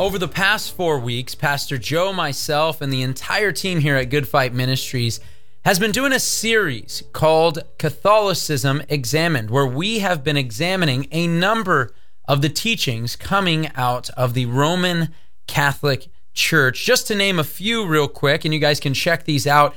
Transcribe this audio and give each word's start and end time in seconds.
Over 0.00 0.16
the 0.16 0.28
past 0.28 0.76
four 0.76 1.00
weeks, 1.00 1.34
Pastor 1.34 1.76
Joe, 1.76 2.12
myself, 2.12 2.80
and 2.80 2.92
the 2.92 3.02
entire 3.02 3.50
team 3.50 3.80
here 3.80 3.96
at 3.96 4.10
Good 4.10 4.28
Fight 4.28 4.54
Ministries 4.54 5.18
has 5.64 5.80
been 5.80 5.90
doing 5.90 6.12
a 6.12 6.20
series 6.20 7.02
called 7.12 7.64
Catholicism 7.78 8.80
Examined, 8.88 9.50
where 9.50 9.66
we 9.66 9.98
have 9.98 10.22
been 10.22 10.36
examining 10.36 11.08
a 11.10 11.26
number 11.26 11.92
of 12.28 12.42
the 12.42 12.48
teachings 12.48 13.16
coming 13.16 13.70
out 13.74 14.08
of 14.10 14.34
the 14.34 14.46
Roman 14.46 15.12
Catholic 15.48 16.06
Church. 16.32 16.86
Just 16.86 17.08
to 17.08 17.16
name 17.16 17.40
a 17.40 17.44
few 17.44 17.84
real 17.84 18.06
quick, 18.06 18.44
and 18.44 18.54
you 18.54 18.60
guys 18.60 18.78
can 18.78 18.94
check 18.94 19.24
these 19.24 19.48
out 19.48 19.74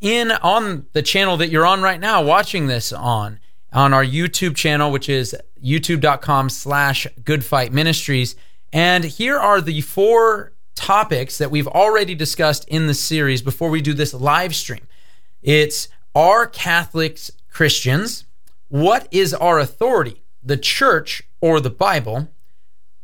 in 0.00 0.30
on 0.30 0.86
the 0.92 1.02
channel 1.02 1.36
that 1.38 1.50
you're 1.50 1.66
on 1.66 1.82
right 1.82 1.98
now, 1.98 2.22
watching 2.22 2.68
this 2.68 2.92
on 2.92 3.40
on 3.72 3.92
our 3.92 4.04
YouTube 4.04 4.54
channel, 4.54 4.92
which 4.92 5.08
is 5.08 5.34
youtube.com 5.60 6.48
slash 6.48 7.08
Good 7.24 7.44
Fight 7.44 7.72
Ministries. 7.72 8.36
And 8.74 9.04
here 9.04 9.38
are 9.38 9.60
the 9.60 9.82
four 9.82 10.52
topics 10.74 11.38
that 11.38 11.52
we've 11.52 11.68
already 11.68 12.16
discussed 12.16 12.66
in 12.66 12.88
the 12.88 12.94
series 12.94 13.40
before 13.40 13.70
we 13.70 13.80
do 13.80 13.94
this 13.94 14.12
live 14.12 14.52
stream. 14.52 14.88
It's 15.42 15.86
Are 16.12 16.48
Catholics 16.48 17.30
Christians? 17.48 18.24
What 18.66 19.06
is 19.12 19.32
our 19.32 19.60
authority, 19.60 20.24
the 20.42 20.56
church 20.56 21.22
or 21.40 21.60
the 21.60 21.70
Bible? 21.70 22.30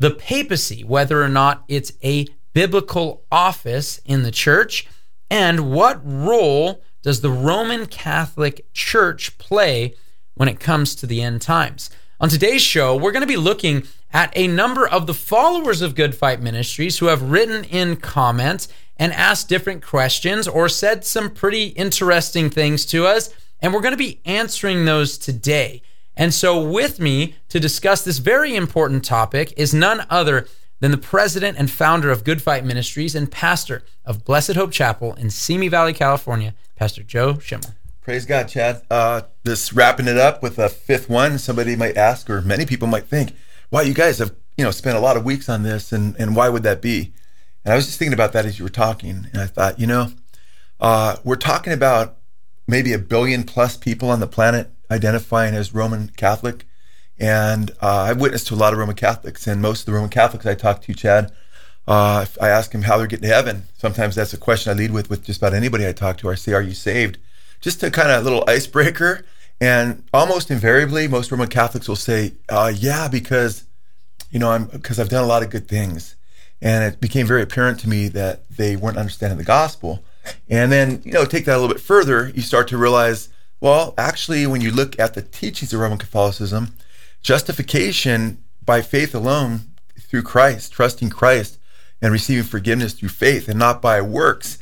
The 0.00 0.10
papacy, 0.10 0.82
whether 0.82 1.22
or 1.22 1.28
not 1.28 1.62
it's 1.68 1.92
a 2.02 2.26
biblical 2.52 3.22
office 3.30 4.00
in 4.04 4.24
the 4.24 4.32
church? 4.32 4.88
And 5.30 5.70
what 5.70 6.00
role 6.02 6.82
does 7.02 7.20
the 7.20 7.30
Roman 7.30 7.86
Catholic 7.86 8.66
Church 8.72 9.38
play 9.38 9.94
when 10.34 10.48
it 10.48 10.58
comes 10.58 10.96
to 10.96 11.06
the 11.06 11.22
end 11.22 11.42
times? 11.42 11.90
On 12.18 12.28
today's 12.28 12.60
show, 12.60 12.96
we're 12.96 13.12
going 13.12 13.20
to 13.20 13.26
be 13.28 13.36
looking 13.36 13.84
at 14.12 14.32
a 14.36 14.46
number 14.46 14.86
of 14.86 15.06
the 15.06 15.14
followers 15.14 15.82
of 15.82 15.94
Good 15.94 16.14
Fight 16.14 16.40
Ministries 16.40 16.98
who 16.98 17.06
have 17.06 17.22
written 17.22 17.64
in 17.64 17.96
comments 17.96 18.68
and 18.96 19.12
asked 19.12 19.48
different 19.48 19.84
questions 19.84 20.46
or 20.46 20.68
said 20.68 21.04
some 21.04 21.30
pretty 21.30 21.68
interesting 21.68 22.50
things 22.50 22.84
to 22.86 23.06
us. 23.06 23.30
And 23.60 23.72
we're 23.72 23.80
going 23.80 23.92
to 23.92 23.98
be 23.98 24.20
answering 24.24 24.84
those 24.84 25.16
today. 25.18 25.82
And 26.16 26.34
so, 26.34 26.60
with 26.62 27.00
me 27.00 27.36
to 27.48 27.60
discuss 27.60 28.02
this 28.02 28.18
very 28.18 28.54
important 28.54 29.04
topic 29.04 29.54
is 29.56 29.72
none 29.72 30.04
other 30.10 30.46
than 30.80 30.90
the 30.90 30.98
president 30.98 31.58
and 31.58 31.70
founder 31.70 32.10
of 32.10 32.24
Good 32.24 32.42
Fight 32.42 32.64
Ministries 32.64 33.14
and 33.14 33.30
pastor 33.30 33.82
of 34.04 34.24
Blessed 34.24 34.54
Hope 34.54 34.72
Chapel 34.72 35.14
in 35.14 35.30
Simi 35.30 35.68
Valley, 35.68 35.92
California, 35.92 36.54
Pastor 36.74 37.02
Joe 37.02 37.38
Schimmel. 37.38 37.74
Praise 38.02 38.24
God, 38.24 38.48
Chad. 38.48 38.82
Uh, 38.90 39.22
this 39.44 39.72
wrapping 39.72 40.08
it 40.08 40.16
up 40.16 40.42
with 40.42 40.58
a 40.58 40.68
fifth 40.68 41.08
one. 41.08 41.38
Somebody 41.38 41.76
might 41.76 41.96
ask, 41.96 42.28
or 42.28 42.40
many 42.42 42.66
people 42.66 42.88
might 42.88 43.06
think, 43.06 43.34
"Why 43.70 43.82
you 43.82 43.94
guys 43.94 44.18
have 44.18 44.34
you 44.56 44.64
know 44.64 44.70
spent 44.70 44.96
a 44.96 45.00
lot 45.00 45.16
of 45.16 45.24
weeks 45.24 45.48
on 45.48 45.62
this, 45.62 45.92
and 45.92 46.14
and 46.16 46.36
why 46.36 46.48
would 46.48 46.62
that 46.62 46.82
be?" 46.82 47.12
And 47.64 47.72
I 47.72 47.76
was 47.76 47.86
just 47.86 47.98
thinking 47.98 48.14
about 48.14 48.32
that 48.32 48.46
as 48.46 48.58
you 48.58 48.64
were 48.64 48.70
talking, 48.70 49.28
and 49.32 49.40
I 49.40 49.46
thought, 49.46 49.78
you 49.78 49.86
know, 49.86 50.12
uh, 50.80 51.16
we're 51.24 51.36
talking 51.36 51.72
about 51.72 52.18
maybe 52.66 52.92
a 52.92 52.98
billion 52.98 53.44
plus 53.44 53.76
people 53.76 54.10
on 54.10 54.20
the 54.20 54.26
planet 54.26 54.70
identifying 54.90 55.54
as 55.54 55.74
Roman 55.74 56.08
Catholic, 56.16 56.66
and 57.18 57.70
uh, 57.82 58.06
I've 58.08 58.20
witnessed 58.20 58.46
to 58.48 58.54
a 58.54 58.56
lot 58.56 58.72
of 58.72 58.78
Roman 58.78 58.96
Catholics, 58.96 59.46
and 59.46 59.60
most 59.60 59.80
of 59.80 59.86
the 59.86 59.92
Roman 59.92 60.10
Catholics 60.10 60.46
I 60.46 60.54
talk 60.54 60.82
to, 60.82 60.94
Chad, 60.94 61.32
uh, 61.86 62.26
I 62.40 62.48
ask 62.48 62.72
them 62.72 62.82
how 62.82 62.96
they're 62.98 63.06
getting 63.06 63.28
to 63.28 63.34
heaven. 63.34 63.64
Sometimes 63.76 64.14
that's 64.14 64.32
a 64.32 64.38
question 64.38 64.70
I 64.70 64.74
lead 64.74 64.90
with 64.90 65.10
with 65.10 65.24
just 65.24 65.40
about 65.40 65.54
anybody 65.54 65.86
I 65.86 65.92
talk 65.92 66.18
to. 66.18 66.30
I 66.30 66.34
say, 66.34 66.52
"Are 66.52 66.62
you 66.62 66.74
saved?" 66.74 67.18
just 67.60 67.82
a 67.82 67.90
kind 67.90 68.10
of 68.10 68.24
little 68.24 68.44
icebreaker. 68.48 69.24
And 69.60 70.04
almost 70.12 70.50
invariably, 70.50 71.06
most 71.06 71.30
Roman 71.30 71.48
Catholics 71.48 71.88
will 71.88 71.96
say, 71.96 72.32
uh, 72.48 72.72
"Yeah, 72.74 73.08
because 73.08 73.64
you 74.30 74.38
know, 74.38 74.52
I'm 74.52 74.64
because 74.66 74.98
I've 74.98 75.08
done 75.08 75.24
a 75.24 75.26
lot 75.26 75.42
of 75.42 75.50
good 75.50 75.68
things." 75.68 76.16
And 76.62 76.84
it 76.84 77.00
became 77.00 77.26
very 77.26 77.42
apparent 77.42 77.80
to 77.80 77.88
me 77.88 78.08
that 78.08 78.48
they 78.50 78.76
weren't 78.76 78.98
understanding 78.98 79.38
the 79.38 79.44
gospel. 79.44 80.04
And 80.48 80.70
then, 80.70 81.00
you 81.04 81.12
know, 81.12 81.24
take 81.24 81.46
that 81.46 81.56
a 81.56 81.58
little 81.58 81.74
bit 81.74 81.82
further, 81.82 82.30
you 82.34 82.42
start 82.42 82.68
to 82.68 82.76
realize, 82.76 83.30
well, 83.60 83.94
actually, 83.96 84.46
when 84.46 84.60
you 84.60 84.70
look 84.70 84.98
at 84.98 85.14
the 85.14 85.22
teachings 85.22 85.72
of 85.72 85.80
Roman 85.80 85.98
Catholicism, 85.98 86.74
justification 87.22 88.42
by 88.64 88.82
faith 88.82 89.14
alone 89.14 89.62
through 89.98 90.22
Christ, 90.22 90.72
trusting 90.72 91.10
Christ 91.10 91.58
and 92.02 92.12
receiving 92.12 92.44
forgiveness 92.44 92.94
through 92.94 93.10
faith 93.10 93.48
and 93.48 93.58
not 93.58 93.80
by 93.80 94.00
works, 94.00 94.58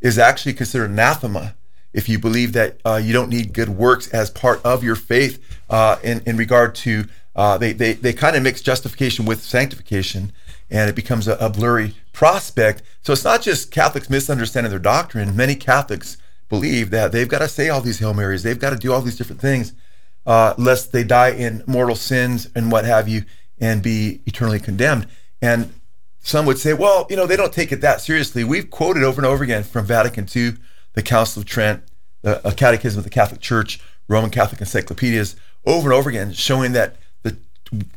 is 0.00 0.18
actually 0.18 0.54
considered 0.54 0.90
anathema 0.90 1.54
if 1.92 2.08
you 2.08 2.18
believe 2.18 2.52
that 2.52 2.80
uh, 2.84 3.00
you 3.02 3.12
don't 3.12 3.28
need 3.28 3.52
good 3.52 3.68
works 3.68 4.08
as 4.08 4.30
part 4.30 4.64
of 4.64 4.82
your 4.82 4.96
faith 4.96 5.42
uh, 5.70 5.96
in, 6.02 6.22
in 6.26 6.36
regard 6.36 6.74
to 6.74 7.04
uh, 7.34 7.56
they, 7.56 7.72
they, 7.72 7.94
they 7.94 8.12
kind 8.12 8.36
of 8.36 8.42
mix 8.42 8.60
justification 8.60 9.24
with 9.24 9.42
sanctification 9.42 10.32
and 10.70 10.88
it 10.88 10.96
becomes 10.96 11.28
a, 11.28 11.34
a, 11.36 11.48
blurry 11.48 11.94
prospect. 12.12 12.82
So 13.02 13.12
it's 13.12 13.24
not 13.24 13.42
just 13.42 13.70
catholics 13.70 14.10
misunderstanding 14.10 14.70
their 14.70 14.78
doctrine. 14.78 15.34
Many 15.34 15.54
catholics 15.54 16.18
believe 16.48 16.90
that 16.90 17.12
they've 17.12 17.28
got 17.28 17.38
to 17.38 17.48
say 17.48 17.70
all 17.70 17.80
these 17.80 17.98
hail 17.98 18.12
marys 18.12 18.42
they've 18.42 18.58
got 18.58 18.70
to 18.70 18.76
do 18.76 18.92
all 18.92 19.00
these 19.00 19.16
different 19.16 19.40
things 19.40 19.72
uh, 20.26 20.52
lest 20.58 20.92
they 20.92 21.02
die 21.02 21.30
in 21.30 21.64
mortal 21.66 21.96
sins 21.96 22.48
and 22.54 22.70
what 22.70 22.84
have 22.84 23.08
you 23.08 23.24
and 23.58 23.82
be 23.82 24.20
eternally 24.26 24.60
condemned. 24.60 25.06
And 25.40 25.72
some 26.20 26.44
would 26.44 26.58
say 26.58 26.74
well 26.74 27.06
you 27.08 27.16
know 27.16 27.26
they 27.26 27.36
don't 27.36 27.54
take 27.54 27.72
it 27.72 27.80
that 27.80 28.02
seriously. 28.02 28.44
We've 28.44 28.70
quoted 28.70 29.02
over 29.02 29.18
and 29.18 29.26
over 29.26 29.42
again 29.42 29.64
from 29.64 29.86
vatican 29.86 30.28
ii 30.36 30.52
the 30.94 31.02
Council 31.02 31.40
of 31.40 31.46
Trent, 31.46 31.82
the 32.22 32.54
Catechism 32.56 32.98
of 32.98 33.04
the 33.04 33.10
Catholic 33.10 33.40
Church, 33.40 33.80
Roman 34.08 34.30
Catholic 34.30 34.60
encyclopedias, 34.60 35.36
over 35.64 35.90
and 35.90 35.98
over 35.98 36.10
again, 36.10 36.32
showing 36.32 36.72
that 36.72 36.96
the 37.22 37.36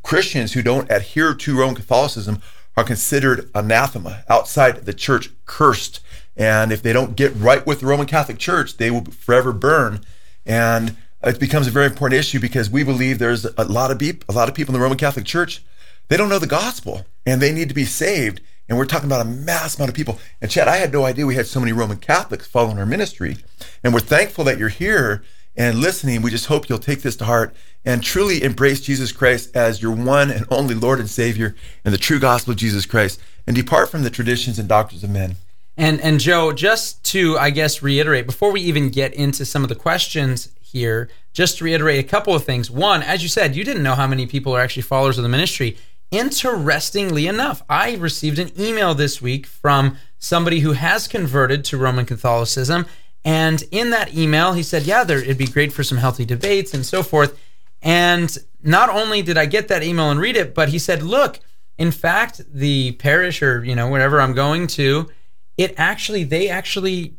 Christians 0.03 0.53
who 0.53 0.61
don't 0.61 0.89
adhere 0.89 1.34
to 1.34 1.57
Roman 1.57 1.75
Catholicism 1.75 2.41
are 2.78 2.84
considered 2.84 3.50
anathema, 3.55 4.23
outside 4.29 4.85
the 4.85 4.94
church, 4.94 5.29
cursed. 5.45 6.01
And 6.35 6.72
if 6.72 6.81
they 6.81 6.94
don't 6.94 7.16
get 7.16 7.34
right 7.35 7.66
with 7.66 7.79
the 7.79 7.85
Roman 7.85 8.05
Catholic 8.05 8.38
Church, 8.38 8.78
they 8.78 8.91
will 8.91 9.05
forever 9.05 9.53
burn. 9.53 10.01
And 10.45 10.97
it 11.23 11.39
becomes 11.39 11.67
a 11.67 11.72
very 11.72 11.85
important 11.85 12.19
issue 12.19 12.39
because 12.39 12.69
we 12.69 12.84
believe 12.84 13.17
there's 13.17 13.45
a 13.45 13.63
lot 13.63 13.91
of 13.91 14.01
a 14.01 14.34
lot 14.34 14.50
of 14.50 14.55
people 14.55 14.73
in 14.75 14.79
the 14.79 14.84
Roman 14.84 14.97
Catholic 14.97 15.25
Church, 15.25 15.63
they 16.09 16.17
don't 16.17 16.29
know 16.29 16.39
the 16.39 16.47
gospel 16.47 17.05
and 17.25 17.41
they 17.41 17.51
need 17.51 17.69
to 17.69 17.75
be 17.75 17.85
saved. 17.85 18.41
And 18.67 18.77
we're 18.77 18.85
talking 18.85 19.07
about 19.07 19.25
a 19.25 19.29
mass 19.29 19.77
amount 19.77 19.89
of 19.89 19.95
people. 19.95 20.19
And 20.41 20.49
Chad, 20.49 20.67
I 20.67 20.77
had 20.77 20.91
no 20.91 21.05
idea 21.05 21.25
we 21.25 21.35
had 21.35 21.47
so 21.47 21.59
many 21.59 21.71
Roman 21.71 21.97
Catholics 21.97 22.47
following 22.47 22.79
our 22.79 22.85
ministry. 22.85 23.37
And 23.83 23.93
we're 23.93 23.99
thankful 23.99 24.43
that 24.45 24.57
you're 24.57 24.69
here 24.69 25.23
and 25.55 25.79
listening. 25.79 26.21
We 26.21 26.31
just 26.31 26.47
hope 26.47 26.67
you'll 26.67 26.79
take 26.79 27.01
this 27.01 27.15
to 27.17 27.25
heart 27.25 27.55
and 27.85 28.03
truly 28.03 28.43
embrace 28.43 28.81
Jesus 28.81 29.11
Christ 29.11 29.55
as 29.55 29.81
your 29.81 29.91
one 29.91 30.31
and 30.31 30.45
only 30.49 30.75
Lord 30.75 30.99
and 30.99 31.09
Savior 31.09 31.55
and 31.83 31.93
the 31.93 31.99
true 31.99 32.19
gospel 32.19 32.51
of 32.51 32.57
Jesus 32.57 32.85
Christ 32.85 33.21
and 33.47 33.55
depart 33.55 33.89
from 33.89 34.03
the 34.03 34.09
traditions 34.09 34.57
and 34.57 34.67
doctrines 34.67 35.03
of 35.03 35.09
men. 35.09 35.35
And 35.77 35.99
and 36.01 36.19
Joe, 36.19 36.53
just 36.53 37.03
to 37.05 37.37
I 37.37 37.49
guess 37.49 37.81
reiterate 37.81 38.25
before 38.25 38.51
we 38.51 38.61
even 38.61 38.89
get 38.89 39.13
into 39.13 39.45
some 39.45 39.61
of 39.61 39.69
the 39.69 39.75
questions 39.75 40.49
here, 40.61 41.09
just 41.33 41.57
to 41.57 41.65
reiterate 41.65 42.03
a 42.03 42.07
couple 42.07 42.33
of 42.33 42.45
things. 42.45 42.71
One, 42.71 43.03
as 43.03 43.23
you 43.23 43.29
said, 43.29 43.55
you 43.55 43.63
didn't 43.63 43.83
know 43.83 43.95
how 43.95 44.07
many 44.07 44.25
people 44.25 44.55
are 44.55 44.61
actually 44.61 44.83
followers 44.83 45.17
of 45.17 45.23
the 45.23 45.29
ministry. 45.29 45.78
Interestingly 46.16 47.28
enough, 47.28 47.62
I 47.70 47.96
received 47.96 48.40
an 48.40 48.50
email 48.58 48.96
this 48.96 49.22
week 49.22 49.46
from 49.46 49.97
somebody 50.17 50.62
who 50.62 50.72
has 50.72 51.09
converted 51.09 51.66
to 51.66 51.78
Roman 51.78 52.06
Catholicism. 52.06 52.85
And 53.26 53.62
in 53.70 53.90
that 53.90 54.14
email, 54.14 54.53
he 54.53 54.64
said, 54.64 54.84
Yeah, 54.84 55.03
there, 55.03 55.17
it'd 55.17 55.38
be 55.38 55.46
great 55.46 55.73
for 55.73 55.84
some 55.84 55.97
healthy 55.97 56.23
debates 56.23 56.73
and 56.73 56.85
so 56.85 57.03
forth. 57.03 57.38
And 57.82 58.38
not 58.64 58.88
only 58.88 59.23
did 59.23 59.38
I 59.38 59.46
get 59.46 59.67
that 59.67 59.84
email 59.84 60.09
and 60.09 60.17
read 60.17 60.38
it, 60.38 60.56
but 60.56 60.70
he 60.70 60.79
said, 60.79 61.03
Look, 61.03 61.41
in 61.78 61.91
fact, 61.91 62.41
the 62.50 62.94
parish 62.94 63.41
or, 63.41 63.66
you 63.66 63.76
know, 63.76 63.90
wherever 63.90 64.22
I'm 64.22 64.34
going 64.34 64.67
to, 64.67 65.09
it 65.58 65.73
actually, 65.76 66.23
they 66.23 66.47
actually 66.47 67.17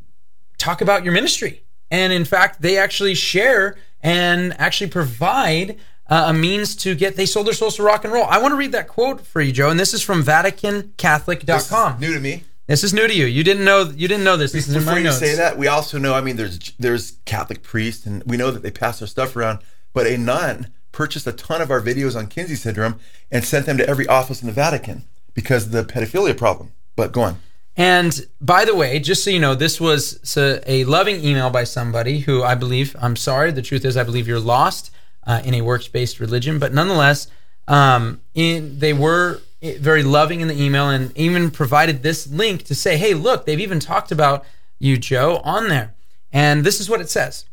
talk 0.57 0.81
about 0.81 1.05
your 1.05 1.13
ministry. 1.13 1.65
And 1.91 2.15
in 2.15 2.25
fact, 2.25 2.63
they 2.63 2.79
actually 2.79 3.15
share 3.15 3.77
and 4.01 4.59
actually 4.59 4.89
provide 4.89 5.77
uh, 6.09 6.27
a 6.29 6.33
means 6.33 6.77
to 6.77 6.95
get 6.95 7.17
they 7.17 7.27
sold 7.27 7.47
their 7.47 7.55
souls 7.55 7.77
to 7.77 7.83
rock 7.83 8.05
and 8.05 8.13
roll. 8.13 8.25
I 8.25 8.39
want 8.39 8.53
to 8.53 8.57
read 8.57 8.73
that 8.73 8.89
quote 8.89 9.21
for 9.27 9.41
you, 9.41 9.53
Joe, 9.53 9.71
and 9.71 9.79
this 9.79 9.93
is 9.95 10.03
from 10.03 10.23
VaticanCatholic.com. 10.23 12.01
new 12.01 12.13
to 12.13 12.21
me. 12.21 12.45
This 12.67 12.83
is 12.83 12.93
new 12.93 13.07
to 13.07 13.15
you. 13.15 13.27
You 13.27 13.45
didn't 13.45 13.65
know. 13.65 13.93
You 13.95 14.09
didn't 14.09 14.25
know 14.25 14.37
this. 14.37 14.53
This 14.53 14.67
Before 14.67 14.81
is 14.81 14.87
in 14.87 14.93
my 14.93 14.99
you 14.99 15.05
notes. 15.05 15.19
say 15.19 15.37
that, 15.37 15.57
we 15.57 15.69
also 15.69 15.99
know. 15.99 16.15
I 16.15 16.21
mean, 16.21 16.37
there's 16.37 16.73
there's 16.79 17.13
Catholic 17.25 17.63
priests, 17.63 18.07
and 18.07 18.25
we 18.25 18.37
know 18.37 18.51
that 18.51 18.63
they 18.63 18.73
pass 18.73 18.99
their 18.99 19.09
stuff 19.09 19.37
around. 19.37 19.61
But 19.93 20.07
a 20.07 20.17
nun 20.17 20.73
purchased 20.91 21.27
a 21.27 21.33
ton 21.33 21.61
of 21.63 21.71
our 21.71 21.81
videos 21.81 22.17
on 22.17 22.27
Kinsey 22.27 22.57
syndrome 22.57 22.99
and 23.31 23.45
sent 23.45 23.67
them 23.67 23.79
to 23.79 23.89
every 23.89 24.07
office 24.09 24.43
in 24.43 24.47
the 24.47 24.53
Vatican 24.53 25.05
because 25.33 25.67
of 25.67 25.73
the 25.73 25.85
pedophilia 25.85 26.37
problem. 26.37 26.73
But 26.97 27.13
go 27.13 27.23
on. 27.23 27.39
And 27.77 28.27
by 28.41 28.65
the 28.65 28.75
way, 28.75 28.99
just 28.99 29.23
so 29.23 29.31
you 29.31 29.39
know, 29.39 29.55
this 29.55 29.81
was 29.81 30.19
a 30.37 30.85
loving 30.85 31.23
email 31.23 31.51
by 31.51 31.65
somebody 31.65 32.21
who 32.21 32.43
I 32.43 32.55
believe, 32.55 32.97
I'm 32.99 33.17
sorry, 33.17 33.51
the 33.53 33.61
truth 33.61 33.85
is, 33.85 33.97
I 33.97 34.03
believe 34.03 34.27
you're 34.27 34.41
lost 34.41 34.91
uh, 35.27 35.43
in 35.45 35.55
a 35.55 35.61
works 35.61 35.89
based 35.89 36.21
religion. 36.21 36.59
But 36.59 36.73
nonetheless, 36.73 37.29
um, 37.69 38.21
in, 38.35 38.79
they 38.79 38.93
were 38.93 39.41
very 39.63 40.03
loving 40.03 40.41
in 40.41 40.49
the 40.49 40.63
email 40.63 40.89
and 40.89 41.17
even 41.17 41.51
provided 41.51 42.03
this 42.03 42.27
link 42.27 42.63
to 42.65 42.75
say, 42.75 42.97
hey, 42.97 43.15
look, 43.15 43.47
they've 43.47 43.61
even 43.61 43.81
talked 43.81 44.13
about 44.13 44.45
you, 44.79 44.97
Joe, 44.97 45.41
on 45.45 45.69
there. 45.69 45.95
And 46.33 46.65
this 46.65 46.81
is 46.81 46.89
what 46.89 47.01
it 47.01 47.09
says. 47.09 47.47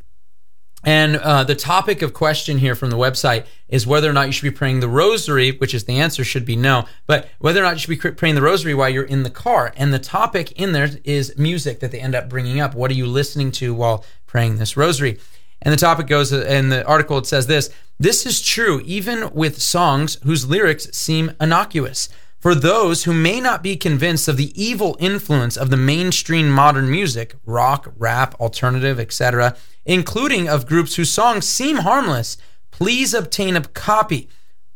And 0.85 1.15
uh, 1.15 1.45
the 1.45 1.55
topic 1.55 2.01
of 2.01 2.13
question 2.13 2.57
here 2.57 2.75
from 2.75 2.89
the 2.89 2.97
website 2.97 3.45
is 3.69 3.87
whether 3.87 4.09
or 4.09 4.13
not 4.13 4.27
you 4.27 4.33
should 4.33 4.43
be 4.43 4.51
praying 4.51 4.81
the 4.81 4.89
rosary, 4.89 5.51
which 5.51 5.73
is 5.73 5.85
the 5.85 5.99
answer 5.99 6.25
should 6.25 6.43
be 6.43 6.57
no, 6.57 6.85
but 7.07 7.29
whether 7.39 7.61
or 7.61 7.63
not 7.63 7.75
you 7.75 7.79
should 7.79 8.01
be 8.01 8.11
praying 8.11 8.35
the 8.35 8.41
rosary 8.41 8.73
while 8.73 8.89
you're 8.89 9.03
in 9.03 9.23
the 9.23 9.29
car. 9.29 9.73
And 9.77 9.93
the 9.93 9.99
topic 9.99 10.51
in 10.59 10.73
there 10.73 10.89
is 11.05 11.37
music 11.37 11.79
that 11.79 11.91
they 11.91 12.01
end 12.01 12.15
up 12.15 12.27
bringing 12.27 12.59
up. 12.59 12.75
What 12.75 12.91
are 12.91 12.95
you 12.95 13.05
listening 13.05 13.51
to 13.53 13.73
while 13.73 14.03
praying 14.27 14.57
this 14.57 14.75
rosary? 14.75 15.19
And 15.63 15.71
the 15.71 15.77
topic 15.77 16.07
goes 16.07 16.31
in 16.31 16.69
the 16.69 16.85
article, 16.85 17.17
it 17.17 17.25
says 17.25 17.47
this 17.47 17.71
This 17.97 18.25
is 18.25 18.41
true 18.41 18.81
even 18.85 19.33
with 19.33 19.61
songs 19.61 20.19
whose 20.23 20.47
lyrics 20.47 20.89
seem 20.91 21.31
innocuous. 21.41 22.09
For 22.39 22.53
those 22.53 23.05
who 23.05 23.13
may 23.13 23.39
not 23.39 23.63
be 23.63 23.77
convinced 23.77 24.27
of 24.27 24.35
the 24.35 24.51
evil 24.61 24.97
influence 24.99 25.55
of 25.55 25.69
the 25.69 25.77
mainstream 25.77 26.51
modern 26.51 26.91
music, 26.91 27.35
rock, 27.45 27.93
rap, 27.97 28.35
alternative, 28.35 28.99
etc., 28.99 29.55
including 29.85 30.49
of 30.49 30.65
groups 30.65 30.95
whose 30.95 31.09
songs 31.09 31.47
seem 31.47 31.77
harmless, 31.77 32.35
please 32.69 33.13
obtain 33.13 33.55
a 33.55 33.61
copy 33.61 34.27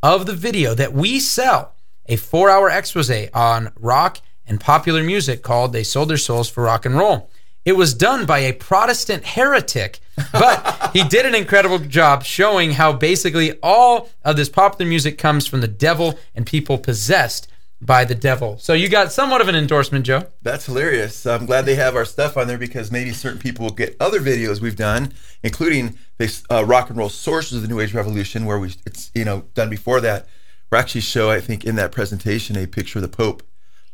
of 0.02 0.26
the 0.26 0.34
video 0.34 0.74
that 0.76 0.94
we 0.94 1.20
sell, 1.20 1.76
a 2.06 2.16
four 2.16 2.50
hour 2.50 2.70
expose 2.70 3.12
on 3.34 3.74
rock 3.76 4.22
and 4.46 4.62
popular 4.62 5.04
music 5.04 5.42
called 5.42 5.74
They 5.74 5.84
Sold 5.84 6.10
Their 6.10 6.18
Souls 6.18 6.50
for 6.50 6.64
Rock 6.64 6.86
and 6.86 6.96
Roll. 6.96 7.30
It 7.66 7.74
was 7.74 7.94
done 7.94 8.26
by 8.26 8.40
a 8.40 8.54
Protestant 8.54 9.26
heretic, 9.26 10.00
but 10.32 10.92
he 10.94 11.04
did 11.04 11.26
an 11.26 11.36
incredible 11.36 11.80
job 11.80 12.24
showing 12.24 12.72
how 12.72 12.94
basically 12.94 13.58
all 13.62 14.10
of 14.24 14.36
this 14.36 14.50
popular 14.50 14.88
music 14.88 15.18
comes 15.18 15.48
from 15.48 15.62
the 15.62 15.68
devil 15.68 16.18
and 16.36 16.46
people 16.46 16.78
possessed 16.78 17.48
by 17.80 18.04
the 18.04 18.16
devil. 18.16 18.58
So 18.58 18.74
you 18.74 18.90
got 18.90 19.12
somewhat 19.12 19.42
of 19.42 19.48
an 19.48 19.56
endorsement, 19.56 20.06
Joe. 20.06 20.28
That's 20.42 20.66
hilarious. 20.66 21.26
I'm 21.26 21.46
glad 21.46 21.66
they 21.66 21.76
have 21.76 21.96
our 21.96 22.06
stuff 22.06 22.36
on 22.36 22.48
there 22.48 22.58
because 22.58 22.92
maybe 22.92 23.12
certain 23.12 23.40
people 23.40 23.66
will 23.66 23.74
get 23.74 23.96
other 24.00 24.20
videos 24.20 24.62
we've 24.62 24.76
done, 24.76 25.14
including 25.44 25.98
this 26.18 26.44
uh, 26.50 26.66
rock 26.66 26.90
and 26.90 26.98
roll 26.98 27.10
sorcerers 27.10 27.58
of 27.58 27.62
the 27.62 27.68
New 27.68 27.80
Age 27.80 27.94
Revolution, 27.94 28.46
where 28.46 28.60
we 28.60 28.74
it's 28.86 29.12
you 29.14 29.26
know 29.26 29.46
done 29.54 29.70
before 29.70 30.02
that. 30.02 30.28
We 30.72 30.78
actually 30.78 31.02
show, 31.02 31.30
I 31.30 31.40
think, 31.40 31.64
in 31.64 31.76
that 31.76 31.92
presentation, 31.92 32.58
a 32.58 32.66
picture 32.66 33.00
of 33.00 33.04
the 33.04 33.16
Pope, 33.16 33.44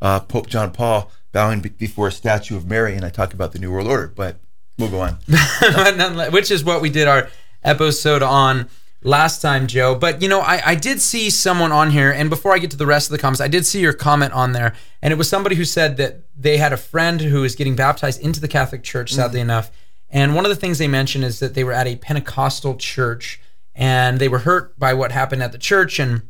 uh, 0.02 0.22
Pope 0.22 0.48
John 0.48 0.72
Paul, 0.72 1.12
bowing 1.32 1.60
before 1.60 2.08
a 2.08 2.12
statue 2.12 2.56
of 2.56 2.68
Mary, 2.68 2.96
and 2.96 3.06
I 3.06 3.10
talk 3.10 3.34
about 3.34 3.52
the 3.52 3.60
New 3.60 3.72
World 3.72 3.88
Order. 3.88 4.08
But 4.08 4.38
we'll 4.78 4.90
go 4.90 5.02
on. 5.02 5.14
Which 6.32 6.52
is 6.52 6.64
what 6.64 6.82
we 6.82 6.90
did 6.90 7.08
our 7.08 7.30
episode 7.64 8.24
on 8.24 8.70
last 9.04 9.42
time, 9.42 9.68
Joe. 9.68 9.96
But 9.96 10.22
you 10.22 10.30
know, 10.30 10.40
I, 10.40 10.62
I 10.66 10.76
did 10.76 11.02
see 11.02 11.30
someone 11.30 11.72
on 11.72 11.92
here, 11.92 12.12
and 12.12 12.30
before 12.30 12.54
I 12.54 12.60
get 12.60 12.72
to 12.72 12.78
the 12.78 12.86
rest 12.86 13.08
of 13.08 13.12
the 13.12 13.20
comments, 13.20 13.42
I 13.42 13.48
did 13.48 13.66
see 13.66 13.80
your 13.80 13.94
comment 13.94 14.34
on 14.34 14.54
there, 14.54 14.74
and 15.02 15.12
it 15.12 15.18
was 15.18 15.30
somebody 15.30 15.56
who 15.56 15.66
said 15.66 15.98
that 15.98 16.22
they 16.36 16.58
had 16.58 16.74
a 16.74 16.78
friend 16.78 17.22
who 17.22 17.44
is 17.44 17.56
getting 17.56 17.76
baptized 17.76 18.22
into 18.22 18.40
the 18.40 18.48
Catholic 18.48 18.84
Church, 18.84 19.14
sadly 19.14 19.40
mm-hmm. 19.40 19.50
enough. 19.50 19.72
And 20.10 20.36
one 20.36 20.46
of 20.46 20.50
the 20.50 20.56
things 20.56 20.78
they 20.78 20.88
mentioned 20.88 21.24
is 21.24 21.40
that 21.40 21.56
they 21.56 21.64
were 21.64 21.74
at 21.74 21.88
a 21.88 21.96
Pentecostal 21.96 22.76
church 22.76 23.42
and 23.76 24.20
they 24.20 24.30
were 24.30 24.40
hurt 24.40 24.78
by 24.78 24.94
what 24.94 25.12
happened 25.12 25.42
at 25.42 25.52
the 25.52 25.58
church, 25.58 26.00
and 26.00 26.22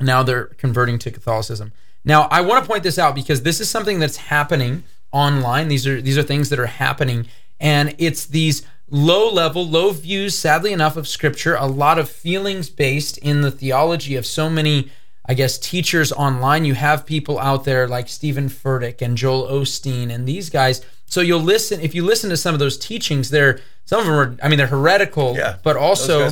now 0.00 0.22
they're 0.22 0.46
converting 0.58 0.98
to 0.98 1.10
Catholicism. 1.10 1.72
Now, 2.04 2.28
I 2.30 2.42
want 2.42 2.62
to 2.62 2.68
point 2.68 2.82
this 2.82 2.98
out 2.98 3.14
because 3.14 3.42
this 3.42 3.60
is 3.60 3.70
something 3.70 3.98
that's 3.98 4.16
happening 4.16 4.84
online. 5.10 5.68
These 5.68 5.86
are 5.86 6.00
these 6.00 6.18
are 6.18 6.22
things 6.22 6.50
that 6.50 6.58
are 6.58 6.66
happening, 6.66 7.26
and 7.60 7.94
it's 7.98 8.26
these 8.26 8.66
low 8.88 9.30
level, 9.30 9.66
low 9.66 9.90
views, 9.90 10.38
sadly 10.38 10.72
enough, 10.72 10.96
of 10.96 11.08
scripture, 11.08 11.54
a 11.56 11.66
lot 11.66 11.98
of 11.98 12.08
feelings 12.08 12.70
based 12.70 13.18
in 13.18 13.40
the 13.40 13.50
theology 13.50 14.16
of 14.16 14.26
so 14.26 14.48
many, 14.48 14.90
I 15.26 15.34
guess, 15.34 15.58
teachers 15.58 16.12
online. 16.12 16.64
You 16.64 16.74
have 16.74 17.06
people 17.06 17.38
out 17.38 17.64
there 17.64 17.88
like 17.88 18.08
Steven 18.08 18.48
Furtick 18.48 19.02
and 19.02 19.16
Joel 19.16 19.48
Osteen 19.48 20.12
and 20.12 20.26
these 20.26 20.50
guys. 20.50 20.84
So 21.06 21.20
you'll 21.20 21.40
listen, 21.40 21.80
if 21.80 21.94
you 21.94 22.04
listen 22.04 22.30
to 22.30 22.36
some 22.36 22.54
of 22.54 22.58
those 22.58 22.78
teachings, 22.78 23.30
they're, 23.30 23.60
some 23.84 24.00
of 24.00 24.06
them 24.06 24.14
are, 24.14 24.36
I 24.42 24.48
mean, 24.48 24.58
they're 24.58 24.66
heretical, 24.66 25.36
yeah, 25.36 25.56
but 25.62 25.76
also 25.76 26.28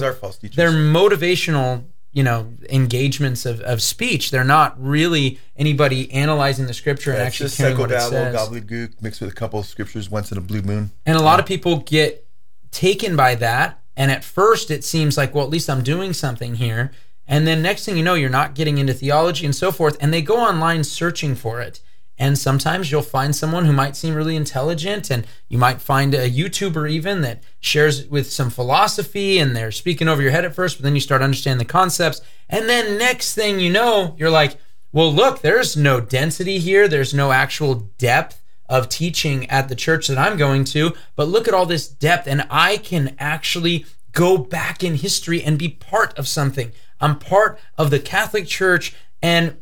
they're 0.57 0.71
motivational 0.71 1.85
you 2.15 2.23
know 2.23 2.55
engagements 2.71 3.45
of, 3.45 3.61
of 3.61 3.83
speech. 3.83 4.31
They're 4.31 4.45
not 4.45 4.83
really 4.83 5.39
anybody 5.57 6.11
analyzing 6.13 6.67
the 6.67 6.73
scripture 6.73 7.11
yeah, 7.11 7.19
and 7.19 7.27
actually 7.27 7.51
caring 7.51 7.77
what 7.77 7.93
it 7.93 8.01
says. 8.01 8.35
gobbledygook 8.35 9.03
mixed 9.03 9.21
with 9.21 9.31
a 9.31 9.35
couple 9.35 9.61
of 9.61 9.67
scriptures 9.67 10.09
once 10.09 10.33
in 10.33 10.39
a 10.39 10.41
blue 10.41 10.63
moon. 10.63 10.93
And 11.05 11.19
a 11.19 11.23
lot 11.23 11.41
of 11.41 11.47
people 11.47 11.79
get 11.81 12.27
taken 12.71 13.17
by 13.17 13.35
that. 13.37 13.81
And 13.97 14.11
at 14.11 14.25
first, 14.25 14.71
it 14.71 14.83
seems 14.83 15.17
like, 15.17 15.35
well, 15.35 15.45
at 15.45 15.51
least 15.51 15.69
I'm 15.69 15.83
doing 15.83 16.13
something 16.13 16.57
here. 16.57 16.91
And 17.27 17.47
then 17.47 17.63
next 17.63 17.85
thing 17.85 17.97
you 17.97 18.03
know, 18.03 18.15
you're 18.15 18.31
not 18.31 18.55
getting 18.55 18.79
into 18.79 18.93
theology 18.93 19.45
and 19.45 19.55
so 19.55 19.71
forth. 19.71 19.97
And 20.01 20.13
they 20.13 20.23
go 20.23 20.39
online 20.39 20.85
searching 20.85 21.35
for 21.35 21.61
it. 21.61 21.81
And 22.17 22.39
sometimes 22.39 22.91
you'll 22.91 23.03
find 23.03 23.35
someone 23.35 23.65
who 23.65 23.73
might 23.73 23.97
seem 23.97 24.15
really 24.15 24.37
intelligent, 24.37 25.11
and 25.11 25.27
you 25.49 25.59
might 25.59 25.81
find 25.81 26.15
a 26.15 26.31
YouTuber 26.31 26.89
even 26.89 27.23
that 27.23 27.43
shares 27.61 28.07
with 28.07 28.31
some 28.31 28.51
philosophy, 28.51 29.39
and 29.39 29.57
they're 29.57 29.73
speaking 29.73 30.09
over 30.09 30.23
your 30.23 30.31
head 30.31 30.45
at 30.45 30.55
first, 30.55 30.79
but 30.79 30.85
then 30.85 30.95
you 30.95 31.01
start 31.01 31.23
understanding 31.23 31.59
the 31.59 31.73
concepts. 31.73 32.21
And 32.49 32.69
then 32.69 32.99
next 32.99 33.35
thing 33.35 33.59
you 33.59 33.71
know, 33.71 34.15
you're 34.17 34.31
like, 34.31 34.57
well, 34.93 35.13
look, 35.13 35.41
there's 35.41 35.77
no 35.77 36.01
density 36.01 36.59
here, 36.59 36.87
there's 36.87 37.13
no 37.13 37.33
actual 37.33 37.75
depth 37.99 38.41
of 38.69 38.89
teaching 38.89 39.51
at 39.51 39.69
the 39.69 39.75
church 39.75 40.07
that 40.07 40.17
I'm 40.17 40.37
going 40.37 40.65
to, 40.67 40.95
but 41.17 41.29
look 41.29 41.49
at 41.49 41.55
all 41.55 41.67
this 41.67 41.89
depth, 41.89 42.29
and 42.29 42.47
I 42.49 42.77
can 42.77 43.17
actually 43.19 43.87
go 44.13 44.39
back 44.39 44.85
in 44.85 44.95
history 44.95 45.43
and 45.43 45.59
be 45.59 45.69
part 45.69 46.17
of 46.17 46.29
something. 46.29 46.71
I'm 47.01 47.19
part 47.19 47.59
of 47.77 47.91
the 47.91 47.99
Catholic 47.99 48.47
Church, 48.47 48.95
and 49.21 49.57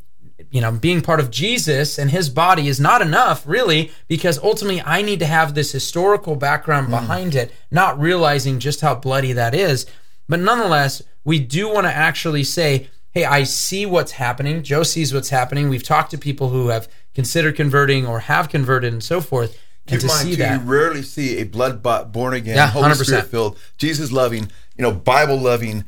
you 0.50 0.60
know, 0.60 0.72
being 0.72 1.00
part 1.00 1.20
of 1.20 1.30
Jesus 1.30 1.98
and 1.98 2.10
his 2.10 2.28
body 2.28 2.68
is 2.68 2.80
not 2.80 3.02
enough, 3.02 3.46
really, 3.46 3.92
because 4.08 4.38
ultimately 4.38 4.80
I 4.82 5.02
need 5.02 5.20
to 5.20 5.26
have 5.26 5.54
this 5.54 5.72
historical 5.72 6.36
background 6.36 6.88
mm. 6.88 6.90
behind 6.90 7.34
it, 7.34 7.52
not 7.70 7.98
realizing 7.98 8.58
just 8.58 8.80
how 8.80 8.94
bloody 8.94 9.32
that 9.32 9.54
is. 9.54 9.86
But 10.28 10.40
nonetheless, 10.40 11.02
we 11.24 11.38
do 11.38 11.68
want 11.68 11.86
to 11.86 11.92
actually 11.92 12.44
say, 12.44 12.88
hey, 13.10 13.24
I 13.24 13.44
see 13.44 13.86
what's 13.86 14.12
happening. 14.12 14.62
Joe 14.62 14.82
sees 14.82 15.12
what's 15.12 15.28
happening. 15.28 15.68
We've 15.68 15.82
talked 15.82 16.10
to 16.12 16.18
people 16.18 16.48
who 16.48 16.68
have 16.68 16.88
considered 17.14 17.56
converting 17.56 18.06
or 18.06 18.20
have 18.20 18.48
converted 18.48 18.92
and 18.92 19.04
so 19.04 19.20
forth. 19.20 19.58
Keep 19.86 19.92
and 19.92 20.00
to 20.00 20.06
mind, 20.06 20.20
see 20.20 20.30
too, 20.30 20.36
that. 20.36 20.60
you 20.60 20.66
rarely 20.66 21.02
see 21.02 21.38
a 21.38 21.44
blood 21.44 21.82
bought, 21.82 22.12
born 22.12 22.34
again, 22.34 22.56
yeah, 22.56 22.68
Holy 22.68 22.94
Spirit 22.94 23.26
filled, 23.26 23.58
Jesus 23.78 24.12
loving, 24.12 24.50
you 24.76 24.82
know, 24.82 24.92
Bible 24.92 25.38
loving, 25.38 25.84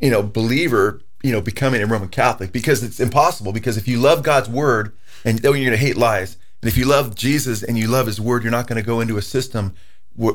you 0.00 0.10
know, 0.10 0.22
believer, 0.22 1.00
you 1.22 1.32
know, 1.32 1.40
becoming 1.40 1.82
a 1.82 1.86
Roman 1.86 2.08
Catholic 2.08 2.52
because 2.52 2.82
it's 2.82 3.00
impossible. 3.00 3.52
Because 3.52 3.76
if 3.76 3.86
you 3.88 3.98
love 3.98 4.22
God's 4.22 4.48
word, 4.48 4.92
and 5.24 5.38
then 5.38 5.52
you're 5.52 5.64
going 5.64 5.70
to 5.70 5.76
hate 5.76 5.96
lies, 5.96 6.36
and 6.60 6.68
if 6.68 6.76
you 6.76 6.84
love 6.84 7.14
Jesus 7.14 7.62
and 7.62 7.78
you 7.78 7.88
love 7.88 8.06
His 8.06 8.20
word, 8.20 8.42
you're 8.42 8.52
not 8.52 8.66
going 8.66 8.80
to 8.80 8.86
go 8.86 9.00
into 9.00 9.16
a 9.16 9.22
system 9.22 9.74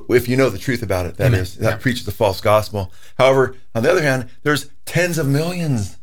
if 0.09 0.27
you 0.27 0.35
know 0.35 0.49
the 0.49 0.57
truth 0.57 0.81
about 0.81 1.05
it. 1.05 1.17
That 1.17 1.27
Amen. 1.27 1.41
is 1.41 1.55
that 1.57 1.69
yeah. 1.69 1.77
preaches 1.77 2.05
the 2.05 2.11
false 2.11 2.41
gospel. 2.41 2.91
However, 3.17 3.55
on 3.75 3.83
the 3.83 3.91
other 3.91 4.01
hand, 4.01 4.29
there's 4.43 4.69
tens 4.85 5.17
of 5.17 5.27
millions, 5.27 5.97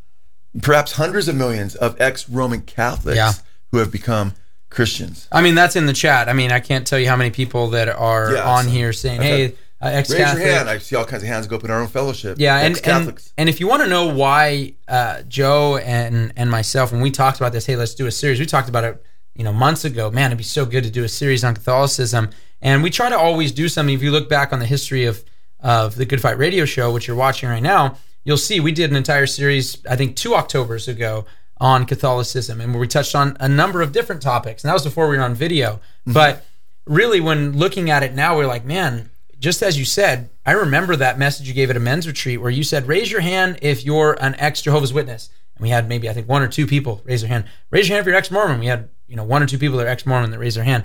perhaps 0.62 0.92
hundreds 0.92 1.28
of 1.28 1.34
millions 1.34 1.74
of 1.74 2.00
ex-Roman 2.00 2.62
Catholics. 2.62 3.16
Yeah 3.16 3.32
who 3.74 3.80
have 3.80 3.90
become 3.90 4.34
Christians. 4.70 5.26
I 5.32 5.42
mean, 5.42 5.56
that's 5.56 5.74
in 5.74 5.86
the 5.86 5.92
chat. 5.92 6.28
I 6.28 6.32
mean, 6.32 6.52
I 6.52 6.60
can't 6.60 6.86
tell 6.86 6.98
you 6.98 7.08
how 7.08 7.16
many 7.16 7.30
people 7.30 7.70
that 7.70 7.88
are 7.88 8.34
yeah, 8.34 8.48
on 8.48 8.68
here 8.68 8.92
saying, 8.92 9.20
"Hey, 9.20 9.54
uh, 9.88 9.96
Raise 9.96 10.10
your 10.10 10.26
hand. 10.26 10.68
I 10.68 10.78
see 10.78 10.96
all 10.96 11.04
kinds 11.04 11.22
of 11.22 11.28
hands 11.28 11.46
go 11.46 11.56
up 11.56 11.64
in 11.64 11.70
our 11.70 11.80
own 11.80 11.88
fellowship. 11.88 12.38
Yeah, 12.38 12.58
and, 12.58 12.80
and 12.86 13.32
and 13.36 13.48
if 13.48 13.60
you 13.60 13.66
want 13.66 13.82
to 13.82 13.88
know 13.88 14.12
why 14.12 14.74
uh, 14.88 15.22
Joe 15.22 15.76
and 15.78 16.32
and 16.36 16.50
myself, 16.50 16.92
when 16.92 17.00
we 17.00 17.10
talked 17.10 17.38
about 17.38 17.52
this, 17.52 17.66
hey, 17.66 17.76
let's 17.76 17.94
do 17.94 18.06
a 18.06 18.10
series. 18.10 18.40
We 18.40 18.46
talked 18.46 18.68
about 18.68 18.84
it, 18.84 19.04
you 19.34 19.44
know, 19.44 19.52
months 19.52 19.84
ago. 19.84 20.10
Man, 20.10 20.26
it'd 20.26 20.38
be 20.38 20.44
so 20.44 20.64
good 20.66 20.84
to 20.84 20.90
do 20.90 21.04
a 21.04 21.08
series 21.08 21.44
on 21.44 21.54
Catholicism. 21.54 22.30
And 22.62 22.82
we 22.82 22.90
try 22.90 23.10
to 23.10 23.18
always 23.18 23.52
do 23.52 23.68
something. 23.68 23.94
If 23.94 24.02
you 24.02 24.10
look 24.10 24.28
back 24.28 24.52
on 24.52 24.58
the 24.58 24.66
history 24.66 25.04
of 25.04 25.24
of 25.60 25.94
the 25.96 26.04
Good 26.04 26.20
Fight 26.20 26.38
Radio 26.38 26.64
Show, 26.64 26.92
which 26.92 27.06
you're 27.06 27.16
watching 27.16 27.48
right 27.48 27.62
now, 27.62 27.96
you'll 28.24 28.36
see 28.36 28.60
we 28.60 28.72
did 28.72 28.90
an 28.90 28.96
entire 28.96 29.26
series. 29.26 29.78
I 29.88 29.96
think 29.96 30.16
two 30.16 30.34
October's 30.34 30.88
ago 30.88 31.26
on 31.58 31.86
Catholicism, 31.86 32.60
and 32.60 32.72
where 32.72 32.80
we 32.80 32.88
touched 32.88 33.14
on 33.14 33.36
a 33.40 33.48
number 33.48 33.80
of 33.80 33.92
different 33.92 34.22
topics. 34.22 34.64
And 34.64 34.68
that 34.68 34.74
was 34.74 34.84
before 34.84 35.08
we 35.08 35.16
were 35.16 35.22
on 35.22 35.34
video. 35.34 35.74
Mm-hmm. 35.74 36.12
But 36.12 36.44
really, 36.86 37.20
when 37.20 37.56
looking 37.56 37.90
at 37.90 38.02
it 38.02 38.14
now, 38.14 38.36
we're 38.36 38.46
like, 38.46 38.64
man, 38.64 39.10
just 39.44 39.62
as 39.62 39.78
you 39.78 39.84
said, 39.84 40.30
I 40.46 40.52
remember 40.52 40.96
that 40.96 41.18
message 41.18 41.46
you 41.46 41.52
gave 41.52 41.68
at 41.68 41.76
a 41.76 41.80
men's 41.80 42.06
retreat 42.06 42.40
where 42.40 42.50
you 42.50 42.64
said, 42.64 42.88
raise 42.88 43.12
your 43.12 43.20
hand 43.20 43.58
if 43.60 43.84
you're 43.84 44.16
an 44.18 44.34
ex 44.38 44.62
Jehovah's 44.62 44.92
Witness. 44.92 45.28
And 45.54 45.62
we 45.62 45.68
had 45.68 45.86
maybe, 45.86 46.08
I 46.08 46.14
think, 46.14 46.28
one 46.28 46.40
or 46.40 46.48
two 46.48 46.66
people 46.66 47.02
raise 47.04 47.20
their 47.20 47.28
hand. 47.28 47.44
Raise 47.70 47.86
your 47.86 47.96
hand 47.96 48.04
if 48.04 48.06
you're 48.06 48.16
ex 48.16 48.30
Mormon. 48.30 48.58
We 48.58 48.66
had, 48.66 48.88
you 49.06 49.16
know, 49.16 49.22
one 49.22 49.42
or 49.42 49.46
two 49.46 49.58
people 49.58 49.76
that 49.76 49.86
are 49.86 49.90
ex 49.90 50.06
Mormon 50.06 50.30
that 50.30 50.38
raised 50.38 50.56
their 50.56 50.64
hand. 50.64 50.84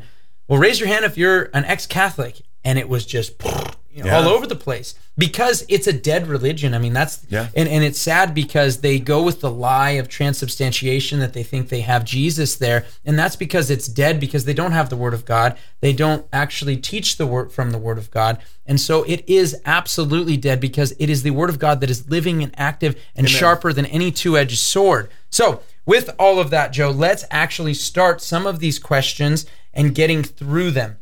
Well, 0.50 0.60
raise 0.60 0.78
your 0.78 0.90
hand 0.90 1.06
if 1.06 1.18
you're 1.18 1.50
an 1.54 1.64
ex 1.66 1.88
Catholic. 1.88 2.42
And 2.66 2.78
it 2.78 2.90
was 2.90 3.06
just, 3.06 3.42
you 4.00 4.06
know, 4.06 4.12
Yeah. 4.12 4.18
all 4.20 4.30
over 4.30 4.48
the 4.48 4.56
place 4.56 4.96
because 5.18 5.66
it's 5.68 5.88
a 5.88 5.92
dead 5.94 6.28
religion. 6.28 6.74
I 6.74 6.80
mean, 6.80 6.94
that's 6.94 7.20
Yeah. 7.30 7.48
and 7.54 7.68
and 7.68 7.84
it's 7.84 8.00
sad 8.00 8.34
because 8.34 8.78
they 8.78 8.98
go 8.98 9.22
with 9.22 9.42
the 9.42 9.52
lie 9.52 9.92
of 9.92 10.08
transubstantiation 10.08 11.20
that 11.20 11.34
they 11.34 11.44
think 11.44 11.68
they 11.68 11.82
have 11.82 12.06
Jesus 12.06 12.56
there, 12.56 12.86
and 13.06 13.20
that's 13.20 13.36
because 13.36 13.70
it's 13.70 13.88
dead 13.88 14.20
because 14.22 14.46
they 14.46 14.54
don't 14.54 14.72
have 14.72 14.90
the 14.90 14.96
Word 14.96 15.14
of 15.14 15.26
God. 15.26 15.58
They 15.82 15.92
don't 15.92 16.26
actually 16.32 16.78
teach 16.78 17.18
the 17.18 17.28
word 17.28 17.52
from 17.52 17.72
the 17.72 17.78
Word 17.78 17.98
of 17.98 18.10
God, 18.10 18.38
and 18.66 18.80
so 18.80 19.04
it 19.04 19.24
is 19.28 19.58
absolutely 19.66 20.38
dead 20.38 20.62
because 20.62 20.94
it 20.98 21.10
is 21.10 21.24
the 21.24 21.32
Word 21.32 21.50
of 21.50 21.60
God 21.60 21.82
that 21.82 21.90
is 21.90 22.10
living 22.10 22.42
and 22.42 22.54
active 22.58 22.96
and 23.18 23.30
sharper 23.30 23.74
than 23.74 23.86
any 23.88 24.12
two-edged 24.12 24.58
sword. 24.58 25.10
So. 25.30 25.62
With 25.86 26.12
all 26.20 26.40
of 26.40 26.52
that, 26.52 26.72
Joe, 26.72 26.92
let's 26.92 27.26
actually 27.32 27.74
start 27.74 28.22
some 28.22 28.46
of 28.46 28.60
these 28.60 28.78
questions 28.78 29.48
and 29.74 29.96
getting 29.96 30.22
through 30.22 30.70
them. 30.70 30.98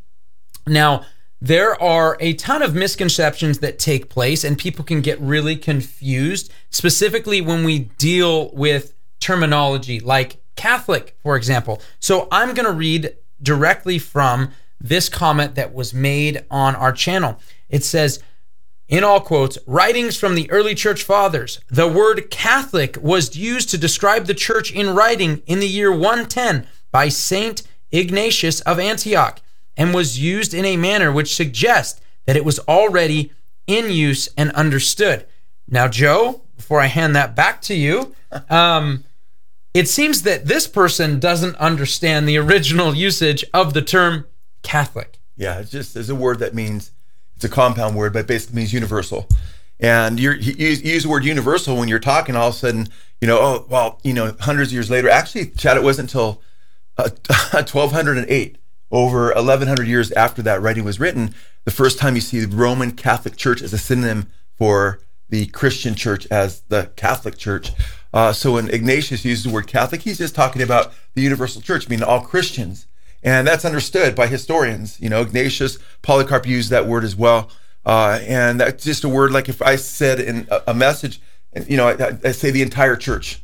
Now, 0.66 1.04
there 1.40 1.80
are 1.80 2.16
a 2.20 2.34
ton 2.34 2.62
of 2.62 2.74
misconceptions 2.74 3.60
that 3.60 3.78
take 3.78 4.08
place, 4.08 4.42
and 4.44 4.58
people 4.58 4.84
can 4.84 5.00
get 5.00 5.20
really 5.20 5.56
confused, 5.56 6.52
specifically 6.70 7.40
when 7.40 7.64
we 7.64 7.78
deal 7.98 8.50
with 8.52 8.94
terminology 9.20 10.00
like 10.00 10.40
Catholic, 10.56 11.16
for 11.22 11.36
example. 11.36 11.80
So, 12.00 12.26
I'm 12.32 12.54
going 12.54 12.66
to 12.66 12.72
read 12.72 13.14
directly 13.40 13.98
from 13.98 14.50
this 14.80 15.08
comment 15.08 15.54
that 15.54 15.74
was 15.74 15.94
made 15.94 16.44
on 16.50 16.74
our 16.74 16.92
channel. 16.92 17.38
It 17.68 17.84
says, 17.84 18.22
in 18.88 19.04
all 19.04 19.20
quotes, 19.20 19.58
writings 19.66 20.16
from 20.16 20.34
the 20.34 20.50
early 20.50 20.74
church 20.74 21.02
fathers. 21.02 21.60
The 21.68 21.86
word 21.86 22.30
Catholic 22.30 22.96
was 23.00 23.36
used 23.36 23.68
to 23.70 23.78
describe 23.78 24.26
the 24.26 24.34
church 24.34 24.72
in 24.72 24.94
writing 24.94 25.42
in 25.46 25.60
the 25.60 25.68
year 25.68 25.92
110 25.92 26.66
by 26.90 27.08
Saint 27.08 27.62
Ignatius 27.92 28.60
of 28.62 28.78
Antioch 28.78 29.40
and 29.78 29.94
was 29.94 30.18
used 30.18 30.52
in 30.52 30.66
a 30.66 30.76
manner 30.76 31.10
which 31.10 31.34
suggests 31.34 32.00
that 32.26 32.36
it 32.36 32.44
was 32.44 32.58
already 32.60 33.32
in 33.66 33.90
use 33.90 34.28
and 34.36 34.50
understood. 34.52 35.24
Now, 35.68 35.88
Joe, 35.88 36.42
before 36.56 36.80
I 36.80 36.86
hand 36.86 37.16
that 37.16 37.34
back 37.34 37.62
to 37.62 37.74
you, 37.74 38.14
um, 38.50 39.04
it 39.72 39.88
seems 39.88 40.22
that 40.22 40.46
this 40.46 40.66
person 40.66 41.20
doesn't 41.20 41.56
understand 41.56 42.28
the 42.28 42.36
original 42.36 42.94
usage 42.94 43.44
of 43.54 43.72
the 43.72 43.82
term 43.82 44.26
Catholic. 44.62 45.20
Yeah, 45.36 45.60
it's 45.60 45.70
just 45.70 45.96
it's 45.96 46.08
a 46.08 46.14
word 46.16 46.40
that 46.40 46.54
means 46.54 46.90
it's 47.36 47.44
a 47.44 47.48
compound 47.48 47.94
word, 47.94 48.12
but 48.12 48.20
it 48.20 48.26
basically 48.26 48.56
means 48.56 48.72
universal. 48.72 49.28
And 49.78 50.18
you're, 50.18 50.34
you 50.34 50.54
use, 50.54 50.82
you 50.82 50.94
use 50.94 51.04
the 51.04 51.08
word 51.08 51.24
universal 51.24 51.76
when 51.76 51.86
you're 51.86 52.00
talking. 52.00 52.34
All 52.34 52.48
of 52.48 52.54
a 52.54 52.56
sudden, 52.56 52.88
you 53.20 53.28
know, 53.28 53.38
oh 53.38 53.66
well, 53.68 54.00
you 54.02 54.12
know, 54.12 54.34
hundreds 54.40 54.70
of 54.70 54.72
years 54.72 54.90
later. 54.90 55.08
Actually, 55.08 55.50
Chad, 55.50 55.76
it 55.76 55.84
wasn't 55.84 56.08
until 56.08 56.42
uh, 56.96 57.08
1208, 57.52 58.58
over 58.90 59.32
1100 59.34 59.86
years 59.86 60.10
after 60.12 60.42
that 60.42 60.62
writing 60.62 60.84
was 60.84 61.00
written, 61.00 61.34
the 61.64 61.70
first 61.70 61.98
time 61.98 62.14
you 62.14 62.20
see 62.20 62.40
the 62.40 62.56
Roman 62.56 62.92
Catholic 62.92 63.36
Church 63.36 63.62
as 63.62 63.72
a 63.72 63.78
synonym 63.78 64.28
for 64.56 65.00
the 65.28 65.46
Christian 65.46 65.94
Church 65.94 66.26
as 66.30 66.62
the 66.68 66.90
Catholic 66.96 67.36
Church. 67.36 67.72
Uh, 68.12 68.32
so 68.32 68.54
when 68.54 68.68
Ignatius 68.70 69.24
uses 69.24 69.44
the 69.44 69.50
word 69.50 69.66
Catholic, 69.66 70.02
he's 70.02 70.18
just 70.18 70.34
talking 70.34 70.62
about 70.62 70.92
the 71.14 71.22
universal 71.22 71.60
church, 71.60 71.88
meaning 71.88 72.04
all 72.04 72.22
Christians. 72.22 72.86
And 73.22 73.46
that's 73.46 73.64
understood 73.64 74.14
by 74.14 74.28
historians. 74.28 74.98
You 75.00 75.10
know, 75.10 75.22
Ignatius, 75.22 75.78
Polycarp 76.02 76.46
used 76.46 76.70
that 76.70 76.86
word 76.86 77.04
as 77.04 77.16
well. 77.16 77.50
Uh, 77.84 78.18
and 78.22 78.60
that's 78.60 78.84
just 78.84 79.04
a 79.04 79.08
word 79.08 79.32
like 79.32 79.48
if 79.48 79.60
I 79.62 79.76
said 79.76 80.20
in 80.20 80.48
a, 80.66 80.74
message, 80.74 81.20
you 81.66 81.76
know, 81.76 81.88
I, 81.88 82.18
I 82.24 82.32
say 82.32 82.50
the 82.50 82.62
entire 82.62 82.96
church. 82.96 83.42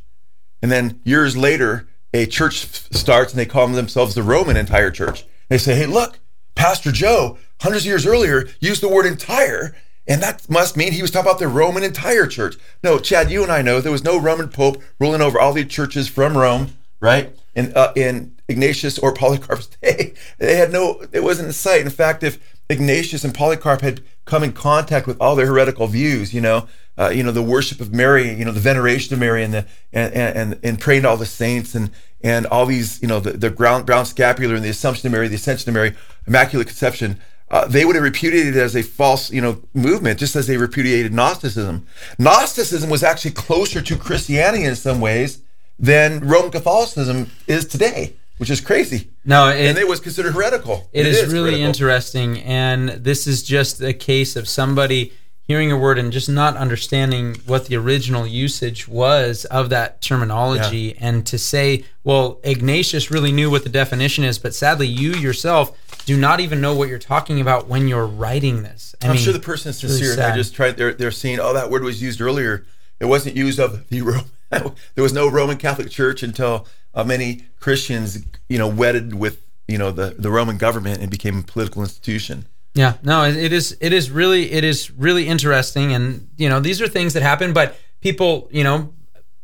And 0.61 0.71
then 0.71 0.99
years 1.03 1.35
later, 1.35 1.87
a 2.13 2.25
church 2.25 2.65
starts 2.93 3.33
and 3.33 3.39
they 3.39 3.45
call 3.45 3.67
themselves 3.67 4.15
the 4.15 4.23
Roman 4.23 4.55
entire 4.55 4.91
church. 4.91 5.25
They 5.49 5.57
say, 5.57 5.75
hey, 5.75 5.85
look, 5.85 6.19
Pastor 6.55 6.91
Joe, 6.91 7.37
hundreds 7.61 7.83
of 7.83 7.87
years 7.87 8.05
earlier, 8.05 8.47
used 8.59 8.81
the 8.81 8.89
word 8.89 9.05
entire. 9.05 9.75
And 10.07 10.21
that 10.21 10.49
must 10.49 10.77
mean 10.77 10.93
he 10.93 11.01
was 11.01 11.11
talking 11.11 11.29
about 11.29 11.39
the 11.39 11.47
Roman 11.47 11.83
entire 11.83 12.27
church. 12.27 12.55
No, 12.83 12.99
Chad, 12.99 13.31
you 13.31 13.43
and 13.43 13.51
I 13.51 13.61
know 13.61 13.81
there 13.81 13.91
was 13.91 14.03
no 14.03 14.19
Roman 14.19 14.49
Pope 14.49 14.81
ruling 14.99 15.21
over 15.21 15.39
all 15.39 15.53
the 15.53 15.65
churches 15.65 16.07
from 16.07 16.37
Rome, 16.37 16.77
right? 16.99 17.35
In, 17.55 17.73
uh, 17.75 17.91
in 17.95 18.35
Ignatius 18.47 18.99
or 18.99 19.13
Polycarp's 19.13 19.67
day, 19.81 20.13
they 20.37 20.57
had 20.57 20.71
no, 20.71 21.03
it 21.11 21.23
wasn't 21.23 21.47
in 21.47 21.53
sight. 21.53 21.81
In 21.81 21.89
fact, 21.89 22.23
if 22.23 22.39
Ignatius 22.69 23.23
and 23.23 23.33
Polycarp 23.33 23.81
had 23.81 24.01
come 24.25 24.43
in 24.43 24.51
contact 24.51 25.07
with 25.07 25.19
all 25.21 25.35
their 25.35 25.47
heretical 25.47 25.87
views, 25.87 26.33
you 26.33 26.41
know, 26.41 26.67
uh, 26.97 27.09
you 27.09 27.23
know, 27.23 27.31
the 27.31 27.41
worship 27.41 27.79
of 27.79 27.93
Mary, 27.93 28.33
you 28.33 28.45
know, 28.45 28.51
the 28.51 28.59
veneration 28.59 29.13
of 29.13 29.19
Mary 29.19 29.43
and 29.43 29.53
the, 29.53 29.65
and, 29.93 30.13
and, 30.13 30.59
and 30.63 30.79
praying 30.79 31.03
to 31.03 31.09
all 31.09 31.17
the 31.17 31.25
saints 31.25 31.75
and, 31.75 31.91
and 32.21 32.45
all 32.47 32.65
these, 32.65 33.01
you 33.01 33.07
know, 33.07 33.19
the, 33.19 33.31
the 33.31 33.49
ground, 33.49 33.85
brown 33.85 34.05
scapular 34.05 34.55
and 34.55 34.63
the 34.63 34.69
Assumption 34.69 35.07
of 35.07 35.11
Mary, 35.11 35.27
the 35.27 35.35
Ascension 35.35 35.69
of 35.69 35.73
Mary, 35.73 35.93
Immaculate 36.25 36.67
Conception, 36.67 37.19
uh, 37.51 37.67
they 37.67 37.85
would 37.85 37.95
have 37.95 38.03
repudiated 38.03 38.55
it 38.55 38.59
as 38.59 38.75
a 38.75 38.81
false, 38.81 39.31
you 39.31 39.41
know, 39.41 39.61
movement, 39.73 40.19
just 40.19 40.35
as 40.35 40.47
they 40.47 40.57
repudiated 40.57 41.13
Gnosticism. 41.13 41.85
Gnosticism 42.17 42.89
was 42.89 43.03
actually 43.03 43.31
closer 43.31 43.81
to 43.81 43.97
Christianity 43.97 44.63
in 44.63 44.75
some 44.75 44.99
ways 44.99 45.41
than 45.77 46.21
Roman 46.21 46.51
Catholicism 46.51 47.29
is 47.47 47.65
today, 47.65 48.15
which 48.37 48.49
is 48.49 48.61
crazy. 48.61 49.09
No, 49.23 49.49
it, 49.49 49.65
and 49.65 49.77
it 49.77 49.87
was 49.87 49.99
considered 49.99 50.33
heretical. 50.33 50.89
it 50.93 51.05
is, 51.05 51.31
really 51.33 51.51
heretical. 51.51 51.65
interesting. 51.67 52.39
And 52.39 52.89
this 52.89 53.27
is 53.27 53.43
just 53.43 53.81
a 53.81 53.93
case 53.93 54.35
of 54.35 54.47
somebody 54.47 55.13
hearing 55.47 55.71
a 55.71 55.77
word 55.77 55.99
and 55.99 56.11
just 56.11 56.27
not 56.27 56.57
understanding 56.57 57.35
what 57.45 57.67
the 57.67 57.75
original 57.75 58.25
usage 58.25 58.87
was 58.87 59.45
of 59.45 59.69
that 59.69 60.01
terminology. 60.01 60.97
And 60.97 61.25
to 61.27 61.37
say, 61.37 61.85
well, 62.03 62.39
Ignatius 62.43 63.11
really 63.11 63.31
knew 63.31 63.51
what 63.51 63.63
the 63.63 63.69
definition 63.69 64.23
is, 64.23 64.39
but 64.39 64.55
sadly, 64.55 64.87
you 64.87 65.13
yourself 65.13 65.77
do 66.05 66.17
not 66.17 66.39
even 66.39 66.61
know 66.61 66.75
what 66.75 66.89
you're 66.89 66.97
talking 66.99 67.39
about 67.41 67.67
when 67.67 67.87
you're 67.87 68.07
writing 68.07 68.63
this. 68.63 68.95
I 69.01 69.07
I'm 69.07 69.13
mean, 69.13 69.21
sure 69.23 69.33
the 69.33 69.39
person 69.39 69.69
is 69.69 69.83
really 69.83 69.97
sincere. 69.97 70.13
and 70.13 70.19
they're 70.21 70.35
just 70.35 70.55
trying. 70.55 70.75
They're 70.75 70.93
they're 70.93 71.11
seeing. 71.11 71.39
Oh, 71.39 71.53
that 71.53 71.69
word 71.69 71.83
was 71.83 72.01
used 72.01 72.21
earlier. 72.21 72.65
It 72.99 73.05
wasn't 73.05 73.35
used 73.35 73.59
of 73.59 73.87
the 73.89 74.01
Roman. 74.03 74.25
there 74.49 75.03
was 75.03 75.13
no 75.13 75.29
Roman 75.29 75.57
Catholic 75.57 75.89
Church 75.89 76.23
until 76.23 76.67
uh, 76.93 77.03
many 77.03 77.43
Christians, 77.59 78.25
you 78.49 78.57
know, 78.57 78.67
wedded 78.67 79.13
with 79.13 79.45
you 79.67 79.77
know 79.77 79.91
the 79.91 80.15
the 80.17 80.31
Roman 80.31 80.57
government 80.57 81.01
and 81.01 81.09
became 81.09 81.39
a 81.39 81.43
political 81.43 81.81
institution. 81.81 82.45
Yeah, 82.73 82.95
no, 83.03 83.23
it 83.23 83.53
is 83.53 83.77
it 83.79 83.93
is 83.93 84.11
really 84.11 84.51
it 84.51 84.63
is 84.63 84.91
really 84.91 85.27
interesting, 85.27 85.93
and 85.93 86.29
you 86.37 86.49
know 86.49 86.59
these 86.59 86.81
are 86.81 86.87
things 86.87 87.13
that 87.13 87.23
happen. 87.23 87.53
But 87.53 87.77
people, 88.01 88.49
you 88.51 88.63
know, 88.63 88.93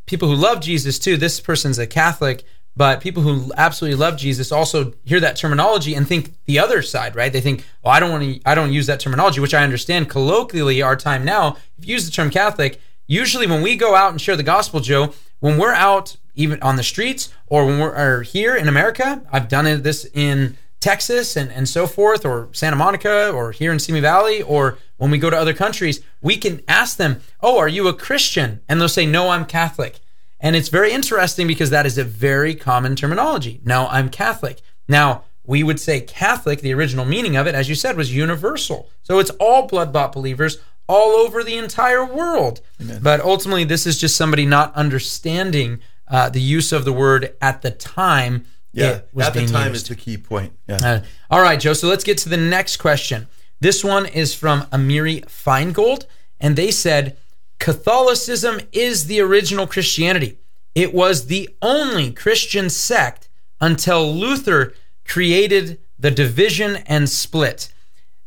people 0.06 0.28
who 0.28 0.34
love 0.34 0.60
Jesus 0.60 0.98
too. 0.98 1.16
This 1.16 1.40
person's 1.40 1.78
a 1.78 1.86
Catholic, 1.86 2.44
but 2.76 3.00
people 3.00 3.22
who 3.22 3.50
absolutely 3.56 3.98
love 3.98 4.16
Jesus 4.16 4.52
also 4.52 4.92
hear 5.04 5.18
that 5.20 5.36
terminology 5.36 5.94
and 5.94 6.06
think 6.06 6.34
the 6.44 6.58
other 6.58 6.82
side, 6.82 7.16
right? 7.16 7.32
They 7.32 7.40
think, 7.40 7.64
oh, 7.84 7.90
I 7.90 8.00
don't 8.00 8.10
want 8.10 8.22
to, 8.22 8.40
I 8.48 8.54
don't 8.54 8.72
use 8.72 8.86
that 8.86 9.00
terminology, 9.00 9.40
which 9.40 9.54
I 9.54 9.64
understand 9.64 10.10
colloquially. 10.10 10.82
Our 10.82 10.96
time 10.96 11.24
now, 11.24 11.56
if 11.78 11.86
you 11.86 11.94
use 11.94 12.04
the 12.04 12.12
term 12.12 12.30
Catholic, 12.30 12.80
usually 13.06 13.46
when 13.46 13.62
we 13.62 13.76
go 13.76 13.94
out 13.94 14.10
and 14.10 14.20
share 14.20 14.36
the 14.36 14.42
gospel, 14.42 14.80
Joe, 14.80 15.12
when 15.40 15.58
we're 15.58 15.74
out 15.74 16.16
even 16.34 16.62
on 16.62 16.76
the 16.76 16.82
streets 16.82 17.32
or 17.46 17.66
when 17.66 17.78
we're 17.78 18.22
here 18.22 18.54
in 18.54 18.68
America, 18.68 19.22
I've 19.30 19.48
done 19.48 19.82
this 19.82 20.06
in 20.14 20.56
Texas 20.82 21.36
and, 21.36 21.50
and 21.52 21.68
so 21.68 21.86
forth, 21.86 22.26
or 22.26 22.48
Santa 22.52 22.76
Monica, 22.76 23.30
or 23.30 23.52
here 23.52 23.72
in 23.72 23.78
Simi 23.78 24.00
Valley, 24.00 24.42
or 24.42 24.78
when 24.96 25.10
we 25.10 25.18
go 25.18 25.30
to 25.30 25.38
other 25.38 25.54
countries, 25.54 26.00
we 26.20 26.36
can 26.36 26.60
ask 26.66 26.96
them, 26.96 27.20
Oh, 27.40 27.58
are 27.58 27.68
you 27.68 27.86
a 27.86 27.94
Christian? 27.94 28.60
And 28.68 28.80
they'll 28.80 28.88
say, 28.88 29.06
No, 29.06 29.28
I'm 29.28 29.44
Catholic. 29.44 30.00
And 30.40 30.56
it's 30.56 30.68
very 30.68 30.92
interesting 30.92 31.46
because 31.46 31.70
that 31.70 31.86
is 31.86 31.98
a 31.98 32.04
very 32.04 32.56
common 32.56 32.96
terminology. 32.96 33.60
No, 33.64 33.86
I'm 33.86 34.08
Catholic. 34.08 34.60
Now, 34.88 35.22
we 35.44 35.62
would 35.62 35.78
say 35.78 36.00
Catholic, 36.00 36.60
the 36.60 36.74
original 36.74 37.04
meaning 37.04 37.36
of 37.36 37.46
it, 37.46 37.54
as 37.54 37.68
you 37.68 37.76
said, 37.76 37.96
was 37.96 38.14
universal. 38.14 38.88
So 39.02 39.20
it's 39.20 39.30
all 39.38 39.68
blood 39.68 39.92
bought 39.92 40.12
believers 40.12 40.58
all 40.88 41.10
over 41.10 41.42
the 41.42 41.56
entire 41.56 42.04
world. 42.04 42.60
But 43.00 43.20
ultimately, 43.20 43.64
this 43.64 43.86
is 43.86 43.98
just 43.98 44.16
somebody 44.16 44.46
not 44.46 44.74
understanding 44.74 45.80
uh, 46.08 46.28
the 46.28 46.40
use 46.40 46.72
of 46.72 46.84
the 46.84 46.92
word 46.92 47.34
at 47.40 47.62
the 47.62 47.70
time. 47.70 48.44
Yeah, 48.72 49.00
at 49.18 49.34
the 49.34 49.46
time 49.46 49.72
used. 49.72 49.84
is 49.84 49.88
the 49.88 49.96
key 49.96 50.16
point. 50.16 50.52
Yeah. 50.66 50.78
Uh, 50.82 51.00
all 51.30 51.42
right, 51.42 51.60
Joe. 51.60 51.74
So 51.74 51.88
let's 51.88 52.04
get 52.04 52.18
to 52.18 52.28
the 52.28 52.36
next 52.36 52.78
question. 52.78 53.28
This 53.60 53.84
one 53.84 54.06
is 54.06 54.34
from 54.34 54.62
Amiri 54.72 55.24
Feingold, 55.26 56.06
and 56.40 56.56
they 56.56 56.70
said 56.70 57.16
Catholicism 57.58 58.60
is 58.72 59.06
the 59.06 59.20
original 59.20 59.66
Christianity. 59.66 60.38
It 60.74 60.92
was 60.92 61.26
the 61.26 61.48
only 61.60 62.10
Christian 62.10 62.70
sect 62.70 63.28
until 63.60 64.12
Luther 64.12 64.74
created 65.06 65.78
the 65.98 66.10
division 66.10 66.76
and 66.86 67.08
split. 67.08 67.72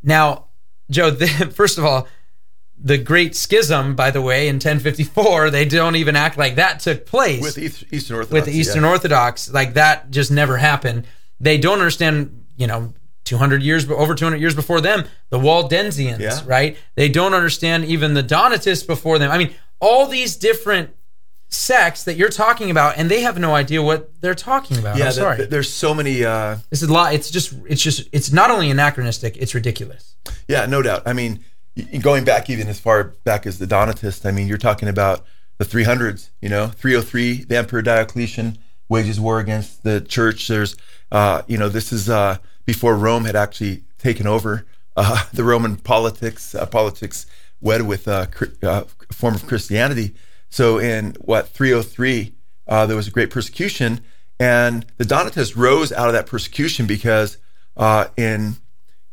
Now, 0.02 0.46
Joe, 0.90 1.10
the, 1.12 1.28
first 1.54 1.78
of 1.78 1.86
all, 1.86 2.08
the 2.86 2.98
Great 3.00 3.36
Schism, 3.36 3.96
by 3.96 4.12
the 4.12 4.22
way, 4.22 4.48
in 4.48 4.56
1054, 4.58 5.50
they 5.50 5.65
don't 5.65 5.96
even 5.96 6.15
act 6.15 6.38
like 6.38 6.56
that 6.56 6.80
took 6.80 7.06
place 7.08 7.42
with 7.42 7.58
East- 7.58 7.84
Eastern 7.92 8.18
Orthodox. 8.18 8.32
with 8.34 8.46
the 8.54 8.58
Eastern 8.60 8.84
yeah. 8.84 8.89
Orthodox. 8.89 9.51
Like 9.51 9.74
that 9.74 10.12
just 10.12 10.32
never 10.32 10.58
happened. 10.58 11.06
They 11.39 11.58
don't 11.58 11.80
understand, 11.80 12.46
you 12.56 12.68
know, 12.68 12.94
200 13.24 13.63
years, 13.63 13.89
over 13.89 14.13
200 14.13 14.39
years 14.39 14.54
before 14.54 14.82
them, 14.82 15.04
the 15.32 15.39
Waldensians, 15.39 16.20
Yeah. 16.20 16.39
right? 16.46 16.77
They 16.94 17.10
don't 17.10 17.34
understand 17.34 17.86
even 17.86 18.13
the 18.13 18.22
Donatists 18.22 18.86
before 18.86 19.18
them. 19.18 19.32
I 19.32 19.39
mean, 19.39 19.56
all 19.82 20.06
these 20.06 20.36
different 20.36 20.92
sects 21.50 22.04
that 22.04 22.18
you're 22.18 22.30
talking 22.30 22.70
about, 22.70 22.98
and 22.98 23.10
they 23.10 23.22
have 23.22 23.39
no 23.39 23.56
idea 23.56 23.82
what 23.82 24.12
they're 24.22 24.36
talking 24.36 24.77
about. 24.77 24.98
Yeah, 24.98 25.06
I'm 25.06 25.10
the- 25.10 25.13
sorry. 25.13 25.38
the- 25.38 25.48
there's 25.48 25.72
so 25.74 25.94
many. 25.96 26.24
Uh, 26.24 26.58
this 26.70 26.84
is 26.84 26.89
a 26.89 26.94
lot. 26.94 27.13
It's 27.15 27.32
just, 27.32 27.54
it's 27.68 27.82
just, 27.82 28.08
it's 28.12 28.32
not 28.32 28.51
only 28.51 28.70
anachronistic, 28.70 29.38
it's 29.38 29.56
ridiculous. 29.56 30.15
Yeah, 30.48 30.65
no 30.68 30.82
doubt. 30.84 31.04
I 31.08 31.13
mean, 31.13 31.39
going 32.01 32.24
back 32.24 32.50
even 32.50 32.67
as 32.67 32.79
far 32.79 33.15
back 33.24 33.46
as 33.46 33.60
the 33.60 33.67
Donatists. 33.67 34.25
I 34.25 34.32
mean, 34.32 34.48
you're 34.48 34.58
talking 34.58 34.88
about 34.88 35.25
the 35.58 35.65
300s. 35.65 36.29
You 36.41 36.50
know, 36.50 36.67
303, 36.67 37.46
the 37.46 37.58
Emperor 37.58 37.82
Diocletian 37.82 38.58
wages 38.89 39.20
war 39.20 39.39
against 39.39 39.84
the 39.84 40.01
church. 40.01 40.48
There's, 40.48 40.75
uh, 41.12 41.41
you 41.48 41.58
know, 41.58 41.70
this 41.70 41.91
is 41.91 42.10
uh, 42.10 42.38
before 42.65 42.96
Rome 42.96 43.25
had 43.25 43.36
actually 43.36 43.84
taken 43.98 44.27
over 44.27 44.65
uh, 44.96 45.25
the 45.34 45.44
Roman 45.44 45.77
politics. 45.77 46.55
Uh, 46.55 46.65
politics 46.65 47.25
wed 47.62 47.82
with 47.84 48.08
uh, 48.08 48.27
a 48.62 48.70
uh, 48.70 48.84
form 49.12 49.36
of 49.36 49.48
Christianity. 49.48 50.15
So 50.50 50.77
in 50.79 51.15
what 51.22 51.50
303, 51.50 52.36
there 52.67 52.96
was 52.96 53.08
a 53.08 53.12
great 53.12 53.29
persecution, 53.29 54.01
and 54.39 54.86
the 54.98 55.05
Donatists 55.05 55.58
rose 55.58 55.91
out 55.91 56.08
of 56.08 56.13
that 56.13 56.27
persecution 56.27 56.86
because 56.86 57.38
in 58.15 58.58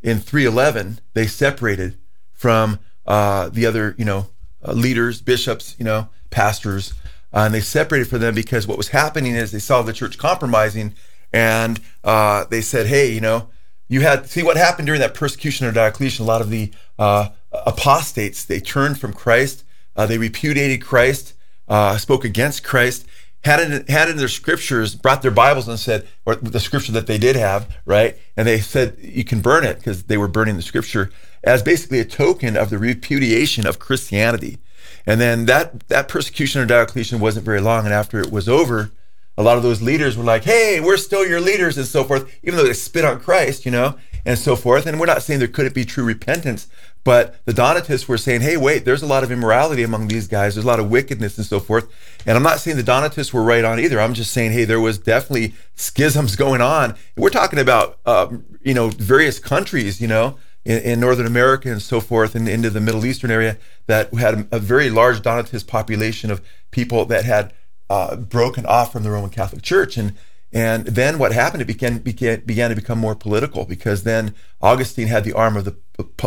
in 0.02 0.19
311 0.19 1.00
they 1.14 1.26
separated 1.26 1.97
from 2.43 2.79
the 3.15 3.65
other, 3.67 3.95
you 3.97 4.05
know, 4.05 4.27
leaders, 4.67 5.23
bishops, 5.23 5.75
you 5.79 5.85
know, 5.85 6.09
pastors 6.31 6.95
uh, 7.33 7.45
and 7.47 7.55
they 7.55 7.61
separated 7.61 8.09
from 8.09 8.21
them 8.21 8.35
because 8.35 8.67
what 8.67 8.77
was 8.77 8.89
happening 8.89 9.35
is 9.35 9.53
they 9.53 9.59
saw 9.59 9.83
the 9.83 9.93
church 9.93 10.19
compromising, 10.19 10.95
and 11.33 11.81
uh, 12.05 12.45
they 12.45 12.61
said, 12.61 12.87
"Hey, 12.87 13.11
you 13.11 13.21
know, 13.21 13.49
you 13.89 14.03
had 14.03 14.29
see 14.29 14.43
what 14.43 14.57
happened 14.57 14.87
during 14.87 15.01
that 15.01 15.15
persecution 15.15 15.67
of 15.67 15.75
Diocletian. 15.75 16.25
A 16.25 16.29
lot 16.29 16.43
of 16.43 16.51
the 16.51 16.71
uh, 16.99 17.31
apostates 17.53 18.45
they 18.45 18.61
turned 18.61 19.01
from 19.01 19.13
Christ, 19.15 19.65
uh, 19.97 20.05
they 20.07 20.19
repudiated 20.19 20.83
Christ, 20.83 21.35
uh, 21.69 21.97
spoke 21.97 22.25
against 22.25 22.63
Christ." 22.63 23.07
Had 23.45 23.89
had 23.89 24.09
in 24.09 24.17
their 24.17 24.29
scriptures, 24.29 24.95
brought 24.95 25.23
their 25.23 25.33
Bibles 25.33 25.67
and 25.67 25.79
said, 25.79 26.07
or 26.25 26.37
the 26.37 26.61
scripture 26.61 26.93
that 26.93 27.09
they 27.09 27.19
did 27.19 27.35
have, 27.35 27.77
right? 27.85 28.17
And 28.37 28.47
they 28.47 28.61
said, 28.61 28.97
you 29.01 29.25
can 29.25 29.41
burn 29.41 29.65
it 29.65 29.79
because 29.79 30.05
they 30.05 30.17
were 30.17 30.29
burning 30.29 30.57
the 30.57 30.63
scripture 30.63 31.11
as 31.43 31.63
basically 31.63 31.99
a 31.99 32.05
token 32.05 32.57
of 32.57 32.71
the 32.71 32.79
repudiation 32.79 33.67
of 33.67 33.81
Christianity. 33.81 34.59
And 35.07 35.21
then 35.21 35.47
that 35.47 35.89
that 35.89 36.09
persecution 36.09 36.61
of 36.61 36.69
Diocletian 36.69 37.21
wasn't 37.21 37.45
very 37.45 37.61
long. 37.61 37.85
And 37.85 37.95
after 37.95 38.21
it 38.21 38.31
was 38.31 38.49
over, 38.49 38.93
a 39.37 39.43
lot 39.43 39.57
of 39.57 39.63
those 39.63 39.83
leaders 39.83 40.17
were 40.17 40.25
like, 40.25 40.45
"Hey, 40.45 40.81
we're 40.81 40.97
still 40.97 41.27
your 41.27 41.41
leaders," 41.41 41.77
and 41.77 41.87
so 41.87 42.05
forth, 42.05 42.31
even 42.43 42.57
though 42.57 42.67
they 42.67 42.73
spit 42.73 43.05
on 43.05 43.19
Christ, 43.19 43.65
you 43.65 43.73
know, 43.73 43.97
and 44.25 44.39
so 44.39 44.55
forth. 44.55 44.87
And 44.87 45.01
we're 45.01 45.07
not 45.07 45.23
saying 45.23 45.39
there 45.39 45.49
couldn't 45.49 45.75
be 45.75 45.85
true 45.85 46.05
repentance, 46.05 46.69
but 47.05 47.45
the 47.45 47.53
Donatists 47.53 48.09
were 48.09 48.19
saying, 48.19 48.43
"Hey, 48.43 48.57
wait, 48.57 48.85
there's 48.85 49.03
a 49.03 49.07
lot 49.07 49.25
of 49.25 49.33
immorality 49.33 49.83
among 49.83 50.09
these 50.09 50.29
guys. 50.29 50.55
There's 50.55 50.65
a 50.65 50.69
lot 50.69 50.81
of 50.81 50.91
wickedness 50.91 51.37
and 51.39 51.47
so 51.47 51.61
forth." 51.61 51.89
And 52.27 52.37
I'm 52.37 52.43
not 52.43 52.61
saying 52.61 52.77
the 52.77 52.83
Donatists 52.83 53.33
were 53.33 53.43
right 53.43 53.65
on 53.65 53.81
either. 53.81 54.01
I'm 54.01 54.15
just 54.15 54.33
saying, 54.33 54.53
hey, 54.53 54.65
there 54.65 54.81
was 54.81 54.99
definitely 54.99 55.55
schisms 55.75 56.37
going 56.37 56.61
on. 56.61 56.95
We're 57.17 57.31
talking 57.31 57.59
about, 57.59 57.99
um, 58.07 58.45
you 58.63 58.75
know, 58.75 58.89
various 58.89 59.39
countries, 59.39 60.01
you 60.01 60.09
know 60.09 60.39
in, 60.65 60.79
in, 60.83 61.01
Northern 61.01 61.27
America 61.27 61.71
and 61.71 61.83
so 61.83 62.01
forth, 62.01 62.35
and 62.35 62.49
into 62.49 62.71
the 62.71 62.81
Middle 62.81 63.05
Eastern 63.05 63.31
area 63.31 63.59
that 63.87 64.13
had 64.15 64.35
a, 64.35 64.47
a 64.53 64.59
very 64.59 64.91
large 64.91 65.21
Donatist 65.21 65.67
population 65.67 66.31
of 66.31 66.41
people 66.71 67.05
that 67.07 67.25
had 67.25 67.53
uh, 67.91 68.17
broken 68.17 68.65
off 68.67 68.93
from 68.93 69.03
the 69.03 69.11
Roman 69.11 69.31
Catholic 69.31 69.63
Church. 69.63 69.97
And 69.97 70.15
and 70.53 70.85
then 70.85 71.19
what 71.19 71.33
happened? 71.33 71.63
It 71.63 71.67
began, 71.67 71.99
began 71.99 72.41
began 72.41 72.71
to 72.71 72.77
become 72.77 72.99
more 72.99 73.15
political 73.15 73.65
because 73.65 74.03
then 74.03 74.35
Augustine 74.61 75.09
had 75.09 75.25
the 75.25 75.33
arm 75.33 75.57
of 75.57 75.65
the 75.65 75.77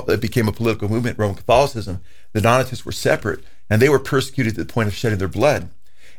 it 0.07 0.21
became 0.21 0.47
a 0.47 0.53
political 0.53 0.89
movement, 0.89 1.19
Roman 1.19 1.35
Catholicism. 1.35 2.01
The 2.33 2.41
Donatists 2.41 2.85
were 2.85 2.91
separate, 2.91 3.43
and 3.69 3.81
they 3.81 3.89
were 3.89 3.99
persecuted 3.99 4.55
to 4.55 4.63
the 4.63 4.71
point 4.71 4.87
of 4.87 4.95
shedding 4.95 5.19
their 5.19 5.27
blood. 5.27 5.69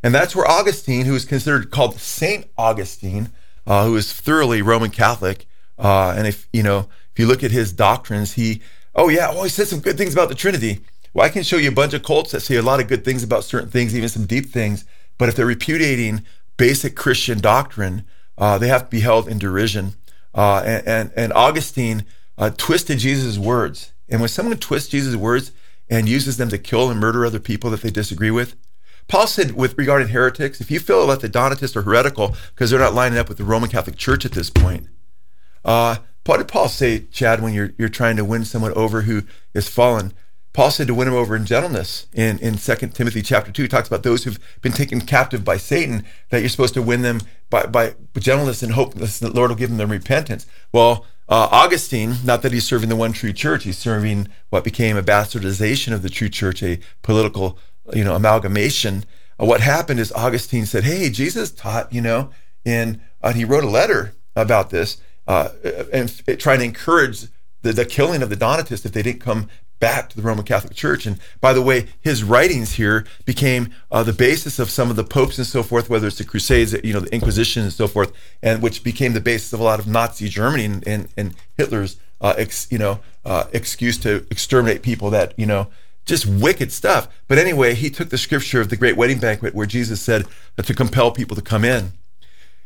And 0.03 0.15
that's 0.15 0.37
where 0.37 0.47
Augustine, 0.47 1.07
who 1.07 1.15
is 1.15 1.25
considered 1.25 1.71
called 1.71 1.99
Saint 1.99 2.47
Augustine, 2.57 3.31
uh, 3.67 3.87
who 3.87 3.97
is 3.97 4.13
thoroughly 4.13 4.63
Roman 4.63 4.91
Catholic, 4.91 5.47
uh, 5.79 6.15
and 6.17 6.27
if 6.27 6.49
you 6.53 6.63
know 6.63 6.89
if 7.13 7.19
you 7.19 7.27
look 7.27 7.43
at 7.43 7.51
his 7.51 7.73
doctrines, 7.73 8.35
he, 8.35 8.61
oh 8.95 9.09
yeah, 9.09 9.29
oh, 9.31 9.43
he 9.43 9.49
said 9.49 9.67
some 9.67 9.81
good 9.81 9.97
things 9.97 10.13
about 10.13 10.29
the 10.29 10.35
Trinity. 10.35 10.81
Well, 11.13 11.25
I 11.25 11.31
can 11.31 11.43
show 11.43 11.57
you 11.57 11.71
a 11.71 11.73
bunch 11.73 11.95
of 11.95 12.03
cults 12.03 12.33
that 12.33 12.41
say 12.41 12.57
a 12.57 12.63
lot 12.63 12.79
of 12.79 12.89
good 12.89 13.05
things 13.05 13.23
about 13.23 13.43
certain 13.43 13.71
things, 13.71 13.97
even 13.97 14.09
some 14.09 14.27
deep 14.27 14.47
things. 14.47 14.85
But 15.19 15.31
if 15.31 15.35
they're 15.35 15.47
repudiating 15.47 16.27
basic 16.57 16.97
Christian 16.97 17.41
doctrine, 17.41 18.05
uh, 18.39 18.59
they 18.59 18.69
have 18.69 18.85
to 18.85 18.91
be 18.91 19.01
held 19.01 19.29
in 19.29 19.39
derision. 19.39 19.95
Uh, 20.35 20.63
and, 20.65 20.87
and, 20.87 21.13
and, 21.17 21.33
Augustine 21.33 22.05
uh, 22.37 22.51
twisted 22.51 22.99
Jesus' 22.99 23.39
words. 23.39 23.93
And 24.09 24.21
when 24.21 24.29
someone 24.29 24.59
twists 24.59 24.91
Jesus' 24.91 25.17
words 25.17 25.53
and 25.89 26.09
uses 26.09 26.37
them 26.37 26.51
to 26.51 26.59
kill 26.59 26.91
and 26.91 27.01
murder 27.01 27.25
other 27.25 27.41
people 27.41 27.71
that 27.71 27.81
they 27.81 27.91
disagree 27.91 28.31
with, 28.31 28.55
Paul 29.09 29.27
said 29.27 29.53
with 29.53 29.79
regarding 29.79 30.09
heretics, 30.09 30.61
if 30.61 30.71
you 30.71 30.81
feel 30.81 31.07
that 31.07 31.21
the 31.21 31.29
Donatists 31.29 31.77
are 31.77 31.83
heretical 31.83 32.35
because 32.55 32.71
they're 32.71 32.81
not 32.81 32.95
lining 32.95 33.19
up 33.19 33.29
with 33.29 33.39
the 33.39 33.45
Roman 33.45 33.71
Catholic 33.71 33.97
Church 33.97 34.27
at 34.27 34.33
this 34.33 34.51
point, 34.51 34.89
uh, 35.65 35.97
what 36.27 36.39
did 36.39 36.49
Paul 36.49 36.69
say, 36.69 37.05
Chad, 37.13 37.41
when 37.41 37.55
you're 37.55 37.73
you're 37.79 37.89
trying 37.89 38.17
to 38.17 38.25
win 38.25 38.45
someone 38.45 38.73
over 38.75 39.03
who 39.03 39.23
is 39.55 39.69
fallen? 39.69 40.13
Paul 40.57 40.71
said 40.71 40.87
to 40.87 40.95
win 40.95 41.07
him 41.07 41.13
over 41.13 41.37
in 41.37 41.45
gentleness 41.45 42.07
in, 42.15 42.39
in 42.39 42.57
2 42.57 42.75
Timothy 42.95 43.21
chapter 43.21 43.53
2. 43.53 43.61
He 43.61 43.69
talks 43.69 43.89
about 43.89 44.05
those 44.05 44.25
who've 44.25 44.39
been 44.63 44.73
taken 44.73 45.03
captive 45.03 45.45
by 45.45 45.59
Satan, 45.59 46.03
that 46.31 46.41
you're 46.41 46.49
supposed 46.49 46.73
to 46.73 46.81
win 46.81 47.03
them 47.03 47.21
by, 47.51 47.67
by 47.67 47.95
gentleness 48.19 48.63
and 48.63 48.73
hope 48.73 48.95
that 48.95 49.11
the 49.11 49.29
Lord 49.31 49.51
will 49.51 49.57
give 49.57 49.77
them 49.77 49.91
repentance. 49.91 50.47
Well, 50.73 51.05
uh, 51.29 51.49
Augustine, 51.53 52.15
not 52.25 52.41
that 52.41 52.53
he's 52.53 52.65
serving 52.65 52.89
the 52.89 52.97
one 52.97 53.13
true 53.13 53.35
church, 53.35 53.65
he's 53.65 53.77
serving 53.77 54.29
what 54.49 54.65
became 54.65 54.97
a 54.97 55.03
bastardization 55.03 55.93
of 55.93 56.01
the 56.01 56.09
true 56.09 56.31
church, 56.31 56.63
a 56.63 56.79
political, 57.03 57.59
you 57.93 58.03
know, 58.03 58.17
amalgamation. 58.17 59.05
Uh, 59.39 59.45
what 59.45 59.61
happened 59.61 60.01
is 60.01 60.11
Augustine 60.13 60.65
said, 60.65 60.85
"Hey, 60.85 61.11
Jesus 61.11 61.51
taught, 61.51 61.93
you 61.93 62.01
know," 62.01 62.31
and 62.65 63.03
uh, 63.23 63.35
he 63.35 63.45
wrote 63.45 63.65
a 63.65 63.69
letter 63.69 64.15
about 64.35 64.71
this 64.71 65.03
uh, 65.27 65.51
and 65.93 66.09
trying 66.39 66.61
to 66.61 66.65
encourage 66.65 67.27
the, 67.61 67.73
the 67.73 67.85
killing 67.85 68.23
of 68.23 68.31
the 68.31 68.37
Donatists 68.37 68.87
if 68.87 68.93
they 68.93 69.03
didn't 69.03 69.21
come 69.21 69.49
back 69.79 70.09
to 70.11 70.17
the 70.17 70.23
Roman 70.23 70.45
Catholic 70.45 70.75
Church. 70.75 71.07
And 71.07 71.19
by 71.41 71.53
the 71.53 71.63
way, 71.63 71.89
his 72.01 72.25
writings 72.25 72.75
here 72.75 73.07
became 73.25 73.73
uh, 73.91 74.03
the 74.03 74.13
basis 74.13 74.59
of 74.59 74.71
some 74.71 74.91
of 74.91 74.97
the 74.97 75.05
popes 75.05 75.39
and 75.39 75.47
so 75.47 75.63
forth, 75.63 75.91
whether 75.91 76.07
it's 76.07 76.19
the 76.19 76.25
Crusades, 76.25 76.75
you 76.85 76.93
know, 76.93 77.01
the 77.01 77.15
Inquisition 77.15 77.63
and 77.63 77.73
so 77.73 77.87
forth, 77.87 78.13
and 78.43 78.63
which 78.63 78.83
became 78.83 79.13
the 79.13 79.21
basis 79.21 79.53
of 79.53 79.61
a 79.61 79.65
lot 79.65 79.79
of 79.79 79.87
Nazi 79.87 80.29
Germany 80.29 80.65
and, 80.65 80.87
and, 80.87 81.09
and 81.17 81.35
Hitler's, 81.57 81.97
uh, 82.21 82.35
ex, 82.39 82.67
you 82.71 82.79
know, 82.79 83.01
uh, 83.25 83.45
excuse 83.53 83.99
to 83.99 84.27
exterminate 84.31 84.83
people 84.83 85.11
that, 85.11 85.35
you 85.37 85.47
know, 85.47 85.69
just 86.07 86.25
wicked 86.25 86.73
stuff. 86.73 87.09
But 87.29 87.39
anyway, 87.39 87.75
he 87.75 87.91
took 87.91 88.11
the 88.11 88.19
scripture 88.19 88.61
of 88.61 88.71
the 88.71 88.77
great 88.77 88.97
wedding 88.97 89.19
banquet 89.19 89.55
where 89.55 89.67
Jesus 89.67 90.01
said 90.01 90.25
to 90.57 90.75
compel 90.75 91.11
people 91.11 91.37
to 91.37 91.43
come 91.43 91.65
in. 91.65 91.93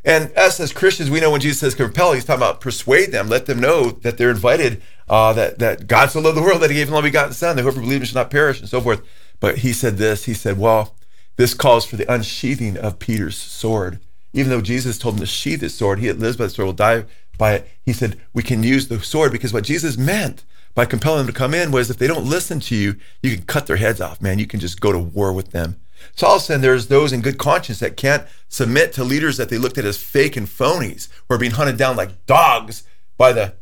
And 0.05 0.33
us 0.37 0.59
as 0.61 0.73
Christians, 0.73 1.11
we 1.11 1.21
know 1.21 1.31
when 1.31 1.41
Jesus 1.41 1.61
says 1.61 1.75
compel, 1.75 2.13
he's 2.13 2.25
talking 2.25 2.43
about 2.43 2.61
persuade 2.61 3.13
them, 3.13 3.29
let 3.29 3.47
them 3.47 3.61
know 3.61 3.91
that 3.91 4.17
they're 4.17 4.31
invited, 4.31 4.83
uh, 5.09 5.33
that, 5.35 5.59
that 5.59 5.87
God 5.87 6.11
so 6.11 6.21
loved 6.21 6.37
the 6.37 6.43
world 6.43 6.63
that 6.63 6.71
he 6.71 6.77
gave 6.77 6.89
him 6.89 6.95
only 6.95 7.11
begotten 7.11 7.35
son, 7.35 7.57
that 7.57 7.63
whoever 7.63 7.81
believes 7.81 8.09
shall 8.09 8.23
not 8.23 8.31
perish, 8.31 8.61
and 8.61 8.69
so 8.69 8.81
forth. 8.81 9.03
But 9.41 9.59
he 9.59 9.73
said 9.73 9.99
this, 9.99 10.25
he 10.25 10.35
said, 10.35 10.59
well, 10.59 10.95
this 11.37 11.55
calls 11.55 11.85
for 11.85 11.97
the 11.97 12.11
unsheathing 12.13 12.79
of 12.79 12.99
Peter's 12.99 13.37
sword. 13.37 14.01
Even 14.33 14.51
though 14.51 14.61
Jesus 14.61 14.99
told 14.99 15.15
him 15.15 15.21
to 15.21 15.27
sheath 15.27 15.61
his 15.61 15.75
sword, 15.75 15.99
he 15.99 16.07
that 16.07 16.19
lives 16.19 16.37
by 16.37 16.45
the 16.45 16.51
sword 16.51 16.67
will 16.67 16.73
die 16.73 17.05
by 17.37 17.55
it. 17.55 17.69
He 17.83 17.93
said, 17.93 18.21
we 18.33 18.43
can 18.43 18.63
use 18.63 18.89
the 18.89 19.03
sword 19.03 19.33
because 19.33 19.53
what 19.53 19.65
Jesus 19.65 19.97
meant 19.97 20.45
by 20.75 20.85
compelling 20.85 21.25
them 21.25 21.27
to 21.27 21.39
come 21.39 21.53
in 21.53 21.73
was 21.73 21.91
if 21.91 21.99
they 21.99 22.07
don't 22.07 22.27
listen 22.27 22.61
to 22.61 22.77
you, 22.77 22.97
you 23.23 23.35
can 23.35 23.45
cut 23.45 23.67
their 23.67 23.77
heads 23.77 24.01
off, 24.01 24.23
man. 24.23 24.39
You 24.39 24.47
can 24.47 24.61
just 24.61 24.81
go 24.81 24.93
to 24.93 24.99
war 24.99 25.33
with 25.33 25.51
them. 25.51 25.77
So 26.15 26.27
all 26.27 26.37
of 26.37 26.43
a 26.43 26.45
sudden, 26.45 26.63
there's 26.63 26.89
those 26.89 27.13
in 27.13 27.21
good 27.21 27.39
conscience 27.39 27.79
that 27.81 27.97
can't 27.97 28.27
submit 28.49 28.93
to 28.95 29.05
leaders 29.05 29.37
that 29.37 29.49
they 29.49 29.59
looked 29.59 29.79
at 29.79 29.85
as 29.85 30.03
fake 30.03 30.37
and 30.37 30.47
phonies, 30.47 31.09
who 31.29 31.35
are 31.35 31.39
being 31.39 31.53
hunted 31.53 31.77
down 31.77 31.97
like 31.97 32.27
dogs 32.27 32.85
by 33.17 33.33
the 33.33 33.55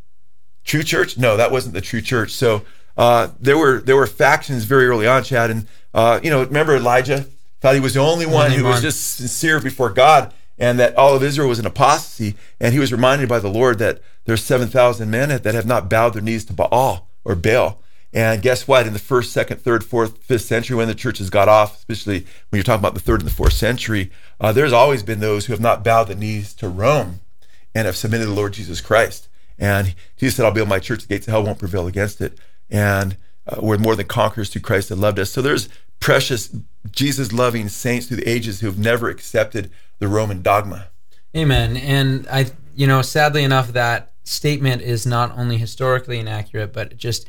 true 0.64 0.82
church. 0.82 1.18
No, 1.18 1.36
that 1.36 1.50
wasn't 1.50 1.74
the 1.74 1.80
true 1.80 2.00
church. 2.00 2.30
So 2.32 2.62
uh, 2.96 3.28
there 3.38 3.58
were 3.58 3.80
there 3.80 3.96
were 3.96 4.06
factions 4.06 4.64
very 4.64 4.86
early 4.86 5.06
on, 5.06 5.22
Chad, 5.24 5.50
and 5.50 5.66
uh, 5.94 6.20
you 6.22 6.30
know, 6.30 6.44
remember 6.44 6.76
Elijah 6.76 7.26
thought 7.60 7.74
he 7.74 7.80
was 7.80 7.94
the 7.94 8.00
only 8.00 8.26
one 8.26 8.50
who 8.50 8.64
was 8.64 8.82
just 8.82 9.16
sincere 9.16 9.60
before 9.60 9.90
God, 9.90 10.32
and 10.58 10.78
that 10.78 10.96
all 10.96 11.14
of 11.14 11.22
Israel 11.22 11.48
was 11.48 11.58
an 11.58 11.66
apostasy. 11.66 12.34
And 12.60 12.72
he 12.72 12.78
was 12.78 12.92
reminded 12.92 13.28
by 13.28 13.38
the 13.40 13.48
Lord 13.48 13.78
that 13.78 14.00
there's 14.24 14.44
seven 14.44 14.68
thousand 14.68 15.10
men 15.10 15.28
that 15.28 15.54
have 15.54 15.66
not 15.66 15.88
bowed 15.88 16.14
their 16.14 16.22
knees 16.22 16.44
to 16.46 16.52
Baal 16.52 17.08
or 17.24 17.34
Baal. 17.34 17.80
And 18.12 18.40
guess 18.40 18.66
what? 18.66 18.86
In 18.86 18.94
the 18.94 18.98
first, 18.98 19.32
second, 19.32 19.60
third, 19.60 19.84
fourth, 19.84 20.18
fifth 20.18 20.42
century, 20.42 20.76
when 20.76 20.88
the 20.88 20.94
churches 20.94 21.28
got 21.28 21.48
off, 21.48 21.76
especially 21.76 22.20
when 22.48 22.58
you're 22.58 22.62
talking 22.62 22.80
about 22.80 22.94
the 22.94 23.00
third 23.00 23.20
and 23.20 23.28
the 23.28 23.34
fourth 23.34 23.52
century, 23.52 24.10
uh, 24.40 24.50
there's 24.52 24.72
always 24.72 25.02
been 25.02 25.20
those 25.20 25.46
who 25.46 25.52
have 25.52 25.60
not 25.60 25.84
bowed 25.84 26.08
the 26.08 26.14
knees 26.14 26.54
to 26.54 26.68
Rome 26.68 27.20
and 27.74 27.86
have 27.86 27.96
submitted 27.96 28.24
to 28.24 28.30
the 28.30 28.36
Lord 28.36 28.54
Jesus 28.54 28.80
Christ. 28.80 29.28
And 29.58 29.94
Jesus 30.16 30.36
said, 30.36 30.46
I'll 30.46 30.52
build 30.52 30.68
my 30.68 30.78
church, 30.78 31.02
the 31.02 31.08
gates 31.08 31.26
of 31.26 31.32
hell 31.32 31.44
won't 31.44 31.58
prevail 31.58 31.86
against 31.86 32.20
it. 32.20 32.38
And 32.70 33.16
uh, 33.46 33.56
we're 33.60 33.78
more 33.78 33.96
than 33.96 34.06
conquerors 34.06 34.50
through 34.50 34.62
Christ 34.62 34.88
that 34.88 34.96
loved 34.96 35.18
us. 35.18 35.30
So 35.30 35.42
there's 35.42 35.68
precious 36.00 36.54
Jesus 36.90 37.32
loving 37.32 37.68
saints 37.68 38.06
through 38.06 38.18
the 38.18 38.28
ages 38.28 38.60
who 38.60 38.68
have 38.68 38.78
never 38.78 39.08
accepted 39.08 39.70
the 39.98 40.08
Roman 40.08 40.42
dogma. 40.42 40.88
Amen. 41.36 41.76
And 41.76 42.26
I, 42.30 42.46
you 42.74 42.86
know, 42.86 43.02
sadly 43.02 43.44
enough, 43.44 43.72
that 43.72 44.12
statement 44.24 44.82
is 44.82 45.06
not 45.06 45.36
only 45.36 45.56
historically 45.56 46.18
inaccurate, 46.18 46.72
but 46.72 46.96
just 46.96 47.26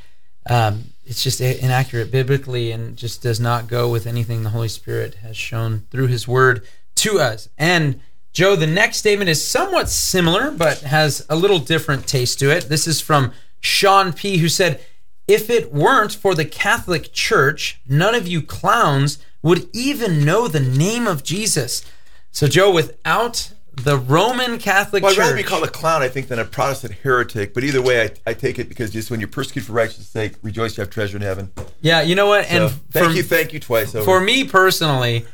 um, 0.50 0.86
it's 1.06 1.24
just 1.24 1.42
inaccurate 1.42 2.12
biblically 2.12 2.72
and 2.72 2.98
just 2.98 3.22
does 3.22 3.40
not 3.40 3.68
go 3.68 3.90
with 3.90 4.06
anything 4.06 4.44
the 4.44 4.50
Holy 4.50 4.68
Spirit 4.68 5.16
has 5.16 5.38
shown 5.38 5.86
through 5.90 6.08
His 6.08 6.28
Word 6.28 6.66
to 6.96 7.20
us. 7.20 7.50
And 7.58 8.02
Joe, 8.32 8.56
the 8.56 8.68
next 8.68 8.98
statement 8.98 9.30
is 9.30 9.46
somewhat 9.46 9.90
similar, 9.90 10.52
but 10.52 10.82
has 10.82 11.26
a 11.30 11.36
little 11.36 11.60
different 11.60 12.08
taste 12.08 12.40
to 12.40 12.52
it. 12.52 12.70
This 12.70 12.88
is 12.88 13.02
from 13.02 13.32
Sean 13.60 14.14
P., 14.14 14.38
who 14.38 14.50
said, 14.50 14.82
if 15.28 15.50
it 15.50 15.72
weren't 15.72 16.14
for 16.14 16.34
the 16.34 16.46
Catholic 16.46 17.14
Church, 17.14 17.80
none 17.88 18.16
of 18.16 18.28
you 18.28 18.42
clowns 18.42 19.20
would 19.44 19.70
even 19.74 20.26
know 20.26 20.48
the 20.48 20.60
name 20.60 21.06
of 21.08 21.24
Jesus. 21.24 21.84
So, 22.32 22.48
Joe, 22.48 22.72
without 22.72 23.52
the 23.84 23.98
Roman 23.98 24.58
Catholic 24.60 25.04
Church 25.04 25.18
Well, 25.18 25.26
I'd 25.26 25.30
rather 25.30 25.36
be 25.36 25.44
called 25.44 25.64
a 25.64 25.70
clown, 25.70 26.02
I 26.02 26.08
think, 26.08 26.28
than 26.28 26.40
a 26.40 26.46
Protestant 26.46 26.94
heretic. 27.04 27.54
But 27.54 27.64
either 27.64 27.82
way, 27.82 28.04
I, 28.04 28.32
I 28.32 28.34
take 28.34 28.60
it 28.60 28.70
because 28.70 28.92
just 28.92 29.10
when 29.12 29.20
you're 29.20 29.30
persecuted 29.30 29.68
for 29.68 29.74
righteousness' 29.74 30.08
sake, 30.08 30.34
rejoice 30.42 30.78
you 30.78 30.82
have 30.82 30.90
treasure 30.90 31.18
in 31.18 31.24
heaven. 31.24 31.52
yeah, 31.82 32.02
you 32.02 32.16
know 32.16 32.28
what? 32.28 32.46
So, 32.46 32.66
and 32.66 32.72
thank 32.92 33.08
for- 33.08 33.12
you, 33.14 33.24
thank 33.24 33.54
you 33.54 33.60
twice 33.60 33.96
over. 33.96 34.06
For 34.06 34.20
me 34.20 34.44
personally, 34.46 35.26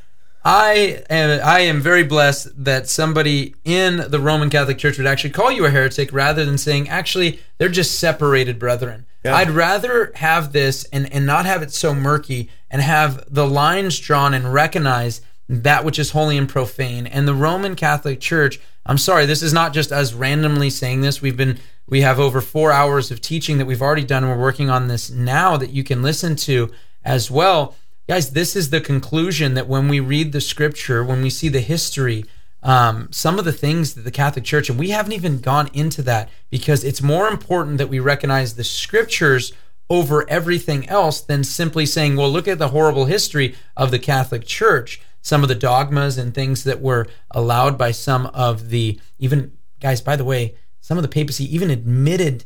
I 0.43 1.03
am 1.09 1.41
I 1.43 1.61
am 1.61 1.81
very 1.81 2.03
blessed 2.03 2.63
that 2.65 2.87
somebody 2.87 3.55
in 3.65 4.05
the 4.09 4.19
Roman 4.19 4.51
Catholic 4.51 4.77
Church 4.77 4.97
would 4.99 5.07
actually 5.07 5.31
call 5.31 5.51
you 5.51 5.65
a 5.65 5.71
heretic 5.71 6.13
rather 6.13 6.45
than 6.45 6.59
saying 6.59 6.87
actually 6.87 7.39
they're 7.57 7.67
just 7.67 7.99
separated 7.99 8.59
brethren. 8.59 9.07
Yeah. 9.23 9.35
I'd 9.35 9.49
rather 9.49 10.11
have 10.15 10.53
this 10.53 10.83
and 10.93 11.11
and 11.11 11.25
not 11.25 11.47
have 11.47 11.63
it 11.63 11.73
so 11.73 11.95
murky 11.95 12.49
and 12.69 12.79
have 12.83 13.25
the 13.27 13.47
lines 13.47 13.99
drawn 13.99 14.35
and 14.35 14.53
recognize 14.53 15.21
that 15.47 15.85
which 15.85 15.99
is 15.99 16.11
holy 16.11 16.37
and 16.37 16.49
profane. 16.49 17.07
And 17.07 17.27
the 17.27 17.33
Roman 17.33 17.75
Catholic 17.75 18.19
Church, 18.19 18.59
I'm 18.85 18.97
sorry, 18.97 19.25
this 19.25 19.41
is 19.41 19.53
not 19.53 19.73
just 19.73 19.91
us 19.91 20.13
randomly 20.13 20.69
saying 20.69 21.01
this. 21.01 21.21
We've 21.21 21.37
been 21.37 21.59
we 21.87 22.01
have 22.01 22.19
over 22.19 22.41
4 22.41 22.71
hours 22.71 23.11
of 23.11 23.21
teaching 23.21 23.59
that 23.59 23.65
we've 23.65 23.81
already 23.81 24.03
done 24.03 24.23
and 24.23 24.31
we're 24.31 24.43
working 24.43 24.71
on 24.71 24.87
this 24.87 25.11
now 25.11 25.55
that 25.57 25.69
you 25.69 25.83
can 25.83 26.01
listen 26.01 26.35
to 26.37 26.71
as 27.03 27.29
well. 27.29 27.75
Guys, 28.07 28.31
this 28.31 28.55
is 28.55 28.71
the 28.71 28.81
conclusion 28.81 29.53
that 29.53 29.67
when 29.67 29.87
we 29.87 29.99
read 29.99 30.31
the 30.31 30.41
scripture, 30.41 31.03
when 31.03 31.21
we 31.21 31.29
see 31.29 31.47
the 31.47 31.59
history, 31.59 32.25
um, 32.63 33.07
some 33.11 33.37
of 33.37 33.45
the 33.45 33.51
things 33.53 33.93
that 33.93 34.01
the 34.01 34.11
Catholic 34.11 34.43
Church, 34.43 34.69
and 34.69 34.79
we 34.79 34.89
haven't 34.89 35.11
even 35.11 35.39
gone 35.39 35.69
into 35.73 36.01
that 36.01 36.29
because 36.49 36.83
it's 36.83 37.01
more 37.01 37.27
important 37.27 37.77
that 37.77 37.89
we 37.89 37.99
recognize 37.99 38.55
the 38.55 38.63
scriptures 38.63 39.53
over 39.87 40.27
everything 40.27 40.89
else 40.89 41.21
than 41.21 41.43
simply 41.43 41.85
saying, 41.85 42.15
well, 42.15 42.29
look 42.29 42.47
at 42.47 42.57
the 42.57 42.69
horrible 42.69 43.05
history 43.05 43.55
of 43.77 43.91
the 43.91 43.99
Catholic 43.99 44.45
Church, 44.45 44.99
some 45.25 45.41
of 45.41 45.49
the 45.49 45.55
dogmas 45.55 46.19
and 46.19 46.35
things 46.35 46.63
that 46.65 46.79
were 46.79 47.07
allowed 47.31 47.79
by 47.79 47.89
some 47.89 48.27
of 48.27 48.69
the, 48.69 48.99
even, 49.17 49.51
guys, 49.79 49.99
by 49.99 50.15
the 50.15 50.23
way, 50.23 50.53
some 50.81 50.99
of 50.99 51.01
the 51.01 51.07
papacy 51.07 51.43
even 51.55 51.71
admitted. 51.71 52.43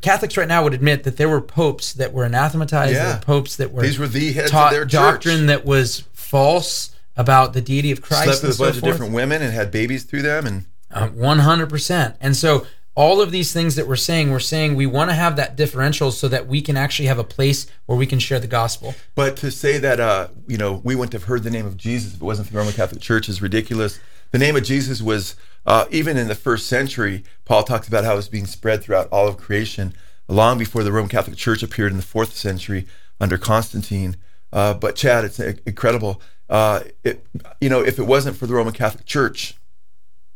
Catholics 0.00 0.38
right 0.38 0.48
now 0.48 0.64
would 0.64 0.72
admit 0.72 1.04
that 1.04 1.18
there 1.18 1.28
were 1.28 1.42
popes 1.42 1.92
that 1.92 2.14
were 2.14 2.24
anathematized, 2.24 2.94
there 2.94 3.02
Yeah. 3.08 3.14
were 3.16 3.20
popes 3.20 3.56
that 3.56 3.72
were 3.72 3.82
These 3.82 3.98
were 3.98 4.08
the 4.08 4.32
heads 4.32 4.46
of 4.46 4.52
taught 4.52 4.70
their 4.72 4.84
church. 4.84 4.92
doctrine 4.92 5.46
that 5.48 5.66
was 5.66 6.04
false 6.14 6.92
about 7.14 7.52
the 7.52 7.60
deity 7.60 7.92
of 7.92 8.00
Christ. 8.00 8.24
slept 8.24 8.42
with 8.42 8.50
a 8.52 8.54
so 8.54 8.64
bunch 8.64 8.76
of 8.78 8.82
different 8.84 9.12
women 9.12 9.42
and 9.42 9.52
had 9.52 9.70
babies 9.70 10.04
through 10.04 10.22
them, 10.22 10.46
and 10.46 10.64
Uh, 10.90 11.08
100%. 11.08 12.14
And 12.22 12.34
so 12.34 12.66
all 12.94 13.20
of 13.22 13.30
these 13.30 13.52
things 13.52 13.76
that 13.76 13.88
we're 13.88 13.96
saying, 13.96 14.30
we're 14.30 14.38
saying 14.38 14.74
we 14.74 14.86
want 14.86 15.10
to 15.10 15.14
have 15.14 15.36
that 15.36 15.56
differential 15.56 16.10
so 16.10 16.28
that 16.28 16.46
we 16.46 16.60
can 16.60 16.76
actually 16.76 17.06
have 17.06 17.18
a 17.18 17.24
place 17.24 17.66
where 17.86 17.96
we 17.96 18.06
can 18.06 18.18
share 18.18 18.38
the 18.38 18.46
gospel. 18.46 18.94
But 19.14 19.36
to 19.38 19.50
say 19.50 19.78
that 19.78 19.98
uh, 20.00 20.28
you 20.46 20.58
know 20.58 20.80
we 20.84 20.94
wouldn't 20.94 21.14
have 21.14 21.24
heard 21.24 21.42
the 21.42 21.50
name 21.50 21.66
of 21.66 21.76
Jesus 21.76 22.14
if 22.14 22.20
it 22.20 22.24
wasn't 22.24 22.48
for 22.48 22.54
the 22.54 22.58
Roman 22.58 22.74
Catholic 22.74 23.00
Church 23.00 23.28
is 23.28 23.40
ridiculous. 23.40 23.98
The 24.30 24.38
name 24.38 24.56
of 24.56 24.64
Jesus 24.64 25.00
was 25.02 25.36
uh, 25.66 25.86
even 25.90 26.16
in 26.16 26.28
the 26.28 26.34
first 26.34 26.66
century. 26.66 27.24
Paul 27.44 27.62
talks 27.62 27.88
about 27.88 28.04
how 28.04 28.14
it 28.14 28.16
was 28.16 28.28
being 28.28 28.46
spread 28.46 28.82
throughout 28.82 29.08
all 29.10 29.28
of 29.28 29.36
creation, 29.36 29.94
long 30.28 30.58
before 30.58 30.82
the 30.82 30.92
Roman 30.92 31.10
Catholic 31.10 31.36
Church 31.36 31.62
appeared 31.62 31.92
in 31.92 31.98
the 31.98 32.02
fourth 32.02 32.34
century 32.34 32.86
under 33.20 33.38
Constantine. 33.38 34.16
Uh, 34.52 34.74
but 34.74 34.96
Chad, 34.96 35.24
it's 35.24 35.38
incredible. 35.38 36.20
Uh, 36.48 36.82
it, 37.04 37.26
you 37.60 37.70
know, 37.70 37.82
if 37.82 37.98
it 37.98 38.02
wasn't 38.02 38.36
for 38.36 38.46
the 38.46 38.54
Roman 38.54 38.74
Catholic 38.74 39.06
Church, 39.06 39.54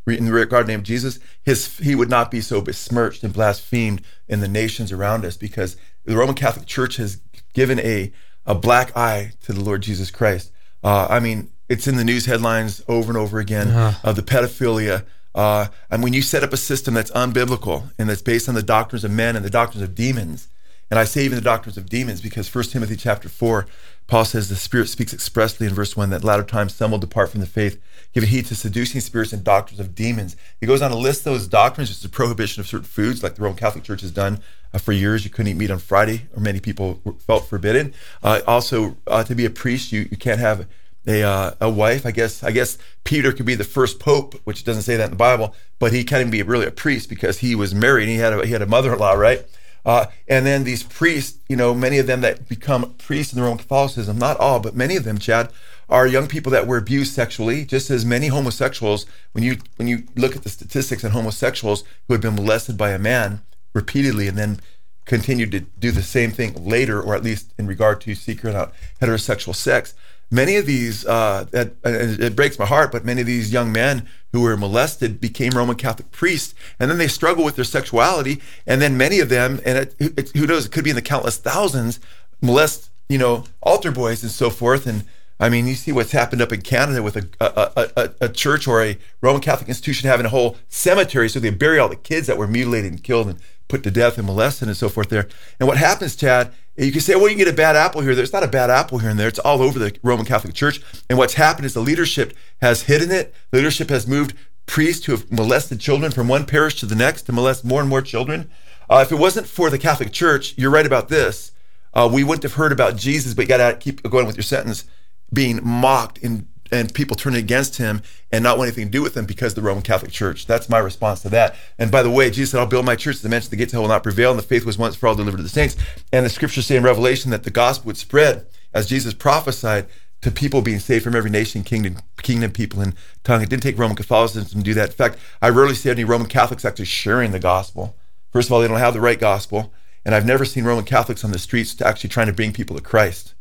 in 0.07 0.25
the 0.25 0.33
regard 0.33 0.67
name 0.69 0.81
of 0.81 0.85
Jesus, 0.85 1.19
his 1.43 1.79
he 1.79 1.95
would 1.95 2.11
not 2.11 2.31
be 2.31 2.41
so 2.41 2.61
besmirched 2.61 3.25
and 3.25 3.33
blasphemed 3.33 4.03
in 4.29 4.41
the 4.41 4.49
nations 4.49 4.93
around 4.93 5.25
us 5.25 5.37
because 5.37 5.77
the 6.05 6.17
Roman 6.17 6.35
Catholic 6.35 6.67
Church 6.67 6.97
has 6.97 7.21
given 7.53 7.81
a 7.81 8.13
a 8.45 8.55
black 8.55 8.97
eye 8.97 9.33
to 9.43 9.53
the 9.53 9.61
Lord 9.61 9.83
Jesus 9.83 10.11
Christ. 10.11 10.53
Uh, 10.85 11.09
I 11.11 11.19
mean, 11.19 11.51
it's 11.69 11.89
in 11.89 11.97
the 11.97 12.05
news 12.05 12.27
headlines 12.27 12.83
over 12.87 13.11
and 13.11 13.19
over 13.19 13.41
again 13.41 13.69
of 14.05 14.15
the 14.15 14.23
pedophilia. 14.23 15.05
Uh, 15.35 15.67
and 15.91 16.03
when 16.03 16.13
you 16.13 16.23
set 16.23 16.45
up 16.45 16.53
a 16.53 16.57
system 16.57 16.95
that's 16.95 17.11
unbiblical 17.11 17.91
and 17.99 18.09
that's 18.09 18.23
based 18.23 18.49
on 18.49 18.55
the 18.55 18.63
doctrines 18.63 19.05
of 19.05 19.11
men 19.11 19.35
and 19.35 19.45
the 19.45 19.51
doctrines 19.51 19.83
of 19.83 19.95
demons, 19.95 20.49
and 20.91 21.01
I 21.01 21.05
say 21.05 21.25
even 21.25 21.37
the 21.37 21.43
doctrines 21.43 21.77
of 21.77 21.89
demons 21.89 22.21
because 22.21 22.53
1 22.55 22.65
Timothy 22.65 22.97
chapter 22.97 23.29
4, 23.29 23.67
Paul 24.07 24.25
says 24.25 24.49
the 24.49 24.57
Spirit 24.57 24.89
speaks 24.89 25.13
expressly 25.13 25.67
in 25.67 25.75
verse 25.75 25.97
1 25.97 26.11
that 26.11 26.23
latter 26.23 26.45
times 26.45 26.75
some 26.75 26.93
will 26.93 26.99
depart 26.99 27.31
from 27.31 27.41
the 27.41 27.47
faith, 27.47 27.81
giving 28.15 28.29
heed 28.29 28.47
to 28.47 28.55
seducing 28.55 29.01
spirits 29.01 29.33
and 29.33 29.43
doctrines 29.43 29.81
of 29.81 29.95
demons. 29.95 30.37
He 30.61 30.67
goes 30.67 30.81
on 30.81 30.91
to 30.91 30.97
list 30.97 31.25
those 31.25 31.49
doctrines, 31.49 31.89
just 31.89 32.03
the 32.03 32.09
prohibition 32.09 32.61
of 32.61 32.69
certain 32.69 32.87
foods, 32.87 33.23
like 33.23 33.35
the 33.35 33.43
Roman 33.43 33.59
Catholic 33.59 33.83
Church 33.83 34.03
has 34.03 34.13
done 34.13 34.41
uh, 34.73 34.79
for 34.79 34.93
years. 34.93 35.25
You 35.25 35.31
couldn't 35.31 35.51
eat 35.51 35.57
meat 35.57 35.71
on 35.73 35.79
Friday, 35.79 36.29
or 36.37 36.41
many 36.41 36.61
people 36.61 37.01
felt 37.19 37.49
forbidden. 37.49 37.95
Uh, 38.23 38.41
also, 38.47 38.97
uh, 39.09 39.25
to 39.25 39.35
be 39.35 39.45
a 39.45 39.51
priest, 39.51 39.91
you, 39.91 40.07
you 40.11 40.17
can't 40.17 40.41
have 40.41 40.69
a 41.09 41.23
uh, 41.23 41.53
a 41.61 41.71
wife. 41.71 42.05
I 42.05 42.11
guess 42.11 42.43
I 42.43 42.51
guess 42.51 42.79
Peter 43.05 43.33
could 43.33 43.47
be 43.47 43.55
the 43.55 43.65
first 43.65 44.01
pope, 44.01 44.35
which 44.45 44.65
doesn't 44.65 44.83
say 44.83 44.97
that 44.97 45.05
in 45.05 45.11
the 45.11 45.17
Bible, 45.17 45.55
but 45.79 45.93
he 45.93 46.05
can't 46.05 46.21
even 46.21 46.31
be 46.31 46.43
really 46.43 46.67
a 46.67 46.73
priest 46.73 47.09
because 47.09 47.39
he 47.39 47.55
was 47.55 47.75
married. 47.75 48.05
And 48.05 48.13
he 48.13 48.17
had 48.17 48.33
a, 48.33 48.47
he 48.47 48.53
had 48.53 48.63
a 48.63 48.67
mother-in-law, 48.67 49.13
right? 49.13 49.45
Uh, 49.87 50.07
and 50.27 50.45
then 50.45 50.65
these 50.65 50.83
priests, 50.83 51.39
you 51.49 51.55
know, 51.55 51.73
many 51.73 51.99
of 51.99 52.09
them 52.09 52.21
that 52.21 52.49
become 52.49 52.93
priests 52.99 53.33
in 53.33 53.39
the 53.39 53.43
Roman 53.45 53.59
Catholicism, 53.59 54.19
not 54.19 54.37
all, 54.39 54.59
but 54.59 54.75
many 54.75 54.97
of 54.97 55.05
them, 55.05 55.17
Chad, 55.17 55.53
are 55.89 56.09
young 56.09 56.27
people 56.27 56.51
that 56.51 56.67
were 56.67 56.77
abused 56.77 57.15
sexually, 57.15 57.65
just 57.65 57.89
as 57.89 58.05
many 58.05 58.27
homosexuals. 58.27 59.07
When 59.31 59.45
you 59.45 59.59
when 59.77 59.87
you 59.87 60.03
look 60.17 60.35
at 60.35 60.43
the 60.43 60.49
statistics 60.49 61.05
on 61.05 61.13
homosexuals 61.13 61.85
who 62.09 62.15
had 62.15 62.21
been 62.21 62.35
molested 62.35 62.77
by 62.77 62.91
a 62.91 62.99
man 62.99 63.43
repeatedly 63.75 64.27
and 64.27 64.37
then 64.37 64.61
continued 65.05 65.53
to 65.53 65.61
do 65.61 65.93
the 65.93 66.03
same 66.03 66.33
thing 66.33 66.53
later, 66.65 67.01
or 67.01 67.15
at 67.15 67.23
least 67.23 67.55
in 67.57 67.69
regard 67.69 68.01
to 68.01 68.17
secret 68.17 68.57
out 68.57 68.75
heterosexual 69.01 69.55
sex. 69.55 69.95
Many 70.31 70.57
of 70.57 70.67
these, 70.67 71.07
uh, 71.07 71.47
and 71.53 71.77
it 71.85 72.35
breaks 72.35 72.59
my 72.59 72.67
heart, 72.67 72.91
but 72.91 73.05
many 73.05 73.21
of 73.21 73.27
these 73.27 73.53
young 73.53 73.71
men 73.71 74.09
who 74.33 74.41
were 74.41 74.57
molested 74.57 75.21
became 75.21 75.53
Roman 75.53 75.77
Catholic 75.77 76.11
priests, 76.11 76.55
and 76.81 76.91
then 76.91 76.99
they 76.99 77.09
struggle 77.09 77.45
with 77.45 77.55
their 77.55 77.65
sexuality, 77.65 78.41
and 78.67 78.83
then 78.83 78.97
many 78.97 79.21
of 79.21 79.29
them, 79.29 79.61
and 79.65 79.79
it, 79.79 79.95
it, 80.01 80.31
who 80.31 80.47
knows, 80.47 80.67
it 80.67 80.73
could 80.73 80.85
be 80.85 80.91
in 80.91 80.97
the 80.97 81.03
countless 81.03 81.37
thousands, 81.37 82.01
molest, 82.43 82.91
you 83.09 83.19
know, 83.19 83.45
altar 83.63 83.93
boys 83.93 84.23
and 84.23 84.33
so 84.33 84.51
forth, 84.51 84.87
and 84.87 85.05
I 85.39 85.49
mean, 85.49 85.67
you 85.67 85.75
see 85.75 85.93
what's 85.93 86.13
happened 86.13 86.41
up 86.41 86.53
in 86.53 86.63
Canada 86.63 87.03
with 87.03 87.17
a, 87.17 87.29
a, 87.41 87.91
a, 87.97 88.11
a 88.23 88.29
church 88.29 88.67
or 88.67 88.83
a 88.83 88.99
Roman 89.21 89.43
Catholic 89.43 89.69
institution 89.69 90.09
having 90.09 90.25
a 90.25 90.31
whole 90.31 90.57
cemetery 90.69 91.29
so 91.29 91.39
they 91.39 91.51
bury 91.51 91.79
all 91.79 91.91
the 91.91 91.97
kids 91.97 92.27
that 92.27 92.39
were 92.39 92.47
mutilated 92.47 92.91
and 92.91 93.05
killed 93.05 93.29
and 93.29 93.39
put 93.69 93.83
to 93.83 93.91
death 93.91 94.17
and 94.17 94.27
molested 94.27 94.69
and 94.69 94.77
so 94.77 94.89
forth 94.89 95.11
there. 95.11 95.29
And 95.61 95.69
what 95.69 95.77
happens, 95.77 96.17
Chad, 96.17 96.53
you 96.77 96.93
can 96.93 97.01
say, 97.01 97.15
well, 97.15 97.25
you 97.25 97.31
can 97.31 97.39
get 97.39 97.49
a 97.49 97.57
bad 97.57 97.77
apple 97.77 98.03
here. 98.03 98.15
There's 98.15 98.33
not 98.33 98.43
a 98.43 98.49
bad 98.49 98.71
apple 98.71 98.99
here 98.99 99.11
and 99.11 99.19
there. 99.19 99.29
It's 99.29 99.39
all 99.39 99.63
over 99.63 99.79
the 99.79 99.97
Roman 100.03 100.27
Catholic 100.27 100.55
Church. 100.55 100.81
And 101.09 101.19
what's 101.19 101.35
happened 101.35 101.67
is 101.67 101.75
the 101.75 101.81
leadership 101.81 102.35
has 102.61 102.83
hidden 102.83 103.11
it. 103.11 103.35
Leadership 103.53 103.89
has 103.89 104.07
moved 104.07 104.35
priests 104.67 105.07
who 105.07 105.13
have 105.13 105.31
molested 105.33 105.81
children 105.81 106.13
from 106.13 106.29
one 106.29 106.45
parish 106.45 106.79
to 106.81 106.87
the 106.87 106.95
next 106.95 107.23
to 107.23 107.33
molest 107.33 107.65
more 107.65 107.81
and 107.81 107.89
more 107.89 108.03
children. 108.03 108.51
Uh, 108.91 109.03
if 109.05 109.11
it 109.11 109.17
wasn't 109.17 109.47
for 109.47 109.71
the 109.71 109.79
Catholic 109.79 110.13
Church, 110.13 110.55
you're 110.57 110.71
right 110.71 110.87
about 110.87 111.09
this. 111.09 111.53
Uh, 111.95 112.09
we 112.13 112.23
wouldn't 112.23 112.43
have 112.43 112.55
heard 112.55 112.73
about 112.73 112.97
Jesus, 112.97 113.33
but 113.33 113.43
you 113.43 113.49
got 113.49 113.71
to 113.71 113.77
keep 113.77 114.03
going 114.03 114.27
with 114.27 114.37
your 114.37 114.43
sentence 114.43 114.85
being 115.33 115.61
mocked 115.63 116.23
and 116.23 116.47
and 116.71 116.93
people 116.93 117.17
turning 117.17 117.39
against 117.39 117.77
him 117.77 118.03
and 118.33 118.43
not 118.43 118.59
want 118.59 118.69
anything 118.69 118.87
to 118.87 118.91
do 118.91 119.03
with 119.03 119.17
him 119.17 119.27
because 119.27 119.53
of 119.53 119.57
the 119.57 119.63
Roman 119.63 119.83
Catholic 119.83 120.11
Church. 120.11 120.47
That's 120.47 120.69
my 120.69 120.79
response 120.79 121.23
to 121.23 121.29
that. 121.31 121.55
And 121.79 121.91
by 121.91 122.03
the 122.03 122.11
way, 122.11 122.31
Jesus 122.31 122.51
said, 122.51 122.61
I'll 122.61 122.67
build 122.67 122.85
my 122.85 122.97
church. 122.97 123.17
As 123.17 123.27
I 123.27 123.29
mentioned, 123.29 123.53
the 123.53 123.57
gates 123.57 123.73
of 123.73 123.77
hell 123.77 123.83
will 123.83 123.89
not 123.89 124.03
prevail, 124.03 124.31
and 124.31 124.39
the 124.39 124.45
faith 124.45 124.65
was 124.65 124.79
once 124.79 124.97
for 124.97 125.07
all 125.07 125.15
delivered 125.15 125.39
to 125.39 125.43
the 125.43 125.49
saints. 125.49 125.77
And 126.13 126.25
the 126.25 126.31
scriptures 126.31 126.67
say 126.67 126.77
in 126.77 126.83
Revelation 126.83 127.31
that 127.31 127.45
the 127.45 127.51
gospel 127.51 127.87
would 127.87 127.97
spread 127.97 128.47
as 128.75 128.89
Jesus 128.89 129.15
prophesied 129.15 129.87
to 130.23 130.31
people 130.31 130.63
being 130.63 130.81
saved 130.81 131.05
from 131.05 131.15
every 131.15 131.31
nation, 131.31 131.63
kingdom, 131.63 131.99
kingdom, 132.23 132.51
people, 132.51 132.81
and 132.81 132.95
tongue. 133.23 133.43
It 133.43 133.49
didn't 133.49 133.63
take 133.63 133.79
Roman 133.79 133.97
Catholicism 133.97 134.59
to 134.59 134.65
do 134.65 134.75
that. 134.75 134.91
In 134.91 134.95
fact, 134.97 135.19
I 135.41 135.51
rarely 135.51 135.75
see 135.75 135.91
any 135.91 136.05
Roman 136.05 136.27
Catholics 136.27 136.65
actually 136.65 136.87
sharing 136.87 137.33
the 137.33 137.39
gospel. 137.39 137.97
First 138.33 138.49
of 138.49 138.53
all, 138.53 138.61
they 138.61 138.69
don't 138.69 138.79
have 138.79 138.95
the 138.95 139.01
right 139.01 139.21
gospel. 139.21 139.73
And 140.05 140.15
I've 140.15 140.27
never 140.27 140.45
seen 140.45 140.65
Roman 140.65 140.85
Catholics 140.85 141.25
on 141.25 141.33
the 141.33 141.39
streets 141.39 141.81
actually 141.81 142.11
trying 142.11 142.29
to 142.29 142.33
bring 142.33 142.53
people 142.53 142.77
to 142.77 142.83
Christ. 142.83 143.35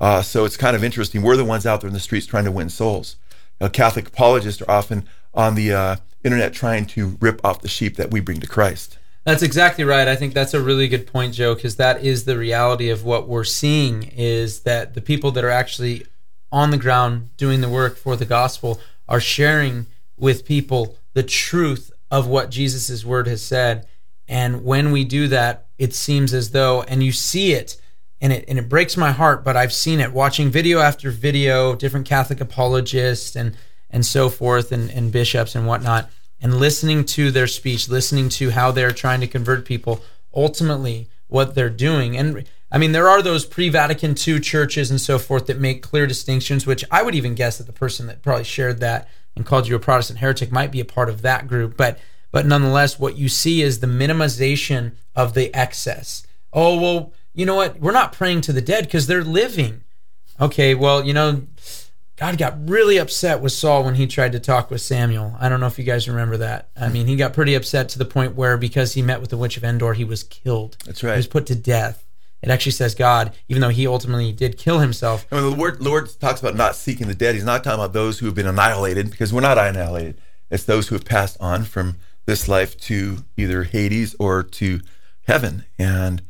Uh, 0.00 0.22
so 0.22 0.44
it's 0.44 0.56
kind 0.56 0.74
of 0.74 0.82
interesting. 0.82 1.22
We're 1.22 1.36
the 1.36 1.44
ones 1.44 1.66
out 1.66 1.82
there 1.82 1.88
in 1.88 1.94
the 1.94 2.00
streets 2.00 2.26
trying 2.26 2.44
to 2.44 2.50
win 2.50 2.70
souls. 2.70 3.16
Uh, 3.60 3.68
Catholic 3.68 4.08
apologists 4.08 4.62
are 4.62 4.70
often 4.70 5.06
on 5.34 5.54
the 5.54 5.72
uh, 5.72 5.96
internet 6.24 6.54
trying 6.54 6.86
to 6.86 7.18
rip 7.20 7.44
off 7.44 7.60
the 7.60 7.68
sheep 7.68 7.96
that 7.96 8.10
we 8.10 8.20
bring 8.20 8.40
to 8.40 8.46
Christ. 8.46 8.98
That's 9.24 9.42
exactly 9.42 9.84
right. 9.84 10.08
I 10.08 10.16
think 10.16 10.32
that's 10.32 10.54
a 10.54 10.62
really 10.62 10.88
good 10.88 11.06
point, 11.06 11.34
Joe, 11.34 11.54
because 11.54 11.76
that 11.76 12.02
is 12.02 12.24
the 12.24 12.38
reality 12.38 12.88
of 12.88 13.04
what 13.04 13.28
we're 13.28 13.44
seeing 13.44 14.04
is 14.16 14.60
that 14.60 14.94
the 14.94 15.02
people 15.02 15.30
that 15.32 15.44
are 15.44 15.50
actually 15.50 16.06
on 16.50 16.70
the 16.70 16.78
ground 16.78 17.36
doing 17.36 17.60
the 17.60 17.68
work 17.68 17.96
for 17.96 18.16
the 18.16 18.24
gospel 18.24 18.80
are 19.08 19.20
sharing 19.20 19.86
with 20.16 20.46
people 20.46 20.96
the 21.12 21.22
truth 21.22 21.92
of 22.10 22.26
what 22.26 22.50
Jesus' 22.50 23.04
word 23.04 23.26
has 23.26 23.42
said. 23.42 23.86
And 24.26 24.64
when 24.64 24.90
we 24.90 25.04
do 25.04 25.28
that, 25.28 25.66
it 25.78 25.94
seems 25.94 26.32
as 26.32 26.50
though, 26.50 26.82
and 26.82 27.02
you 27.02 27.12
see 27.12 27.52
it, 27.52 27.79
and 28.20 28.32
it 28.32 28.44
and 28.48 28.58
it 28.58 28.68
breaks 28.68 28.96
my 28.96 29.12
heart, 29.12 29.44
but 29.44 29.56
I've 29.56 29.72
seen 29.72 30.00
it 30.00 30.12
watching 30.12 30.50
video 30.50 30.80
after 30.80 31.10
video, 31.10 31.74
different 31.74 32.06
Catholic 32.06 32.40
apologists 32.40 33.36
and 33.36 33.56
and 33.88 34.06
so 34.06 34.28
forth, 34.28 34.70
and, 34.72 34.90
and 34.90 35.10
bishops 35.10 35.54
and 35.54 35.66
whatnot, 35.66 36.10
and 36.40 36.60
listening 36.60 37.04
to 37.04 37.30
their 37.30 37.46
speech, 37.46 37.88
listening 37.88 38.28
to 38.30 38.50
how 38.50 38.70
they're 38.70 38.92
trying 38.92 39.20
to 39.20 39.26
convert 39.26 39.64
people. 39.64 40.02
Ultimately, 40.34 41.08
what 41.30 41.54
they're 41.54 41.70
doing. 41.70 42.16
And 42.16 42.44
I 42.70 42.78
mean, 42.78 42.92
there 42.92 43.08
are 43.08 43.22
those 43.22 43.46
pre 43.46 43.68
Vatican 43.68 44.14
II 44.16 44.40
churches 44.40 44.90
and 44.90 45.00
so 45.00 45.18
forth 45.18 45.46
that 45.46 45.58
make 45.58 45.82
clear 45.82 46.06
distinctions, 46.06 46.66
which 46.66 46.84
I 46.90 47.02
would 47.02 47.14
even 47.14 47.34
guess 47.34 47.58
that 47.58 47.66
the 47.66 47.72
person 47.72 48.06
that 48.06 48.22
probably 48.22 48.44
shared 48.44 48.80
that 48.80 49.08
and 49.34 49.46
called 49.46 49.66
you 49.66 49.76
a 49.76 49.78
Protestant 49.78 50.18
heretic 50.18 50.52
might 50.52 50.70
be 50.70 50.80
a 50.80 50.84
part 50.84 51.08
of 51.08 51.22
that 51.22 51.46
group. 51.48 51.76
But 51.76 51.98
but 52.30 52.46
nonetheless, 52.46 52.98
what 52.98 53.16
you 53.16 53.28
see 53.28 53.62
is 53.62 53.80
the 53.80 53.86
minimization 53.86 54.92
of 55.16 55.34
the 55.34 55.52
excess. 55.54 56.26
Oh, 56.52 56.80
well, 56.80 57.12
you 57.40 57.46
know 57.46 57.54
what? 57.54 57.80
We're 57.80 57.92
not 57.92 58.12
praying 58.12 58.42
to 58.42 58.52
the 58.52 58.60
dead 58.60 58.84
because 58.84 59.06
they're 59.06 59.24
living. 59.24 59.80
Okay, 60.38 60.74
well, 60.74 61.02
you 61.02 61.14
know, 61.14 61.44
God 62.16 62.36
got 62.36 62.68
really 62.68 62.98
upset 62.98 63.40
with 63.40 63.52
Saul 63.52 63.82
when 63.82 63.94
he 63.94 64.06
tried 64.06 64.32
to 64.32 64.40
talk 64.40 64.70
with 64.70 64.82
Samuel. 64.82 65.34
I 65.40 65.48
don't 65.48 65.58
know 65.58 65.66
if 65.66 65.78
you 65.78 65.84
guys 65.84 66.06
remember 66.06 66.36
that. 66.36 66.68
I 66.78 66.90
mean, 66.90 67.06
he 67.06 67.16
got 67.16 67.32
pretty 67.32 67.54
upset 67.54 67.88
to 67.90 67.98
the 67.98 68.04
point 68.04 68.34
where 68.34 68.58
because 68.58 68.92
he 68.92 69.00
met 69.00 69.22
with 69.22 69.30
the 69.30 69.38
witch 69.38 69.56
of 69.56 69.64
Endor, 69.64 69.94
he 69.94 70.04
was 70.04 70.22
killed. 70.22 70.76
That's 70.84 71.02
right. 71.02 71.12
He 71.12 71.16
was 71.16 71.28
put 71.28 71.46
to 71.46 71.54
death. 71.54 72.06
It 72.42 72.50
actually 72.50 72.72
says 72.72 72.94
God, 72.94 73.32
even 73.48 73.62
though 73.62 73.70
he 73.70 73.86
ultimately 73.86 74.32
did 74.32 74.58
kill 74.58 74.80
himself. 74.80 75.26
I 75.32 75.36
mean, 75.36 75.50
the 75.50 75.56
Lord, 75.56 75.80
Lord 75.80 76.10
talks 76.20 76.40
about 76.40 76.56
not 76.56 76.76
seeking 76.76 77.08
the 77.08 77.14
dead. 77.14 77.34
He's 77.34 77.44
not 77.44 77.64
talking 77.64 77.80
about 77.80 77.94
those 77.94 78.18
who 78.18 78.26
have 78.26 78.34
been 78.34 78.46
annihilated 78.46 79.10
because 79.10 79.32
we're 79.32 79.40
not 79.40 79.56
annihilated. 79.56 80.20
It's 80.50 80.64
those 80.64 80.88
who 80.88 80.94
have 80.94 81.06
passed 81.06 81.38
on 81.40 81.64
from 81.64 81.96
this 82.26 82.48
life 82.48 82.76
to 82.80 83.24
either 83.38 83.62
Hades 83.62 84.14
or 84.18 84.42
to 84.42 84.80
heaven. 85.26 85.64
And 85.78 86.20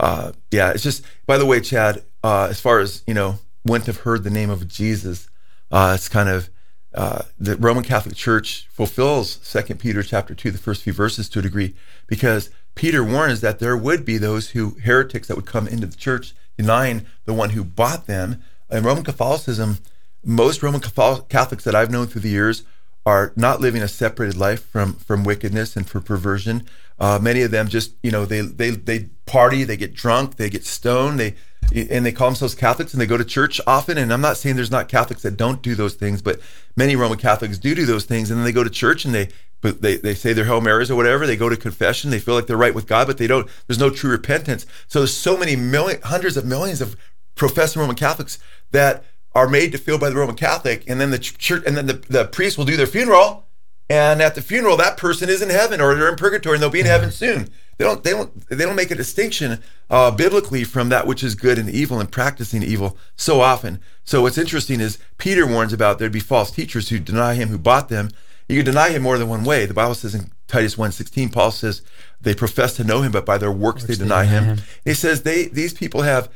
uh, 0.00 0.32
yeah, 0.50 0.72
it's 0.72 0.82
just, 0.82 1.04
by 1.26 1.36
the 1.38 1.46
way, 1.46 1.60
Chad, 1.60 2.02
uh, 2.24 2.48
as 2.50 2.60
far 2.60 2.80
as, 2.80 3.02
you 3.06 3.14
know, 3.14 3.38
wouldn't 3.64 3.86
have 3.86 4.04
heard 4.06 4.24
the 4.24 4.36
name 4.40 4.50
of 4.50 4.66
Jesus, 4.66 5.28
uh, 5.70 5.92
it's 5.94 6.08
kind 6.08 6.28
of, 6.28 6.48
uh, 6.94 7.22
the 7.38 7.56
Roman 7.56 7.84
Catholic 7.84 8.16
Church 8.16 8.66
fulfills 8.72 9.38
Second 9.42 9.78
Peter 9.78 10.02
chapter 10.02 10.34
two, 10.34 10.50
the 10.50 10.58
first 10.66 10.82
few 10.82 10.92
verses 10.92 11.28
to 11.28 11.38
a 11.38 11.42
degree, 11.42 11.74
because 12.06 12.50
Peter 12.74 13.04
warns 13.04 13.40
that 13.40 13.58
there 13.58 13.76
would 13.76 14.04
be 14.04 14.18
those 14.18 14.50
who 14.50 14.76
heretics 14.82 15.28
that 15.28 15.36
would 15.36 15.52
come 15.54 15.68
into 15.68 15.86
the 15.86 15.96
church 15.96 16.34
denying 16.56 17.06
the 17.26 17.34
one 17.34 17.50
who 17.50 17.64
bought 17.64 18.06
them. 18.06 18.42
In 18.70 18.84
Roman 18.84 19.04
Catholicism, 19.04 19.78
most 20.24 20.62
Roman 20.62 20.80
Catholics 20.80 21.64
that 21.64 21.74
I've 21.74 21.90
known 21.90 22.06
through 22.06 22.22
the 22.22 22.36
years 22.40 22.64
are 23.04 23.32
not 23.34 23.60
living 23.60 23.82
a 23.82 23.88
separated 23.88 24.36
life 24.36 24.62
from 24.72 24.94
from 24.94 25.24
wickedness 25.24 25.76
and 25.76 25.88
for 25.88 26.00
perversion. 26.00 26.66
Uh, 27.00 27.18
many 27.20 27.42
of 27.42 27.50
them 27.50 27.68
just 27.68 27.94
you 28.02 28.10
know 28.10 28.24
they 28.24 28.42
they 28.42 28.70
they 28.70 29.08
party, 29.26 29.64
they 29.64 29.76
get 29.76 29.94
drunk, 29.94 30.36
they 30.36 30.50
get 30.50 30.64
stoned, 30.64 31.18
they 31.18 31.34
and 31.72 32.04
they 32.04 32.12
call 32.12 32.28
themselves 32.28 32.54
Catholics 32.54 32.92
and 32.92 33.00
they 33.00 33.06
go 33.06 33.16
to 33.16 33.24
church 33.24 33.60
often. 33.66 33.96
And 33.96 34.12
I'm 34.12 34.20
not 34.20 34.36
saying 34.36 34.56
there's 34.56 34.70
not 34.70 34.88
Catholics 34.88 35.22
that 35.22 35.36
don't 35.36 35.62
do 35.62 35.74
those 35.74 35.94
things, 35.94 36.20
but 36.20 36.40
many 36.76 36.96
Roman 36.96 37.18
Catholics 37.18 37.58
do 37.58 37.74
do 37.74 37.86
those 37.86 38.04
things. 38.04 38.30
And 38.30 38.38
then 38.38 38.44
they 38.44 38.52
go 38.52 38.64
to 38.64 38.70
church 38.70 39.04
and 39.04 39.14
they 39.14 39.28
but 39.60 39.82
they, 39.82 39.96
they 39.96 40.14
say 40.14 40.32
their 40.32 40.46
Hail 40.46 40.60
Marys 40.60 40.90
or 40.90 40.96
whatever. 40.96 41.26
They 41.26 41.36
go 41.36 41.48
to 41.48 41.56
confession. 41.56 42.10
They 42.10 42.18
feel 42.18 42.34
like 42.34 42.46
they're 42.46 42.56
right 42.56 42.74
with 42.74 42.86
God, 42.86 43.06
but 43.06 43.18
they 43.18 43.26
don't. 43.26 43.48
There's 43.66 43.78
no 43.78 43.90
true 43.90 44.10
repentance. 44.10 44.66
So 44.88 45.00
there's 45.00 45.14
so 45.14 45.36
many 45.36 45.54
million, 45.54 46.00
hundreds 46.02 46.36
of 46.36 46.46
millions 46.46 46.80
of 46.80 46.96
professing 47.34 47.80
Roman 47.80 47.96
Catholics 47.96 48.38
that 48.70 49.04
are 49.34 49.48
made 49.48 49.72
to 49.72 49.78
feel 49.78 49.98
by 49.98 50.10
the 50.10 50.16
Roman 50.16 50.34
Catholic, 50.34 50.84
and 50.88 51.00
then 51.00 51.10
the 51.10 51.18
church, 51.18 51.62
and 51.66 51.76
then 51.76 51.86
the, 51.86 52.02
the 52.08 52.24
priest 52.24 52.58
will 52.58 52.64
do 52.64 52.76
their 52.76 52.86
funeral, 52.86 53.46
and 53.90 54.22
at 54.22 54.36
the 54.36 54.40
funeral, 54.40 54.76
that 54.76 54.96
person 54.96 55.28
is 55.28 55.42
in 55.42 55.50
heaven 55.50 55.80
or 55.80 55.96
they're 55.96 56.08
in 56.08 56.14
purgatory, 56.14 56.54
and 56.54 56.62
they'll 56.62 56.70
be 56.70 56.78
in 56.78 56.86
heaven 56.86 57.10
soon. 57.10 57.50
They 57.76 57.84
don't, 57.84 58.04
they 58.04 58.12
don't, 58.12 58.48
they 58.48 58.64
don't 58.64 58.76
make 58.76 58.92
a 58.92 58.94
distinction 58.94 59.60
uh, 59.90 60.12
biblically 60.12 60.62
from 60.62 60.90
that 60.90 61.08
which 61.08 61.24
is 61.24 61.34
good 61.34 61.58
and 61.58 61.68
evil 61.68 61.98
and 61.98 62.10
practicing 62.10 62.62
evil 62.62 62.96
so 63.16 63.40
often. 63.40 63.80
So 64.04 64.22
what's 64.22 64.38
interesting 64.38 64.80
is 64.80 64.98
Peter 65.18 65.44
warns 65.44 65.72
about 65.72 65.98
there'd 65.98 66.12
be 66.12 66.20
false 66.20 66.52
teachers 66.52 66.90
who 66.90 67.00
deny 67.00 67.34
him 67.34 67.48
who 67.48 67.58
bought 67.58 67.88
them. 67.88 68.10
You 68.48 68.58
can 68.58 68.66
deny 68.66 68.90
him 68.90 69.02
more 69.02 69.18
than 69.18 69.28
one 69.28 69.42
way. 69.42 69.66
The 69.66 69.74
Bible 69.74 69.94
says 69.94 70.14
in 70.14 70.30
Titus 70.46 70.76
1.16, 70.76 71.32
Paul 71.32 71.50
says 71.50 71.82
they 72.20 72.34
profess 72.34 72.76
to 72.76 72.84
know 72.84 73.02
him, 73.02 73.10
but 73.10 73.26
by 73.26 73.38
their 73.38 73.50
works, 73.50 73.82
works 73.82 73.98
they 73.98 74.04
deny 74.04 74.24
him. 74.24 74.44
him. 74.44 74.58
He 74.84 74.94
says 74.94 75.22
they 75.22 75.46
these 75.46 75.74
people 75.74 76.02
have 76.02 76.30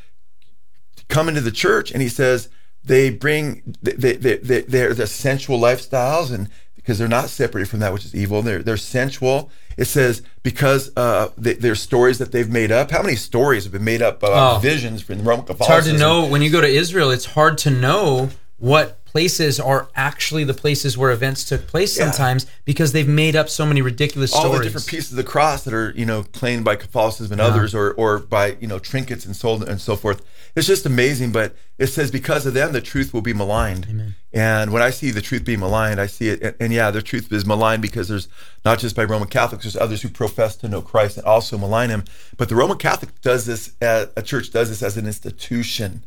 come 1.08 1.28
into 1.28 1.40
the 1.40 1.52
church, 1.52 1.92
and 1.92 2.02
he 2.02 2.08
says 2.08 2.48
they 2.82 3.10
bring 3.10 3.76
they, 3.80 3.92
they, 3.92 4.36
they, 4.38 4.62
they're 4.62 4.94
the 4.94 5.06
sensual 5.06 5.60
lifestyles 5.60 6.32
and 6.32 6.48
because 6.84 6.98
they're 6.98 7.08
not 7.08 7.30
separated 7.30 7.70
from 7.70 7.80
that 7.80 7.94
which 7.94 8.04
is 8.04 8.14
evil. 8.14 8.42
They're, 8.42 8.62
they're 8.62 8.76
sensual. 8.76 9.50
It 9.78 9.86
says 9.86 10.20
because 10.42 10.94
uh, 10.98 11.30
they, 11.38 11.54
there's 11.54 11.80
stories 11.80 12.18
that 12.18 12.30
they've 12.30 12.48
made 12.48 12.70
up. 12.70 12.90
How 12.90 13.02
many 13.02 13.16
stories 13.16 13.64
have 13.64 13.72
been 13.72 13.84
made 13.84 14.02
up 14.02 14.18
about 14.18 14.56
oh. 14.56 14.58
visions 14.58 15.00
from 15.00 15.18
the 15.18 15.24
roman 15.24 15.46
catholicism 15.46 15.94
it's 15.94 16.02
hard 16.02 16.14
to 16.14 16.22
know. 16.22 16.30
When 16.30 16.42
you 16.42 16.50
go 16.50 16.60
to 16.60 16.68
israel 16.68 17.10
it's 17.10 17.24
hard 17.24 17.56
to 17.58 17.70
know 17.70 18.28
what 18.58 18.98
places 19.14 19.60
are 19.60 19.88
actually 19.94 20.42
the 20.42 20.52
places 20.52 20.98
where 20.98 21.12
events 21.12 21.44
took 21.44 21.68
place 21.68 21.96
yeah. 21.96 22.10
sometimes 22.10 22.46
because 22.64 22.90
they've 22.90 23.06
made 23.06 23.36
up 23.36 23.48
so 23.48 23.64
many 23.64 23.80
ridiculous 23.80 24.34
all 24.34 24.40
stories. 24.40 24.58
the 24.58 24.64
different 24.64 24.88
pieces 24.88 25.12
of 25.12 25.16
the 25.16 25.22
cross 25.22 25.62
that 25.62 25.72
are 25.72 25.92
you 25.92 26.04
know 26.04 26.24
claimed 26.24 26.64
by 26.64 26.74
Catholicism 26.74 27.30
and 27.34 27.38
yeah. 27.38 27.46
others, 27.46 27.76
or 27.76 27.92
or 27.92 28.18
by 28.18 28.56
you 28.60 28.66
know 28.66 28.80
trinkets 28.80 29.24
and 29.24 29.36
sold 29.36 29.68
and 29.68 29.80
so 29.80 29.94
forth. 29.94 30.20
It's 30.56 30.66
just 30.66 30.84
amazing. 30.84 31.30
But 31.30 31.54
it 31.78 31.86
says 31.86 32.10
because 32.10 32.44
of 32.44 32.54
them, 32.54 32.72
the 32.72 32.80
truth 32.80 33.14
will 33.14 33.22
be 33.22 33.32
maligned. 33.32 33.86
Amen. 33.88 34.16
And 34.32 34.72
when 34.72 34.82
I 34.82 34.90
see 34.90 35.12
the 35.12 35.22
truth 35.22 35.44
being 35.44 35.60
maligned, 35.60 36.00
I 36.00 36.06
see 36.06 36.30
it. 36.30 36.42
And, 36.42 36.56
and 36.58 36.72
yeah, 36.72 36.90
the 36.90 37.00
truth 37.00 37.32
is 37.32 37.46
maligned 37.46 37.82
because 37.82 38.08
there's 38.08 38.26
not 38.64 38.80
just 38.80 38.96
by 38.96 39.04
Roman 39.04 39.28
Catholics, 39.28 39.62
there's 39.62 39.76
others 39.76 40.02
who 40.02 40.08
profess 40.08 40.56
to 40.56 40.68
know 40.68 40.82
Christ 40.82 41.18
and 41.18 41.24
also 41.26 41.56
malign 41.56 41.90
him. 41.90 42.02
But 42.36 42.48
the 42.48 42.56
Roman 42.56 42.78
Catholic 42.78 43.20
does 43.20 43.46
this. 43.46 43.74
As, 43.80 44.08
a 44.16 44.22
church 44.22 44.50
does 44.50 44.70
this 44.70 44.82
as 44.82 44.96
an 44.96 45.06
institution, 45.06 46.02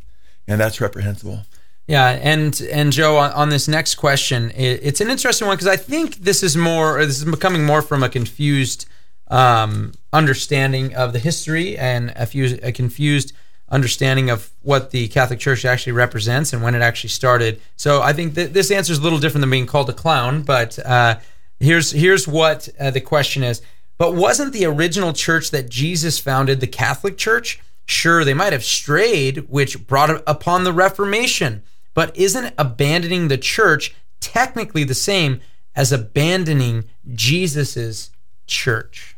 and 0.45 0.59
that's 0.59 0.81
reprehensible. 0.81 1.45
Yeah, 1.87 2.19
and 2.21 2.59
and 2.69 2.91
Joe, 2.91 3.17
on, 3.17 3.31
on 3.31 3.49
this 3.49 3.67
next 3.67 3.95
question, 3.95 4.51
it, 4.51 4.81
it's 4.83 4.99
an 4.99 5.09
interesting 5.09 5.47
one 5.47 5.55
because 5.55 5.69
I 5.69 5.77
think 5.77 6.17
this 6.17 6.43
is 6.43 6.57
more, 6.57 7.03
this 7.05 7.17
is 7.17 7.25
becoming 7.25 7.63
more 7.65 7.81
from 7.81 8.03
a 8.03 8.09
confused 8.09 8.87
um, 9.29 9.93
understanding 10.11 10.93
of 10.95 11.13
the 11.13 11.19
history 11.19 11.77
and 11.77 12.11
a, 12.15 12.25
fuse, 12.25 12.53
a 12.61 12.73
confused 12.73 13.31
understanding 13.69 14.29
of 14.29 14.51
what 14.61 14.91
the 14.91 15.07
Catholic 15.07 15.39
Church 15.39 15.63
actually 15.63 15.93
represents 15.93 16.53
and 16.53 16.61
when 16.61 16.75
it 16.75 16.81
actually 16.81 17.09
started. 17.09 17.61
So 17.75 18.01
I 18.01 18.13
think 18.13 18.33
that 18.35 18.53
this 18.53 18.69
answer 18.69 18.91
is 18.91 18.99
a 18.99 19.01
little 19.01 19.19
different 19.19 19.41
than 19.41 19.49
being 19.49 19.65
called 19.65 19.89
a 19.89 19.93
clown, 19.93 20.43
but 20.43 20.77
uh, 20.85 21.19
here's 21.59 21.91
here's 21.91 22.27
what 22.27 22.67
uh, 22.79 22.91
the 22.91 23.01
question 23.01 23.43
is. 23.43 23.61
But 23.97 24.13
wasn't 24.13 24.53
the 24.53 24.65
original 24.65 25.13
church 25.13 25.51
that 25.51 25.69
Jesus 25.69 26.19
founded 26.19 26.59
the 26.59 26.67
Catholic 26.67 27.17
Church? 27.17 27.59
Sure, 27.85 28.25
they 28.25 28.33
might 28.33 28.53
have 28.53 28.63
strayed, 28.63 29.49
which 29.49 29.87
brought 29.87 30.21
upon 30.27 30.65
the 30.65 30.73
Reformation. 30.73 31.63
But 31.97 32.15
isn't 32.15 32.53
abandoning 32.59 33.27
the 33.27 33.39
church 33.39 33.95
technically 34.19 34.83
the 34.83 34.93
same 34.93 35.41
as 35.75 35.91
abandoning 35.91 36.83
Jesus's 37.11 38.11
church? 38.45 39.15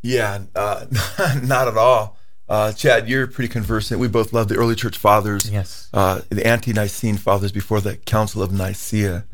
Yeah, 0.00 0.42
uh, 0.54 0.86
not 1.42 1.66
at 1.66 1.76
all. 1.76 2.16
Uh, 2.48 2.70
Chad, 2.70 3.08
you're 3.08 3.26
pretty 3.26 3.48
conversant. 3.48 3.98
We 3.98 4.06
both 4.06 4.32
love 4.32 4.46
the 4.46 4.54
early 4.54 4.76
church 4.76 4.96
fathers. 4.96 5.50
Yes. 5.50 5.88
Uh, 5.92 6.20
the 6.28 6.46
ante-Nicene 6.46 7.16
fathers 7.16 7.50
before 7.50 7.80
the 7.80 7.96
Council 7.96 8.40
of 8.40 8.52
Nicaea, 8.52 9.24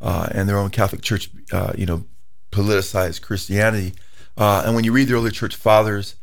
uh, 0.00 0.26
and 0.30 0.48
their 0.48 0.56
own 0.56 0.70
Catholic 0.70 1.02
Church, 1.02 1.28
uh, 1.52 1.74
you 1.76 1.84
know, 1.84 2.06
politicized 2.50 3.20
Christianity. 3.20 3.92
Uh, 4.38 4.62
and 4.64 4.74
when 4.74 4.84
you 4.84 4.92
read 4.92 5.08
the 5.08 5.12
early 5.16 5.32
church 5.32 5.54
fathers, 5.54 6.14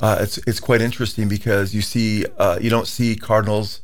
uh, 0.00 0.16
it's 0.20 0.38
it's 0.46 0.58
quite 0.58 0.80
interesting 0.80 1.28
because 1.28 1.74
you 1.74 1.82
see 1.82 2.24
you 2.62 2.70
don't 2.70 2.86
see 2.86 3.14
cardinals 3.14 3.82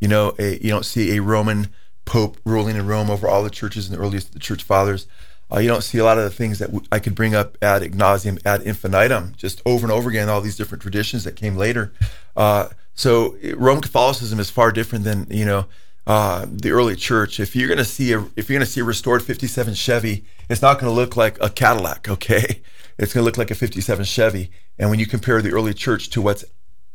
you 0.00 0.08
know, 0.08 0.34
a, 0.38 0.58
you 0.58 0.70
don't 0.70 0.84
see 0.84 1.16
a 1.16 1.22
Roman 1.22 1.68
pope 2.04 2.38
ruling 2.44 2.76
in 2.76 2.86
Rome 2.86 3.10
over 3.10 3.28
all 3.28 3.42
the 3.42 3.50
churches 3.50 3.88
in 3.88 3.94
the 3.94 4.00
earliest 4.02 4.32
the 4.32 4.38
church 4.38 4.62
fathers. 4.62 5.06
Uh, 5.52 5.60
you 5.60 5.68
don't 5.68 5.82
see 5.82 5.98
a 5.98 6.04
lot 6.04 6.18
of 6.18 6.24
the 6.24 6.30
things 6.30 6.58
that 6.58 6.66
w- 6.66 6.86
I 6.92 6.98
could 6.98 7.14
bring 7.14 7.34
up 7.34 7.56
ad 7.62 7.82
nauseum, 7.92 8.40
ad 8.44 8.62
infinitum, 8.62 9.32
just 9.36 9.62
over 9.64 9.86
and 9.86 9.92
over 9.92 10.10
again, 10.10 10.28
all 10.28 10.40
these 10.40 10.56
different 10.56 10.82
traditions 10.82 11.24
that 11.24 11.36
came 11.36 11.56
later. 11.56 11.92
Uh, 12.36 12.68
so 12.94 13.36
Roman 13.56 13.80
Catholicism 13.80 14.40
is 14.40 14.50
far 14.50 14.72
different 14.72 15.04
than 15.04 15.26
you 15.30 15.44
know 15.44 15.66
uh, 16.06 16.46
the 16.50 16.70
early 16.70 16.96
church. 16.96 17.40
If 17.40 17.54
you're 17.54 17.68
going 17.68 17.78
to 17.78 17.84
see 17.84 18.12
a 18.12 18.20
if 18.36 18.48
you're 18.48 18.58
going 18.58 18.66
to 18.66 18.72
see 18.72 18.80
a 18.80 18.84
restored 18.84 19.22
'57 19.22 19.74
Chevy, 19.74 20.24
it's 20.48 20.62
not 20.62 20.80
going 20.80 20.90
to 20.90 20.94
look 20.94 21.16
like 21.16 21.38
a 21.40 21.48
Cadillac. 21.48 22.08
Okay, 22.08 22.62
it's 22.98 23.12
going 23.14 23.22
to 23.22 23.24
look 23.24 23.38
like 23.38 23.50
a 23.50 23.54
'57 23.54 24.04
Chevy. 24.04 24.50
And 24.78 24.90
when 24.90 24.98
you 24.98 25.06
compare 25.06 25.40
the 25.40 25.52
early 25.52 25.74
church 25.74 26.10
to 26.10 26.20
what's 26.20 26.44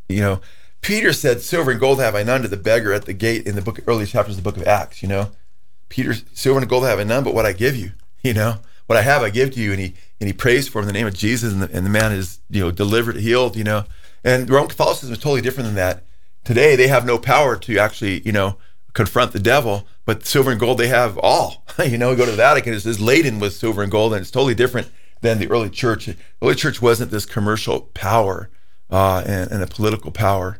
you 0.09 0.21
know 0.21 0.41
Peter 0.83 1.13
said, 1.13 1.41
Silver 1.41 1.71
and 1.71 1.79
gold 1.79 1.99
have 1.99 2.13
I 2.13 2.23
none 2.23 2.41
to 2.41 2.47
the 2.47 2.57
beggar 2.57 2.93
at 2.93 3.05
the 3.05 3.13
gate 3.13 3.47
in 3.47 3.55
the 3.55 3.61
book, 3.61 3.79
early 3.87 4.05
chapters 4.05 4.37
of 4.37 4.43
the 4.43 4.49
book 4.49 4.61
of 4.61 4.67
Acts, 4.67 5.01
you 5.01 5.07
know. 5.07 5.31
Peter, 5.89 6.13
silver 6.33 6.59
and 6.59 6.67
gold 6.69 6.83
have 6.83 6.99
I 6.99 7.03
none, 7.03 7.23
but 7.23 7.33
what 7.33 7.45
I 7.45 7.53
give 7.53 7.75
you, 7.75 7.91
you 8.23 8.33
know, 8.33 8.57
what 8.87 8.97
I 8.97 9.01
have 9.01 9.23
I 9.23 9.29
give 9.29 9.51
to 9.53 9.59
you. 9.59 9.71
And 9.71 9.79
he 9.79 9.95
and 10.19 10.27
he 10.27 10.33
prays 10.33 10.67
for 10.67 10.79
him 10.79 10.83
in 10.83 10.87
the 10.87 10.93
name 10.93 11.07
of 11.07 11.13
Jesus, 11.13 11.53
and 11.53 11.61
the, 11.61 11.71
and 11.75 11.85
the 11.85 11.89
man 11.89 12.11
is, 12.11 12.39
you 12.49 12.61
know, 12.61 12.71
delivered, 12.71 13.17
healed, 13.17 13.55
you 13.55 13.63
know. 13.63 13.85
And 14.23 14.49
Roman 14.49 14.69
Catholicism 14.69 15.13
is 15.13 15.19
totally 15.19 15.41
different 15.41 15.67
than 15.67 15.75
that. 15.75 16.03
Today 16.43 16.75
they 16.75 16.87
have 16.87 17.05
no 17.05 17.17
power 17.17 17.55
to 17.57 17.77
actually, 17.77 18.21
you 18.21 18.31
know, 18.31 18.57
confront 18.93 19.31
the 19.31 19.39
devil, 19.39 19.87
but 20.05 20.25
silver 20.25 20.51
and 20.51 20.59
gold 20.59 20.77
they 20.77 20.87
have 20.87 21.17
all. 21.19 21.65
you 21.85 21.97
know, 21.97 22.15
go 22.15 22.25
to 22.25 22.31
the 22.31 22.37
Vatican, 22.37 22.73
it's, 22.73 22.99
laden 22.99 23.39
with 23.39 23.53
silver 23.53 23.83
and 23.83 23.91
gold, 23.91 24.13
and 24.13 24.21
it's 24.21 24.31
totally 24.31 24.55
different 24.55 24.89
than 25.21 25.39
the 25.39 25.49
early 25.49 25.69
church. 25.69 26.07
The 26.07 26.17
early 26.41 26.55
church 26.55 26.81
wasn't 26.81 27.11
this 27.11 27.25
commercial 27.25 27.81
power 27.93 28.49
uh, 28.89 29.23
and, 29.25 29.51
and 29.51 29.63
a 29.63 29.67
political 29.67 30.11
power. 30.11 30.59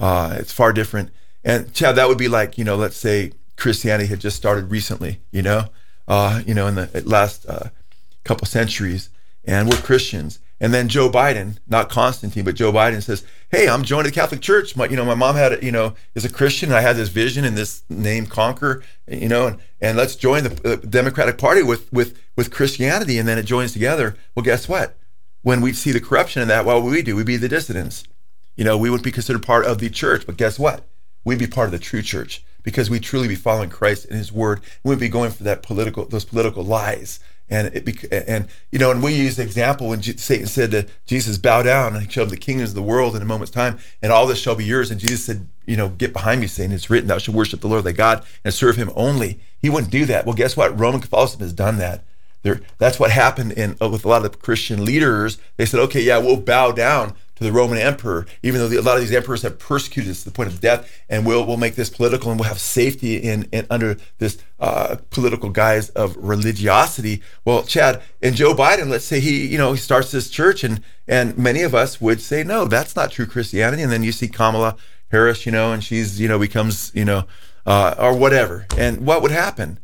Uh, 0.00 0.34
it's 0.40 0.52
far 0.52 0.72
different. 0.72 1.10
And 1.44 1.72
Chad, 1.74 1.94
that 1.96 2.08
would 2.08 2.18
be 2.18 2.28
like, 2.28 2.58
you 2.58 2.64
know, 2.64 2.74
let's 2.74 2.96
say 2.96 3.32
Christianity 3.56 4.08
had 4.08 4.20
just 4.20 4.36
started 4.36 4.70
recently, 4.70 5.20
you 5.30 5.42
know, 5.42 5.66
uh, 6.08 6.42
you 6.46 6.54
know, 6.54 6.66
in 6.66 6.74
the 6.74 7.02
last 7.04 7.46
uh, 7.46 7.68
couple 8.24 8.46
centuries, 8.46 9.10
and 9.44 9.68
we're 9.68 9.76
Christians, 9.76 10.38
And 10.62 10.74
then 10.74 10.88
Joe 10.88 11.08
Biden, 11.08 11.56
not 11.66 11.88
Constantine, 11.88 12.44
but 12.44 12.54
Joe 12.54 12.70
Biden 12.70 13.02
says, 13.02 13.24
"Hey, 13.50 13.66
I'm 13.68 13.82
joining 13.82 14.10
the 14.10 14.14
Catholic 14.14 14.42
Church. 14.42 14.76
My, 14.76 14.86
you 14.86 14.96
know, 14.96 15.06
my 15.06 15.14
mom 15.14 15.36
had, 15.36 15.54
a, 15.54 15.64
you 15.64 15.72
know, 15.72 15.94
is 16.14 16.26
a 16.26 16.28
Christian. 16.28 16.70
I 16.70 16.82
had 16.82 16.96
this 16.96 17.08
vision 17.08 17.44
and 17.46 17.56
this 17.56 17.82
name 17.88 18.26
conquer, 18.26 18.82
you 19.08 19.28
know, 19.28 19.46
and, 19.46 19.58
and 19.80 19.96
let's 19.96 20.16
join 20.16 20.44
the 20.44 20.76
Democratic 20.88 21.38
Party 21.38 21.62
with 21.62 21.90
with 21.92 22.18
with 22.36 22.50
Christianity, 22.50 23.18
and 23.18 23.26
then 23.26 23.38
it 23.38 23.44
joins 23.44 23.72
together. 23.72 24.16
Well, 24.34 24.44
guess 24.44 24.68
what? 24.68 24.96
When 25.42 25.62
we 25.62 25.72
see 25.72 25.92
the 25.92 26.00
corruption 26.00 26.42
in 26.42 26.48
that, 26.48 26.66
what 26.66 26.82
would 26.82 26.90
we 26.90 27.02
do? 27.02 27.16
We'd 27.16 27.24
be 27.26 27.38
the 27.38 27.48
dissidents. 27.48 28.04
You 28.60 28.66
know, 28.66 28.76
we 28.76 28.90
wouldn't 28.90 29.06
be 29.06 29.10
considered 29.10 29.42
part 29.42 29.64
of 29.64 29.78
the 29.78 29.88
church, 29.88 30.26
but 30.26 30.36
guess 30.36 30.58
what? 30.58 30.86
We'd 31.24 31.38
be 31.38 31.46
part 31.46 31.68
of 31.68 31.72
the 31.72 31.78
true 31.78 32.02
church 32.02 32.44
because 32.62 32.90
we 32.90 33.00
truly 33.00 33.26
be 33.26 33.34
following 33.34 33.70
Christ 33.70 34.04
and 34.04 34.18
His 34.18 34.30
Word. 34.30 34.60
We 34.84 34.90
wouldn't 34.90 35.00
be 35.00 35.08
going 35.08 35.30
for 35.30 35.44
that 35.44 35.62
political, 35.62 36.04
those 36.04 36.26
political 36.26 36.62
lies 36.62 37.20
and 37.48 37.74
it 37.74 37.86
be, 37.86 37.96
and 38.12 38.48
you 38.70 38.78
know, 38.78 38.90
and 38.90 39.02
we 39.02 39.14
use 39.14 39.36
the 39.36 39.42
example 39.42 39.88
when 39.88 40.02
Satan 40.02 40.46
said 40.46 40.70
to 40.72 40.86
Jesus, 41.06 41.38
"Bow 41.38 41.62
down," 41.62 41.94
and 41.94 42.04
he 42.04 42.12
showed 42.12 42.28
the 42.28 42.36
kingdoms 42.36 42.68
of 42.70 42.74
the 42.74 42.82
world 42.82 43.16
in 43.16 43.22
a 43.22 43.24
moment's 43.24 43.50
time, 43.50 43.78
and 44.02 44.12
all 44.12 44.26
this 44.26 44.38
shall 44.38 44.54
be 44.54 44.64
yours. 44.64 44.90
And 44.90 45.00
Jesus 45.00 45.24
said, 45.24 45.48
"You 45.66 45.76
know, 45.78 45.88
get 45.88 46.12
behind 46.12 46.42
me, 46.42 46.46
Satan. 46.46 46.72
It's 46.72 46.90
written, 46.90 47.08
Thou 47.08 47.16
shalt 47.16 47.36
worship 47.36 47.62
the 47.62 47.66
Lord 47.66 47.84
thy 47.84 47.92
God 47.92 48.24
and 48.44 48.54
serve 48.54 48.76
Him 48.76 48.92
only." 48.94 49.40
He 49.58 49.70
wouldn't 49.70 49.90
do 49.90 50.04
that. 50.04 50.26
Well, 50.26 50.36
guess 50.36 50.54
what? 50.54 50.78
Roman 50.78 51.00
Catholicism 51.00 51.40
has 51.40 51.54
done 51.54 51.78
that. 51.78 52.04
There, 52.42 52.60
that's 52.78 53.00
what 53.00 53.10
happened 53.10 53.52
in 53.52 53.76
uh, 53.82 53.88
with 53.88 54.04
a 54.04 54.08
lot 54.08 54.24
of 54.24 54.30
the 54.30 54.38
Christian 54.38 54.84
leaders. 54.84 55.38
They 55.56 55.66
said, 55.66 55.80
"Okay, 55.80 56.02
yeah, 56.02 56.18
we'll 56.18 56.36
bow 56.36 56.70
down." 56.70 57.14
The 57.44 57.52
Roman 57.52 57.78
emperor, 57.78 58.26
even 58.42 58.60
though 58.60 58.68
the, 58.68 58.76
a 58.76 58.82
lot 58.82 58.96
of 58.96 59.00
these 59.00 59.14
emperors 59.14 59.42
have 59.42 59.58
persecuted 59.58 60.10
us 60.10 60.20
to 60.20 60.24
the 60.26 60.34
point 60.34 60.48
of 60.48 60.60
death, 60.60 60.90
and 61.08 61.26
we'll 61.26 61.44
we'll 61.46 61.56
make 61.56 61.74
this 61.74 61.90
political, 61.90 62.30
and 62.30 62.38
we'll 62.38 62.48
have 62.48 62.60
safety 62.60 63.16
in, 63.16 63.48
in 63.50 63.66
under 63.70 63.96
this 64.18 64.38
uh, 64.58 64.96
political 65.10 65.50
guise 65.50 65.88
of 65.90 66.16
religiosity. 66.16 67.22
Well, 67.44 67.62
Chad 67.62 68.02
and 68.22 68.36
Joe 68.36 68.54
Biden, 68.54 68.88
let's 68.88 69.04
say 69.04 69.20
he 69.20 69.46
you 69.46 69.58
know 69.58 69.72
he 69.72 69.78
starts 69.78 70.10
this 70.10 70.30
church, 70.30 70.62
and 70.62 70.82
and 71.08 71.36
many 71.38 71.62
of 71.62 71.74
us 71.74 72.00
would 72.00 72.20
say 72.20 72.44
no, 72.44 72.66
that's 72.66 72.94
not 72.94 73.10
true 73.10 73.26
Christianity, 73.26 73.82
and 73.82 73.90
then 73.90 74.02
you 74.02 74.12
see 74.12 74.28
Kamala 74.28 74.76
Harris, 75.10 75.46
you 75.46 75.52
know, 75.52 75.72
and 75.72 75.82
she's 75.82 76.20
you 76.20 76.28
know 76.28 76.38
becomes 76.38 76.92
you 76.94 77.04
know 77.04 77.24
uh, 77.66 77.94
or 77.98 78.16
whatever, 78.16 78.66
and 78.76 79.06
what 79.06 79.22
would 79.22 79.32
happen? 79.32 79.78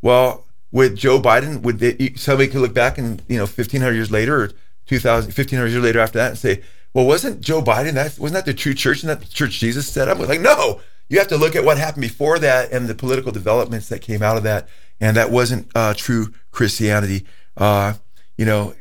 Well, 0.00 0.46
with 0.72 0.96
Joe 0.96 1.20
Biden, 1.20 1.60
would 1.60 1.78
they, 1.78 2.14
somebody 2.16 2.48
could 2.48 2.62
look 2.62 2.74
back 2.74 2.96
and 2.96 3.22
you 3.28 3.36
know 3.36 3.44
1500 3.44 3.92
years 3.92 4.10
later 4.10 4.44
or 4.44 4.50
2000 4.86 5.28
1500 5.28 5.68
years 5.68 5.82
later 5.82 6.00
after 6.00 6.18
that 6.18 6.30
and 6.30 6.38
say 6.38 6.62
well, 6.94 7.06
wasn't 7.06 7.40
Joe 7.40 7.62
Biden 7.62 7.94
that 7.94 8.18
wasn't 8.18 8.34
that 8.34 8.46
the 8.46 8.54
true 8.54 8.74
church 8.74 9.02
and 9.02 9.10
that 9.10 9.20
the 9.20 9.26
church 9.26 9.58
Jesus 9.58 9.88
set 9.88 10.08
up? 10.08 10.18
Like, 10.18 10.40
no, 10.40 10.80
you 11.08 11.18
have 11.18 11.28
to 11.28 11.36
look 11.36 11.56
at 11.56 11.64
what 11.64 11.78
happened 11.78 12.02
before 12.02 12.38
that 12.38 12.72
and 12.72 12.86
the 12.86 12.94
political 12.94 13.32
developments 13.32 13.88
that 13.88 14.00
came 14.00 14.22
out 14.22 14.36
of 14.36 14.42
that, 14.42 14.68
and 15.00 15.16
that 15.16 15.30
wasn't 15.30 15.70
uh, 15.74 15.94
true 15.94 16.32
Christianity. 16.50 17.26
Uh, 17.56 17.94
you 18.36 18.44
know, 18.44 18.74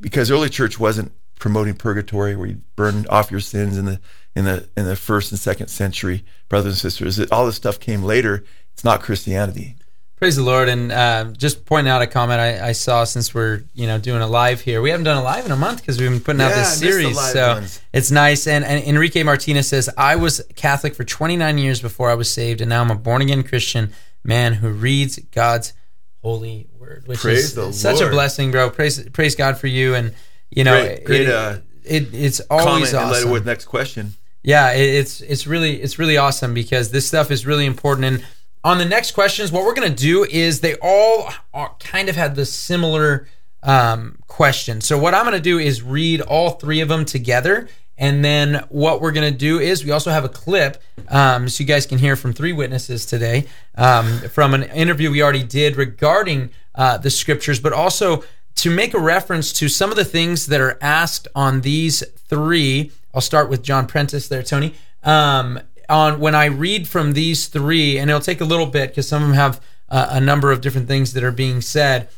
because 0.00 0.30
early 0.30 0.48
church 0.48 0.78
wasn't 0.78 1.12
promoting 1.38 1.74
purgatory 1.74 2.34
where 2.34 2.48
you 2.48 2.60
burn 2.76 3.06
off 3.08 3.30
your 3.30 3.40
sins 3.40 3.76
in 3.76 3.84
the 3.84 4.00
in 4.34 4.44
the 4.44 4.68
in 4.76 4.84
the 4.84 4.96
first 4.96 5.32
and 5.32 5.38
second 5.38 5.68
century, 5.68 6.24
brothers 6.48 6.84
and 6.84 6.92
sisters. 6.92 7.30
All 7.30 7.46
this 7.46 7.56
stuff 7.56 7.80
came 7.80 8.02
later. 8.02 8.44
It's 8.72 8.84
not 8.84 9.02
Christianity. 9.02 9.76
Praise 10.16 10.36
the 10.36 10.42
Lord, 10.42 10.70
and 10.70 10.90
uh, 10.90 11.24
just 11.36 11.66
pointing 11.66 11.90
out 11.90 12.00
a 12.00 12.06
comment 12.06 12.40
I, 12.40 12.68
I, 12.68 12.72
saw 12.72 13.04
since 13.04 13.34
we're 13.34 13.64
you 13.74 13.86
know 13.86 13.98
doing 13.98 14.22
a 14.22 14.26
live 14.26 14.62
here. 14.62 14.80
We 14.80 14.88
haven't 14.88 15.04
done 15.04 15.18
a 15.18 15.22
live 15.22 15.44
in 15.44 15.52
a 15.52 15.56
month 15.56 15.82
because 15.82 16.00
we've 16.00 16.08
been 16.08 16.20
putting 16.20 16.40
yeah, 16.40 16.48
out 16.48 16.54
this 16.54 16.78
series, 16.78 17.20
so 17.32 17.54
ones. 17.54 17.82
it's 17.92 18.10
nice. 18.10 18.46
And, 18.46 18.64
and 18.64 18.82
Enrique 18.84 19.22
Martinez 19.22 19.68
says, 19.68 19.90
"I 19.98 20.16
was 20.16 20.40
Catholic 20.54 20.94
for 20.94 21.04
29 21.04 21.58
years 21.58 21.82
before 21.82 22.08
I 22.08 22.14
was 22.14 22.30
saved, 22.30 22.62
and 22.62 22.70
now 22.70 22.80
I'm 22.80 22.90
a 22.90 22.94
born 22.94 23.20
again 23.20 23.42
Christian 23.42 23.92
man 24.24 24.54
who 24.54 24.70
reads 24.70 25.18
God's 25.18 25.74
holy 26.22 26.66
word, 26.78 27.06
which 27.06 27.18
praise 27.18 27.54
is 27.54 27.78
such 27.78 27.96
Lord. 27.96 28.08
a 28.08 28.10
blessing, 28.10 28.50
bro. 28.50 28.70
Praise 28.70 29.06
praise 29.10 29.34
God 29.34 29.58
for 29.58 29.66
you, 29.66 29.94
and 29.94 30.14
you 30.48 30.64
know, 30.64 30.80
great, 30.80 31.04
great, 31.04 31.20
it, 31.22 31.28
uh, 31.28 31.58
it, 31.84 32.14
it's 32.14 32.40
always 32.48 32.92
comment 32.92 32.94
awesome. 32.94 33.22
And 33.24 33.32
with 33.32 33.44
next 33.44 33.66
question. 33.66 34.14
Yeah, 34.42 34.72
it, 34.72 34.94
it's 34.94 35.20
it's 35.20 35.46
really 35.46 35.82
it's 35.82 35.98
really 35.98 36.16
awesome 36.16 36.54
because 36.54 36.90
this 36.90 37.06
stuff 37.06 37.30
is 37.30 37.44
really 37.44 37.66
important 37.66 38.06
and 38.06 38.26
on 38.66 38.78
the 38.78 38.84
next 38.84 39.12
questions, 39.12 39.52
what 39.52 39.64
we're 39.64 39.74
going 39.74 39.88
to 39.88 40.02
do 40.02 40.24
is 40.24 40.60
they 40.60 40.74
all 40.82 41.30
kind 41.78 42.08
of 42.08 42.16
had 42.16 42.34
the 42.34 42.44
similar 42.44 43.28
um, 43.62 44.18
question. 44.26 44.80
So 44.80 44.98
what 44.98 45.14
I'm 45.14 45.24
going 45.24 45.36
to 45.36 45.40
do 45.40 45.60
is 45.60 45.84
read 45.84 46.20
all 46.20 46.50
three 46.50 46.80
of 46.80 46.88
them 46.88 47.04
together. 47.04 47.68
And 47.96 48.24
then 48.24 48.64
what 48.68 49.00
we're 49.00 49.12
going 49.12 49.32
to 49.32 49.38
do 49.38 49.60
is 49.60 49.84
we 49.84 49.92
also 49.92 50.10
have 50.10 50.24
a 50.24 50.28
clip 50.28 50.82
um, 51.08 51.48
so 51.48 51.62
you 51.62 51.66
guys 51.68 51.86
can 51.86 51.98
hear 51.98 52.16
from 52.16 52.32
three 52.32 52.52
witnesses 52.52 53.06
today 53.06 53.46
um, 53.76 54.18
from 54.30 54.52
an 54.52 54.64
interview 54.64 55.12
we 55.12 55.22
already 55.22 55.44
did 55.44 55.76
regarding 55.76 56.50
uh, 56.74 56.98
the 56.98 57.08
scriptures, 57.08 57.60
but 57.60 57.72
also 57.72 58.24
to 58.56 58.68
make 58.68 58.94
a 58.94 58.98
reference 58.98 59.52
to 59.52 59.68
some 59.68 59.90
of 59.90 59.96
the 59.96 60.04
things 60.04 60.46
that 60.46 60.60
are 60.60 60.76
asked 60.82 61.28
on 61.36 61.60
these 61.60 62.02
three. 62.28 62.90
I'll 63.14 63.20
start 63.20 63.48
with 63.48 63.62
John 63.62 63.86
Prentice 63.86 64.26
there, 64.26 64.42
Tony. 64.42 64.74
Um, 65.04 65.60
on 65.88 66.20
when 66.20 66.34
I 66.34 66.46
read 66.46 66.88
from 66.88 67.12
these 67.12 67.46
three, 67.46 67.98
and 67.98 68.10
it'll 68.10 68.20
take 68.20 68.40
a 68.40 68.44
little 68.44 68.66
bit 68.66 68.90
because 68.90 69.08
some 69.08 69.22
of 69.22 69.28
them 69.28 69.36
have 69.36 69.60
a 69.88 70.20
number 70.20 70.50
of 70.50 70.60
different 70.60 70.88
things 70.88 71.12
that 71.12 71.22
are 71.22 71.32
being 71.32 71.60
said. 71.60 72.08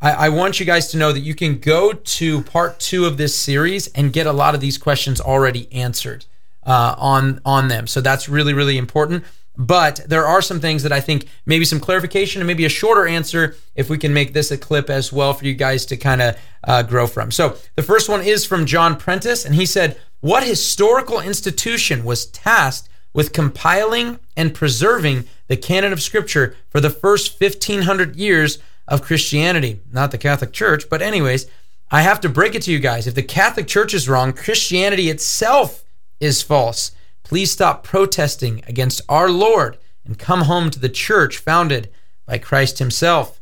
I, 0.00 0.26
I, 0.26 0.28
want 0.28 0.60
you 0.60 0.66
guys 0.66 0.88
to 0.88 0.98
know 0.98 1.12
that 1.12 1.20
you 1.20 1.34
can 1.34 1.58
go 1.58 1.92
to 1.92 2.42
part 2.42 2.78
two 2.78 3.06
of 3.06 3.16
this 3.16 3.34
series 3.34 3.86
and 3.88 4.12
get 4.12 4.26
a 4.26 4.32
lot 4.32 4.54
of 4.54 4.60
these 4.60 4.76
questions 4.76 5.20
already 5.20 5.72
answered 5.72 6.26
uh, 6.64 6.94
on 6.98 7.40
on 7.44 7.68
them. 7.68 7.86
So 7.86 8.00
that's 8.00 8.28
really 8.28 8.52
really 8.52 8.76
important. 8.76 9.24
But 9.56 10.00
there 10.08 10.26
are 10.26 10.42
some 10.42 10.58
things 10.58 10.82
that 10.82 10.92
I 10.92 11.00
think 11.00 11.28
maybe 11.46 11.64
some 11.64 11.78
clarification 11.78 12.40
and 12.40 12.46
maybe 12.46 12.64
a 12.64 12.68
shorter 12.68 13.06
answer 13.06 13.54
if 13.76 13.88
we 13.88 13.98
can 13.98 14.12
make 14.12 14.32
this 14.32 14.50
a 14.50 14.58
clip 14.58 14.90
as 14.90 15.12
well 15.12 15.32
for 15.32 15.44
you 15.44 15.54
guys 15.54 15.86
to 15.86 15.96
kind 15.96 16.20
of 16.20 16.36
uh, 16.64 16.82
grow 16.82 17.06
from. 17.06 17.30
So 17.30 17.56
the 17.76 17.82
first 17.82 18.08
one 18.08 18.20
is 18.20 18.44
from 18.44 18.66
John 18.66 18.96
Prentice, 18.96 19.44
and 19.44 19.54
he 19.54 19.64
said, 19.64 19.96
What 20.20 20.42
historical 20.42 21.20
institution 21.20 22.02
was 22.02 22.26
tasked 22.26 22.88
with 23.14 23.32
compiling 23.32 24.18
and 24.36 24.52
preserving 24.52 25.24
the 25.46 25.56
canon 25.56 25.92
of 25.92 26.02
Scripture 26.02 26.54
for 26.68 26.80
the 26.80 26.90
first 26.90 27.40
1500 27.40 28.16
years 28.16 28.58
of 28.86 29.00
Christianity. 29.00 29.80
Not 29.90 30.10
the 30.10 30.18
Catholic 30.18 30.52
Church, 30.52 30.90
but, 30.90 31.00
anyways, 31.00 31.46
I 31.90 32.02
have 32.02 32.20
to 32.20 32.28
break 32.28 32.54
it 32.54 32.62
to 32.62 32.72
you 32.72 32.80
guys. 32.80 33.06
If 33.06 33.14
the 33.14 33.22
Catholic 33.22 33.66
Church 33.66 33.94
is 33.94 34.08
wrong, 34.08 34.32
Christianity 34.32 35.08
itself 35.08 35.84
is 36.20 36.42
false. 36.42 36.92
Please 37.22 37.50
stop 37.50 37.84
protesting 37.84 38.62
against 38.66 39.00
our 39.08 39.30
Lord 39.30 39.78
and 40.04 40.18
come 40.18 40.42
home 40.42 40.70
to 40.70 40.78
the 40.78 40.88
church 40.88 41.38
founded 41.38 41.90
by 42.26 42.38
Christ 42.38 42.78
Himself. 42.78 43.40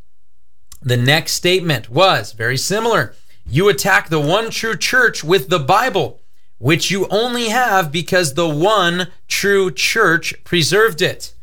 The 0.81 0.97
next 0.97 1.33
statement 1.33 1.89
was 1.89 2.33
very 2.33 2.57
similar. 2.57 3.15
You 3.47 3.69
attack 3.69 4.09
the 4.09 4.21
one 4.21 4.51
true 4.51 4.77
church 4.77 5.25
with 5.25 5.49
the 5.49 5.59
Bible 5.59 6.22
which 6.63 6.93
you 6.93 7.09
only 7.09 7.49
have 7.49 7.91
because 7.91 8.35
the 8.35 8.49
one 8.49 9.09
true 9.27 9.69
church 9.69 10.33
preserved 10.45 11.03
it. 11.03 11.35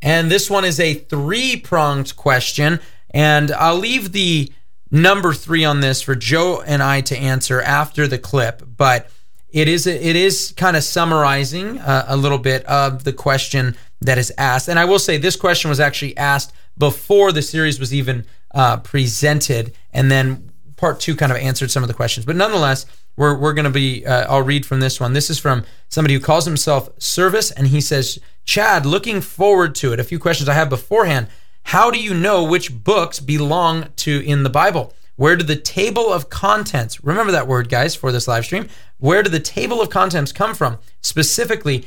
And 0.00 0.30
this 0.30 0.48
one 0.48 0.64
is 0.64 0.78
a 0.78 0.94
three 0.94 1.56
pronged 1.56 2.14
question. 2.14 2.78
And 3.10 3.50
I'll 3.50 3.76
leave 3.76 4.12
the 4.12 4.52
number 4.88 5.34
three 5.34 5.64
on 5.64 5.80
this 5.80 6.00
for 6.00 6.14
Joe 6.14 6.62
and 6.64 6.80
I 6.80 7.00
to 7.00 7.18
answer 7.18 7.60
after 7.60 8.06
the 8.06 8.18
clip. 8.18 8.62
But 8.76 9.10
it 9.48 9.66
is 9.66 9.88
it 9.88 10.14
is 10.14 10.54
kind 10.56 10.76
of 10.76 10.84
summarizing 10.84 11.80
uh, 11.80 12.04
a 12.06 12.16
little 12.16 12.38
bit 12.38 12.64
of 12.66 13.02
the 13.02 13.12
question 13.12 13.76
that 14.02 14.16
is 14.16 14.32
asked. 14.38 14.68
And 14.68 14.78
I 14.78 14.84
will 14.84 15.00
say 15.00 15.18
this 15.18 15.34
question 15.34 15.70
was 15.70 15.80
actually 15.80 16.16
asked 16.16 16.52
before 16.78 17.32
the 17.32 17.42
series 17.42 17.80
was 17.80 17.92
even 17.92 18.26
uh, 18.54 18.76
presented, 18.76 19.74
and 19.92 20.08
then 20.08 20.52
part 20.76 21.00
two 21.00 21.16
kind 21.16 21.32
of 21.32 21.38
answered 21.38 21.72
some 21.72 21.82
of 21.82 21.88
the 21.88 21.94
questions. 21.94 22.24
But 22.24 22.36
nonetheless, 22.36 22.86
we're, 23.18 23.36
we're 23.36 23.52
going 23.52 23.64
to 23.64 23.70
be, 23.70 24.06
uh, 24.06 24.32
I'll 24.32 24.42
read 24.42 24.64
from 24.64 24.78
this 24.78 25.00
one. 25.00 25.12
This 25.12 25.28
is 25.28 25.38
from 25.38 25.64
somebody 25.88 26.14
who 26.14 26.20
calls 26.20 26.46
himself 26.46 26.88
Service, 26.98 27.50
and 27.50 27.66
he 27.66 27.80
says, 27.80 28.20
Chad, 28.44 28.86
looking 28.86 29.20
forward 29.20 29.74
to 29.76 29.92
it. 29.92 29.98
A 29.98 30.04
few 30.04 30.20
questions 30.20 30.48
I 30.48 30.54
have 30.54 30.70
beforehand. 30.70 31.26
How 31.64 31.90
do 31.90 32.00
you 32.00 32.14
know 32.14 32.44
which 32.44 32.82
books 32.84 33.18
belong 33.18 33.88
to 33.96 34.24
in 34.24 34.44
the 34.44 34.50
Bible? 34.50 34.94
Where 35.16 35.34
do 35.34 35.44
the 35.44 35.56
table 35.56 36.12
of 36.12 36.30
contents, 36.30 37.02
remember 37.02 37.32
that 37.32 37.48
word, 37.48 37.68
guys, 37.68 37.96
for 37.96 38.12
this 38.12 38.28
live 38.28 38.44
stream, 38.44 38.68
where 38.98 39.24
do 39.24 39.30
the 39.30 39.40
table 39.40 39.82
of 39.82 39.90
contents 39.90 40.30
come 40.30 40.54
from, 40.54 40.78
specifically, 41.00 41.86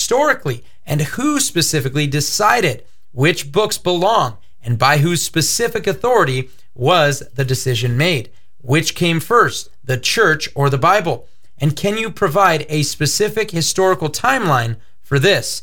historically, 0.00 0.64
and 0.84 1.00
who 1.00 1.38
specifically 1.38 2.08
decided 2.08 2.84
which 3.12 3.52
books 3.52 3.78
belong, 3.78 4.36
and 4.60 4.78
by 4.78 4.98
whose 4.98 5.22
specific 5.22 5.86
authority 5.86 6.50
was 6.74 7.20
the 7.34 7.44
decision 7.44 7.96
made? 7.96 8.30
Which 8.58 8.96
came 8.96 9.20
first, 9.20 9.68
the 9.84 9.98
church 9.98 10.48
or 10.54 10.70
the 10.70 10.78
Bible? 10.78 11.28
And 11.58 11.76
can 11.76 11.96
you 11.96 12.10
provide 12.10 12.66
a 12.68 12.82
specific 12.82 13.50
historical 13.50 14.08
timeline 14.08 14.76
for 15.00 15.18
this? 15.18 15.62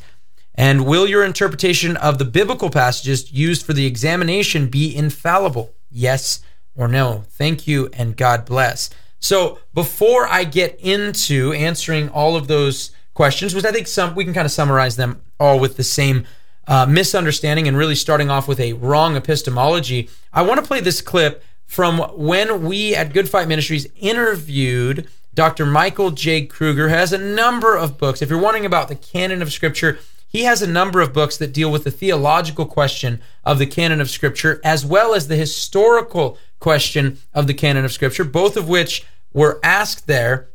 And 0.55 0.85
will 0.85 1.07
your 1.07 1.23
interpretation 1.23 1.97
of 1.97 2.17
the 2.17 2.25
biblical 2.25 2.69
passages 2.69 3.31
used 3.31 3.65
for 3.65 3.73
the 3.73 3.85
examination 3.85 4.67
be 4.67 4.95
infallible? 4.95 5.73
Yes 5.89 6.41
or 6.75 6.87
no? 6.87 7.23
Thank 7.29 7.67
you 7.67 7.89
and 7.93 8.17
God 8.17 8.45
bless. 8.45 8.89
So, 9.19 9.59
before 9.73 10.27
I 10.27 10.45
get 10.45 10.79
into 10.79 11.51
answering 11.53 12.09
all 12.09 12.35
of 12.35 12.47
those 12.47 12.91
questions, 13.13 13.53
which 13.53 13.65
I 13.65 13.71
think 13.71 13.87
some 13.87 14.15
we 14.15 14.23
can 14.23 14.33
kind 14.33 14.45
of 14.45 14.51
summarize 14.51 14.95
them 14.95 15.21
all 15.39 15.59
with 15.59 15.75
the 15.75 15.83
same 15.83 16.25
uh, 16.67 16.85
misunderstanding 16.85 17.67
and 17.67 17.75
really 17.75 17.95
starting 17.95 18.29
off 18.29 18.47
with 18.47 18.59
a 18.59 18.73
wrong 18.73 19.17
epistemology, 19.17 20.09
I 20.31 20.43
want 20.43 20.61
to 20.61 20.65
play 20.65 20.79
this 20.79 21.01
clip 21.01 21.43
from 21.69 21.99
when 22.17 22.63
we 22.63 22.95
at 22.95 23.13
Good 23.13 23.29
Fight 23.29 23.47
Ministries 23.47 23.87
interviewed 23.95 25.07
Dr. 25.35 25.67
Michael 25.67 26.09
J. 26.09 26.47
Kruger, 26.47 26.89
has 26.89 27.13
a 27.13 27.17
number 27.17 27.77
of 27.77 27.99
books. 27.99 28.23
If 28.23 28.29
you're 28.29 28.41
wondering 28.41 28.65
about 28.65 28.87
the 28.87 28.95
canon 28.95 29.43
of 29.43 29.53
Scripture, 29.53 29.99
he 30.27 30.43
has 30.45 30.63
a 30.63 30.67
number 30.67 30.99
of 30.99 31.13
books 31.13 31.37
that 31.37 31.53
deal 31.53 31.71
with 31.71 31.83
the 31.83 31.91
theological 31.91 32.65
question 32.65 33.21
of 33.45 33.59
the 33.59 33.67
canon 33.67 34.01
of 34.01 34.09
Scripture, 34.09 34.59
as 34.63 34.83
well 34.83 35.13
as 35.13 35.27
the 35.27 35.35
historical 35.35 36.39
question 36.59 37.19
of 37.35 37.45
the 37.45 37.53
canon 37.53 37.85
of 37.85 37.93
Scripture, 37.93 38.23
both 38.23 38.57
of 38.57 38.67
which 38.67 39.05
were 39.31 39.59
asked 39.63 40.07
there. 40.07 40.49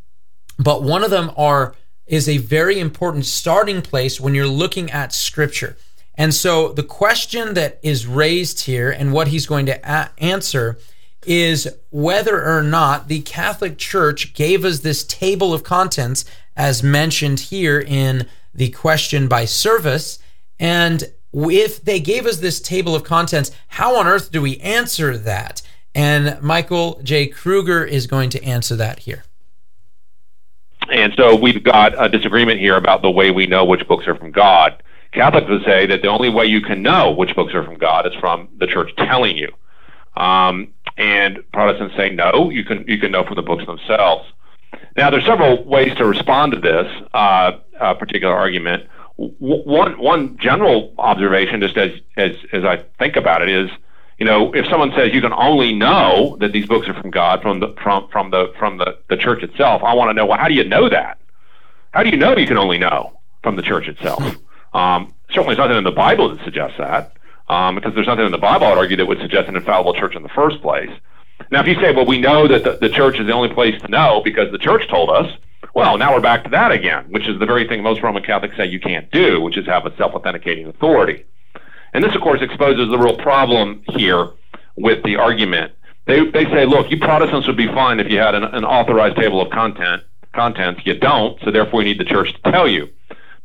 But 0.59 0.83
one 0.83 1.05
of 1.05 1.11
them 1.11 1.31
are 1.37 1.77
is 2.07 2.29
a 2.29 2.39
very 2.39 2.81
important 2.81 3.25
starting 3.25 3.83
place 3.83 4.21
when 4.21 4.35
you're 4.35 4.47
looking 4.47 4.91
at 4.91 5.15
Scripture. 5.15 5.77
And 6.17 6.35
so 6.35 6.73
the 6.73 6.83
question 6.83 7.55
that 7.55 7.79
is 7.83 8.07
raised 8.07 8.67
here 8.67 8.91
and 8.91 9.13
what 9.13 9.29
he's 9.29 9.47
going 9.47 9.67
to 9.67 9.81
a- 9.83 10.11
answer 10.19 10.77
is 11.27 11.69
whether 11.91 12.45
or 12.45 12.63
not 12.63 13.09
the 13.09 13.21
Catholic 13.23 13.79
Church 13.79 14.35
gave 14.35 14.65
us 14.65 14.81
this 14.81 15.05
table 15.05 15.53
of 15.53 15.65
contents 15.65 16.25
as 16.57 16.83
mentioned 16.83 17.41
here 17.41 17.81
in 17.81 18.27
the 18.55 18.71
question 18.71 19.29
by 19.29 19.45
service. 19.45 20.19
And 20.59 21.05
if 21.33 21.83
they 21.85 22.01
gave 22.01 22.27
us 22.27 22.37
this 22.37 22.61
table 22.61 22.95
of 22.95 23.05
contents, 23.05 23.51
how 23.69 23.97
on 23.97 24.07
earth 24.07 24.31
do 24.31 24.41
we 24.41 24.59
answer 24.59 25.17
that? 25.19 25.63
And 25.95 26.41
Michael 26.41 27.01
J. 27.03 27.27
Kruger 27.27 27.85
is 27.85 28.07
going 28.07 28.31
to 28.31 28.43
answer 28.43 28.77
that 28.77 29.01
here. 29.01 29.25
And 30.91 31.13
so 31.17 31.35
we've 31.35 31.63
got 31.63 31.95
a 32.03 32.09
disagreement 32.09 32.61
here 32.61 32.77
about 32.77 33.03
the 33.03 33.11
way 33.11 33.31
we 33.31 33.47
know 33.47 33.65
which 33.65 33.87
books 33.89 34.07
are 34.07 34.15
from 34.15 34.31
God. 34.31 34.83
Catholics 35.13 35.49
would 35.49 35.65
say 35.65 35.87
that 35.87 36.03
the 36.03 36.09
only 36.09 36.29
way 36.29 36.47
you 36.47 36.61
can 36.61 36.83
know 36.83 37.11
which 37.11 37.35
books 37.35 37.55
are 37.55 37.65
from 37.65 37.79
God 37.79 38.07
is 38.07 38.15
from 38.15 38.49
the 38.59 38.67
church 38.67 38.91
telling 38.97 39.37
you. 39.37 39.53
Um, 40.17 40.73
and 40.97 41.39
Protestants 41.53 41.97
say 41.97 42.11
no, 42.11 42.51
you 42.51 42.65
can 42.65 42.85
you 42.87 42.99
can 42.99 43.13
know 43.13 43.25
from 43.25 43.37
the 43.37 43.43
books 43.43 43.67
themselves. 43.67 44.25
Now, 44.97 45.11
there's 45.11 45.25
several 45.25 45.65
ways 45.65 45.95
to 45.97 46.05
respond 46.05 46.53
to 46.53 46.61
this 46.61 46.87
uh, 47.13 47.53
uh, 47.81 47.95
particular 47.95 48.35
argument. 48.35 48.89
W- 49.19 49.63
one 49.65 49.99
one 49.99 50.37
general 50.39 50.95
observation, 50.99 51.61
just 51.61 51.77
as 51.77 51.93
as 52.17 52.37
as 52.53 52.65
I 52.65 52.85
think 52.99 53.17
about 53.17 53.43
it, 53.43 53.49
is 53.49 53.71
you 54.19 54.27
know 54.27 54.53
if 54.55 54.67
someone 54.67 54.93
says 54.97 55.13
you 55.13 55.21
can 55.21 55.33
only 55.33 55.75
know 55.75 56.37
that 56.41 56.53
these 56.53 56.67
books 56.67 56.89
are 56.89 57.01
from 57.01 57.11
God 57.11 57.43
from 57.43 57.61
the 57.61 57.75
from 57.83 58.09
from 58.09 58.31
the 58.31 58.53
from 58.59 58.79
the 58.79 58.97
the 59.09 59.17
church 59.17 59.43
itself, 59.43 59.83
I 59.83 59.95
want 59.95 60.11
to 60.11 60.15
know 60.15 60.27
well 60.27 60.39
how 60.39 60.49
do 60.49 60.55
you 60.55 60.65
know 60.65 60.89
that? 60.89 61.19
How 61.93 62.03
do 62.03 62.11
you 62.11 62.17
know 62.17 62.37
you 62.37 62.47
can 62.47 62.59
only 62.59 62.79
know 62.79 63.19
from 63.43 63.57
the 63.57 63.63
church 63.63 63.89
itself? 63.89 64.37
Um, 64.75 65.15
certainly, 65.31 65.55
there's 65.55 65.69
nothing 65.69 65.79
in 65.79 65.85
the 65.85 65.93
Bible 65.93 66.35
that 66.35 66.45
suggests 66.45 66.79
that 66.79 67.13
um, 67.49 67.75
because 67.75 67.95
there's 67.95 68.07
nothing 68.07 68.27
in 68.27 68.33
the 68.33 68.39
Bible, 68.39 68.67
I'd 68.67 68.79
argue, 68.79 68.97
that 68.97 69.07
would 69.07 69.21
suggest 69.21 69.49
an 69.49 69.57
infallible 69.57 69.95
church 69.95 70.15
in 70.15 70.23
the 70.23 70.29
first 70.31 70.61
place. 70.63 70.91
Now, 71.51 71.61
if 71.61 71.67
you 71.67 71.75
say, 71.75 71.95
well, 71.95 72.07
we 72.07 72.19
know 72.19 72.49
that 72.49 72.65
the, 72.65 72.79
the 72.81 72.89
church 72.89 73.19
is 73.19 73.27
the 73.27 73.33
only 73.33 73.53
place 73.53 73.81
to 73.83 73.89
know 73.89 74.23
because 74.25 74.51
the 74.53 74.59
church 74.59 74.89
told 74.89 75.11
us, 75.11 75.31
well, 75.75 75.99
now 75.99 76.15
we're 76.15 76.21
back 76.21 76.45
to 76.45 76.51
that 76.51 76.73
again, 76.73 77.07
which 77.11 77.27
is 77.27 77.39
the 77.39 77.47
very 77.47 77.67
thing 77.67 77.83
most 77.83 78.03
Roman 78.03 78.23
Catholics 78.23 78.57
say 78.57 78.67
you 78.67 78.81
can't 78.81 79.11
do, 79.11 79.41
which 79.41 79.57
is 79.57 79.67
have 79.67 79.87
a 79.87 79.97
self 79.97 80.15
authenticating 80.15 80.67
authority. 80.67 81.25
And 81.93 82.03
this, 82.03 82.15
of 82.15 82.21
course, 82.21 82.41
exposes 82.43 82.91
the 82.91 82.99
real 82.99 83.17
problem 83.17 83.83
here 83.91 84.31
with 84.77 85.03
the 85.05 85.17
argument. 85.17 85.73
They, 86.07 86.25
they 86.27 86.45
say, 86.45 86.67
look, 86.67 86.91
you 86.91 86.99
Protestants 86.99 87.47
would 87.47 87.57
be 87.57 87.67
fine 87.67 87.99
if 87.99 88.11
you 88.11 88.19
had 88.19 88.35
an, 88.35 88.45
an 88.45 88.65
authorized 88.65 89.17
table 89.17 89.41
of 89.41 89.51
content 89.51 90.03
contents. 90.35 90.83
You 90.85 90.99
don't, 90.99 91.41
so 91.43 91.51
therefore 91.51 91.83
you 91.83 91.89
need 91.89 92.01
the 92.01 92.05
church 92.05 92.35
to 92.35 92.51
tell 92.51 92.69
you. 92.69 92.89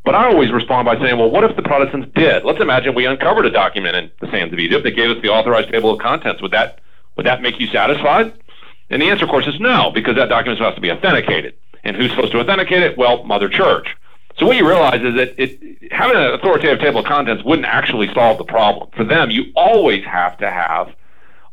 But 0.06 0.16
I 0.16 0.28
always 0.28 0.52
respond 0.52 0.86
by 0.86 0.98
saying, 1.00 1.18
well, 1.18 1.30
what 1.30 1.44
if 1.44 1.56
the 1.56 1.62
Protestants 1.62 2.10
did? 2.16 2.44
Let's 2.44 2.62
imagine 2.62 2.96
we 2.96 3.06
uncovered 3.06 3.46
a 3.46 3.52
document 3.52 3.96
in 3.96 4.12
the 4.22 4.32
sands 4.32 4.54
of 4.54 4.60
Egypt 4.60 4.84
that 4.84 4.92
gave 4.92 5.10
us 5.16 5.22
the 5.22 5.30
authorized 5.30 5.72
table 5.72 5.92
of 5.92 6.00
contents. 6.00 6.42
Would 6.42 6.52
that 6.52 6.80
would 7.16 7.26
that 7.26 7.42
make 7.42 7.60
you 7.60 7.68
satisfied? 7.68 8.34
And 8.90 9.02
the 9.02 9.10
answer, 9.10 9.26
of 9.26 9.30
course, 9.30 9.46
is 9.46 9.60
no, 9.60 9.92
because 9.92 10.16
that 10.16 10.30
document 10.30 10.60
has 10.62 10.74
to 10.76 10.82
be 10.82 10.90
authenticated. 10.90 11.54
And 11.84 11.96
who's 11.96 12.12
supposed 12.12 12.32
to 12.32 12.40
authenticate 12.40 12.82
it? 12.82 12.98
Well, 12.98 13.24
Mother 13.24 13.50
Church. 13.50 13.96
So 14.38 14.46
what 14.46 14.56
you 14.56 14.68
realize 14.68 15.02
is 15.02 15.16
that 15.16 15.36
it, 15.38 15.92
having 15.92 16.16
an 16.16 16.34
authoritative 16.34 16.80
table 16.80 17.02
of 17.02 17.06
contents 17.06 17.44
wouldn't 17.44 17.68
actually 17.68 18.12
solve 18.14 18.38
the 18.38 18.46
problem. 18.46 18.90
For 18.96 19.04
them, 19.04 19.30
you 19.32 19.52
always 19.56 20.04
have 20.06 20.38
to 20.38 20.50
have 20.50 20.96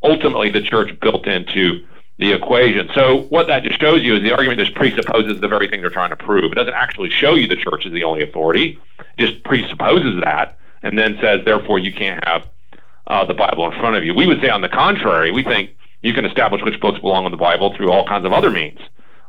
ultimately 0.03 0.51
the 0.51 0.63
church 0.63 0.99
built 1.01 1.27
into 1.27 1.85
the 2.19 2.33
equation. 2.33 2.89
So 2.95 3.23
what 3.29 3.47
that 3.49 3.63
just 3.63 3.81
shows 3.81 4.03
you 4.03 4.17
is 4.17 4.23
the 4.23 4.33
argument 4.33 4.59
just 4.59 4.75
presupposes 4.75 5.41
the 5.41 5.49
very 5.49 5.69
thing 5.69 5.81
they're 5.83 5.91
trying 5.91 6.11
to 6.11 6.17
prove. 6.17 6.53
It 6.53 6.55
doesn't 6.55 6.75
actually 6.75 7.11
show 7.11 7.35
you 7.35 7.47
the 7.47 7.57
church 7.57 7.85
is 7.85 7.93
the 7.93 8.05
only 8.05 8.23
authority. 8.23 8.79
It 9.19 9.27
just 9.27 9.45
presupposes 9.45 10.23
that 10.23 10.59
and 10.83 10.99
then 10.99 11.19
says, 11.21 11.45
therefore, 11.45 11.79
you 11.79 11.93
can't 11.93 12.25
have 12.25 12.49
uh, 13.07 13.25
the 13.25 13.35
Bible 13.35 13.71
in 13.71 13.79
front 13.79 13.97
of 13.97 14.05
you. 14.05 14.15
We 14.15 14.27
would 14.27 14.41
say, 14.41 14.49
on 14.49 14.63
the 14.63 14.69
contrary, 14.69 15.31
we 15.31 15.43
think 15.43 15.77
you 16.03 16.15
can 16.15 16.25
establish 16.25 16.63
which 16.63 16.81
books 16.81 17.01
belong 17.01 17.27
in 17.27 17.33
the 17.33 17.37
Bible 17.37 17.75
through 17.77 17.91
all 17.91 18.07
kinds 18.07 18.25
of 18.25 18.33
other 18.33 18.51
means. 18.51 18.79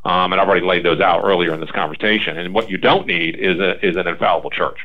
Um, 0.04 0.32
and 0.32 0.40
I've 0.40 0.48
already 0.48 0.64
laid 0.64 0.84
those 0.84 1.00
out 1.00 1.24
earlier 1.24 1.52
in 1.52 1.60
this 1.60 1.70
conversation. 1.70 2.38
And 2.38 2.54
what 2.54 2.70
you 2.70 2.78
don't 2.78 3.06
need 3.06 3.36
is 3.36 3.58
a, 3.58 3.84
is 3.86 3.96
an 3.96 4.06
infallible 4.06 4.50
church. 4.50 4.78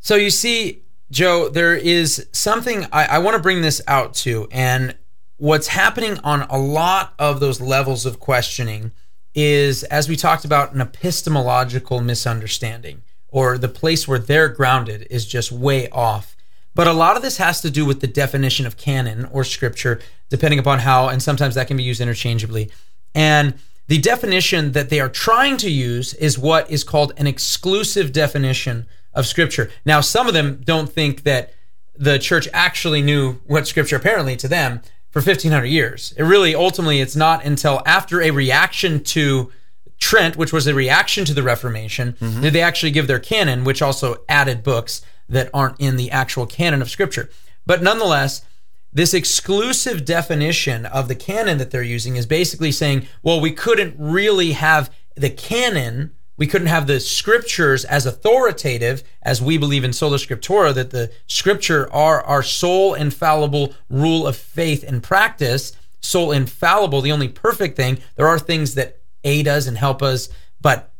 So 0.00 0.14
you 0.14 0.30
see, 0.30 0.82
Joe, 1.10 1.48
there 1.48 1.74
is 1.74 2.28
something 2.32 2.86
I, 2.92 3.06
I 3.06 3.18
want 3.18 3.36
to 3.36 3.42
bring 3.42 3.62
this 3.62 3.80
out 3.88 4.14
to, 4.16 4.46
and 4.52 4.96
what's 5.36 5.68
happening 5.68 6.18
on 6.18 6.42
a 6.42 6.58
lot 6.58 7.14
of 7.18 7.40
those 7.40 7.60
levels 7.60 8.06
of 8.06 8.20
questioning 8.20 8.92
is, 9.34 9.82
as 9.84 10.08
we 10.08 10.16
talked 10.16 10.44
about, 10.44 10.72
an 10.72 10.80
epistemological 10.80 12.00
misunderstanding, 12.00 13.02
or 13.28 13.58
the 13.58 13.68
place 13.68 14.06
where 14.06 14.18
they're 14.18 14.48
grounded 14.48 15.06
is 15.10 15.26
just 15.26 15.50
way 15.50 15.88
off. 15.90 16.36
But 16.74 16.86
a 16.86 16.92
lot 16.92 17.16
of 17.16 17.22
this 17.22 17.36
has 17.38 17.60
to 17.62 17.70
do 17.70 17.84
with 17.84 18.00
the 18.00 18.06
definition 18.06 18.66
of 18.66 18.76
canon 18.76 19.26
or 19.26 19.44
scripture, 19.44 20.00
depending 20.28 20.58
upon 20.58 20.80
how, 20.80 21.08
and 21.08 21.22
sometimes 21.22 21.54
that 21.54 21.68
can 21.68 21.76
be 21.76 21.82
used 21.82 22.00
interchangeably. 22.00 22.70
And 23.14 23.54
the 23.86 23.98
definition 23.98 24.72
that 24.72 24.88
they 24.88 25.00
are 25.00 25.08
trying 25.08 25.56
to 25.58 25.70
use 25.70 26.14
is 26.14 26.38
what 26.38 26.70
is 26.70 26.84
called 26.84 27.12
an 27.16 27.26
exclusive 27.26 28.12
definition 28.12 28.86
of 29.12 29.26
scripture. 29.26 29.70
Now, 29.84 30.00
some 30.00 30.26
of 30.26 30.34
them 30.34 30.62
don't 30.64 30.90
think 30.90 31.24
that 31.24 31.52
the 31.96 32.18
church 32.18 32.48
actually 32.52 33.02
knew 33.02 33.34
what 33.46 33.68
scripture 33.68 33.96
apparently 33.96 34.36
to 34.36 34.48
them 34.48 34.82
for 35.14 35.20
1500 35.20 35.66
years. 35.66 36.12
It 36.16 36.24
really 36.24 36.56
ultimately 36.56 37.00
it's 37.00 37.14
not 37.14 37.44
until 37.44 37.80
after 37.86 38.20
a 38.20 38.32
reaction 38.32 39.04
to 39.04 39.52
Trent, 40.00 40.36
which 40.36 40.52
was 40.52 40.66
a 40.66 40.74
reaction 40.74 41.24
to 41.24 41.32
the 41.32 41.44
Reformation, 41.44 42.14
mm-hmm. 42.14 42.42
did 42.42 42.52
they 42.52 42.60
actually 42.60 42.90
give 42.90 43.06
their 43.06 43.20
canon, 43.20 43.62
which 43.62 43.80
also 43.80 44.16
added 44.28 44.64
books 44.64 45.02
that 45.28 45.50
aren't 45.54 45.80
in 45.80 45.94
the 45.94 46.10
actual 46.10 46.46
canon 46.46 46.82
of 46.82 46.90
scripture. 46.90 47.30
But 47.64 47.80
nonetheless, 47.80 48.44
this 48.92 49.14
exclusive 49.14 50.04
definition 50.04 50.84
of 50.84 51.06
the 51.06 51.14
canon 51.14 51.58
that 51.58 51.70
they're 51.70 51.82
using 51.84 52.16
is 52.16 52.26
basically 52.26 52.72
saying, 52.72 53.06
well, 53.22 53.40
we 53.40 53.52
couldn't 53.52 53.94
really 53.96 54.50
have 54.52 54.92
the 55.14 55.30
canon 55.30 56.10
we 56.36 56.46
couldn't 56.46 56.66
have 56.66 56.86
the 56.86 57.00
scriptures 57.00 57.84
as 57.84 58.06
authoritative 58.06 59.04
as 59.22 59.40
we 59.40 59.56
believe 59.58 59.84
in 59.84 59.92
sola 59.92 60.16
scriptura 60.16 60.74
that 60.74 60.90
the 60.90 61.10
scripture 61.26 61.92
are 61.92 62.22
our 62.24 62.42
sole 62.42 62.94
infallible 62.94 63.74
rule 63.88 64.26
of 64.26 64.36
faith 64.36 64.84
and 64.86 65.02
practice 65.02 65.72
sole 66.00 66.32
infallible 66.32 67.00
the 67.00 67.12
only 67.12 67.28
perfect 67.28 67.76
thing. 67.76 67.98
There 68.16 68.28
are 68.28 68.38
things 68.38 68.74
that 68.74 69.00
aid 69.24 69.48
us 69.48 69.66
and 69.66 69.78
help 69.78 70.02
us 70.02 70.28
but 70.60 70.92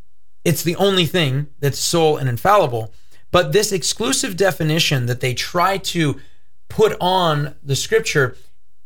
it's 0.44 0.62
the 0.62 0.76
only 0.76 1.06
thing 1.06 1.48
that's 1.58 1.78
sole 1.78 2.18
and 2.18 2.28
infallible. 2.28 2.92
But 3.30 3.52
this 3.52 3.72
exclusive 3.72 4.36
definition 4.36 5.06
that 5.06 5.20
they 5.20 5.32
try 5.32 5.78
to 5.78 6.20
put 6.68 6.96
on 7.00 7.54
the 7.62 7.76
scripture 7.76 8.36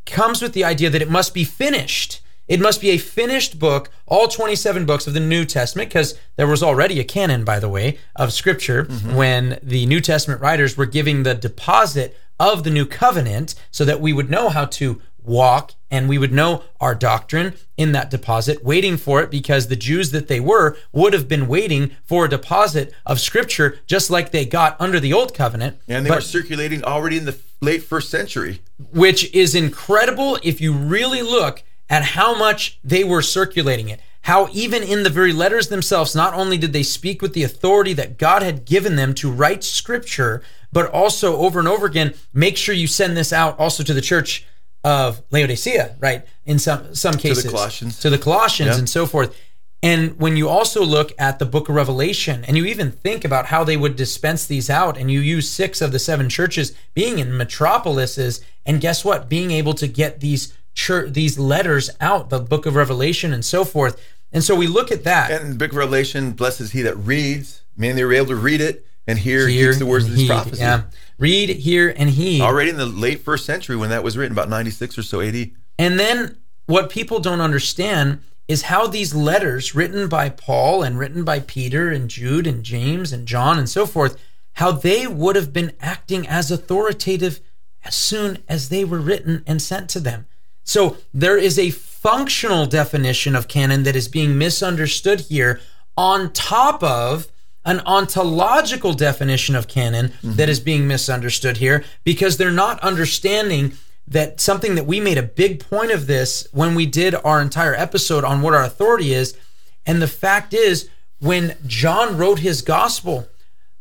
comes 0.06 0.40
with 0.40 0.52
the 0.52 0.64
idea 0.64 0.88
that 0.88 1.02
it 1.02 1.10
must 1.10 1.34
be 1.34 1.44
finished 1.44 2.20
it 2.48 2.60
must 2.60 2.80
be 2.80 2.90
a 2.90 2.98
finished 2.98 3.58
book, 3.58 3.90
all 4.06 4.26
27 4.26 4.86
books 4.86 5.06
of 5.06 5.14
the 5.14 5.20
New 5.20 5.44
Testament, 5.44 5.90
because 5.90 6.18
there 6.36 6.46
was 6.46 6.62
already 6.62 6.98
a 6.98 7.04
canon, 7.04 7.44
by 7.44 7.60
the 7.60 7.68
way, 7.68 7.98
of 8.16 8.32
Scripture 8.32 8.84
mm-hmm. 8.84 9.14
when 9.14 9.58
the 9.62 9.86
New 9.86 10.00
Testament 10.00 10.40
writers 10.40 10.76
were 10.76 10.86
giving 10.86 11.22
the 11.22 11.34
deposit 11.34 12.16
of 12.40 12.64
the 12.64 12.70
new 12.70 12.86
covenant 12.86 13.54
so 13.70 13.84
that 13.84 14.00
we 14.00 14.12
would 14.12 14.30
know 14.30 14.48
how 14.48 14.64
to 14.64 15.02
walk 15.28 15.74
and 15.90 16.08
we 16.08 16.18
would 16.18 16.32
know 16.32 16.62
our 16.80 16.94
doctrine 16.94 17.54
in 17.76 17.92
that 17.92 18.10
deposit, 18.10 18.64
waiting 18.64 18.96
for 18.96 19.22
it 19.22 19.30
because 19.30 19.68
the 19.68 19.76
Jews 19.76 20.10
that 20.12 20.28
they 20.28 20.40
were 20.40 20.76
would 20.92 21.12
have 21.12 21.28
been 21.28 21.48
waiting 21.48 21.90
for 22.04 22.24
a 22.24 22.28
deposit 22.28 22.92
of 23.06 23.20
scripture 23.20 23.78
just 23.86 24.10
like 24.10 24.30
they 24.30 24.44
got 24.44 24.80
under 24.80 24.98
the 25.00 25.12
old 25.12 25.34
covenant. 25.34 25.78
And 25.86 26.04
they 26.04 26.10
but, 26.10 26.16
were 26.16 26.22
circulating 26.22 26.82
already 26.84 27.18
in 27.18 27.24
the 27.24 27.38
late 27.60 27.82
first 27.82 28.10
century. 28.10 28.60
Which 28.92 29.32
is 29.34 29.54
incredible 29.54 30.38
if 30.42 30.60
you 30.60 30.72
really 30.72 31.22
look 31.22 31.62
at 31.88 32.02
how 32.02 32.36
much 32.36 32.78
they 32.84 33.04
were 33.04 33.22
circulating 33.22 33.88
it. 33.88 34.00
How, 34.22 34.48
even 34.52 34.82
in 34.82 35.04
the 35.04 35.10
very 35.10 35.32
letters 35.32 35.68
themselves, 35.68 36.14
not 36.14 36.34
only 36.34 36.58
did 36.58 36.72
they 36.72 36.82
speak 36.82 37.22
with 37.22 37.32
the 37.32 37.44
authority 37.44 37.94
that 37.94 38.18
God 38.18 38.42
had 38.42 38.64
given 38.66 38.96
them 38.96 39.14
to 39.14 39.30
write 39.30 39.64
scripture, 39.64 40.42
but 40.72 40.90
also 40.90 41.36
over 41.38 41.58
and 41.58 41.68
over 41.68 41.86
again, 41.86 42.14
make 42.34 42.56
sure 42.56 42.74
you 42.74 42.86
send 42.86 43.16
this 43.16 43.32
out 43.32 43.58
also 43.58 43.82
to 43.82 43.94
the 43.94 44.02
church 44.02 44.44
of 44.84 45.22
Laodicea, 45.30 45.96
right? 45.98 46.26
In 46.44 46.58
some 46.58 46.94
some 46.94 47.14
cases, 47.14 47.44
to 47.44 47.48
the 47.48 47.56
Colossians, 47.56 48.00
to 48.00 48.10
the 48.10 48.18
Colossians, 48.18 48.76
and 48.76 48.88
so 48.88 49.06
forth. 49.06 49.36
And 49.82 50.18
when 50.18 50.36
you 50.36 50.48
also 50.48 50.84
look 50.84 51.12
at 51.18 51.38
the 51.38 51.46
book 51.46 51.68
of 51.68 51.74
Revelation 51.76 52.44
and 52.44 52.56
you 52.56 52.64
even 52.66 52.90
think 52.90 53.24
about 53.24 53.46
how 53.46 53.62
they 53.62 53.76
would 53.76 53.94
dispense 53.94 54.44
these 54.44 54.68
out, 54.68 54.98
and 54.98 55.10
you 55.10 55.20
use 55.20 55.48
six 55.48 55.80
of 55.80 55.92
the 55.92 56.00
seven 56.00 56.28
churches 56.28 56.76
being 56.94 57.18
in 57.20 57.36
metropolises, 57.36 58.40
and 58.66 58.80
guess 58.80 59.04
what? 59.04 59.28
Being 59.28 59.52
able 59.52 59.74
to 59.74 59.86
get 59.86 60.20
these 60.20 60.52
church, 60.78 61.12
these 61.12 61.38
letters 61.38 61.90
out, 62.00 62.30
the 62.30 62.38
book 62.38 62.64
of 62.64 62.76
Revelation 62.76 63.32
and 63.32 63.44
so 63.44 63.64
forth. 63.64 64.00
And 64.32 64.44
so 64.44 64.54
we 64.54 64.68
look 64.68 64.92
at 64.92 65.04
that. 65.04 65.30
And 65.30 65.52
the 65.52 65.56
book 65.56 65.72
of 65.72 65.76
Revelation 65.76 66.32
blesses 66.32 66.70
he 66.70 66.82
that 66.82 66.96
reads, 66.96 67.62
Man, 67.76 67.96
they 67.96 68.04
were 68.04 68.12
able 68.12 68.28
to 68.28 68.36
read 68.36 68.60
it 68.60 68.86
and 69.06 69.18
hear, 69.18 69.48
hear 69.48 69.74
the 69.74 69.86
words 69.86 70.06
of 70.06 70.12
this 70.12 70.26
prophecy. 70.26 70.60
Yeah. 70.60 70.82
Read, 71.18 71.48
hear, 71.48 71.92
and 71.96 72.10
heed. 72.10 72.40
Already 72.40 72.70
in 72.70 72.76
the 72.76 72.86
late 72.86 73.22
first 73.22 73.44
century 73.44 73.76
when 73.76 73.90
that 73.90 74.04
was 74.04 74.16
written, 74.16 74.32
about 74.32 74.48
96 74.48 74.98
or 74.98 75.02
so 75.02 75.20
AD. 75.20 75.50
And 75.78 75.98
then 75.98 76.36
what 76.66 76.90
people 76.90 77.18
don't 77.18 77.40
understand 77.40 78.20
is 78.46 78.62
how 78.62 78.86
these 78.86 79.14
letters 79.14 79.74
written 79.74 80.08
by 80.08 80.28
Paul 80.28 80.82
and 80.82 80.98
written 80.98 81.24
by 81.24 81.40
Peter 81.40 81.90
and 81.90 82.08
Jude 82.08 82.46
and 82.46 82.62
James 82.62 83.12
and 83.12 83.26
John 83.26 83.58
and 83.58 83.68
so 83.68 83.86
forth, 83.86 84.16
how 84.54 84.72
they 84.72 85.06
would 85.06 85.36
have 85.36 85.52
been 85.52 85.72
acting 85.80 86.26
as 86.26 86.50
authoritative 86.50 87.40
as 87.84 87.94
soon 87.94 88.38
as 88.48 88.68
they 88.68 88.84
were 88.84 89.00
written 89.00 89.42
and 89.46 89.60
sent 89.60 89.88
to 89.90 90.00
them. 90.00 90.26
So 90.68 90.98
there 91.14 91.38
is 91.38 91.58
a 91.58 91.70
functional 91.70 92.66
definition 92.66 93.34
of 93.34 93.48
canon 93.48 93.84
that 93.84 93.96
is 93.96 94.06
being 94.06 94.36
misunderstood 94.36 95.20
here 95.20 95.62
on 95.96 96.30
top 96.34 96.82
of 96.82 97.28
an 97.64 97.80
ontological 97.86 98.92
definition 98.92 99.56
of 99.56 99.66
canon 99.66 100.08
mm-hmm. 100.08 100.34
that 100.34 100.50
is 100.50 100.60
being 100.60 100.86
misunderstood 100.86 101.56
here 101.56 101.86
because 102.04 102.36
they're 102.36 102.50
not 102.50 102.78
understanding 102.80 103.72
that 104.06 104.42
something 104.42 104.74
that 104.74 104.84
we 104.84 105.00
made 105.00 105.16
a 105.16 105.22
big 105.22 105.58
point 105.58 105.90
of 105.90 106.06
this 106.06 106.46
when 106.52 106.74
we 106.74 106.84
did 106.84 107.14
our 107.14 107.40
entire 107.40 107.74
episode 107.74 108.22
on 108.22 108.42
what 108.42 108.52
our 108.52 108.62
authority 108.62 109.14
is. 109.14 109.38
And 109.86 110.02
the 110.02 110.06
fact 110.06 110.52
is, 110.52 110.90
when 111.18 111.56
John 111.66 112.18
wrote 112.18 112.40
his 112.40 112.60
gospel, 112.60 113.26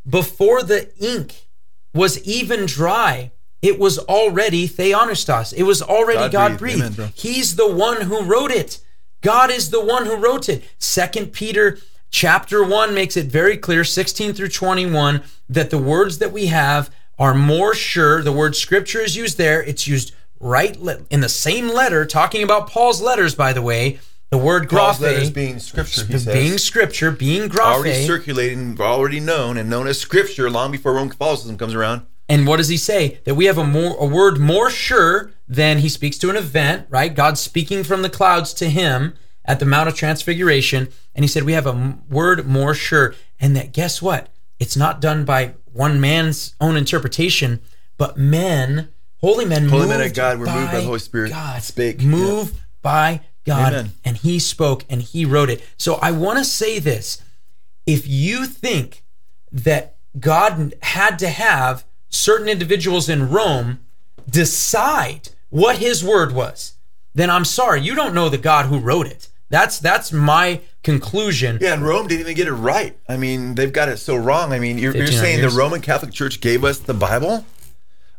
before 0.09 0.63
the 0.63 0.89
ink 1.03 1.47
was 1.93 2.23
even 2.23 2.65
dry, 2.65 3.31
it 3.61 3.79
was 3.79 3.97
already 3.99 4.67
theopneustos. 4.67 5.53
It 5.53 5.63
was 5.63 5.81
already 5.81 6.31
God 6.31 6.57
breathed. 6.57 6.99
He's 7.15 7.55
the 7.55 7.71
one 7.71 8.01
who 8.01 8.23
wrote 8.23 8.51
it. 8.51 8.79
God 9.21 9.49
is 9.49 9.71
the 9.71 9.83
one 9.83 10.05
who 10.05 10.15
wrote 10.15 10.47
it. 10.47 10.63
Second 10.77 11.33
Peter 11.33 11.79
chapter 12.09 12.63
1 12.63 12.93
makes 12.93 13.17
it 13.17 13.27
very 13.27 13.57
clear 13.57 13.83
16 13.83 14.33
through 14.33 14.49
21 14.49 15.23
that 15.49 15.69
the 15.69 15.77
words 15.77 16.19
that 16.19 16.31
we 16.31 16.47
have 16.47 16.89
are 17.19 17.33
more 17.33 17.73
sure. 17.73 18.21
The 18.21 18.31
word 18.31 18.55
scripture 18.55 19.01
is 19.01 19.15
used 19.15 19.37
there. 19.37 19.63
It's 19.63 19.87
used 19.87 20.13
right 20.39 20.77
in 21.09 21.21
the 21.21 21.29
same 21.29 21.67
letter, 21.67 22.05
talking 22.05 22.43
about 22.43 22.69
Paul's 22.69 23.01
letters, 23.01 23.33
by 23.33 23.53
the 23.53 23.61
way. 23.61 23.99
The 24.29 24.37
word 24.37 24.69
Paul's 24.69 24.99
being 25.31 25.57
scripture, 25.57 26.05
he 26.05 26.13
says. 26.19 26.25
being 26.25 26.57
scripture, 26.57 27.11
being 27.11 27.49
graphe, 27.49 27.75
already 27.75 28.05
circulating, 28.05 28.79
already 28.79 29.21
known, 29.21 29.57
and 29.57 29.69
known 29.69 29.87
as 29.87 29.99
scripture 29.99 30.49
long 30.49 30.69
before 30.69 30.93
Roman 30.93 31.09
Catholicism 31.09 31.57
comes 31.57 31.73
around. 31.73 32.05
And 32.29 32.45
what 32.45 32.57
does 32.57 32.67
he 32.67 32.77
say? 32.77 33.19
That 33.23 33.35
we 33.35 33.45
have 33.45 33.57
a 33.57 33.63
more 33.63 33.95
a 33.97 34.05
word 34.05 34.37
more 34.37 34.69
sure 34.69 35.31
than 35.47 35.79
he 35.79 35.89
speaks 35.89 36.17
to 36.19 36.29
an 36.29 36.35
event, 36.35 36.87
right? 36.89 37.13
God 37.13 37.37
speaking 37.37 37.83
from 37.83 38.01
the 38.01 38.09
clouds 38.09 38.53
to 38.55 38.69
him 38.69 39.13
at 39.45 39.59
the 39.59 39.65
Mount 39.65 39.87
of 39.87 39.95
Transfiguration, 39.95 40.89
and 41.15 41.23
he 41.23 41.27
said 41.27 41.43
we 41.43 41.53
have 41.53 41.67
a 41.67 41.97
word 42.09 42.45
more 42.45 42.73
sure, 42.73 43.15
and 43.39 43.55
that 43.55 43.71
guess 43.71 44.01
what? 44.01 44.29
It's 44.59 44.75
not 44.75 44.99
done 44.99 45.23
by 45.23 45.53
one 45.71 46.01
man's 46.01 46.53
own 46.59 46.75
interpretation, 46.75 47.61
but 47.97 48.17
men 48.17 48.89
Holy 49.19 49.45
men, 49.45 49.67
holy 49.67 49.87
men 49.87 50.01
of 50.01 50.13
God 50.13 50.37
were 50.37 50.45
moved 50.45 50.71
by 50.71 50.77
the 50.77 50.85
Holy 50.85 50.99
Spirit. 50.99 51.31
God 51.31 51.63
spake, 51.63 52.01
moved 52.01 52.53
yeah. 52.53 52.61
by 52.83 53.21
God, 53.45 53.73
Amen. 53.73 53.91
and 54.05 54.17
He 54.17 54.37
spoke 54.37 54.85
and 54.89 55.01
He 55.01 55.25
wrote 55.25 55.49
it. 55.49 55.63
So 55.77 55.95
I 55.95 56.11
want 56.11 56.37
to 56.37 56.45
say 56.45 56.77
this: 56.77 57.21
if 57.87 58.07
you 58.07 58.45
think 58.45 59.03
that 59.51 59.95
God 60.19 60.75
had 60.83 61.17
to 61.19 61.29
have 61.29 61.83
certain 62.09 62.47
individuals 62.47 63.09
in 63.09 63.29
Rome 63.29 63.79
decide 64.29 65.29
what 65.49 65.77
His 65.77 66.03
word 66.03 66.33
was, 66.33 66.73
then 67.13 67.29
I'm 67.29 67.45
sorry, 67.45 67.81
you 67.81 67.95
don't 67.95 68.13
know 68.13 68.29
the 68.29 68.37
God 68.37 68.67
who 68.67 68.79
wrote 68.79 69.07
it. 69.07 69.29
That's 69.49 69.79
that's 69.79 70.11
my 70.11 70.61
conclusion. 70.83 71.57
Yeah, 71.61 71.73
and 71.73 71.85
Rome 71.85 72.07
didn't 72.07 72.21
even 72.21 72.35
get 72.35 72.47
it 72.47 72.53
right. 72.53 72.97
I 73.07 73.17
mean, 73.17 73.55
they've 73.55 73.71
got 73.71 73.87
it 73.89 73.97
so 73.97 74.15
wrong. 74.15 74.51
I 74.51 74.59
mean, 74.59 74.77
you're, 74.77 74.95
you're 74.95 75.07
saying 75.07 75.39
years. 75.39 75.53
the 75.53 75.57
Roman 75.57 75.81
Catholic 75.81 76.11
Church 76.11 76.41
gave 76.41 76.63
us 76.63 76.79
the 76.79 76.93
Bible? 76.93 77.45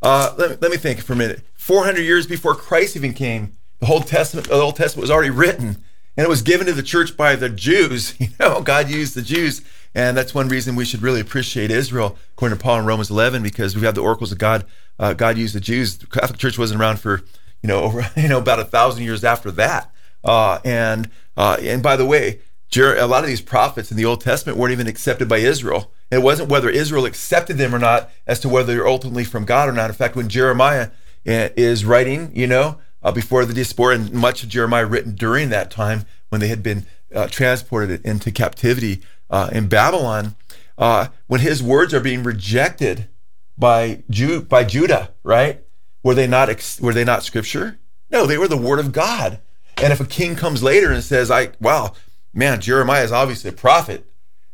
Uh, 0.00 0.34
let, 0.38 0.50
me, 0.50 0.56
let 0.60 0.70
me 0.70 0.76
think 0.76 1.00
for 1.00 1.12
a 1.12 1.16
minute. 1.16 1.42
400 1.54 2.00
years 2.00 2.26
before 2.26 2.54
Christ 2.54 2.96
even 2.96 3.12
came, 3.12 3.52
the 3.78 3.86
whole 3.86 4.00
Testament, 4.00 4.48
the 4.48 4.54
Old 4.54 4.76
Testament 4.76 5.02
was 5.02 5.10
already 5.10 5.30
written, 5.30 5.84
and 6.16 6.24
it 6.24 6.28
was 6.28 6.42
given 6.42 6.66
to 6.66 6.72
the 6.72 6.82
church 6.82 7.16
by 7.16 7.36
the 7.36 7.48
Jews. 7.48 8.14
You 8.20 8.28
know, 8.40 8.62
God 8.62 8.88
used 8.88 9.14
the 9.14 9.22
Jews, 9.22 9.62
and 9.98 10.16
that's 10.16 10.32
one 10.32 10.48
reason 10.48 10.76
we 10.76 10.84
should 10.84 11.02
really 11.02 11.20
appreciate 11.20 11.72
Israel, 11.72 12.16
according 12.34 12.56
to 12.56 12.62
Paul 12.62 12.78
in 12.78 12.86
Romans 12.86 13.10
11, 13.10 13.42
because 13.42 13.74
we 13.74 13.82
have 13.82 13.96
the 13.96 14.00
oracles 14.00 14.30
of 14.30 14.38
God. 14.38 14.64
Uh, 14.96 15.12
God 15.12 15.36
used 15.36 15.56
the 15.56 15.60
Jews. 15.60 15.98
The 15.98 16.06
Catholic 16.06 16.38
Church 16.38 16.56
wasn't 16.56 16.80
around 16.80 17.00
for, 17.00 17.22
you 17.62 17.66
know, 17.66 17.80
over 17.82 18.08
you 18.16 18.28
know 18.28 18.38
about 18.38 18.60
a 18.60 18.64
thousand 18.64 19.02
years 19.02 19.24
after 19.24 19.50
that. 19.50 19.90
Uh, 20.22 20.60
and 20.64 21.10
uh, 21.36 21.56
and 21.60 21.82
by 21.82 21.96
the 21.96 22.06
way, 22.06 22.38
a 22.76 23.06
lot 23.08 23.24
of 23.24 23.28
these 23.28 23.40
prophets 23.40 23.90
in 23.90 23.96
the 23.96 24.04
Old 24.04 24.20
Testament 24.20 24.56
weren't 24.56 24.70
even 24.70 24.86
accepted 24.86 25.28
by 25.28 25.38
Israel. 25.38 25.90
It 26.12 26.22
wasn't 26.22 26.48
whether 26.48 26.70
Israel 26.70 27.04
accepted 27.04 27.58
them 27.58 27.74
or 27.74 27.80
not 27.80 28.08
as 28.24 28.38
to 28.40 28.48
whether 28.48 28.72
they're 28.72 28.86
ultimately 28.86 29.24
from 29.24 29.44
God 29.44 29.68
or 29.68 29.72
not. 29.72 29.90
In 29.90 29.96
fact, 29.96 30.14
when 30.14 30.28
Jeremiah 30.28 30.90
eh, 31.26 31.48
is 31.56 31.84
writing, 31.84 32.30
you 32.36 32.46
know, 32.46 32.78
uh, 33.02 33.10
before 33.10 33.44
the 33.44 33.52
diaspora, 33.52 33.96
and 33.96 34.12
much 34.12 34.44
of 34.44 34.48
Jeremiah 34.48 34.86
written 34.86 35.16
during 35.16 35.48
that 35.48 35.72
time 35.72 36.04
when 36.28 36.40
they 36.40 36.48
had 36.48 36.62
been 36.62 36.86
uh, 37.12 37.26
transported 37.26 38.04
into 38.04 38.30
captivity 38.30 39.02
uh, 39.30 39.50
in 39.52 39.68
Babylon, 39.68 40.36
uh, 40.76 41.08
when 41.26 41.40
his 41.40 41.62
words 41.62 41.92
are 41.92 42.00
being 42.00 42.22
rejected 42.22 43.08
by 43.56 44.02
Ju- 44.10 44.42
by 44.42 44.64
Judah, 44.64 45.10
right? 45.22 45.64
Were 46.02 46.14
they 46.14 46.26
not 46.26 46.48
ex- 46.48 46.80
were 46.80 46.94
they 46.94 47.04
not 47.04 47.24
scripture? 47.24 47.78
No, 48.10 48.26
they 48.26 48.38
were 48.38 48.48
the 48.48 48.56
word 48.56 48.78
of 48.78 48.92
God. 48.92 49.40
And 49.76 49.92
if 49.92 50.00
a 50.00 50.06
king 50.06 50.36
comes 50.36 50.62
later 50.62 50.90
and 50.90 51.02
says, 51.02 51.30
"I 51.30 51.50
wow, 51.60 51.92
man, 52.32 52.60
Jeremiah 52.60 53.04
is 53.04 53.12
obviously 53.12 53.50
a 53.50 53.54
prophet," 53.54 54.08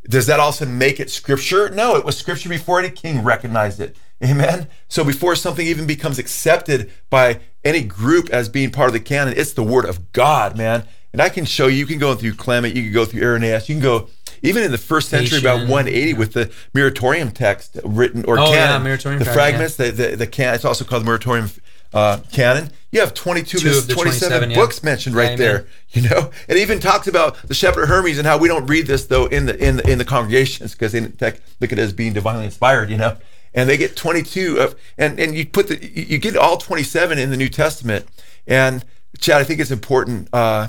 Does 0.08 0.26
that 0.26 0.40
also 0.40 0.66
make 0.66 1.00
it 1.00 1.10
scripture? 1.10 1.70
No, 1.70 1.96
it 1.96 2.04
was 2.04 2.16
scripture 2.18 2.48
before 2.48 2.78
any 2.78 2.90
king 2.90 3.22
recognized 3.22 3.80
it. 3.80 3.96
Amen. 4.22 4.68
So 4.88 5.02
before 5.02 5.34
something 5.34 5.66
even 5.66 5.86
becomes 5.86 6.18
accepted 6.18 6.92
by 7.10 7.40
any 7.64 7.82
group 7.82 8.28
as 8.30 8.48
being 8.48 8.70
part 8.70 8.88
of 8.88 8.92
the 8.92 9.00
canon, 9.00 9.34
it's 9.36 9.54
the 9.54 9.62
word 9.62 9.86
of 9.86 10.12
God, 10.12 10.56
man. 10.56 10.86
And 11.12 11.22
I 11.22 11.28
can 11.30 11.44
show 11.44 11.68
you, 11.68 11.78
you 11.78 11.86
can 11.86 11.98
go 11.98 12.14
through 12.14 12.34
Clement, 12.34 12.74
you 12.74 12.82
can 12.82 12.92
go 12.92 13.04
through 13.04 13.22
Irenaeus, 13.22 13.68
you 13.68 13.76
can 13.76 13.82
go 13.82 14.08
even 14.44 14.62
in 14.62 14.70
the 14.70 14.78
first 14.78 15.08
century, 15.08 15.38
about 15.38 15.60
180, 15.60 16.10
yeah. 16.10 16.16
with 16.16 16.34
the 16.34 16.52
Muratorian 16.74 17.32
text 17.32 17.78
written 17.82 18.24
or 18.26 18.38
oh, 18.38 18.50
canon, 18.50 18.86
yeah, 18.86 19.16
the 19.16 19.24
fragments, 19.24 19.78
yeah. 19.78 19.90
the, 19.90 19.92
the, 20.10 20.16
the 20.16 20.26
can, 20.26 20.54
it's 20.54 20.64
also 20.64 20.84
called 20.84 21.04
the 21.04 21.10
Muratorian 21.10 21.58
uh, 21.94 22.18
canon. 22.30 22.70
You 22.92 23.00
have 23.00 23.14
22 23.14 23.58
Two 23.58 23.68
of 23.68 23.88
27, 23.88 23.94
27 23.94 24.54
books 24.54 24.80
yeah. 24.82 24.90
mentioned 24.90 25.16
right 25.16 25.38
there. 25.38 25.66
You 25.90 26.08
know, 26.08 26.32
it 26.48 26.56
even 26.56 26.80
talks 26.80 27.06
about 27.06 27.36
the 27.46 27.54
shepherd 27.54 27.86
Hermas 27.86 28.18
and 28.18 28.26
how 28.26 28.36
we 28.36 28.48
don't 28.48 28.66
read 28.66 28.88
this 28.88 29.06
though 29.06 29.26
in 29.26 29.46
the 29.46 29.56
in 29.64 29.76
the 29.76 29.88
in 29.88 29.98
the 29.98 30.04
congregations 30.04 30.72
because 30.72 30.90
they 30.90 31.00
look 31.00 31.22
at 31.22 31.72
it 31.72 31.78
as 31.78 31.92
being 31.92 32.12
divinely 32.12 32.46
inspired. 32.46 32.90
You 32.90 32.96
know, 32.96 33.16
and 33.54 33.68
they 33.68 33.76
get 33.76 33.94
22 33.94 34.58
of 34.58 34.74
and 34.98 35.20
and 35.20 35.36
you 35.36 35.46
put 35.46 35.68
the 35.68 35.76
you 35.80 36.18
get 36.18 36.36
all 36.36 36.56
27 36.56 37.16
in 37.16 37.30
the 37.30 37.36
New 37.36 37.48
Testament. 37.48 38.06
And 38.44 38.84
Chad, 39.20 39.40
I 39.40 39.44
think 39.44 39.60
it's 39.60 39.70
important. 39.70 40.28
Uh, 40.32 40.68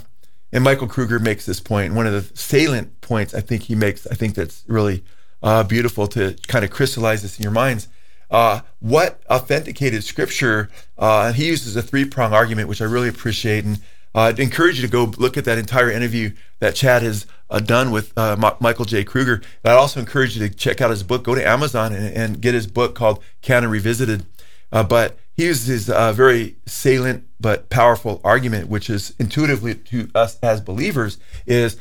and 0.56 0.64
Michael 0.64 0.88
Kruger 0.88 1.20
makes 1.20 1.46
this 1.46 1.60
point. 1.60 1.94
One 1.94 2.08
of 2.08 2.14
the 2.14 2.36
salient 2.36 3.02
points 3.02 3.36
I 3.36 3.42
think 3.42 3.64
he 3.64 3.76
makes. 3.76 4.08
I 4.08 4.16
think 4.16 4.34
that's 4.34 4.64
really 4.68 5.04
uh, 5.44 5.64
beautiful 5.64 6.08
to 6.08 6.36
kind 6.48 6.66
of 6.66 6.72
crystallize 6.72 7.22
this 7.22 7.38
in 7.38 7.44
your 7.44 7.52
minds 7.52 7.88
uh, 8.32 8.62
what 8.80 9.22
authenticated 9.30 10.04
scripture. 10.04 10.70
Uh, 10.98 11.32
he 11.32 11.48
uses 11.48 11.76
a 11.76 11.82
three 11.82 12.06
prong 12.06 12.34
argument, 12.34 12.68
which 12.68 12.82
I 12.82 12.86
really 12.86 13.10
appreciate. 13.10 13.66
And 13.66 13.78
uh, 14.14 14.22
I'd 14.22 14.40
encourage 14.40 14.78
you 14.78 14.82
to 14.82 14.92
go 14.92 15.06
look 15.18 15.38
at 15.38 15.46
that 15.46 15.58
entire 15.58 15.92
interview 15.92 16.32
that 16.60 16.76
Chad 16.76 17.04
has 17.04 17.28
uh, 17.50 17.60
done 17.60 17.92
with 17.92 18.14
uh, 18.18 18.36
M- 18.42 18.56
Michael 18.60 18.86
J. 18.86 19.04
Kruger. 19.04 19.36
And 19.64 19.74
I'd 19.74 19.78
also 19.78 20.00
encourage 20.00 20.38
you 20.38 20.48
to 20.48 20.54
check 20.54 20.82
out 20.82 20.90
his 20.90 21.04
book. 21.04 21.24
Go 21.24 21.36
to 21.36 21.48
Amazon 21.48 21.94
and, 21.94 22.16
and 22.16 22.42
get 22.42 22.54
his 22.54 22.68
book 22.68 22.96
called 22.96 23.24
Canon 23.42 23.70
Revisited. 23.70 24.26
But 24.72 25.18
he 25.36 25.46
uses 25.46 25.90
a 25.90 26.14
very 26.14 26.56
salient 26.66 27.28
but 27.40 27.70
powerful 27.70 28.22
argument, 28.24 28.70
which 28.70 28.90
is 28.90 29.14
intuitively 29.20 29.76
to 29.76 30.10
us 30.16 30.40
as 30.42 30.62
believers, 30.62 31.18
is 31.46 31.80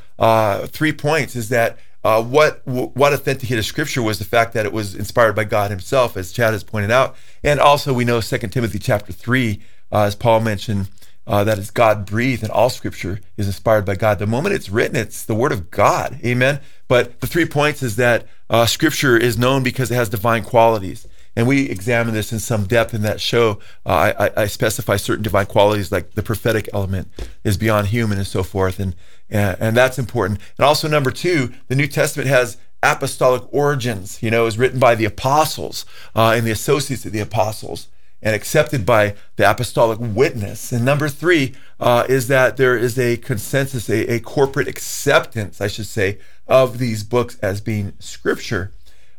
three 0.69 0.93
points: 0.93 1.37
is 1.37 1.49
that 1.51 1.79
uh, 2.05 2.23
what 2.23 2.61
what 2.67 3.13
authenticated 3.15 3.65
Scripture 3.65 4.03
was 4.03 4.19
the 4.19 4.25
fact 4.25 4.53
that 4.53 4.67
it 4.67 4.73
was 4.73 4.95
inspired 4.95 5.35
by 5.35 5.45
God 5.45 5.71
Himself, 5.71 6.17
as 6.17 6.33
Chad 6.33 6.53
has 6.53 6.63
pointed 6.63 6.91
out, 6.91 7.17
and 7.43 7.59
also 7.59 7.95
we 7.95 8.05
know 8.05 8.21
Second 8.21 8.51
Timothy 8.51 8.79
chapter 8.79 9.13
three, 9.13 9.63
uh, 9.91 10.03
as 10.03 10.15
Paul 10.15 10.41
mentioned, 10.41 10.91
uh, 11.27 11.45
that 11.45 11.59
is 11.59 11.71
God 11.71 12.05
breathed, 12.05 12.43
and 12.43 12.53
all 12.53 12.69
Scripture 12.69 13.21
is 13.39 13.47
inspired 13.47 13.87
by 13.87 13.95
God. 13.95 14.19
The 14.19 14.27
moment 14.27 14.55
it's 14.55 14.69
written, 14.69 14.97
it's 14.97 15.25
the 15.25 15.35
Word 15.35 15.53
of 15.53 15.71
God. 15.71 16.19
Amen. 16.23 16.61
But 16.89 17.21
the 17.21 17.27
three 17.27 17.47
points 17.47 17.83
is 17.83 17.97
that 17.97 18.27
uh, 18.51 18.67
Scripture 18.67 19.17
is 19.17 19.39
known 19.39 19.63
because 19.63 19.91
it 19.91 19.95
has 19.95 20.11
divine 20.11 20.45
qualities. 20.45 21.09
And 21.37 21.47
we 21.47 21.69
examine 21.69 22.15
this 22.15 22.33
in 22.33 22.39
some 22.39 22.65
depth 22.65 22.95
in 22.95 23.03
that 23.03 23.21
show. 23.21 23.59
Uh, 23.85 24.13
I, 24.19 24.43
I, 24.43 24.47
specify 24.47 24.97
certain 24.97 25.23
divine 25.23 25.47
qualities 25.47 25.91
like 25.91 26.13
the 26.13 26.23
prophetic 26.23 26.69
element 26.73 27.09
is 27.43 27.57
beyond 27.57 27.89
human 27.89 28.19
and 28.19 28.27
so 28.27 28.43
forth, 28.43 28.79
and, 28.79 28.95
and 29.29 29.57
and 29.61 29.77
that's 29.77 29.99
important. 29.99 30.41
And 30.59 30.65
also 30.65 30.89
number 30.89 31.11
two, 31.11 31.53
the 31.69 31.75
New 31.75 31.89
Testament 31.89 32.29
has 32.29 32.57
apostolic 32.83 33.43
origins. 33.53 34.23
You 34.23 34.31
know, 34.31 34.43
it 34.43 34.47
was 34.47 34.59
written 34.59 34.79
by 34.79 34.95
the 34.95 35.07
apostles 35.07 35.85
uh, 36.15 36.35
and 36.37 36.47
the 36.47 36.51
associates 36.51 37.07
of 37.07 37.13
the 37.13 37.21
apostles 37.21 37.89
and 38.25 38.35
accepted 38.35 38.87
by 38.87 39.15
the 39.37 39.49
apostolic 39.49 39.99
witness. 40.01 40.73
And 40.73 40.85
number 40.85 41.11
three 41.11 41.55
uh, 41.79 42.07
is 42.09 42.27
that 42.29 42.57
there 42.57 42.77
is 42.77 42.99
a 42.99 43.19
consensus, 43.19 43.89
a, 43.91 44.15
a, 44.15 44.21
corporate 44.21 44.67
acceptance, 44.67 45.61
I 45.61 45.67
should 45.67 45.87
say, 45.87 46.19
of 46.49 46.79
these 46.79 47.05
books 47.05 47.39
as 47.43 47.61
being 47.61 47.93
scripture. 47.99 48.73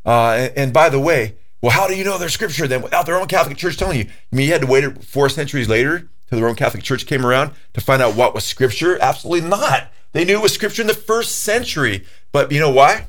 Uh, 0.03 0.31
and, 0.31 0.53
and, 0.57 0.73
by 0.73 0.89
the 0.89 0.99
way, 0.99 1.35
well, 1.65 1.73
how 1.73 1.87
do 1.87 1.95
you 1.95 2.03
know 2.03 2.19
they're 2.19 2.29
scripture 2.29 2.67
then 2.67 2.83
without 2.83 3.07
the 3.07 3.11
Roman 3.11 3.27
Catholic 3.27 3.57
Church 3.57 3.75
telling 3.75 3.97
you? 3.97 4.05
I 4.31 4.35
mean, 4.35 4.45
you 4.45 4.51
had 4.51 4.61
to 4.61 4.67
wait 4.67 5.03
four 5.03 5.29
centuries 5.29 5.67
later 5.67 6.07
till 6.29 6.37
the 6.37 6.43
Roman 6.43 6.55
Catholic 6.55 6.83
Church 6.83 7.07
came 7.07 7.25
around 7.25 7.53
to 7.73 7.81
find 7.81 8.03
out 8.03 8.15
what 8.15 8.35
was 8.35 8.43
scripture? 8.43 8.99
Absolutely 9.01 9.49
not. 9.49 9.91
They 10.11 10.25
knew 10.25 10.37
it 10.37 10.43
was 10.43 10.53
scripture 10.53 10.83
in 10.83 10.87
the 10.87 10.93
first 10.93 11.39
century. 11.39 12.05
But 12.31 12.51
you 12.51 12.59
know 12.59 12.69
why? 12.69 13.07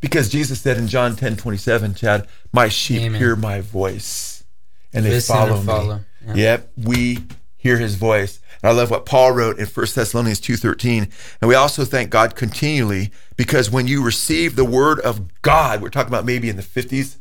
Because 0.00 0.28
Jesus 0.28 0.60
said 0.60 0.76
in 0.76 0.86
John 0.86 1.16
10 1.16 1.38
27, 1.38 1.94
Chad, 1.94 2.28
my 2.52 2.68
sheep 2.68 3.00
Amen. 3.00 3.18
hear 3.18 3.36
my 3.36 3.62
voice 3.62 4.44
and 4.92 5.06
they 5.06 5.08
Listen 5.08 5.34
follow, 5.34 5.56
follow. 5.62 5.96
me. 5.96 6.04
Yeah. 6.26 6.34
Yep, 6.34 6.72
we 6.76 7.24
hear 7.56 7.78
his 7.78 7.94
voice. 7.94 8.38
And 8.62 8.68
I 8.68 8.74
love 8.74 8.90
what 8.90 9.06
Paul 9.06 9.32
wrote 9.32 9.58
in 9.58 9.64
1 9.64 9.86
Thessalonians 9.94 10.40
2:13. 10.40 11.08
And 11.40 11.48
we 11.48 11.54
also 11.54 11.86
thank 11.86 12.10
God 12.10 12.36
continually 12.36 13.12
because 13.38 13.70
when 13.70 13.86
you 13.86 14.04
receive 14.04 14.56
the 14.56 14.64
word 14.66 15.00
of 15.00 15.40
God, 15.40 15.80
we're 15.80 15.88
talking 15.88 16.12
about 16.12 16.26
maybe 16.26 16.50
in 16.50 16.56
the 16.56 16.62
50s 16.62 17.16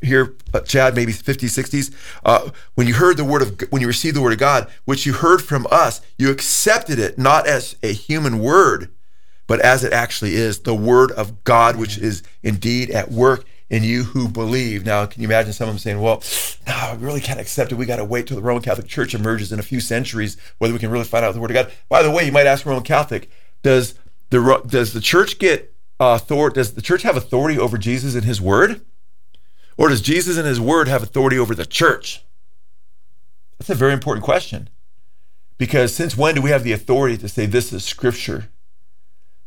here, 0.00 0.34
uh, 0.54 0.60
Chad, 0.60 0.94
maybe 0.94 1.12
50s, 1.12 1.34
60s. 1.34 1.94
Uh, 2.24 2.50
when 2.74 2.86
you 2.86 2.94
heard 2.94 3.16
the 3.16 3.24
word 3.24 3.42
of, 3.42 3.60
when 3.70 3.82
you 3.82 3.88
received 3.88 4.16
the 4.16 4.22
word 4.22 4.32
of 4.32 4.38
God, 4.38 4.70
which 4.84 5.06
you 5.06 5.12
heard 5.12 5.42
from 5.42 5.66
us, 5.70 6.00
you 6.18 6.30
accepted 6.30 6.98
it 6.98 7.18
not 7.18 7.46
as 7.46 7.76
a 7.82 7.92
human 7.92 8.38
word, 8.38 8.90
but 9.46 9.60
as 9.60 9.84
it 9.84 9.92
actually 9.92 10.34
is, 10.34 10.60
the 10.60 10.74
word 10.74 11.10
of 11.12 11.44
God, 11.44 11.76
which 11.76 11.98
is 11.98 12.22
indeed 12.42 12.90
at 12.90 13.10
work 13.10 13.44
in 13.72 13.82
you 13.82 14.04
who 14.04 14.28
believe. 14.28 14.84
Now, 14.84 15.06
can 15.06 15.22
you 15.22 15.28
imagine 15.28 15.54
someone 15.54 15.78
saying, 15.78 16.00
well, 16.00 16.22
no, 16.66 16.96
we 16.98 17.04
really 17.04 17.20
can't 17.20 17.40
accept 17.40 17.72
it. 17.72 17.76
We 17.76 17.86
got 17.86 17.96
to 17.96 18.04
wait 18.04 18.26
till 18.26 18.36
the 18.36 18.42
Roman 18.42 18.62
Catholic 18.62 18.86
Church 18.86 19.14
emerges 19.14 19.50
in 19.50 19.58
a 19.58 19.62
few 19.62 19.80
centuries, 19.80 20.36
whether 20.58 20.74
we 20.74 20.78
can 20.78 20.90
really 20.90 21.06
find 21.06 21.24
out 21.24 21.32
the 21.32 21.40
Word 21.40 21.50
of 21.50 21.54
God. 21.54 21.72
By 21.88 22.02
the 22.02 22.10
way, 22.10 22.24
you 22.26 22.32
might 22.32 22.46
ask 22.46 22.66
Roman 22.66 22.84
Catholic, 22.84 23.30
does 23.62 23.94
the, 24.28 24.62
does 24.66 24.92
the 24.92 25.00
church 25.00 25.38
get 25.38 25.74
authority? 25.98 26.54
Does 26.54 26.74
the 26.74 26.82
church 26.82 27.02
have 27.02 27.16
authority 27.16 27.58
over 27.58 27.78
Jesus 27.78 28.14
and 28.14 28.24
his 28.24 28.40
Word? 28.40 28.82
Or 29.82 29.88
does 29.88 30.00
Jesus 30.00 30.38
and 30.38 30.46
his 30.46 30.60
Word 30.60 30.86
have 30.86 31.02
authority 31.02 31.36
over 31.36 31.56
the 31.56 31.66
church? 31.66 32.22
That's 33.58 33.68
a 33.68 33.74
very 33.74 33.92
important 33.92 34.24
question. 34.24 34.68
Because 35.58 35.92
since 35.92 36.16
when 36.16 36.36
do 36.36 36.40
we 36.40 36.50
have 36.50 36.62
the 36.62 36.70
authority 36.70 37.16
to 37.16 37.28
say 37.28 37.46
this 37.46 37.72
is 37.72 37.84
Scripture? 37.84 38.48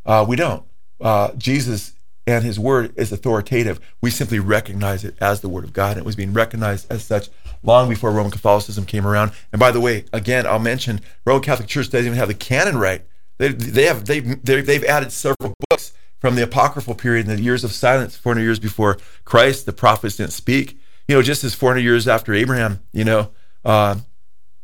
Uh, 0.06 0.26
we 0.28 0.36
don't. 0.36 0.66
Uh, 1.00 1.32
Jesus 1.38 1.94
and 2.28 2.44
his 2.44 2.60
word 2.60 2.94
is 2.98 3.14
authoritative. 3.14 3.80
We 4.02 4.12
simply 4.12 4.40
recognize 4.40 5.06
it 5.06 5.16
as 5.22 5.40
the 5.40 5.48
word 5.48 5.64
of 5.64 5.72
God. 5.72 5.92
And 5.92 6.00
it 6.00 6.06
was 6.06 6.18
being 6.18 6.34
recognized 6.34 6.92
as 6.92 7.06
such 7.06 7.30
long 7.64 7.88
before 7.88 8.12
Roman 8.12 8.32
Catholicism 8.32 8.86
came 8.86 9.08
around. 9.08 9.32
And 9.54 9.60
by 9.60 9.72
the 9.72 9.80
way, 9.80 10.04
again, 10.12 10.46
I'll 10.46 10.60
mention 10.60 11.00
Roman 11.24 11.44
Catholic 11.44 11.70
Church 11.70 11.90
doesn't 11.90 12.08
even 12.08 12.18
have 12.18 12.28
the 12.28 12.34
canon 12.34 12.78
right. 12.78 13.06
They, 13.38 13.50
they 13.50 13.86
have 13.86 14.04
they 14.06 14.20
they've 14.20 14.84
added 14.84 15.14
several 15.14 15.54
books 15.70 15.94
from 16.26 16.34
the 16.34 16.42
apocryphal 16.42 16.96
period 16.96 17.30
in 17.30 17.36
the 17.36 17.40
years 17.40 17.64
of 17.64 17.72
silence, 17.72 18.18
400 18.18 18.42
years 18.42 18.58
before 18.58 18.98
Christ. 19.26 19.68
The 19.68 19.72
prophets 19.72 20.16
didn't 20.16 20.32
speak. 20.32 20.76
You 21.08 21.14
know, 21.14 21.22
just 21.22 21.44
as 21.44 21.54
400 21.54 21.82
years 21.82 22.08
after 22.08 22.34
Abraham, 22.34 22.80
you 22.94 23.04
know, 23.04 23.30
uh, 23.64 23.98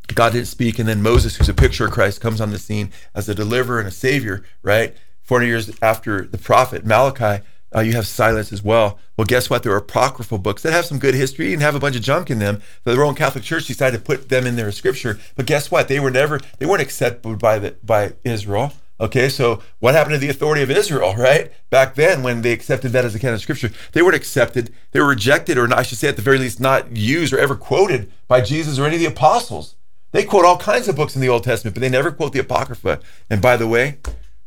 God 0.07 0.33
didn't 0.33 0.47
speak, 0.47 0.79
and 0.79 0.89
then 0.89 1.03
Moses, 1.03 1.35
who's 1.35 1.49
a 1.49 1.53
picture 1.53 1.85
of 1.85 1.91
Christ, 1.91 2.19
comes 2.19 2.41
on 2.41 2.49
the 2.49 2.57
scene 2.57 2.91
as 3.13 3.29
a 3.29 3.35
deliverer 3.35 3.77
and 3.77 3.87
a 3.87 3.91
savior, 3.91 4.43
right? 4.63 4.97
400 5.21 5.45
years 5.45 5.71
after 5.83 6.25
the 6.25 6.39
prophet 6.39 6.83
Malachi, 6.83 7.43
uh, 7.75 7.81
you 7.81 7.93
have 7.93 8.07
silence 8.07 8.51
as 8.51 8.63
well. 8.63 8.97
Well, 9.15 9.25
guess 9.25 9.47
what? 9.47 9.61
There 9.61 9.71
are 9.73 9.77
apocryphal 9.77 10.39
books 10.39 10.63
that 10.63 10.73
have 10.73 10.85
some 10.85 10.97
good 10.97 11.13
history 11.13 11.53
and 11.53 11.61
have 11.61 11.75
a 11.75 11.79
bunch 11.79 11.95
of 11.95 12.01
junk 12.01 12.31
in 12.31 12.39
them. 12.39 12.63
The 12.85 12.97
Roman 12.97 13.13
Catholic 13.13 13.43
Church 13.43 13.67
decided 13.67 13.97
to 13.97 14.03
put 14.03 14.29
them 14.29 14.47
in 14.47 14.55
their 14.55 14.71
scripture, 14.71 15.19
but 15.35 15.45
guess 15.45 15.69
what? 15.69 15.89
They 15.89 15.99
were 15.99 16.09
never 16.09 16.39
they 16.57 16.65
weren't 16.65 16.81
accepted 16.81 17.37
by 17.37 17.59
the 17.59 17.75
by 17.83 18.13
Israel. 18.23 18.73
Okay, 19.01 19.29
so 19.29 19.63
what 19.79 19.95
happened 19.95 20.13
to 20.13 20.19
the 20.19 20.29
authority 20.29 20.61
of 20.61 20.69
Israel, 20.69 21.15
right? 21.15 21.51
Back 21.71 21.95
then, 21.95 22.21
when 22.21 22.43
they 22.43 22.51
accepted 22.51 22.91
that 22.91 23.03
as 23.03 23.15
a 23.15 23.19
canon 23.19 23.33
of 23.33 23.41
scripture, 23.41 23.71
they 23.93 24.03
weren't 24.03 24.15
accepted, 24.15 24.71
they 24.91 24.99
were 24.99 25.07
rejected, 25.07 25.57
or 25.57 25.73
I 25.73 25.81
should 25.81 25.97
say, 25.97 26.07
at 26.07 26.17
the 26.17 26.21
very 26.21 26.37
least, 26.37 26.59
not 26.59 26.95
used 26.95 27.33
or 27.33 27.39
ever 27.39 27.55
quoted 27.55 28.11
by 28.27 28.41
Jesus 28.41 28.77
or 28.77 28.85
any 28.85 28.97
of 28.97 29.01
the 29.01 29.07
apostles. 29.07 29.75
They 30.11 30.23
quote 30.23 30.45
all 30.45 30.57
kinds 30.57 30.87
of 30.87 30.95
books 30.95 31.15
in 31.15 31.21
the 31.21 31.29
Old 31.29 31.43
Testament, 31.43 31.73
but 31.73 31.81
they 31.81 31.89
never 31.89 32.11
quote 32.11 32.33
the 32.33 32.39
Apocrypha. 32.39 32.99
And 33.27 33.41
by 33.41 33.57
the 33.57 33.67
way, 33.67 33.97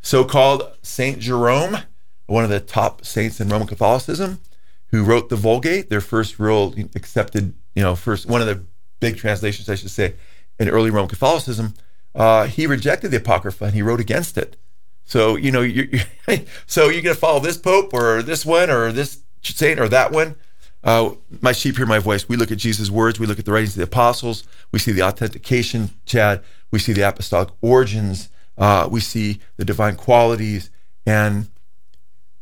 so 0.00 0.24
called 0.24 0.70
Saint 0.82 1.18
Jerome, 1.18 1.78
one 2.26 2.44
of 2.44 2.50
the 2.50 2.60
top 2.60 3.04
saints 3.04 3.40
in 3.40 3.48
Roman 3.48 3.66
Catholicism, 3.66 4.40
who 4.88 5.02
wrote 5.02 5.30
the 5.30 5.36
Vulgate, 5.36 5.90
their 5.90 6.00
first 6.00 6.38
real 6.38 6.74
accepted, 6.94 7.54
you 7.74 7.82
know, 7.82 7.96
first 7.96 8.26
one 8.26 8.40
of 8.40 8.46
the 8.46 8.62
big 9.00 9.16
translations, 9.16 9.68
I 9.68 9.74
should 9.74 9.90
say, 9.90 10.14
in 10.60 10.68
early 10.68 10.90
Roman 10.90 11.08
Catholicism. 11.08 11.74
Uh, 12.14 12.46
he 12.46 12.66
rejected 12.66 13.10
the 13.10 13.16
Apocrypha 13.16 13.64
and 13.64 13.74
he 13.74 13.82
wrote 13.82 14.00
against 14.00 14.38
it. 14.38 14.56
So 15.04 15.36
you 15.36 15.50
know, 15.50 15.60
you're, 15.60 15.86
you're 15.86 16.02
so 16.66 16.88
you're 16.88 17.02
going 17.02 17.14
to 17.14 17.20
follow 17.20 17.40
this 17.40 17.58
pope 17.58 17.92
or 17.92 18.22
this 18.22 18.46
one 18.46 18.70
or 18.70 18.92
this 18.92 19.20
saint 19.42 19.80
or 19.80 19.88
that 19.88 20.12
one. 20.12 20.36
Uh, 20.82 21.14
my 21.40 21.52
sheep 21.52 21.76
hear 21.76 21.86
my 21.86 21.98
voice. 21.98 22.28
We 22.28 22.36
look 22.36 22.52
at 22.52 22.58
Jesus' 22.58 22.90
words. 22.90 23.18
We 23.18 23.26
look 23.26 23.38
at 23.38 23.46
the 23.46 23.52
writings 23.52 23.70
of 23.70 23.76
the 23.78 23.84
apostles. 23.84 24.44
We 24.70 24.78
see 24.78 24.92
the 24.92 25.02
authentication, 25.02 25.90
Chad. 26.04 26.42
We 26.70 26.78
see 26.78 26.92
the 26.92 27.08
apostolic 27.08 27.48
origins. 27.62 28.28
Uh, 28.58 28.88
we 28.90 29.00
see 29.00 29.40
the 29.56 29.64
divine 29.64 29.96
qualities, 29.96 30.70
and 31.06 31.48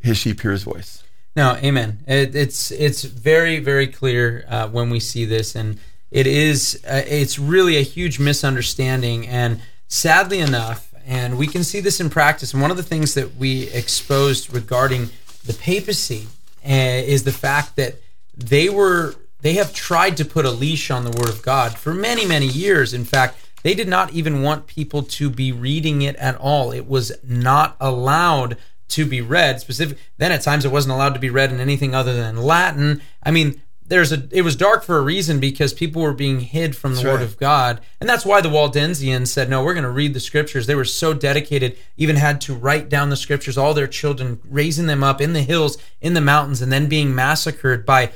his 0.01 0.19
sheep 0.19 0.41
hear 0.41 0.51
his 0.51 0.65
voice. 0.65 1.05
No, 1.37 1.55
amen. 1.57 2.01
It, 2.07 2.35
it's 2.35 2.71
it's 2.73 3.05
very 3.05 3.59
very 3.61 3.87
clear 3.87 4.45
uh, 4.49 4.69
when 4.69 4.91
we 4.91 5.01
see 5.01 5.25
this, 5.25 5.55
and 5.55 5.79
it 6.13 6.27
is 6.27 6.81
uh, 6.87 7.03
it's 7.07 7.39
really 7.39 7.77
a 7.79 7.83
huge 7.83 8.19
misunderstanding. 8.19 9.27
And 9.27 9.63
sadly 9.89 10.39
enough, 10.39 10.95
and 11.07 11.39
we 11.39 11.47
can 11.47 11.65
see 11.65 11.81
this 11.81 12.01
in 12.01 12.11
practice. 12.11 12.53
And 12.53 12.63
one 12.63 12.71
of 12.71 12.77
the 12.77 12.83
things 12.83 13.15
that 13.15 13.37
we 13.37 13.69
exposed 13.71 14.53
regarding 14.53 15.09
the 15.45 15.55
papacy 15.55 16.29
uh, 16.65 16.69
is 16.69 17.25
the 17.25 17.33
fact 17.33 17.77
that 17.77 17.97
they 18.37 18.69
were 18.69 19.15
they 19.41 19.55
have 19.55 19.75
tried 19.75 20.17
to 20.19 20.25
put 20.25 20.45
a 20.45 20.51
leash 20.51 20.91
on 20.91 21.05
the 21.05 21.11
Word 21.19 21.31
of 21.31 21.43
God 21.43 21.77
for 21.77 21.95
many 21.95 22.27
many 22.27 22.47
years. 22.47 22.93
In 22.93 23.05
fact, 23.05 23.39
they 23.63 23.75
did 23.75 23.89
not 23.89 24.13
even 24.13 24.43
want 24.43 24.67
people 24.67 25.03
to 25.03 25.31
be 25.31 25.51
reading 25.51 26.03
it 26.03 26.17
at 26.17 26.37
all. 26.37 26.73
It 26.73 26.87
was 26.87 27.11
not 27.25 27.77
allowed 27.81 28.59
to 28.89 29.07
be 29.07 29.23
read. 29.23 29.61
Specific. 29.61 29.97
Then 30.19 30.31
at 30.31 30.43
times 30.43 30.67
it 30.67 30.73
wasn't 30.73 30.93
allowed 30.93 31.15
to 31.15 31.21
be 31.21 31.31
read 31.31 31.53
in 31.53 31.59
anything 31.59 31.95
other 31.95 32.15
than 32.15 32.37
Latin. 32.37 33.01
I 33.23 33.31
mean, 33.31 33.63
there's 33.93 34.11
a. 34.11 34.27
It 34.31 34.41
was 34.41 34.57
dark 34.57 34.85
for 34.85 34.97
a 34.97 35.03
reason 35.03 35.39
because 35.39 35.75
people 35.75 36.01
were 36.01 36.15
being 36.15 36.41
hid 36.41 36.75
from 36.75 36.93
the 36.93 37.03
that's 37.03 37.05
Word 37.05 37.17
right. 37.17 37.25
of 37.25 37.37
God, 37.37 37.83
and 38.01 38.09
that's 38.09 38.25
why 38.25 38.41
the 38.41 38.49
Waldensians 38.49 39.29
said, 39.29 39.51
"No, 39.51 39.63
we're 39.63 39.75
going 39.75 39.85
to 39.85 39.91
read 39.91 40.15
the 40.15 40.21
Scriptures." 40.21 40.67
They 40.67 40.75
were 40.75 40.87
so 40.87 41.13
dedicated, 41.13 41.77
even 41.99 42.17
had 42.17 42.41
to 42.43 42.55
write 42.55 42.89
down 42.89 43.11
the 43.11 43.17
Scriptures. 43.17 43.59
All 43.59 43.75
their 43.75 43.87
children, 43.87 44.41
raising 44.49 44.87
them 44.87 45.05
up 45.05 45.21
in 45.21 45.35
the 45.35 45.43
hills, 45.43 45.77
in 46.01 46.15
the 46.15 46.23
mountains, 46.23 46.63
and 46.63 46.73
then 46.73 46.89
being 46.89 47.15
massacred 47.15 47.85
by, 47.85 48.13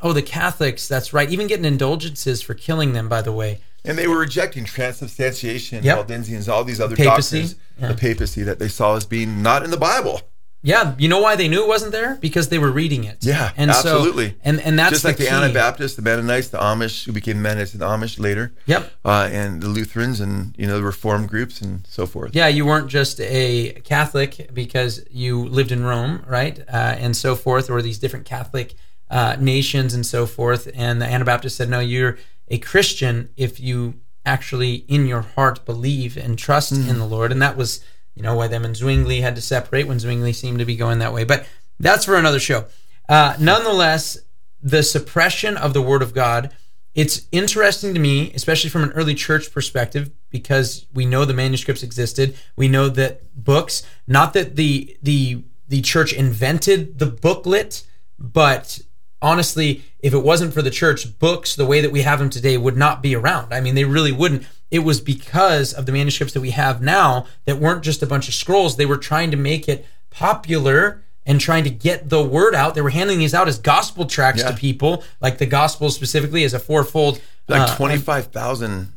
oh, 0.00 0.12
the 0.12 0.20
Catholics. 0.20 0.88
That's 0.88 1.12
right. 1.12 1.30
Even 1.30 1.46
getting 1.46 1.64
indulgences 1.64 2.42
for 2.42 2.54
killing 2.54 2.92
them. 2.92 3.08
By 3.08 3.22
the 3.22 3.32
way. 3.32 3.60
And 3.84 3.96
they 3.96 4.08
were 4.08 4.18
rejecting 4.18 4.64
transubstantiation, 4.64 5.84
yep. 5.84 6.08
Waldensians, 6.08 6.52
all 6.52 6.64
these 6.64 6.80
other 6.80 6.96
papacy. 6.96 7.42
doctrines, 7.42 7.60
yeah. 7.78 7.88
the 7.88 7.94
papacy 7.94 8.42
that 8.42 8.58
they 8.58 8.68
saw 8.68 8.96
as 8.96 9.06
being 9.06 9.42
not 9.42 9.62
in 9.62 9.70
the 9.70 9.78
Bible. 9.78 10.22
Yeah, 10.62 10.94
you 10.98 11.08
know 11.08 11.20
why 11.20 11.36
they 11.36 11.48
knew 11.48 11.62
it 11.62 11.68
wasn't 11.68 11.92
there? 11.92 12.16
Because 12.16 12.48
they 12.50 12.58
were 12.58 12.70
reading 12.70 13.04
it. 13.04 13.18
Yeah, 13.20 13.52
and 13.56 13.70
absolutely. 13.70 14.30
So, 14.30 14.36
and 14.44 14.60
and 14.60 14.78
that's 14.78 14.90
just 14.90 15.04
like 15.04 15.16
the, 15.16 15.24
the 15.24 15.30
Anabaptists, 15.30 15.96
the 15.96 16.02
Mennonites, 16.02 16.48
the 16.48 16.58
Amish, 16.58 17.06
who 17.06 17.12
became 17.12 17.40
Mennonites 17.40 17.72
and 17.72 17.82
Amish 17.82 18.18
later. 18.18 18.52
Yep. 18.66 18.92
Uh, 19.04 19.28
and 19.32 19.62
the 19.62 19.68
Lutherans, 19.68 20.20
and 20.20 20.54
you 20.58 20.66
know 20.66 20.76
the 20.76 20.84
Reformed 20.84 21.28
groups, 21.28 21.62
and 21.62 21.86
so 21.86 22.04
forth. 22.06 22.34
Yeah, 22.34 22.48
you 22.48 22.66
weren't 22.66 22.88
just 22.88 23.20
a 23.20 23.80
Catholic 23.84 24.50
because 24.52 25.04
you 25.10 25.46
lived 25.46 25.72
in 25.72 25.82
Rome, 25.84 26.24
right, 26.26 26.58
uh, 26.60 26.96
and 26.98 27.16
so 27.16 27.34
forth, 27.34 27.70
or 27.70 27.80
these 27.80 27.98
different 27.98 28.26
Catholic 28.26 28.74
uh, 29.10 29.36
nations 29.38 29.92
and 29.94 30.06
so 30.06 30.26
forth. 30.26 30.70
And 30.74 31.02
the 31.02 31.06
Anabaptists 31.06 31.56
said, 31.56 31.68
no, 31.68 31.80
you're 31.80 32.18
a 32.48 32.58
Christian 32.58 33.30
if 33.36 33.60
you 33.60 33.94
actually 34.24 34.84
in 34.88 35.06
your 35.06 35.22
heart 35.22 35.64
believe 35.64 36.16
and 36.16 36.38
trust 36.38 36.72
mm. 36.72 36.88
in 36.88 36.98
the 36.98 37.06
Lord. 37.06 37.32
And 37.32 37.42
that 37.42 37.56
was, 37.56 37.84
you 38.20 38.24
know, 38.26 38.34
why 38.34 38.48
them 38.48 38.66
and 38.66 38.76
Zwingli 38.76 39.22
had 39.22 39.34
to 39.36 39.40
separate 39.40 39.88
when 39.88 39.98
Zwingli 39.98 40.34
seemed 40.34 40.58
to 40.58 40.66
be 40.66 40.76
going 40.76 40.98
that 40.98 41.14
way. 41.14 41.24
But 41.24 41.46
that's 41.78 42.04
for 42.04 42.16
another 42.16 42.38
show. 42.38 42.66
Uh, 43.08 43.34
nonetheless, 43.40 44.18
the 44.60 44.82
suppression 44.82 45.56
of 45.56 45.72
the 45.72 45.80
Word 45.80 46.02
of 46.02 46.12
God. 46.12 46.54
It's 46.94 47.26
interesting 47.32 47.94
to 47.94 48.00
me, 48.00 48.30
especially 48.34 48.68
from 48.68 48.82
an 48.82 48.92
early 48.92 49.14
church 49.14 49.54
perspective, 49.54 50.10
because 50.28 50.86
we 50.92 51.06
know 51.06 51.24
the 51.24 51.32
manuscripts 51.32 51.82
existed. 51.82 52.36
We 52.56 52.68
know 52.68 52.90
that 52.90 53.22
books, 53.42 53.84
not 54.06 54.34
that 54.34 54.56
the 54.56 54.98
the 55.02 55.42
the 55.66 55.80
church 55.80 56.12
invented 56.12 56.98
the 56.98 57.06
booklet, 57.06 57.86
but 58.18 58.80
honestly, 59.22 59.82
if 60.00 60.12
it 60.14 60.18
wasn't 60.24 60.54
for 60.54 60.62
the 60.62 60.70
church, 60.70 61.18
books 61.18 61.54
the 61.56 61.66
way 61.66 61.80
that 61.80 61.92
we 61.92 62.02
have 62.02 62.18
them 62.18 62.30
today 62.30 62.56
would 62.56 62.76
not 62.76 63.02
be 63.02 63.14
around. 63.14 63.52
I 63.52 63.60
mean, 63.60 63.74
they 63.74 63.84
really 63.84 64.12
wouldn't. 64.12 64.44
It 64.70 64.80
was 64.80 65.00
because 65.00 65.72
of 65.72 65.86
the 65.86 65.92
manuscripts 65.92 66.32
that 66.34 66.40
we 66.40 66.50
have 66.50 66.80
now 66.80 67.26
that 67.44 67.58
weren't 67.58 67.82
just 67.82 68.02
a 68.02 68.06
bunch 68.06 68.28
of 68.28 68.34
scrolls. 68.34 68.76
They 68.76 68.86
were 68.86 68.96
trying 68.96 69.30
to 69.32 69.36
make 69.36 69.68
it 69.68 69.84
popular 70.10 71.02
and 71.26 71.40
trying 71.40 71.64
to 71.64 71.70
get 71.70 72.08
the 72.08 72.22
word 72.22 72.54
out. 72.54 72.74
They 72.74 72.80
were 72.80 72.90
handing 72.90 73.18
these 73.18 73.34
out 73.34 73.48
as 73.48 73.58
gospel 73.58 74.06
tracts 74.06 74.42
Yeah. 74.42 74.50
to 74.52 74.56
people, 74.56 75.04
like 75.20 75.38
the 75.38 75.46
gospel 75.46 75.90
specifically 75.90 76.44
as 76.44 76.54
a 76.54 76.58
fourfold. 76.58 77.20
Like 77.48 77.68
uh, 77.70 77.76
twenty 77.76 77.98
five 77.98 78.26
thousand 78.28 78.92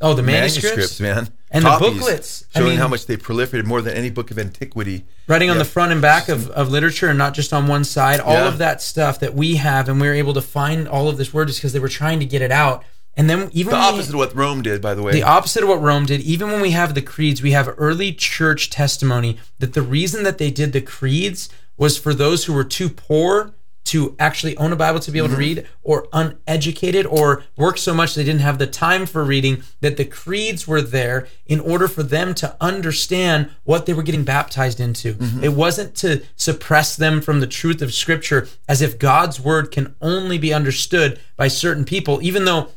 Oh, 0.00 0.14
the 0.14 0.22
manuscripts, 0.22 0.76
manuscripts, 0.76 1.00
man, 1.00 1.28
And 1.50 1.64
the 1.64 1.70
Copies, 1.70 1.98
booklets. 1.98 2.44
I 2.54 2.58
showing 2.60 2.70
mean- 2.72 2.78
how 2.78 2.88
much 2.88 3.06
they 3.06 3.16
proliferated 3.16 3.64
more 3.64 3.82
than 3.82 3.94
any 3.96 4.10
book 4.10 4.30
of 4.30 4.38
antiquity. 4.38 5.04
writing 5.26 5.50
on 5.50 5.58
the 5.58 5.64
front 5.64 5.90
and 5.92 6.00
back 6.00 6.28
of, 6.28 6.48
of 6.50 6.70
literature 6.70 7.08
and 7.08 7.18
not 7.18 7.34
just 7.34 7.52
on 7.52 7.66
one 7.66 7.84
side. 7.84 8.20
All 8.20 8.32
Yeah. 8.34 8.48
of 8.48 8.58
that 8.58 8.80
stuff 8.80 9.18
that 9.20 9.34
we 9.34 9.56
have, 9.56 9.88
and 9.88 10.00
we 10.00 10.06
were 10.06 10.14
able 10.14 10.34
to 10.34 10.40
find 10.42 10.86
all 10.88 11.08
of 11.08 11.16
this 11.18 11.34
word 11.34 11.48
just 11.48 11.58
because 11.60 11.72
they 11.72 11.78
were 11.80 11.88
trying 11.88 12.20
to 12.20 12.26
get 12.26 12.42
it 12.42 12.52
out. 12.52 12.84
And 13.16 13.28
then 13.28 13.50
even 13.52 13.70
The 13.72 13.76
when 13.76 13.80
we- 13.80 13.88
opposite 13.98 14.12
of 14.14 14.18
what 14.18 14.36
Rome 14.36 14.62
did, 14.62 14.80
by 14.80 14.94
the 14.94 15.02
way. 15.02 15.10
the 15.12 15.24
opposite 15.24 15.64
of 15.64 15.68
what 15.68 15.82
Rome 15.82 16.06
did. 16.06 16.20
Even 16.20 16.52
when 16.52 16.60
we 16.60 16.70
have 16.70 16.94
the 16.94 17.02
creeds, 17.02 17.42
we 17.42 17.50
have 17.50 17.68
early 17.76 18.12
church 18.12 18.70
testimony 18.70 19.38
that 19.58 19.72
the 19.74 19.82
reason 19.82 20.22
that 20.22 20.38
they 20.38 20.52
did 20.52 20.72
the 20.72 20.80
creeds 20.80 21.48
was 21.76 21.98
for 21.98 22.14
those 22.14 22.44
who 22.44 22.52
were 22.52 22.62
too 22.64 22.88
poor 22.88 23.52
to 23.88 24.14
actually 24.18 24.56
own 24.58 24.72
a 24.72 24.76
Bible 24.76 25.00
to 25.00 25.10
be 25.10 25.18
able 25.18 25.28
to 25.28 25.34
mm-hmm. 25.34 25.40
read, 25.40 25.66
or 25.82 26.08
uneducated, 26.12 27.06
or 27.06 27.42
work 27.56 27.78
so 27.78 27.94
much 27.94 28.14
they 28.14 28.24
didn't 28.24 28.42
have 28.42 28.58
the 28.58 28.66
time 28.66 29.06
for 29.06 29.24
reading, 29.24 29.62
that 29.80 29.96
the 29.96 30.04
creeds 30.04 30.68
were 30.68 30.82
there 30.82 31.26
in 31.46 31.58
order 31.60 31.88
for 31.88 32.02
them 32.02 32.34
to 32.34 32.56
understand 32.60 33.50
what 33.64 33.86
they 33.86 33.94
were 33.94 34.02
getting 34.02 34.24
baptized 34.24 34.78
into. 34.78 35.14
Mm-hmm. 35.14 35.44
It 35.44 35.54
wasn't 35.54 35.94
to 35.96 36.22
suppress 36.36 36.96
them 36.96 37.22
from 37.22 37.40
the 37.40 37.46
truth 37.46 37.80
of 37.80 37.94
Scripture 37.94 38.46
as 38.68 38.82
if 38.82 38.98
God's 38.98 39.40
word 39.40 39.70
can 39.70 39.94
only 40.02 40.36
be 40.36 40.52
understood 40.52 41.18
by 41.36 41.48
certain 41.48 41.84
people, 41.84 42.20
even 42.22 42.44
though 42.44 42.68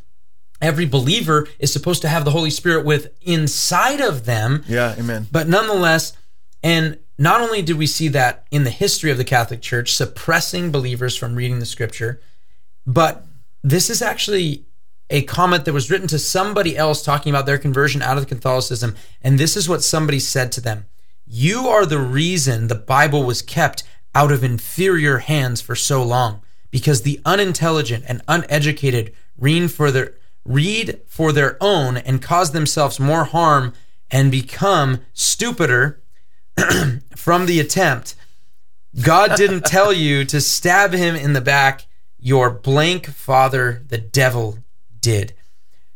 every 0.61 0.85
believer 0.85 1.47
is 1.59 1.73
supposed 1.73 2.01
to 2.03 2.07
have 2.07 2.23
the 2.23 2.31
Holy 2.31 2.51
Spirit 2.51 2.85
with 2.85 3.11
inside 3.21 3.99
of 3.99 4.25
them. 4.25 4.63
yeah, 4.67 4.95
amen. 4.97 5.27
But 5.31 5.49
nonetheless, 5.49 6.15
and 6.63 6.99
not 7.17 7.41
only 7.41 7.61
did 7.61 7.77
we 7.77 7.87
see 7.87 8.07
that 8.09 8.45
in 8.51 8.63
the 8.63 8.69
history 8.69 9.11
of 9.11 9.17
the 9.17 9.23
Catholic 9.23 9.61
Church, 9.61 9.93
suppressing 9.93 10.71
believers 10.71 11.15
from 11.15 11.35
reading 11.35 11.59
the 11.59 11.65
scripture, 11.65 12.21
but 12.85 13.25
this 13.63 13.89
is 13.89 14.01
actually 14.01 14.65
a 15.09 15.21
comment 15.23 15.65
that 15.65 15.73
was 15.73 15.91
written 15.91 16.07
to 16.07 16.17
somebody 16.17 16.77
else 16.77 17.03
talking 17.03 17.31
about 17.31 17.45
their 17.45 17.57
conversion 17.57 18.01
out 18.01 18.17
of 18.17 18.27
Catholicism. 18.27 18.95
And 19.21 19.37
this 19.37 19.57
is 19.57 19.67
what 19.67 19.83
somebody 19.83 20.19
said 20.19 20.51
to 20.53 20.61
them 20.61 20.85
You 21.27 21.67
are 21.67 21.85
the 21.85 21.99
reason 21.99 22.67
the 22.67 22.75
Bible 22.75 23.23
was 23.23 23.41
kept 23.41 23.83
out 24.15 24.31
of 24.31 24.43
inferior 24.43 25.19
hands 25.19 25.61
for 25.61 25.75
so 25.75 26.01
long, 26.03 26.41
because 26.71 27.01
the 27.01 27.21
unintelligent 27.25 28.05
and 28.07 28.21
uneducated 28.27 29.13
read 29.37 29.71
for 29.71 29.91
their, 29.91 30.13
read 30.45 31.01
for 31.07 31.31
their 31.31 31.57
own 31.61 31.97
and 31.97 32.21
cause 32.21 32.51
themselves 32.51 32.99
more 32.99 33.25
harm 33.25 33.73
and 34.09 34.31
become 34.31 35.01
stupider 35.13 36.00
from 37.15 37.45
the 37.45 37.59
attempt. 37.59 38.15
God 39.01 39.35
didn't 39.37 39.65
tell 39.65 39.93
you 39.93 40.25
to 40.25 40.41
stab 40.41 40.93
him 40.93 41.15
in 41.15 41.33
the 41.33 41.41
back. 41.41 41.85
Your 42.19 42.49
blank 42.51 43.07
father, 43.07 43.81
the 43.87 43.97
devil, 43.97 44.59
did. 44.99 45.33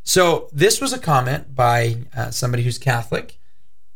So 0.04 0.50
this 0.52 0.80
was 0.82 0.94
a 0.94 1.00
comment 1.00 1.54
by 1.56 1.98
uh, 2.16 2.32
somebody 2.32 2.64
who's 2.64 2.78
Catholic, 2.78 3.38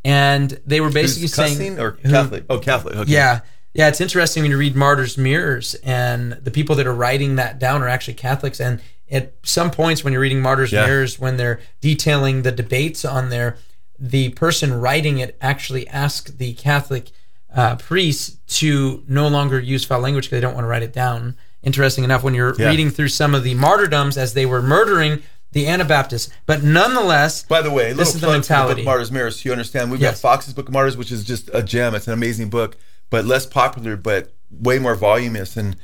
and 0.04 0.60
they 0.66 0.82
were 0.82 0.92
basically 0.92 1.24
Who's 1.24 1.34
saying, 1.34 1.80
or 1.80 1.92
who- 2.02 2.10
Catholic? 2.10 2.46
Oh, 2.50 2.60
Catholic. 2.60 2.96
Okay. 2.96 3.12
yeah, 3.12 3.42
yeah. 3.74 3.88
It's 3.88 4.02
interesting 4.02 4.44
when 4.44 4.52
you 4.52 4.58
read 4.58 4.76
Martyrs' 4.76 5.18
Mirrors, 5.18 5.76
and 5.76 6.34
the 6.34 6.52
people 6.52 6.76
that 6.76 6.88
are 6.88 6.94
writing 6.94 7.36
that 7.38 7.58
down 7.60 7.82
are 7.82 7.88
actually 7.88 8.16
Catholics. 8.16 8.60
And 8.60 8.82
at 9.12 9.34
some 9.44 9.72
points, 9.72 10.04
when 10.04 10.14
you're 10.14 10.22
reading 10.22 10.42
Martyrs' 10.42 10.72
Yeah. 10.72 10.86
Mirrors, 10.86 11.20
when 11.20 11.38
they're 11.38 11.60
detailing 11.82 12.42
the 12.44 12.52
debates 12.52 13.06
on 13.06 13.30
there, 13.30 13.58
the 14.00 14.30
person 14.30 14.80
writing 14.80 15.20
it 15.20 15.38
actually 15.42 15.88
asked 15.90 16.38
the 16.38 16.54
Catholic 16.54 17.12
uh, 17.54 17.76
priests 17.76 18.38
to 18.60 19.04
no 19.08 19.28
longer 19.28 19.60
use 19.60 19.84
foul 19.84 20.00
language 20.00 20.26
because 20.26 20.38
they 20.38 20.42
don't 20.42 20.54
want 20.54 20.64
to 20.64 20.70
write 20.70 20.84
it 20.84 20.94
down. 20.94 21.36
Interesting 21.64 22.04
enough, 22.04 22.24
when 22.24 22.34
you're 22.34 22.56
Yeah. 22.58 22.70
reading 22.70 22.90
through 22.90 23.10
some 23.10 23.36
of 23.36 23.44
the 23.44 23.54
martyrdoms 23.56 24.18
as 24.18 24.34
they 24.34 24.46
were 24.46 24.62
murdering 24.62 25.22
the 25.52 25.68
Anabaptists, 25.68 26.32
but 26.46 26.62
nonetheless, 26.64 27.44
By 27.44 27.62
the 27.64 27.72
way, 27.72 27.92
This 27.92 28.10
is 28.10 28.14
the 28.16 28.20
for 28.22 28.26
the 28.28 28.32
mentality. 28.34 28.82
book 28.82 28.86
Martyrs 28.86 29.12
Mirrors. 29.12 29.38
So 29.38 29.42
you 29.46 29.52
understand, 29.52 29.90
we've 29.92 30.00
Yes. 30.00 30.22
got 30.22 30.22
Fox's 30.22 30.54
Book 30.54 30.68
of 30.68 30.74
Martyrs, 30.74 30.96
which 30.96 31.12
is 31.12 31.24
just 31.24 31.50
a 31.54 31.64
gem. 31.64 31.96
It's 31.96 32.06
an 32.08 32.14
amazing 32.14 32.50
book, 32.50 32.78
but 33.10 33.26
less 33.26 33.48
popular, 33.48 33.96
but 33.98 34.32
way 34.52 34.78
more 34.78 34.96
voluminous 34.96 35.58
and 35.58 35.76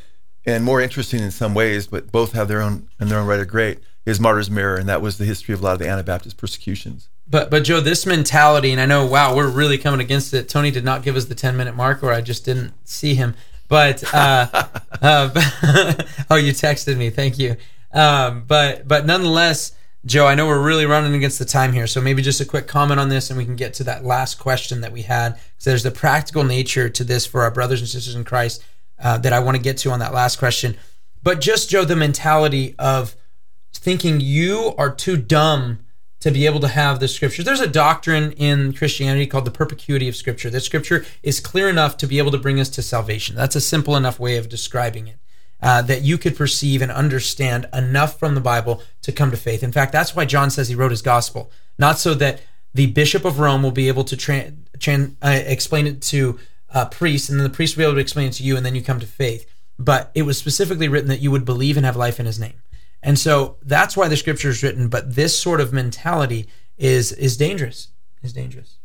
and 0.46 0.64
more 0.64 0.82
interesting 0.82 1.22
in 1.22 1.32
some 1.32 1.54
ways. 1.54 1.88
But 1.88 2.12
both 2.12 2.34
have 2.34 2.48
their 2.48 2.62
own 2.62 2.88
and 3.00 3.10
their 3.10 3.20
own 3.20 3.28
right 3.28 3.40
are 3.40 3.46
great. 3.46 3.80
Is 4.06 4.20
Martyrs 4.20 4.52
Mirror, 4.52 4.78
and 4.78 4.88
that 4.88 5.02
was 5.02 5.18
the 5.18 5.26
history 5.26 5.54
of 5.54 5.62
a 5.62 5.64
lot 5.64 5.74
of 5.74 5.80
the 5.80 5.88
Anabaptist 5.88 6.38
persecutions. 6.38 7.10
But 7.28 7.50
but 7.50 7.64
Joe, 7.64 7.80
this 7.80 8.06
mentality, 8.06 8.72
and 8.72 8.80
I 8.80 8.86
know, 8.86 9.06
wow, 9.06 9.36
we're 9.36 9.50
really 9.50 9.80
coming 9.80 10.00
against 10.00 10.34
it. 10.34 10.48
Tony 10.48 10.70
did 10.70 10.86
not 10.86 11.02
give 11.02 11.16
us 11.16 11.26
the 11.26 11.34
ten 11.34 11.58
minute 11.58 11.76
mark, 11.76 12.04
or 12.04 12.12
I 12.12 12.22
just 12.22 12.46
didn't 12.46 12.74
see 12.88 13.16
him. 13.16 13.34
But 13.68 14.04
uh, 14.14 14.48
uh, 15.02 15.32
oh, 16.30 16.36
you 16.36 16.52
texted 16.52 16.98
me, 16.98 17.10
thank 17.10 17.40
you. 17.40 17.58
Um, 17.92 18.44
but 18.46 18.88
but 18.88 19.08
nonetheless, 19.08 19.72
Joe, 20.06 20.28
I 20.28 20.36
know 20.36 20.46
we're 20.46 20.62
really 20.62 20.86
running 20.86 21.16
against 21.16 21.40
the 21.40 21.46
time 21.46 21.74
here, 21.74 21.88
so 21.88 22.00
maybe 22.00 22.22
just 22.22 22.42
a 22.42 22.46
quick 22.46 22.68
comment 22.68 23.00
on 23.00 23.10
this, 23.10 23.32
and 23.32 23.40
we 23.40 23.46
can 23.46 23.56
get 23.56 23.74
to 23.76 23.84
that 23.86 24.06
last 24.06 24.38
question 24.38 24.82
that 24.82 24.92
we 24.92 25.02
had. 25.02 25.40
So 25.58 25.72
there's 25.72 25.82
the 25.82 25.90
practical 25.90 26.44
nature 26.44 26.90
to 26.90 27.04
this 27.04 27.26
for 27.26 27.42
our 27.42 27.50
brothers 27.50 27.80
and 27.80 27.90
sisters 27.90 28.14
in 28.14 28.24
Christ 28.24 28.64
uh, 29.00 29.18
that 29.20 29.34
I 29.34 29.40
want 29.40 29.58
to 29.58 29.64
get 29.64 29.78
to 29.80 29.92
on 29.92 30.00
that 30.00 30.14
last 30.14 30.38
question. 30.38 30.78
But 31.22 31.42
just 31.42 31.70
Joe, 31.70 31.86
the 31.86 31.96
mentality 31.96 32.76
of 32.78 33.16
thinking 33.74 34.20
you 34.20 34.74
are 34.78 34.94
too 34.94 35.18
dumb 35.18 35.80
to 36.22 36.32
be 36.32 36.46
able 36.46 36.60
to 36.60 36.68
have 36.68 37.00
the 37.00 37.08
scriptures. 37.08 37.46
There's 37.46 37.60
a 37.60 37.68
doctrine 37.68 38.32
in 38.32 38.74
Christianity 38.74 39.28
called 39.28 39.46
the 39.46 39.52
perspicuity 39.52 40.08
of 40.08 40.16
scripture. 40.16 40.50
That 40.50 40.62
scripture 40.62 41.06
is 41.22 41.40
clear 41.40 41.70
enough 41.70 41.98
to 41.98 42.08
be 42.08 42.18
able 42.18 42.32
to 42.32 42.38
bring 42.38 42.60
us 42.60 42.70
to 42.70 42.82
salvation. 42.82 43.36
That's 43.36 43.56
a 43.56 43.62
simple 43.62 43.96
enough 43.96 44.20
way 44.20 44.38
of 44.38 44.50
describing 44.50 45.08
it. 45.08 45.18
Uh, 45.62 45.82
that 45.82 46.02
you 46.02 46.18
could 46.18 46.36
perceive 46.36 46.82
and 46.82 46.92
understand 46.92 47.68
enough 47.74 48.20
from 48.20 48.36
the 48.36 48.42
Bible 48.42 48.84
to 49.02 49.12
come 49.12 49.32
to 49.32 49.38
faith. 49.38 49.64
In 49.64 49.72
fact, 49.72 49.92
that's 49.92 50.16
why 50.16 50.26
John 50.26 50.52
says 50.52 50.68
he 50.68 50.76
wrote 50.76 50.92
his 50.92 51.02
gospel, 51.02 51.50
not 51.80 51.98
so 51.98 52.14
that 52.16 52.42
the 52.74 52.88
Bishop 52.88 53.24
of 53.24 53.40
Rome 53.40 53.64
will 53.64 53.72
be 53.72 53.88
able 53.88 54.04
to 54.04 54.18
tra- 54.18 54.52
tran- 54.78 55.16
uh, 55.24 55.42
explain 55.46 55.88
it 55.88 56.02
to 56.04 56.38
uh, 56.74 56.86
priests, 56.86 57.30
and 57.30 57.40
then 57.40 57.44
the 57.44 57.56
priest 57.56 57.76
will 57.76 57.82
be 57.82 57.86
able 57.86 57.96
to 57.96 58.02
explain 58.02 58.30
it 58.30 58.34
to 58.34 58.44
you, 58.44 58.58
and 58.58 58.66
then 58.66 58.76
you 58.76 58.82
come 58.82 59.00
to 59.00 59.08
faith. 59.08 59.50
But 59.78 60.12
it 60.16 60.24
was 60.24 60.38
specifically 60.38 60.88
written 60.88 61.10
that 61.10 61.22
you 61.22 61.32
would 61.32 61.46
believe 61.46 61.78
and 61.78 61.86
have 61.86 61.96
life 61.96 62.20
in 62.20 62.26
His 62.26 62.40
name. 62.40 62.62
And 63.04 63.20
so 63.20 63.58
that's 63.62 63.96
why 63.96 64.08
the 64.08 64.18
scripture 64.18 64.50
is 64.50 64.64
written. 64.64 64.88
But 64.88 65.16
this 65.16 65.38
sort 65.38 65.62
of 65.62 65.72
mentality 65.72 66.48
is 66.78 67.12
is 67.12 67.38
dangerous. 67.38 67.90
Is 68.24 68.34
dangerous. 68.34 68.78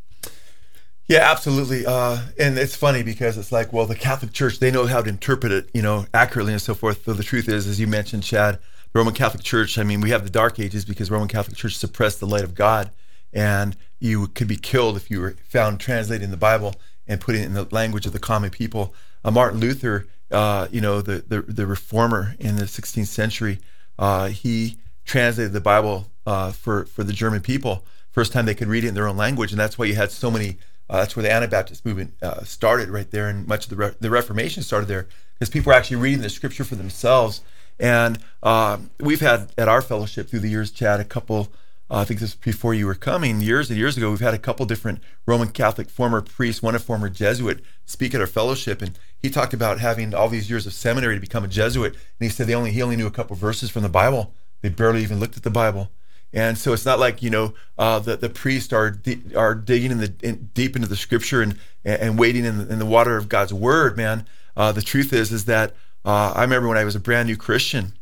Yeah, 1.11 1.29
absolutely. 1.29 1.85
Uh, 1.87 2.19
and 2.39 2.57
it's 2.57 2.77
funny 2.77 3.03
because 3.03 3.37
it's 3.37 3.51
like, 3.51 3.73
well, 3.73 3.85
the 3.85 3.97
Catholic 3.97 4.33
Church, 4.33 4.61
they 4.61 4.71
know 4.71 4.87
how 4.87 5.03
to 5.03 5.09
interpret 5.09 5.51
it, 5.51 5.69
you 5.75 5.83
know, 5.83 6.07
accurately 6.15 6.53
and 6.53 6.63
so 6.63 6.73
forth. 6.73 7.05
Though 7.05 7.15
the 7.15 7.25
truth 7.25 7.49
is, 7.49 7.67
as 7.67 7.81
you 7.81 7.89
mentioned, 7.89 8.23
Chad, 8.23 8.61
the 8.93 8.99
Roman 8.99 9.13
Catholic 9.13 9.43
Church, 9.43 9.77
I 9.77 9.83
mean, 9.83 10.03
we 10.03 10.11
have 10.11 10.23
the 10.23 10.31
Dark 10.31 10.61
Ages 10.61 10.85
because 10.85 11.11
Roman 11.11 11.27
Catholic 11.27 11.57
Church 11.57 11.77
suppressed 11.77 12.21
the 12.21 12.29
light 12.29 12.45
of 12.45 12.55
God. 12.55 12.93
And 13.33 13.77
you 13.99 14.29
could 14.29 14.47
be 14.47 14.57
killed 14.57 14.97
if 14.97 15.11
you 15.11 15.21
were 15.21 15.35
found 15.49 15.81
translating 15.81 16.31
the 16.31 16.37
Bible 16.37 16.77
and 17.11 17.21
putting 17.21 17.43
it 17.43 17.47
in 17.47 17.55
the 17.55 17.67
language 17.71 18.07
of 18.07 18.13
the 18.13 18.19
common 18.19 18.51
people. 18.51 18.95
Uh, 19.25 19.31
Martin 19.31 19.61
Luther, 19.61 20.07
uh, 20.31 20.69
you 20.71 20.81
know, 20.81 21.03
the, 21.03 21.25
the, 21.27 21.43
the 21.43 21.67
reformer 21.67 22.37
in 22.39 22.57
the 22.57 22.65
16th 22.65 23.09
century, 23.09 23.59
uh, 23.99 24.29
he 24.29 24.77
translated 25.05 25.53
the 25.53 25.61
Bible 25.61 26.07
uh, 26.25 26.53
for, 26.53 26.87
for 26.87 27.05
the 27.05 27.13
German 27.13 27.41
people. 27.41 27.85
First 28.11 28.33
time 28.33 28.47
they 28.47 28.55
could 28.55 28.69
read 28.69 28.85
it 28.85 28.89
in 28.89 28.95
their 28.95 29.09
own 29.09 29.17
language. 29.17 29.51
And 29.53 29.61
that's 29.61 29.79
why 29.79 29.87
you 29.87 29.95
had 29.95 30.11
so 30.11 30.31
many 30.31 30.57
uh, 30.91 30.97
that's 30.97 31.15
where 31.15 31.23
the 31.23 31.31
Anabaptist 31.31 31.87
movement 31.87 32.15
uh, 32.21 32.43
started 32.43 32.89
right 32.89 33.09
there, 33.13 33.29
and 33.29 33.47
much 33.47 33.67
of 33.67 33.71
the, 33.71 33.77
Re- 33.77 33.95
the 34.01 34.11
Reformation 34.11 34.65
started 34.65 34.89
there 34.89 35.07
because 35.35 35.49
people 35.49 35.71
were 35.71 35.77
actually 35.77 35.99
reading 35.99 36.21
the 36.21 36.29
Scripture 36.29 36.65
for 36.65 36.75
themselves. 36.75 37.43
And 37.79 38.19
uh, 38.43 38.79
we've 38.99 39.21
had 39.21 39.53
at 39.57 39.69
our 39.69 39.83
fellowship 39.83 40.29
through 40.29 40.41
the 40.41 40.49
years, 40.49 40.73
Chad, 40.73 40.99
a 40.99 41.05
couple. 41.05 41.49
Uh, 41.91 41.99
I 41.99 42.05
think 42.05 42.21
this 42.21 42.35
was 42.37 42.37
before 42.37 42.73
you 42.73 42.87
were 42.87 42.95
coming, 42.95 43.41
years 43.41 43.69
and 43.69 43.79
years 43.79 43.97
ago. 43.97 44.11
We've 44.11 44.21
had 44.21 44.35
a 44.35 44.39
couple 44.39 44.65
different 44.65 45.03
Roman 45.27 45.49
Catholic 45.49 45.91
former 45.91 46.21
priests, 46.21 46.63
one 46.63 46.77
a 46.77 46.79
former 46.79 47.09
Jesuit, 47.09 47.65
speak 47.85 48.15
at 48.15 48.21
our 48.21 48.29
fellowship, 48.29 48.81
and 48.81 48.97
he 49.19 49.29
talked 49.29 49.53
about 49.53 49.81
having 49.81 50.15
all 50.15 50.29
these 50.29 50.49
years 50.49 50.67
of 50.67 50.73
seminary 50.73 51.17
to 51.17 51.21
become 51.21 51.45
a 51.45 51.49
Jesuit. 51.49 51.93
And 51.95 52.03
he 52.21 52.29
said 52.29 52.47
they 52.47 52.55
only 52.55 52.71
he 52.71 52.83
only 52.83 52.97
knew 52.97 53.09
a 53.09 53.11
couple 53.11 53.35
verses 53.35 53.71
from 53.71 53.83
the 53.83 53.89
Bible. 53.89 54.35
They 54.63 54.69
barely 54.69 55.03
even 55.03 55.19
looked 55.19 55.37
at 55.37 55.43
the 55.43 55.51
Bible. 55.51 55.91
And 56.33 56.57
so 56.57 56.73
it's 56.73 56.87
not 56.87 57.01
like 57.01 57.23
you 57.23 57.31
know 57.31 57.55
uh, 57.77 57.99
the 57.99 58.17
the 58.17 58.31
priests 58.31 58.73
are 58.73 58.91
di- 58.91 59.35
are 59.35 59.55
digging 59.55 59.91
in 59.91 59.99
the 59.99 60.15
in, 60.23 60.51
deep 60.55 60.77
into 60.77 60.87
the 60.87 60.97
scripture 60.97 61.43
and 61.43 61.59
and 61.85 62.19
wading 62.19 62.45
in 62.45 62.59
the, 62.59 62.73
in 62.73 62.79
the 62.79 62.87
water 62.87 63.17
of 63.17 63.29
God's 63.29 63.53
word, 63.53 63.97
man. 63.97 64.27
Uh, 64.57 64.71
the 64.71 64.83
truth 64.83 65.13
is 65.13 65.33
is 65.33 65.47
that 65.47 65.75
uh, 66.05 66.33
I 66.37 66.43
remember 66.43 66.69
when 66.69 66.79
I 66.79 66.85
was 66.85 66.95
a 66.95 67.01
brand 67.01 67.29
new 67.29 67.37
Christian, 67.37 67.95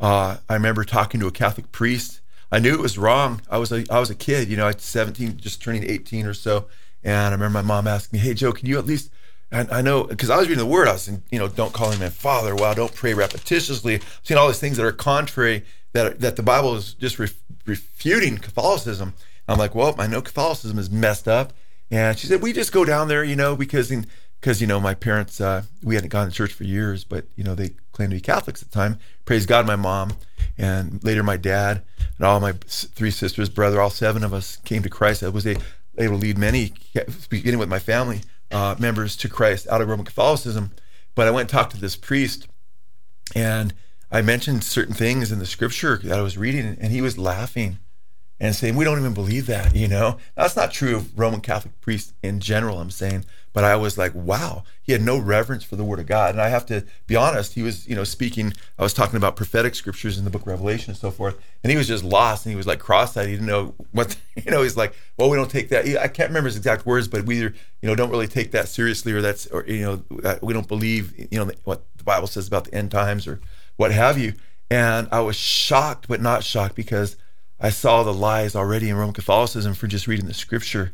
uh, 0.00 0.38
I 0.48 0.54
remember 0.54 0.84
talking 0.84 1.20
to 1.20 1.26
a 1.26 1.32
Catholic 1.32 1.72
priest. 1.72 2.20
I 2.52 2.58
knew 2.58 2.74
it 2.74 2.80
was 2.80 2.98
wrong. 2.98 3.40
I 3.50 3.58
was 3.58 3.72
a 3.72 3.84
I 3.90 3.98
was 4.00 4.10
a 4.10 4.14
kid, 4.14 4.48
you 4.48 4.56
know, 4.56 4.66
I 4.66 4.72
17, 4.72 5.38
just 5.38 5.62
turning 5.62 5.84
18 5.84 6.26
or 6.26 6.34
so, 6.34 6.66
and 7.02 7.28
I 7.28 7.30
remember 7.30 7.50
my 7.50 7.62
mom 7.62 7.86
asking 7.86 8.18
me, 8.18 8.24
"Hey 8.24 8.34
Joe, 8.34 8.52
can 8.52 8.66
you 8.66 8.78
at 8.78 8.86
least 8.86 9.10
I, 9.54 9.78
I 9.78 9.82
know 9.82 10.04
because 10.04 10.30
I 10.30 10.36
was 10.36 10.48
reading 10.48 10.64
the 10.64 10.70
word. 10.70 10.88
I 10.88 10.92
was 10.92 11.02
saying, 11.02 11.22
you 11.30 11.38
know, 11.38 11.48
don't 11.48 11.72
call 11.72 11.90
him 11.90 12.02
a 12.02 12.10
father. 12.10 12.54
Wow, 12.54 12.74
don't 12.74 12.94
pray 12.94 13.12
repetitiously. 13.12 13.94
I've 13.94 14.20
seen 14.22 14.36
all 14.36 14.48
these 14.48 14.58
things 14.58 14.76
that 14.76 14.84
are 14.84 14.92
contrary 14.92 15.64
that 15.92 16.20
that 16.20 16.36
the 16.36 16.42
Bible 16.42 16.74
is 16.74 16.94
just 16.94 17.18
ref, 17.18 17.34
refuting 17.64 18.38
Catholicism. 18.38 19.14
I'm 19.46 19.58
like, 19.58 19.74
well, 19.74 19.94
I 19.98 20.06
know 20.06 20.22
Catholicism 20.22 20.78
is 20.78 20.90
messed 20.90 21.28
up. 21.28 21.52
And 21.90 22.18
she 22.18 22.26
said, 22.26 22.40
we 22.40 22.52
just 22.52 22.72
go 22.72 22.84
down 22.84 23.08
there, 23.08 23.22
you 23.22 23.36
know, 23.36 23.54
because 23.54 23.90
in 23.90 24.06
because 24.40 24.60
you 24.60 24.66
know 24.66 24.80
my 24.80 24.94
parents 24.94 25.40
uh, 25.40 25.62
we 25.82 25.94
hadn't 25.94 26.10
gone 26.10 26.28
to 26.28 26.34
church 26.34 26.52
for 26.52 26.64
years, 26.64 27.04
but 27.04 27.26
you 27.36 27.44
know 27.44 27.54
they 27.54 27.70
claimed 27.92 28.10
to 28.10 28.16
be 28.16 28.20
Catholics 28.20 28.62
at 28.62 28.70
the 28.70 28.74
time. 28.74 28.98
Praise 29.24 29.46
God, 29.46 29.66
my 29.66 29.76
mom 29.76 30.14
and 30.58 31.02
later 31.04 31.22
my 31.22 31.36
dad 31.36 31.82
and 32.18 32.26
all 32.26 32.40
my 32.40 32.52
three 32.66 33.10
sisters, 33.10 33.48
brother, 33.48 33.80
all 33.80 33.90
seven 33.90 34.22
of 34.24 34.32
us 34.32 34.56
came 34.64 34.82
to 34.82 34.90
Christ. 34.90 35.22
I 35.22 35.28
was 35.28 35.46
able 35.46 35.62
to 35.98 36.14
lead 36.14 36.38
many, 36.38 36.72
beginning 37.28 37.58
with 37.58 37.68
my 37.68 37.78
family 37.78 38.20
uh, 38.50 38.76
members 38.78 39.16
to 39.16 39.28
Christ 39.28 39.66
out 39.68 39.80
of 39.80 39.88
Roman 39.88 40.06
Catholicism. 40.06 40.72
But 41.14 41.26
I 41.26 41.30
went 41.30 41.42
and 41.42 41.50
talked 41.50 41.72
to 41.72 41.80
this 41.80 41.96
priest, 41.96 42.48
and 43.34 43.74
I 44.10 44.22
mentioned 44.22 44.64
certain 44.64 44.94
things 44.94 45.32
in 45.32 45.38
the 45.38 45.46
scripture 45.46 45.98
that 46.04 46.18
I 46.18 46.22
was 46.22 46.38
reading, 46.38 46.76
and 46.80 46.92
he 46.92 47.00
was 47.00 47.18
laughing 47.18 47.78
and 48.40 48.54
saying, 48.54 48.76
We 48.76 48.84
don't 48.84 48.98
even 48.98 49.14
believe 49.14 49.46
that, 49.46 49.74
you 49.74 49.88
know? 49.88 50.18
That's 50.36 50.56
not 50.56 50.72
true 50.72 50.96
of 50.96 51.18
Roman 51.18 51.40
Catholic 51.40 51.80
priests 51.80 52.12
in 52.22 52.40
general, 52.40 52.80
I'm 52.80 52.90
saying. 52.90 53.24
But 53.54 53.62
I 53.62 53.76
was 53.76 53.96
like, 53.96 54.12
wow, 54.14 54.64
he 54.82 54.90
had 54.90 55.00
no 55.00 55.16
reverence 55.16 55.62
for 55.62 55.76
the 55.76 55.84
word 55.84 56.00
of 56.00 56.06
God. 56.06 56.32
And 56.34 56.42
I 56.42 56.48
have 56.48 56.66
to 56.66 56.84
be 57.06 57.14
honest, 57.14 57.54
he 57.54 57.62
was, 57.62 57.86
you 57.88 57.94
know, 57.94 58.02
speaking, 58.02 58.52
I 58.78 58.82
was 58.82 58.92
talking 58.92 59.16
about 59.16 59.36
prophetic 59.36 59.76
scriptures 59.76 60.18
in 60.18 60.24
the 60.24 60.30
book 60.30 60.42
of 60.42 60.48
Revelation 60.48 60.90
and 60.90 60.98
so 60.98 61.12
forth. 61.12 61.40
And 61.62 61.70
he 61.70 61.76
was 61.76 61.86
just 61.86 62.02
lost 62.02 62.44
and 62.44 62.50
he 62.50 62.56
was 62.56 62.66
like 62.66 62.80
cross 62.80 63.16
eyed. 63.16 63.28
He 63.28 63.34
didn't 63.34 63.46
know 63.46 63.74
what, 63.92 64.16
you 64.44 64.50
know, 64.50 64.62
he's 64.62 64.76
like, 64.76 64.92
well, 65.16 65.30
we 65.30 65.36
don't 65.36 65.50
take 65.50 65.68
that. 65.68 65.86
I 65.86 66.08
can't 66.08 66.30
remember 66.30 66.48
his 66.48 66.56
exact 66.56 66.84
words, 66.84 67.06
but 67.06 67.26
we 67.26 67.36
either, 67.36 67.54
you 67.80 67.88
know, 67.88 67.94
don't 67.94 68.10
really 68.10 68.26
take 68.26 68.50
that 68.50 68.66
seriously 68.66 69.12
or 69.12 69.22
that's, 69.22 69.46
or, 69.46 69.64
you 69.68 70.02
know, 70.12 70.38
we 70.42 70.52
don't 70.52 70.68
believe, 70.68 71.16
you 71.30 71.38
know, 71.38 71.48
what 71.62 71.84
the 71.96 72.04
Bible 72.04 72.26
says 72.26 72.48
about 72.48 72.64
the 72.64 72.74
end 72.74 72.90
times 72.90 73.28
or 73.28 73.40
what 73.76 73.92
have 73.92 74.18
you. 74.18 74.34
And 74.68 75.06
I 75.12 75.20
was 75.20 75.36
shocked, 75.36 76.08
but 76.08 76.20
not 76.20 76.42
shocked 76.42 76.74
because 76.74 77.16
I 77.60 77.70
saw 77.70 78.02
the 78.02 78.12
lies 78.12 78.56
already 78.56 78.90
in 78.90 78.96
Roman 78.96 79.14
Catholicism 79.14 79.74
for 79.74 79.86
just 79.86 80.08
reading 80.08 80.26
the 80.26 80.34
scripture. 80.34 80.90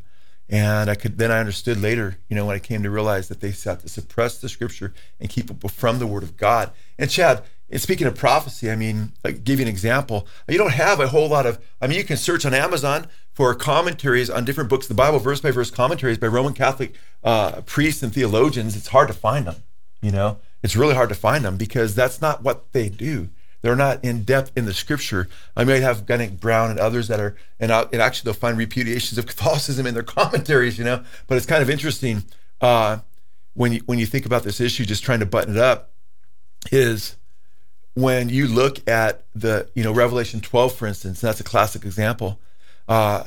And 0.51 0.91
I 0.91 0.97
could 0.97 1.17
then 1.17 1.31
I 1.31 1.39
understood 1.39 1.81
later, 1.81 2.19
you 2.29 2.35
know, 2.35 2.45
when 2.45 2.57
I 2.57 2.59
came 2.59 2.83
to 2.83 2.91
realize 2.91 3.29
that 3.29 3.41
they 3.41 3.53
sought 3.53 3.81
to 3.81 3.89
suppress 3.89 4.39
the 4.39 4.49
scripture 4.49 4.93
and 5.21 5.31
keep 5.31 5.47
people 5.47 5.69
from 5.69 6.01
the 6.01 6.09
word 6.09 6.25
of 6.25 6.37
God. 6.37 6.73
And 6.99 7.09
Chad, 7.09 7.45
and 7.71 7.81
speaking 7.81 8.09
of 8.09 8.17
prophecy, 8.17 8.69
I 8.69 8.75
mean, 8.75 9.13
I'll 9.25 9.31
give 9.31 9.61
you 9.61 9.65
an 9.67 9.71
example. 9.71 10.27
You 10.49 10.59
don't 10.59 10.73
have 10.73 10.99
a 10.99 11.07
whole 11.07 11.29
lot 11.29 11.47
of, 11.47 11.61
I 11.81 11.87
mean, 11.87 11.99
you 11.99 12.05
can 12.05 12.17
search 12.17 12.45
on 12.45 12.53
Amazon 12.53 13.07
for 13.33 13.55
commentaries 13.55 14.29
on 14.29 14.45
different 14.45 14.69
books 14.69 14.89
the 14.89 14.95
Bible, 14.95 15.21
verse 15.21 15.41
by 15.41 15.53
verse 15.53 15.71
commentaries 15.71 16.19
by 16.19 16.27
Roman 16.27 16.53
Catholic 16.53 16.95
uh, 17.23 17.61
priests 17.61 18.03
and 18.03 18.13
theologians. 18.13 18.77
It's 18.77 18.89
hard 18.89 19.07
to 19.07 19.15
find 19.15 19.47
them, 19.47 19.63
you 20.03 20.11
know, 20.11 20.39
it's 20.65 20.75
really 20.75 20.95
hard 20.95 21.11
to 21.11 21.15
find 21.15 21.45
them 21.45 21.57
because 21.57 21.95
that's 21.95 22.21
not 22.21 22.43
what 22.43 22.73
they 22.73 22.89
do. 22.89 23.29
They're 23.63 23.77
not 23.77 24.05
in 24.05 24.25
depth 24.25 24.53
in 24.57 24.65
the 24.65 24.75
scripture. 24.75 25.29
I 25.57 25.65
might 25.65 25.83
have 25.83 26.07
Gunnick 26.07 26.41
Brown 26.41 26.71
and 26.71 26.81
others 26.81 27.09
that 27.09 27.21
are, 27.21 27.37
and, 27.59 27.71
and 27.71 27.97
actually 27.97 28.29
they'll 28.29 28.41
find 28.41 28.57
repudiations 28.57 29.19
of 29.19 29.27
Catholicism 29.29 29.87
in 29.87 29.95
their 29.95 30.03
commentaries, 30.03 30.79
you 30.79 30.85
know. 30.85 31.05
But 31.27 31.37
it's 31.37 31.47
kind 31.47 31.63
of 31.63 31.71
interesting 31.71 32.25
uh, 32.61 32.99
when 33.55 33.73
you 33.73 33.81
when 33.87 33.99
you 33.99 34.07
think 34.07 34.27
about 34.27 34.43
this 34.43 34.61
issue, 34.61 34.85
just 34.85 35.05
trying 35.05 35.21
to 35.21 35.27
button 35.27 35.57
it 35.57 35.61
up, 35.61 35.93
is 36.73 37.17
when 37.95 38.29
you 38.29 38.47
look 38.47 38.87
at 38.89 39.25
the 39.35 39.69
you 39.75 39.85
know 39.85 39.93
Revelation 39.93 40.41
12, 40.41 40.75
for 40.75 40.87
instance. 40.87 41.21
That's 41.21 41.41
a 41.41 41.45
classic 41.45 41.85
example. 41.85 42.41
Uh, 42.89 43.25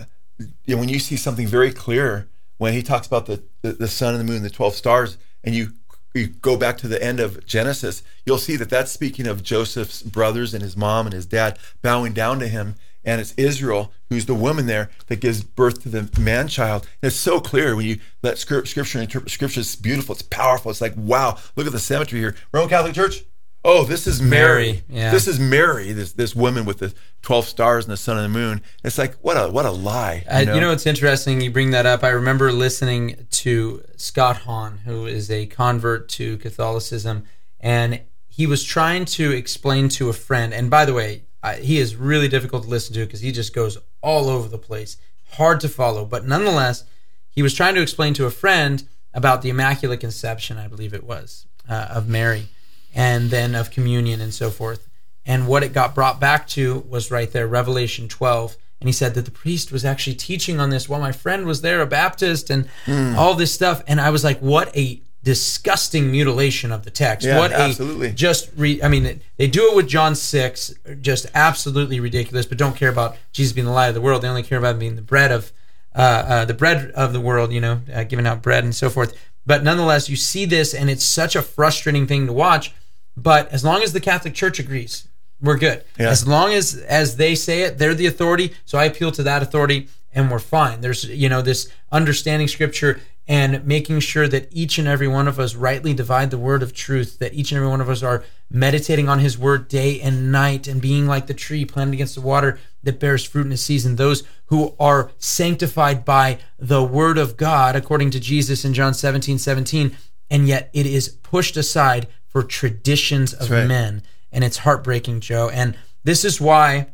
when 0.68 0.90
you 0.90 1.00
see 1.00 1.16
something 1.16 1.48
very 1.48 1.72
clear 1.72 2.28
when 2.58 2.74
he 2.74 2.82
talks 2.82 3.08
about 3.08 3.26
the, 3.26 3.44
the 3.62 3.74
the 3.74 3.88
sun 3.88 4.16
and 4.16 4.28
the 4.28 4.32
moon, 4.32 4.42
the 4.42 4.50
12 4.50 4.74
stars, 4.74 5.18
and 5.44 5.54
you 5.54 5.74
you 6.14 6.28
go 6.28 6.58
back 6.58 6.78
to 6.80 6.88
the 6.88 7.02
end 7.04 7.20
of 7.20 7.46
Genesis, 7.46 8.04
you'll 8.26 8.38
see 8.38 8.56
that 8.58 8.70
that's 8.70 8.92
speaking 8.92 9.28
of 9.28 9.44
Joseph's 9.44 10.02
brothers 10.02 10.54
and 10.54 10.62
his 10.62 10.78
mom 10.78 11.06
and 11.08 11.14
his 11.14 11.26
dad 11.26 11.58
bowing 11.82 12.14
down 12.14 12.40
to 12.40 12.48
him. 12.48 12.76
And 13.06 13.20
it's 13.20 13.34
Israel 13.36 13.92
who's 14.10 14.28
the 14.28 14.34
woman 14.34 14.66
there 14.66 14.90
that 15.08 15.20
gives 15.20 15.44
birth 15.44 15.84
to 15.84 15.90
the 15.90 16.10
man 16.20 16.48
child. 16.48 16.88
And 17.02 17.08
it's 17.08 17.20
so 17.20 17.42
clear 17.42 17.76
when 17.76 17.86
you 17.86 18.00
let 18.22 18.38
scripture 18.38 19.02
interpret 19.02 19.32
scripture. 19.32 19.60
It's 19.60 19.76
beautiful. 19.76 20.14
It's 20.14 20.22
powerful. 20.22 20.72
It's 20.72 20.80
like, 20.80 20.94
wow, 20.96 21.38
look 21.56 21.68
at 21.68 21.74
the 21.74 21.80
symmetry 21.80 22.20
here. 22.20 22.36
Roman 22.54 22.70
Catholic 22.70 22.96
Church, 22.96 23.24
oh, 23.64 23.84
this 23.84 24.08
is 24.08 24.22
Mary. 24.22 24.66
Mary 24.66 24.84
yeah. 24.90 25.12
This 25.12 25.28
is 25.28 25.40
Mary, 25.40 25.92
this 25.92 26.14
this 26.14 26.36
woman 26.36 26.66
with 26.66 26.80
the 26.80 26.94
twelve 27.22 27.46
stars 27.46 27.86
and 27.86 27.92
the 27.92 27.98
sun 27.98 28.18
and 28.18 28.26
the 28.26 28.40
moon. 28.40 28.62
It's 28.84 28.98
like 28.98 29.16
what 29.16 29.38
a 29.38 29.50
what 29.52 29.66
a 29.66 29.72
lie. 29.72 30.24
You, 30.32 30.46
know? 30.46 30.56
you 30.56 30.62
know, 30.62 30.72
it's 30.72 30.86
interesting 30.86 31.42
you 31.42 31.52
bring 31.52 31.72
that 31.72 31.86
up. 31.86 32.04
I 32.04 32.10
remember 32.10 32.52
listening 32.52 33.28
to 33.32 33.84
Scott 33.98 34.38
Hahn, 34.38 34.80
who 34.80 35.06
is 35.06 35.32
a 35.32 35.46
convert 35.46 36.10
to 36.10 36.38
Catholicism, 36.38 37.24
and 37.60 38.02
he 38.28 38.48
was 38.48 38.64
trying 38.64 39.06
to 39.06 39.32
explain 39.32 39.90
to 39.90 40.10
a 40.10 40.14
friend. 40.14 40.54
And 40.54 40.70
by 40.70 40.86
the 40.86 40.94
way, 40.94 41.24
I, 41.42 41.56
he 41.56 41.78
is 41.78 41.96
really 41.96 42.28
difficult 42.28 42.64
to 42.64 42.70
listen 42.70 42.94
to 42.96 43.06
because 43.06 43.22
he 43.22 43.32
just 43.32 43.54
goes 43.54 43.78
all 44.02 44.30
over 44.30 44.50
the 44.50 44.58
place, 44.58 44.98
hard 45.32 45.60
to 45.62 45.70
follow. 45.70 46.06
But 46.06 46.26
nonetheless, 46.26 46.84
he 47.30 47.42
was 47.42 47.54
trying 47.54 47.76
to 47.76 47.82
explain 47.82 48.14
to 48.16 48.26
a 48.26 48.32
friend 48.32 48.88
about 49.14 49.44
the 49.44 49.50
Immaculate 49.50 50.00
Conception, 50.00 50.58
I 50.58 50.68
believe 50.68 50.94
it 50.94 51.04
was, 51.04 51.46
uh, 51.70 51.88
of 51.92 52.08
Mary 52.08 52.48
and 52.94 53.30
then 53.30 53.56
of 53.56 53.72
communion 53.72 54.22
and 54.22 54.34
so 54.34 54.50
forth. 54.50 54.88
And 55.26 55.48
what 55.48 55.64
it 55.64 55.74
got 55.74 55.96
brought 55.96 56.20
back 56.20 56.48
to 56.50 56.80
was 56.90 57.12
right 57.12 57.32
there, 57.32 57.48
Revelation 57.48 58.08
12. 58.08 58.58
And 58.82 58.90
he 58.90 58.94
said 58.94 59.14
that 59.14 59.24
the 59.24 59.32
priest 59.32 59.72
was 59.72 59.86
actually 59.86 60.16
teaching 60.16 60.60
on 60.60 60.70
this 60.70 60.90
while 60.90 61.00
my 61.00 61.14
friend 61.14 61.46
was 61.46 61.62
there, 61.62 61.82
a 61.82 61.86
Baptist, 61.86 62.50
and 62.50 62.68
mm. 62.86 63.16
all 63.16 63.34
this 63.34 63.54
stuff. 63.54 63.82
And 63.88 64.02
I 64.02 64.10
was 64.10 64.26
like, 64.26 64.40
what 64.40 64.76
a 64.76 65.02
disgusting 65.24 66.12
mutilation 66.12 66.74
of 66.74 66.84
the 66.84 66.92
text. 66.92 67.26
Yeah, 67.26 67.40
what 67.40 67.54
absolutely. 67.54 68.12
just 68.12 68.52
re, 68.58 68.84
I 68.84 68.90
mean, 68.90 69.22
they 69.38 69.48
do 69.48 69.72
it 69.72 69.76
with 69.76 69.88
John 69.88 70.16
6, 70.16 70.74
just 71.00 71.28
absolutely 71.34 72.02
ridiculous, 72.02 72.46
but 72.46 72.58
don't 72.58 72.76
care 72.76 72.90
about 72.90 73.16
Jesus 73.32 73.54
being 73.54 73.66
the 73.66 73.72
light 73.72 73.88
of 73.88 73.94
the 73.94 74.02
world. 74.02 74.22
They 74.22 74.28
only 74.28 74.44
care 74.44 74.58
about 74.58 74.78
being 74.80 74.98
the 74.98 75.02
bread 75.02 75.32
of 75.32 75.54
uh, 75.96 76.00
uh, 76.28 76.46
the 76.46 76.54
bread 76.54 76.92
of 76.92 77.14
the 77.14 77.22
world, 77.22 77.54
you 77.54 77.62
know, 77.62 77.80
uh, 77.94 78.04
giving 78.04 78.28
out 78.28 78.42
bread 78.42 78.66
and 78.66 78.76
so 78.76 78.90
forth. 78.90 79.16
But 79.46 79.64
nonetheless, 79.64 80.10
you 80.10 80.16
see 80.16 80.46
this, 80.46 80.74
and 80.74 80.90
it's 80.90 81.04
such 81.06 81.36
a 81.36 81.42
frustrating 81.42 82.08
thing 82.08 82.28
to 82.28 82.34
watch 82.34 82.74
but 83.16 83.52
as 83.52 83.64
long 83.64 83.84
as 83.84 83.94
the 83.94 84.00
Catholic 84.00 84.34
Church 84.34 84.60
agrees, 84.60 85.08
we're 85.42 85.58
good. 85.58 85.84
Yeah. 86.00 86.10
As 86.10 86.28
long 86.28 86.54
as 86.54 86.78
as 86.78 87.18
they 87.18 87.36
say 87.36 87.64
it, 87.64 87.78
they're 87.78 87.94
the 87.94 88.08
authority. 88.08 88.54
So 88.66 88.78
I 88.78 88.86
appeal 88.86 89.12
to 89.12 89.24
that 89.24 89.44
authority, 89.44 89.90
and 90.14 90.32
we're 90.32 90.40
fine. 90.40 90.82
There's 90.82 91.04
you 91.04 91.30
know 91.30 91.42
this 91.42 91.70
understanding 91.92 92.48
Scripture 92.48 93.02
and 93.26 93.66
making 93.66 94.02
sure 94.02 94.28
that 94.28 94.50
each 94.52 94.78
and 94.78 94.88
every 94.88 95.08
one 95.08 95.30
of 95.30 95.40
us 95.40 95.56
rightly 95.56 95.94
divide 95.94 96.30
the 96.30 96.38
word 96.38 96.64
of 96.64 96.74
truth. 96.74 97.20
That 97.20 97.34
each 97.34 97.52
and 97.52 97.58
every 97.58 97.70
one 97.70 97.82
of 97.82 97.90
us 97.90 98.02
are 98.04 98.24
meditating 98.50 99.10
on 99.10 99.20
His 99.20 99.38
word 99.38 99.68
day 99.68 100.00
and 100.00 100.32
night, 100.32 100.68
and 100.68 100.82
being 100.82 101.08
like 101.08 101.28
the 101.28 101.34
tree 101.34 101.66
planted 101.66 101.94
against 101.94 102.16
the 102.16 102.22
water 102.22 102.58
that 102.84 103.00
bears 103.00 103.26
fruit 103.26 103.46
in 103.46 103.52
its 103.52 103.62
season. 103.62 103.98
Those 103.98 104.24
who 104.46 104.76
are 104.80 105.12
sanctified 105.18 106.06
by 106.06 106.40
the 106.58 106.84
word 106.84 107.18
of 107.18 107.36
God, 107.38 107.76
according 107.76 108.12
to 108.12 108.20
Jesus 108.20 108.64
in 108.64 108.74
John 108.74 108.94
17, 108.94 109.38
17, 109.38 109.96
and 110.30 110.48
yet 110.48 110.70
it 110.74 110.86
is 110.86 111.10
pushed 111.10 111.58
aside 111.58 112.08
for 112.34 112.44
traditions 112.44 113.34
of 113.34 113.50
right. 113.50 113.68
men. 113.68 114.02
And 114.32 114.44
it's 114.44 114.58
heartbreaking, 114.58 115.22
Joe. 115.22 115.50
And 115.50 115.78
this 116.04 116.26
is 116.26 116.42
why 116.42 116.88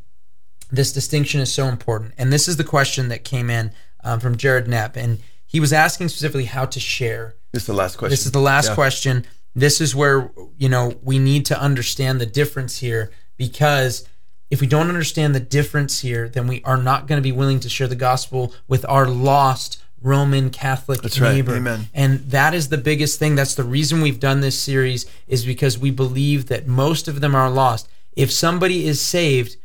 this 0.70 0.92
distinction 0.92 1.40
is 1.40 1.52
so 1.52 1.66
important. 1.66 2.14
And 2.18 2.32
this 2.32 2.48
is 2.48 2.58
the 2.58 2.64
question 2.64 3.08
that 3.08 3.24
came 3.24 3.50
in 3.50 3.72
um, 4.04 4.20
from 4.20 4.38
Jared 4.38 4.68
Knapp. 4.68 4.98
And 4.98 5.20
he 5.48 5.60
was 5.60 5.74
asking 5.74 6.10
specifically 6.10 6.46
how 6.46 6.66
to 6.66 6.80
share. 6.80 7.36
This 7.54 7.64
is 7.64 7.68
the 7.68 7.74
last 7.74 7.98
question. 7.98 8.12
This 8.12 8.26
is 8.26 8.34
the 8.34 8.40
last 8.40 8.70
yeah. 8.70 8.76
question. 8.76 9.26
This 9.56 9.82
is 9.82 9.96
where, 9.96 10.30
you 10.58 10.70
know, 10.70 11.00
we 11.02 11.18
need 11.18 11.46
to 11.48 11.60
understand 11.60 12.22
the 12.22 12.26
difference 12.26 12.80
here 12.80 13.10
because 13.38 14.08
if 14.52 14.62
we 14.62 14.68
don't 14.68 14.90
understand 14.90 15.34
the 15.34 15.40
difference 15.40 16.02
here, 16.02 16.28
then 16.28 16.48
we 16.48 16.62
are 16.64 16.78
not 16.78 17.08
going 17.08 17.18
to 17.18 17.24
be 17.24 17.32
willing 17.32 17.60
to 17.62 17.70
share 17.70 17.88
the 17.88 17.96
gospel 17.96 18.54
with 18.68 18.86
our 18.88 19.08
lost 19.08 19.78
Roman 20.02 20.50
Catholic 20.50 21.02
That's 21.02 21.20
neighbor. 21.20 21.52
Right. 21.52 21.58
Amen. 21.58 21.88
And 21.93 22.20
that 22.32 22.54
is 22.54 22.70
the 22.70 22.78
biggest 22.78 23.20
thing. 23.20 23.36
That's 23.36 23.56
the 23.56 23.64
reason 23.64 24.02
we've 24.02 24.20
done 24.20 24.41
this 24.41 24.58
series 24.58 25.06
is 25.28 25.45
because 25.45 25.78
we 25.78 25.91
believe 25.91 26.47
that 26.47 26.68
most 26.68 27.08
of 27.08 27.22
them 27.22 27.36
are 27.36 27.50
lost. 27.50 27.89
If 28.14 28.32
somebody 28.32 28.88
is 28.88 29.02
saved 29.02 29.58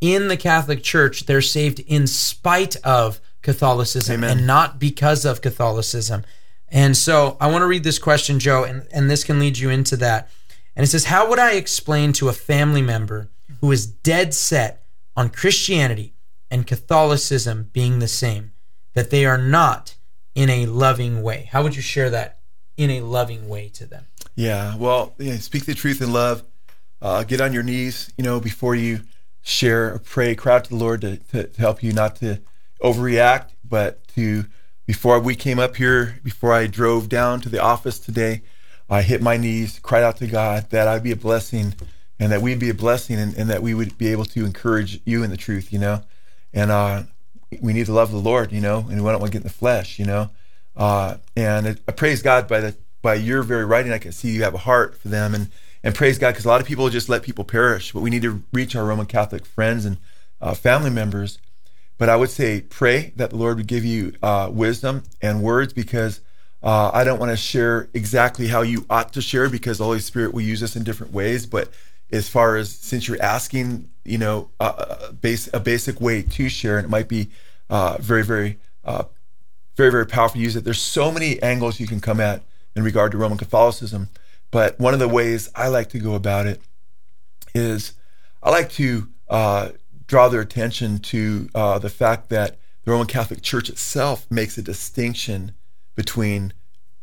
in 0.00 0.28
the 0.28 0.36
Catholic 0.36 0.82
Church, 0.82 1.26
they're 1.26 1.42
saved 1.42 1.80
in 1.80 2.06
spite 2.06 2.76
of 2.76 3.20
Catholicism 3.42 4.16
Amen. 4.16 4.38
and 4.38 4.46
not 4.46 4.78
because 4.78 5.24
of 5.24 5.40
Catholicism. 5.40 6.24
And 6.68 6.96
so 6.96 7.36
I 7.40 7.50
want 7.50 7.62
to 7.62 7.66
read 7.66 7.84
this 7.84 7.98
question, 7.98 8.38
Joe, 8.38 8.64
and, 8.64 8.86
and 8.92 9.10
this 9.10 9.24
can 9.24 9.38
lead 9.38 9.58
you 9.58 9.70
into 9.70 9.96
that. 9.98 10.30
And 10.76 10.84
it 10.84 10.88
says, 10.88 11.06
How 11.06 11.28
would 11.28 11.38
I 11.38 11.52
explain 11.52 12.12
to 12.14 12.28
a 12.28 12.34
family 12.34 12.82
member 12.82 13.28
who 13.60 13.72
is 13.72 13.86
dead 13.86 14.34
set 14.34 14.84
on 15.16 15.30
Christianity 15.30 16.14
and 16.50 16.66
Catholicism 16.66 17.70
being 17.72 17.98
the 17.98 18.08
same? 18.08 18.49
That 18.94 19.10
they 19.10 19.24
are 19.24 19.38
not 19.38 19.94
in 20.34 20.48
a 20.48 20.66
loving 20.66 21.22
way. 21.22 21.48
How 21.52 21.62
would 21.62 21.76
you 21.76 21.82
share 21.82 22.10
that 22.10 22.38
in 22.76 22.90
a 22.90 23.00
loving 23.00 23.48
way 23.48 23.68
to 23.74 23.86
them? 23.86 24.06
Yeah, 24.34 24.76
well, 24.76 25.14
yeah, 25.18 25.36
speak 25.36 25.66
the 25.66 25.74
truth 25.74 26.00
in 26.00 26.12
love. 26.12 26.44
Uh, 27.02 27.24
get 27.24 27.40
on 27.40 27.52
your 27.52 27.62
knees, 27.62 28.12
you 28.16 28.24
know, 28.24 28.40
before 28.40 28.74
you 28.74 29.00
share 29.42 29.94
or 29.94 29.98
pray, 29.98 30.34
cry 30.34 30.56
out 30.56 30.64
to 30.64 30.70
the 30.70 30.76
Lord 30.76 31.00
to, 31.00 31.16
to, 31.16 31.44
to 31.44 31.60
help 31.60 31.82
you 31.82 31.92
not 31.92 32.16
to 32.16 32.40
overreact, 32.82 33.50
but 33.64 34.06
to 34.08 34.44
before 34.86 35.20
we 35.20 35.34
came 35.34 35.58
up 35.58 35.76
here, 35.76 36.18
before 36.24 36.52
I 36.52 36.66
drove 36.66 37.08
down 37.08 37.40
to 37.42 37.48
the 37.48 37.62
office 37.62 37.98
today, 37.98 38.42
I 38.88 39.02
hit 39.02 39.22
my 39.22 39.36
knees, 39.36 39.78
cried 39.78 40.02
out 40.02 40.16
to 40.16 40.26
God 40.26 40.70
that 40.70 40.88
I'd 40.88 41.04
be 41.04 41.12
a 41.12 41.16
blessing 41.16 41.74
and 42.18 42.32
that 42.32 42.42
we'd 42.42 42.58
be 42.58 42.70
a 42.70 42.74
blessing 42.74 43.18
and, 43.18 43.34
and 43.36 43.48
that 43.48 43.62
we 43.62 43.72
would 43.72 43.96
be 43.96 44.08
able 44.08 44.24
to 44.26 44.44
encourage 44.44 45.00
you 45.04 45.22
in 45.22 45.30
the 45.30 45.36
truth, 45.36 45.72
you 45.72 45.78
know. 45.78 46.02
And 46.52 46.70
uh, 46.70 47.04
we 47.60 47.72
need 47.72 47.86
to 47.86 47.92
love 47.92 48.10
the 48.10 48.18
Lord, 48.18 48.52
you 48.52 48.60
know, 48.60 48.78
and 48.78 49.02
we 49.02 49.10
don't 49.10 49.20
want 49.20 49.26
to 49.26 49.30
get 49.30 49.42
in 49.42 49.48
the 49.48 49.50
flesh, 49.50 49.98
you 49.98 50.04
know. 50.04 50.30
Uh, 50.76 51.16
and 51.36 51.80
I 51.88 51.92
praise 51.92 52.22
God 52.22 52.48
by 52.48 52.60
the 52.60 52.76
by 53.02 53.14
your 53.14 53.42
very 53.42 53.64
writing, 53.64 53.92
I 53.92 53.98
can 53.98 54.12
see 54.12 54.28
you 54.30 54.42
have 54.42 54.54
a 54.54 54.58
heart 54.58 54.96
for 54.96 55.08
them, 55.08 55.34
and 55.34 55.48
and 55.82 55.94
praise 55.94 56.18
God 56.18 56.32
because 56.32 56.44
a 56.44 56.48
lot 56.48 56.60
of 56.60 56.66
people 56.66 56.88
just 56.90 57.08
let 57.08 57.22
people 57.22 57.44
perish, 57.44 57.92
but 57.92 58.00
we 58.00 58.10
need 58.10 58.22
to 58.22 58.42
reach 58.52 58.76
our 58.76 58.84
Roman 58.84 59.06
Catholic 59.06 59.46
friends 59.46 59.84
and 59.84 59.96
uh, 60.40 60.54
family 60.54 60.90
members. 60.90 61.38
But 61.98 62.08
I 62.08 62.16
would 62.16 62.30
say 62.30 62.62
pray 62.62 63.12
that 63.16 63.30
the 63.30 63.36
Lord 63.36 63.58
would 63.58 63.66
give 63.66 63.84
you 63.84 64.14
uh, 64.22 64.50
wisdom 64.52 65.02
and 65.20 65.42
words 65.42 65.72
because 65.72 66.20
uh, 66.62 66.90
I 66.92 67.04
don't 67.04 67.18
want 67.18 67.30
to 67.30 67.36
share 67.36 67.88
exactly 67.94 68.48
how 68.48 68.62
you 68.62 68.84
ought 68.90 69.12
to 69.14 69.22
share 69.22 69.48
because 69.48 69.78
the 69.78 69.84
Holy 69.84 70.00
Spirit 70.00 70.34
will 70.34 70.42
use 70.42 70.62
us 70.62 70.76
in 70.76 70.84
different 70.84 71.12
ways. 71.12 71.46
But 71.46 71.70
as 72.12 72.28
far 72.28 72.56
as 72.56 72.70
since 72.70 73.08
you're 73.08 73.22
asking, 73.22 73.90
you 74.04 74.18
know, 74.18 74.50
a, 74.58 75.12
base, 75.12 75.48
a 75.52 75.60
basic 75.60 76.00
way 76.00 76.22
to 76.22 76.48
share, 76.48 76.78
and 76.78 76.86
it 76.86 76.90
might 76.90 77.08
be 77.08 77.30
uh, 77.68 77.96
very, 78.00 78.24
very, 78.24 78.58
uh, 78.84 79.04
very, 79.76 79.90
very 79.90 80.06
powerful 80.06 80.38
to 80.38 80.42
use 80.42 80.56
it. 80.56 80.64
There's 80.64 80.80
so 80.80 81.12
many 81.12 81.40
angles 81.42 81.80
you 81.80 81.86
can 81.86 82.00
come 82.00 82.20
at 82.20 82.42
in 82.74 82.82
regard 82.82 83.12
to 83.12 83.18
Roman 83.18 83.38
Catholicism. 83.38 84.08
But 84.50 84.78
one 84.80 84.94
of 84.94 85.00
the 85.00 85.08
ways 85.08 85.50
I 85.54 85.68
like 85.68 85.90
to 85.90 85.98
go 85.98 86.14
about 86.14 86.46
it 86.46 86.60
is 87.54 87.94
I 88.42 88.50
like 88.50 88.70
to 88.70 89.08
uh, 89.28 89.70
draw 90.06 90.28
their 90.28 90.40
attention 90.40 90.98
to 90.98 91.48
uh, 91.54 91.78
the 91.78 91.90
fact 91.90 92.28
that 92.30 92.58
the 92.84 92.90
Roman 92.90 93.06
Catholic 93.06 93.42
Church 93.42 93.68
itself 93.68 94.26
makes 94.30 94.58
a 94.58 94.62
distinction 94.62 95.52
between 95.94 96.52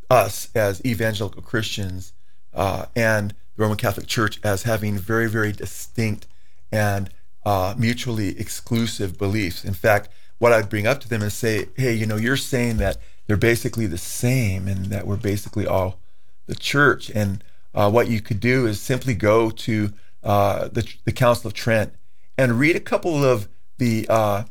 us 0.10 0.50
as 0.56 0.84
evangelical 0.86 1.42
Christians 1.42 2.14
uh, 2.54 2.88
and 2.96 3.34
the 3.58 3.64
Roman 3.64 3.78
Catholic 3.78 4.08
Church 4.08 4.40
as 4.44 4.64
having 4.64 4.98
very, 4.98 5.28
very 5.28 5.52
distinct 5.52 6.28
and 6.72 7.10
uh, 7.46 7.74
mutually 7.78 8.40
exclusive 8.40 9.18
beliefs. 9.18 9.66
In 9.66 9.74
fact, 9.74 10.10
what 10.38 10.54
I'd 10.54 10.70
bring 10.70 10.88
up 10.88 11.02
to 11.02 11.10
them 11.10 11.24
is 11.24 11.34
say, 11.34 11.70
hey, 11.76 11.94
you 11.94 12.06
know, 12.06 12.18
you're 12.18 12.38
saying 12.38 12.78
that 12.78 12.98
they're 13.26 13.38
basically 13.38 13.88
the 13.88 13.98
same 13.98 14.68
and 14.68 14.86
that 14.86 15.08
we're 15.08 15.18
basically 15.18 15.66
all 15.66 16.00
the 16.46 16.56
church. 16.56 17.10
And 17.10 17.44
uh, 17.74 17.90
what 17.90 18.08
you 18.08 18.22
could 18.22 18.40
do 18.40 18.66
is 18.66 18.80
simply 18.80 19.14
go 19.14 19.50
to 19.50 19.92
uh, 20.24 20.68
the, 20.68 20.88
the 21.06 21.12
Council 21.12 21.48
of 21.48 21.54
Trent 21.54 21.94
and 22.38 22.60
read 22.60 22.76
a 22.76 22.82
couple 22.82 23.24
of 23.24 23.48
the, 23.78 24.06
uh, 24.10 24.44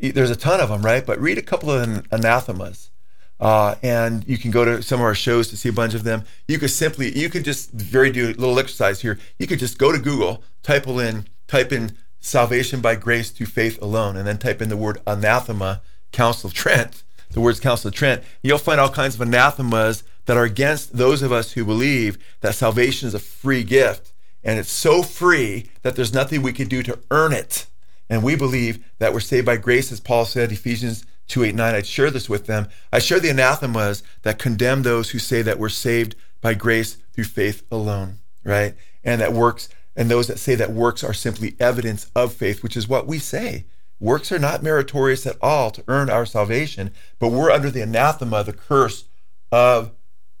there's 0.00 0.30
a 0.30 0.36
ton 0.36 0.60
of 0.60 0.68
them, 0.68 0.82
right? 0.82 1.04
But 1.04 1.18
read 1.18 1.38
a 1.38 1.42
couple 1.42 1.70
of 1.70 2.06
anathemas 2.10 2.90
uh, 3.44 3.74
and 3.82 4.26
you 4.26 4.38
can 4.38 4.50
go 4.50 4.64
to 4.64 4.82
some 4.82 5.00
of 5.00 5.04
our 5.04 5.14
shows 5.14 5.48
to 5.48 5.56
see 5.56 5.68
a 5.68 5.72
bunch 5.72 5.92
of 5.92 6.02
them. 6.02 6.24
You 6.48 6.58
could 6.58 6.70
simply, 6.70 7.16
you 7.16 7.28
could 7.28 7.44
just 7.44 7.70
very 7.72 8.10
do 8.10 8.28
a 8.28 8.32
little 8.32 8.58
exercise 8.58 9.02
here. 9.02 9.18
You 9.38 9.46
could 9.46 9.58
just 9.58 9.76
go 9.76 9.92
to 9.92 9.98
Google, 9.98 10.42
type 10.62 10.86
in, 10.86 11.26
type 11.46 11.70
in 11.70 11.94
salvation 12.20 12.80
by 12.80 12.94
grace 12.96 13.30
through 13.30 13.46
faith 13.46 13.80
alone, 13.82 14.16
and 14.16 14.26
then 14.26 14.38
type 14.38 14.62
in 14.62 14.70
the 14.70 14.78
word 14.78 14.98
anathema, 15.06 15.82
Council 16.10 16.48
of 16.48 16.54
Trent. 16.54 17.02
The 17.32 17.40
words 17.42 17.60
Council 17.60 17.88
of 17.88 17.94
Trent. 17.94 18.22
You'll 18.42 18.56
find 18.56 18.80
all 18.80 18.88
kinds 18.88 19.16
of 19.16 19.20
anathemas 19.20 20.04
that 20.24 20.38
are 20.38 20.44
against 20.44 20.96
those 20.96 21.20
of 21.20 21.30
us 21.30 21.52
who 21.52 21.66
believe 21.66 22.16
that 22.40 22.54
salvation 22.54 23.08
is 23.08 23.14
a 23.14 23.18
free 23.18 23.62
gift, 23.62 24.14
and 24.42 24.58
it's 24.58 24.70
so 24.70 25.02
free 25.02 25.68
that 25.82 25.96
there's 25.96 26.14
nothing 26.14 26.40
we 26.40 26.54
can 26.54 26.66
do 26.66 26.82
to 26.82 26.98
earn 27.10 27.34
it. 27.34 27.66
And 28.08 28.22
we 28.22 28.36
believe 28.36 28.82
that 29.00 29.12
we're 29.12 29.20
saved 29.20 29.44
by 29.44 29.58
grace, 29.58 29.92
as 29.92 30.00
Paul 30.00 30.24
said, 30.24 30.50
Ephesians 30.50 31.04
289. 31.28 31.74
I'd 31.74 31.86
share 31.86 32.10
this 32.10 32.28
with 32.28 32.46
them. 32.46 32.68
I 32.92 32.98
share 32.98 33.20
the 33.20 33.30
anathemas 33.30 34.02
that 34.22 34.38
condemn 34.38 34.82
those 34.82 35.10
who 35.10 35.18
say 35.18 35.42
that 35.42 35.58
we're 35.58 35.68
saved 35.68 36.16
by 36.40 36.54
grace 36.54 36.98
through 37.12 37.24
faith 37.24 37.62
alone, 37.70 38.18
right? 38.44 38.74
And 39.02 39.20
that 39.20 39.32
works, 39.32 39.68
and 39.96 40.10
those 40.10 40.26
that 40.26 40.38
say 40.38 40.54
that 40.54 40.72
works 40.72 41.02
are 41.02 41.14
simply 41.14 41.56
evidence 41.58 42.10
of 42.14 42.32
faith, 42.34 42.62
which 42.62 42.76
is 42.76 42.88
what 42.88 43.06
we 43.06 43.18
say. 43.18 43.64
Works 44.00 44.32
are 44.32 44.38
not 44.38 44.62
meritorious 44.62 45.26
at 45.26 45.36
all 45.40 45.70
to 45.70 45.84
earn 45.88 46.10
our 46.10 46.26
salvation, 46.26 46.90
but 47.18 47.28
we're 47.28 47.50
under 47.50 47.70
the 47.70 47.80
anathema, 47.80 48.44
the 48.44 48.52
curse 48.52 49.04
of 49.50 49.92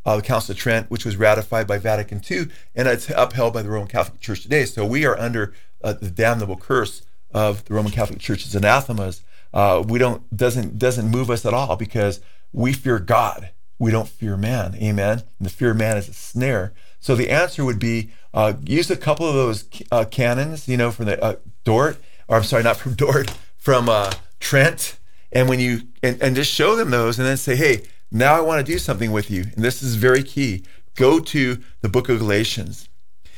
uh, 0.04 0.16
the 0.16 0.22
Council 0.22 0.52
of 0.52 0.58
Trent, 0.58 0.90
which 0.90 1.04
was 1.04 1.16
ratified 1.16 1.66
by 1.66 1.78
Vatican 1.78 2.20
II, 2.28 2.48
and 2.74 2.88
it's 2.88 3.08
upheld 3.10 3.54
by 3.54 3.62
the 3.62 3.70
Roman 3.70 3.88
Catholic 3.88 4.20
Church 4.20 4.42
today. 4.42 4.66
So 4.66 4.84
we 4.84 5.06
are 5.06 5.18
under 5.18 5.54
uh, 5.82 5.94
the 5.94 6.10
damnable 6.10 6.56
curse 6.56 7.02
of 7.32 7.64
the 7.64 7.74
Roman 7.74 7.92
Catholic 7.92 8.18
Church's 8.18 8.54
anathemas 8.54 9.22
uh, 9.54 9.84
we 9.86 9.98
don't 10.00 10.36
doesn't 10.36 10.78
doesn't 10.78 11.08
move 11.08 11.30
us 11.30 11.46
at 11.46 11.54
all 11.54 11.76
because 11.76 12.20
we 12.52 12.72
fear 12.72 12.98
God. 12.98 13.50
We 13.78 13.92
don't 13.92 14.08
fear 14.08 14.36
man. 14.36 14.74
Amen. 14.74 15.22
And 15.38 15.46
the 15.46 15.50
fear 15.50 15.70
of 15.70 15.76
man 15.76 15.96
is 15.96 16.08
a 16.08 16.12
snare. 16.12 16.74
So 16.98 17.14
the 17.14 17.30
answer 17.30 17.64
would 17.64 17.78
be 17.78 18.10
uh, 18.34 18.54
use 18.64 18.90
a 18.90 18.96
couple 18.96 19.28
of 19.28 19.34
those 19.34 19.68
uh, 19.92 20.04
canons, 20.06 20.68
you 20.68 20.76
know, 20.76 20.90
from 20.90 21.06
the 21.06 21.22
uh, 21.22 21.36
Dort, 21.62 21.98
or 22.26 22.36
I'm 22.36 22.42
sorry, 22.42 22.64
not 22.64 22.76
from 22.76 22.94
Dort, 22.96 23.32
from 23.56 23.88
uh, 23.88 24.12
Trent, 24.40 24.98
and 25.30 25.48
when 25.48 25.60
you 25.60 25.82
and, 26.02 26.20
and 26.20 26.34
just 26.34 26.52
show 26.52 26.74
them 26.74 26.90
those, 26.90 27.18
and 27.18 27.26
then 27.26 27.36
say, 27.36 27.54
hey, 27.54 27.82
now 28.10 28.34
I 28.34 28.40
want 28.40 28.64
to 28.64 28.72
do 28.72 28.78
something 28.78 29.12
with 29.12 29.30
you, 29.30 29.42
and 29.54 29.64
this 29.64 29.82
is 29.82 29.94
very 29.94 30.24
key. 30.24 30.64
Go 30.96 31.20
to 31.20 31.58
the 31.80 31.88
book 31.88 32.08
of 32.08 32.18
Galatians, 32.18 32.88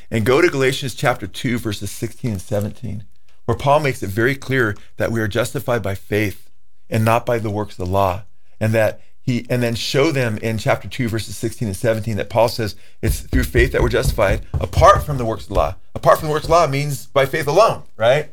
and 0.09 0.25
go 0.25 0.41
to 0.41 0.49
Galatians 0.49 0.95
chapter 0.95 1.27
two, 1.27 1.59
verses 1.59 1.91
16 1.91 2.31
and 2.31 2.41
17 2.41 3.05
where 3.47 3.57
Paul 3.57 3.79
makes 3.79 4.03
it 4.03 4.09
very 4.09 4.35
clear 4.35 4.75
that 4.97 5.09
we 5.09 5.21
are 5.21 5.27
justified 5.27 5.81
by 5.81 5.95
faith 5.95 6.49
and 6.89 7.05
not 7.05 7.25
by 7.25 7.39
the 7.39 7.49
works 7.49 7.79
of 7.79 7.85
the 7.85 7.91
law. 7.91 8.23
And 8.59 8.73
that 8.73 8.99
he, 9.21 9.45
and 9.49 9.63
then 9.63 9.73
show 9.73 10.11
them 10.11 10.37
in 10.39 10.57
chapter 10.57 10.89
2, 10.89 11.07
verses 11.07 11.37
16 11.37 11.69
and 11.69 11.77
17, 11.77 12.17
that 12.17 12.29
Paul 12.29 12.49
says 12.49 12.75
it's 13.01 13.21
through 13.21 13.45
faith 13.45 13.71
that 13.71 13.81
we're 13.81 13.87
justified 13.87 14.45
apart 14.53 15.03
from 15.03 15.17
the 15.17 15.23
works 15.23 15.43
of 15.43 15.49
the 15.49 15.55
law. 15.55 15.75
Apart 15.95 16.19
from 16.19 16.27
the 16.27 16.33
works 16.33 16.43
of 16.43 16.49
the 16.49 16.55
law 16.55 16.67
means 16.67 17.05
by 17.07 17.25
faith 17.25 17.47
alone, 17.47 17.83
right? 17.95 18.31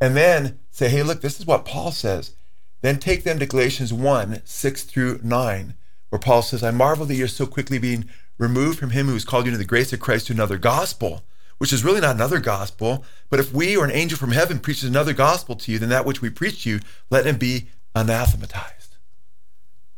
And 0.00 0.16
then 0.16 0.58
say, 0.72 0.88
hey, 0.88 1.04
look, 1.04 1.20
this 1.20 1.38
is 1.38 1.46
what 1.46 1.64
Paul 1.64 1.92
says. 1.92 2.34
Then 2.82 2.98
take 2.98 3.22
them 3.22 3.38
to 3.38 3.46
Galatians 3.46 3.92
1, 3.92 4.42
6 4.44 4.82
through 4.82 5.20
9, 5.22 5.74
where 6.08 6.18
Paul 6.18 6.42
says, 6.42 6.64
I 6.64 6.72
marvel 6.72 7.06
that 7.06 7.14
you're 7.14 7.28
so 7.28 7.46
quickly 7.46 7.78
being 7.78 8.08
removed 8.36 8.80
from 8.80 8.90
him 8.90 9.06
who 9.06 9.12
has 9.12 9.24
called 9.24 9.44
you 9.44 9.50
into 9.50 9.58
the 9.58 9.64
grace 9.64 9.92
of 9.92 10.00
Christ 10.00 10.26
to 10.26 10.32
another 10.32 10.58
gospel 10.58 11.22
which 11.58 11.72
is 11.72 11.84
really 11.84 12.00
not 12.00 12.14
another 12.14 12.38
gospel. 12.38 13.04
But 13.30 13.40
if 13.40 13.52
we 13.52 13.76
or 13.76 13.84
an 13.84 13.90
angel 13.90 14.18
from 14.18 14.32
heaven 14.32 14.58
preaches 14.58 14.84
another 14.84 15.12
gospel 15.12 15.56
to 15.56 15.72
you 15.72 15.78
than 15.78 15.88
that 15.88 16.04
which 16.04 16.20
we 16.20 16.30
preach 16.30 16.64
to 16.64 16.70
you, 16.70 16.80
let 17.10 17.26
him 17.26 17.36
be 17.36 17.68
anathematized. 17.94 18.96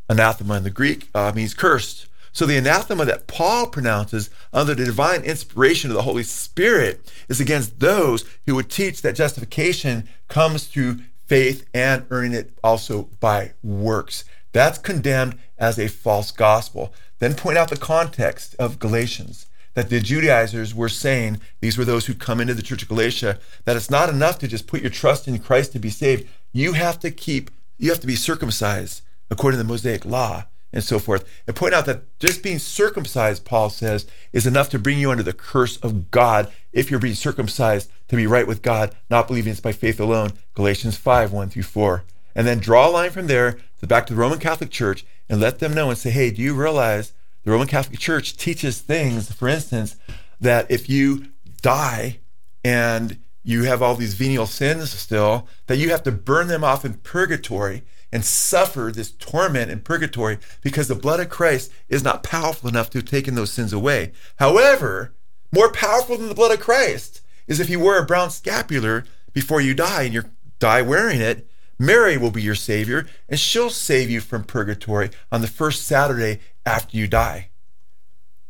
Anathema 0.08 0.54
in 0.54 0.64
the 0.64 0.70
Greek 0.70 1.08
uh, 1.14 1.32
means 1.34 1.54
cursed. 1.54 2.06
So 2.32 2.46
the 2.46 2.56
anathema 2.56 3.04
that 3.06 3.26
Paul 3.26 3.66
pronounces 3.66 4.30
under 4.52 4.74
the 4.74 4.84
divine 4.84 5.22
inspiration 5.22 5.90
of 5.90 5.96
the 5.96 6.02
Holy 6.02 6.22
Spirit 6.22 7.12
is 7.28 7.40
against 7.40 7.80
those 7.80 8.24
who 8.46 8.54
would 8.54 8.70
teach 8.70 9.02
that 9.02 9.16
justification 9.16 10.08
comes 10.28 10.66
through 10.66 11.00
faith 11.26 11.66
and 11.74 12.06
earning 12.10 12.32
it 12.32 12.52
also 12.62 13.08
by 13.20 13.52
works. 13.62 14.24
That's 14.52 14.78
condemned 14.78 15.38
as 15.58 15.78
a 15.78 15.88
false 15.88 16.30
gospel. 16.30 16.94
Then 17.18 17.34
point 17.34 17.58
out 17.58 17.70
the 17.70 17.76
context 17.76 18.54
of 18.58 18.78
Galatians 18.78 19.46
that 19.78 19.90
the 19.90 20.00
Judaizers 20.00 20.74
were 20.74 20.88
saying, 20.88 21.40
these 21.60 21.78
were 21.78 21.84
those 21.84 22.06
who 22.06 22.14
come 22.14 22.40
into 22.40 22.54
the 22.54 22.62
church 22.62 22.82
of 22.82 22.88
Galatia, 22.88 23.38
that 23.64 23.76
it's 23.76 23.90
not 23.90 24.08
enough 24.08 24.38
to 24.40 24.48
just 24.48 24.66
put 24.66 24.80
your 24.80 24.90
trust 24.90 25.28
in 25.28 25.38
Christ 25.38 25.72
to 25.72 25.78
be 25.78 25.88
saved. 25.88 26.28
You 26.52 26.72
have 26.72 26.98
to 27.00 27.12
keep, 27.12 27.50
you 27.78 27.90
have 27.90 28.00
to 28.00 28.06
be 28.06 28.16
circumcised 28.16 29.02
according 29.30 29.58
to 29.58 29.62
the 29.62 29.68
Mosaic 29.68 30.04
law 30.04 30.46
and 30.72 30.82
so 30.82 30.98
forth. 30.98 31.24
And 31.46 31.54
point 31.54 31.74
out 31.74 31.86
that 31.86 32.18
just 32.18 32.42
being 32.42 32.58
circumcised, 32.58 33.44
Paul 33.44 33.70
says, 33.70 34.06
is 34.32 34.46
enough 34.46 34.68
to 34.70 34.78
bring 34.78 34.98
you 34.98 35.10
under 35.10 35.22
the 35.22 35.32
curse 35.32 35.76
of 35.78 36.10
God 36.10 36.50
if 36.72 36.90
you're 36.90 37.00
being 37.00 37.14
circumcised 37.14 37.90
to 38.08 38.16
be 38.16 38.26
right 38.26 38.46
with 38.46 38.62
God, 38.62 38.94
not 39.08 39.28
believing 39.28 39.52
it's 39.52 39.60
by 39.60 39.72
faith 39.72 40.00
alone. 40.00 40.32
Galatians 40.54 40.96
5, 40.96 41.32
1 41.32 41.50
through 41.50 41.62
4. 41.62 42.04
And 42.34 42.46
then 42.46 42.58
draw 42.58 42.88
a 42.88 42.90
line 42.90 43.10
from 43.10 43.28
there 43.28 43.58
to 43.80 43.86
back 43.86 44.06
to 44.06 44.14
the 44.14 44.20
Roman 44.20 44.38
Catholic 44.38 44.70
Church 44.70 45.06
and 45.28 45.40
let 45.40 45.58
them 45.58 45.72
know 45.72 45.88
and 45.88 45.98
say, 45.98 46.10
hey, 46.10 46.30
do 46.30 46.42
you 46.42 46.54
realize 46.54 47.12
the 47.44 47.50
Roman 47.50 47.68
Catholic 47.68 47.98
Church 47.98 48.36
teaches 48.36 48.80
things, 48.80 49.32
for 49.32 49.48
instance, 49.48 49.96
that 50.40 50.70
if 50.70 50.88
you 50.88 51.26
die 51.62 52.20
and 52.64 53.18
you 53.42 53.64
have 53.64 53.80
all 53.80 53.94
these 53.94 54.14
venial 54.14 54.46
sins 54.46 54.90
still, 54.90 55.48
that 55.66 55.78
you 55.78 55.90
have 55.90 56.02
to 56.02 56.12
burn 56.12 56.48
them 56.48 56.62
off 56.62 56.84
in 56.84 56.94
purgatory 56.94 57.82
and 58.12 58.24
suffer 58.24 58.90
this 58.92 59.12
torment 59.12 59.70
in 59.70 59.80
purgatory 59.80 60.38
because 60.62 60.88
the 60.88 60.94
blood 60.94 61.20
of 61.20 61.28
Christ 61.28 61.72
is 61.88 62.02
not 62.02 62.22
powerful 62.22 62.68
enough 62.68 62.90
to 62.90 62.98
have 62.98 63.06
taken 63.06 63.34
those 63.34 63.52
sins 63.52 63.72
away. 63.72 64.12
However, 64.38 65.14
more 65.52 65.72
powerful 65.72 66.16
than 66.16 66.28
the 66.28 66.34
blood 66.34 66.52
of 66.52 66.60
Christ 66.60 67.22
is 67.46 67.60
if 67.60 67.70
you 67.70 67.80
wear 67.80 67.98
a 67.98 68.06
brown 68.06 68.30
scapular 68.30 69.04
before 69.32 69.60
you 69.60 69.74
die 69.74 70.02
and 70.02 70.14
you 70.14 70.24
die 70.58 70.82
wearing 70.82 71.20
it, 71.20 71.48
Mary 71.78 72.16
will 72.16 72.30
be 72.30 72.42
your 72.42 72.54
Savior, 72.54 73.06
and 73.28 73.38
she'll 73.38 73.70
save 73.70 74.10
you 74.10 74.20
from 74.20 74.44
purgatory 74.44 75.10
on 75.30 75.40
the 75.40 75.46
first 75.46 75.86
Saturday 75.86 76.40
after 76.66 76.96
you 76.96 77.06
die. 77.06 77.50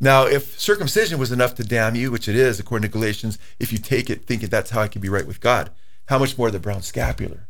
Now, 0.01 0.27
if 0.27 0.59
circumcision 0.59 1.19
was 1.19 1.33
enough 1.33 1.55
to 1.57 1.65
damn 1.65 1.95
you, 1.95 2.11
which 2.11 2.29
it 2.29 2.37
is, 2.37 2.59
according 2.59 2.89
to 2.89 2.93
Galatians, 2.93 3.39
if 3.59 3.73
you 3.73 3.79
take 3.79 4.09
it 4.09 4.27
thinking 4.27 4.49
that's 4.49 4.71
how 4.71 4.81
I 4.81 4.89
can 4.89 5.03
be 5.03 5.09
right 5.09 5.27
with 5.27 5.41
God, 5.41 5.71
how 6.07 6.19
much 6.19 6.39
more 6.39 6.51
the 6.51 6.59
brown 6.59 6.83
scapular? 6.83 7.49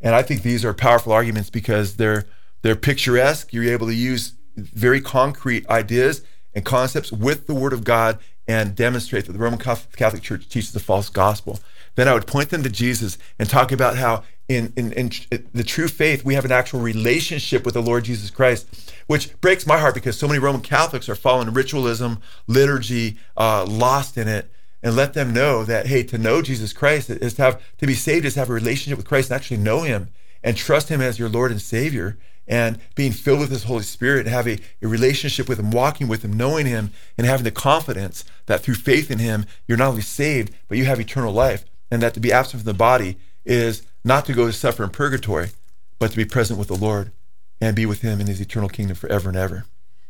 And 0.00 0.14
I 0.14 0.22
think 0.22 0.42
these 0.42 0.64
are 0.64 0.74
powerful 0.74 1.12
arguments 1.12 1.50
because 1.50 1.96
they're 1.96 2.26
They're 2.62 2.76
picturesque. 2.76 3.52
You're 3.52 3.72
able 3.72 3.88
to 3.88 3.94
use 3.94 4.34
very 4.56 5.00
concrete 5.00 5.68
ideas 5.68 6.22
and 6.54 6.64
concepts 6.64 7.10
with 7.10 7.46
the 7.48 7.54
Word 7.54 7.72
of 7.72 7.82
God 7.82 8.18
and 8.46 8.76
demonstrate 8.76 9.26
that 9.26 9.32
the 9.32 9.38
Roman 9.38 9.58
Catholic 9.58 10.22
Church 10.22 10.48
teaches 10.48 10.74
a 10.76 10.80
false 10.80 11.08
gospel. 11.08 11.58
Then 11.94 12.08
I 12.08 12.14
would 12.14 12.26
point 12.26 12.50
them 12.50 12.62
to 12.62 12.70
Jesus 12.70 13.18
and 13.38 13.48
talk 13.48 13.72
about 13.72 13.96
how 13.96 14.24
in, 14.48 14.72
in, 14.76 14.92
in 14.92 15.10
the 15.52 15.64
true 15.64 15.88
faith, 15.88 16.24
we 16.24 16.34
have 16.34 16.44
an 16.44 16.52
actual 16.52 16.80
relationship 16.80 17.64
with 17.64 17.74
the 17.74 17.82
Lord 17.82 18.04
Jesus 18.04 18.30
Christ, 18.30 18.92
which 19.06 19.38
breaks 19.40 19.66
my 19.66 19.78
heart 19.78 19.94
because 19.94 20.18
so 20.18 20.26
many 20.26 20.38
Roman 20.38 20.60
Catholics 20.60 21.08
are 21.08 21.14
following 21.14 21.52
ritualism, 21.52 22.20
liturgy, 22.46 23.18
uh, 23.36 23.64
lost 23.66 24.16
in 24.16 24.28
it. 24.28 24.50
And 24.84 24.96
let 24.96 25.14
them 25.14 25.32
know 25.32 25.62
that, 25.62 25.86
hey, 25.86 26.02
to 26.02 26.18
know 26.18 26.42
Jesus 26.42 26.72
Christ 26.72 27.08
is 27.08 27.34
to 27.34 27.42
have, 27.42 27.62
to 27.78 27.86
be 27.86 27.94
saved 27.94 28.24
is 28.24 28.34
to 28.34 28.40
have 28.40 28.50
a 28.50 28.52
relationship 28.52 28.96
with 28.96 29.06
Christ 29.06 29.30
and 29.30 29.36
actually 29.36 29.58
know 29.58 29.82
Him 29.82 30.08
and 30.42 30.56
trust 30.56 30.88
Him 30.88 31.00
as 31.00 31.20
your 31.20 31.28
Lord 31.28 31.52
and 31.52 31.62
Savior 31.62 32.18
and 32.48 32.80
being 32.96 33.12
filled 33.12 33.38
with 33.38 33.50
His 33.50 33.62
Holy 33.62 33.84
Spirit 33.84 34.26
and 34.26 34.34
having 34.34 34.58
a 34.82 34.88
relationship 34.88 35.48
with 35.48 35.60
Him, 35.60 35.70
walking 35.70 36.08
with 36.08 36.24
Him, 36.24 36.32
knowing 36.32 36.66
Him, 36.66 36.90
and 37.16 37.28
having 37.28 37.44
the 37.44 37.52
confidence 37.52 38.24
that 38.46 38.62
through 38.62 38.74
faith 38.74 39.08
in 39.08 39.20
Him, 39.20 39.46
you're 39.68 39.78
not 39.78 39.90
only 39.90 40.02
saved, 40.02 40.52
but 40.66 40.78
you 40.78 40.84
have 40.84 40.98
eternal 40.98 41.32
life. 41.32 41.64
And 41.92 42.00
that 42.02 42.14
to 42.14 42.20
be 42.20 42.32
absent 42.32 42.62
from 42.62 42.72
the 42.72 42.78
body 42.78 43.18
is 43.44 43.82
not 44.02 44.24
to 44.24 44.32
go 44.32 44.46
to 44.46 44.52
suffer 44.52 44.82
in 44.82 44.88
purgatory, 44.88 45.50
but 45.98 46.10
to 46.10 46.16
be 46.16 46.24
present 46.24 46.58
with 46.58 46.68
the 46.68 46.74
Lord 46.74 47.12
and 47.60 47.76
be 47.76 47.84
with 47.84 48.00
Him 48.00 48.18
in 48.18 48.28
His 48.28 48.40
eternal 48.40 48.70
kingdom 48.70 48.96
forever 48.96 49.28
and 49.28 49.36
ever. 49.36 49.66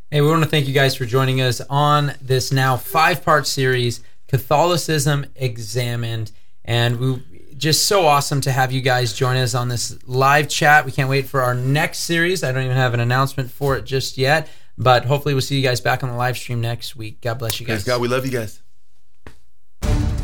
Hey, 0.08 0.20
we 0.20 0.28
want 0.28 0.44
to 0.44 0.48
thank 0.48 0.68
you 0.68 0.74
guys 0.74 0.94
for 0.94 1.06
joining 1.06 1.40
us 1.40 1.60
on 1.68 2.12
this 2.22 2.52
now 2.52 2.76
five 2.76 3.24
part 3.24 3.48
series, 3.48 4.00
Catholicism 4.28 5.26
Examined. 5.34 6.30
And 6.64 7.00
we 7.00 7.56
just 7.56 7.88
so 7.88 8.06
awesome 8.06 8.40
to 8.42 8.52
have 8.52 8.70
you 8.70 8.80
guys 8.80 9.12
join 9.12 9.36
us 9.36 9.52
on 9.52 9.68
this 9.68 9.98
live 10.06 10.48
chat. 10.48 10.84
We 10.84 10.92
can't 10.92 11.10
wait 11.10 11.26
for 11.26 11.42
our 11.42 11.54
next 11.54 12.00
series. 12.00 12.44
I 12.44 12.52
don't 12.52 12.62
even 12.62 12.76
have 12.76 12.94
an 12.94 13.00
announcement 13.00 13.50
for 13.50 13.76
it 13.76 13.84
just 13.84 14.16
yet, 14.16 14.48
but 14.78 15.04
hopefully 15.04 15.34
we'll 15.34 15.40
see 15.40 15.56
you 15.56 15.62
guys 15.62 15.80
back 15.80 16.04
on 16.04 16.10
the 16.10 16.16
live 16.16 16.36
stream 16.36 16.60
next 16.60 16.94
week. 16.94 17.20
God 17.20 17.40
bless 17.40 17.58
you 17.58 17.66
guys. 17.66 17.82
Praise 17.82 17.84
God, 17.84 18.00
we 18.00 18.06
love 18.06 18.24
you 18.24 18.30
guys. 18.30 18.62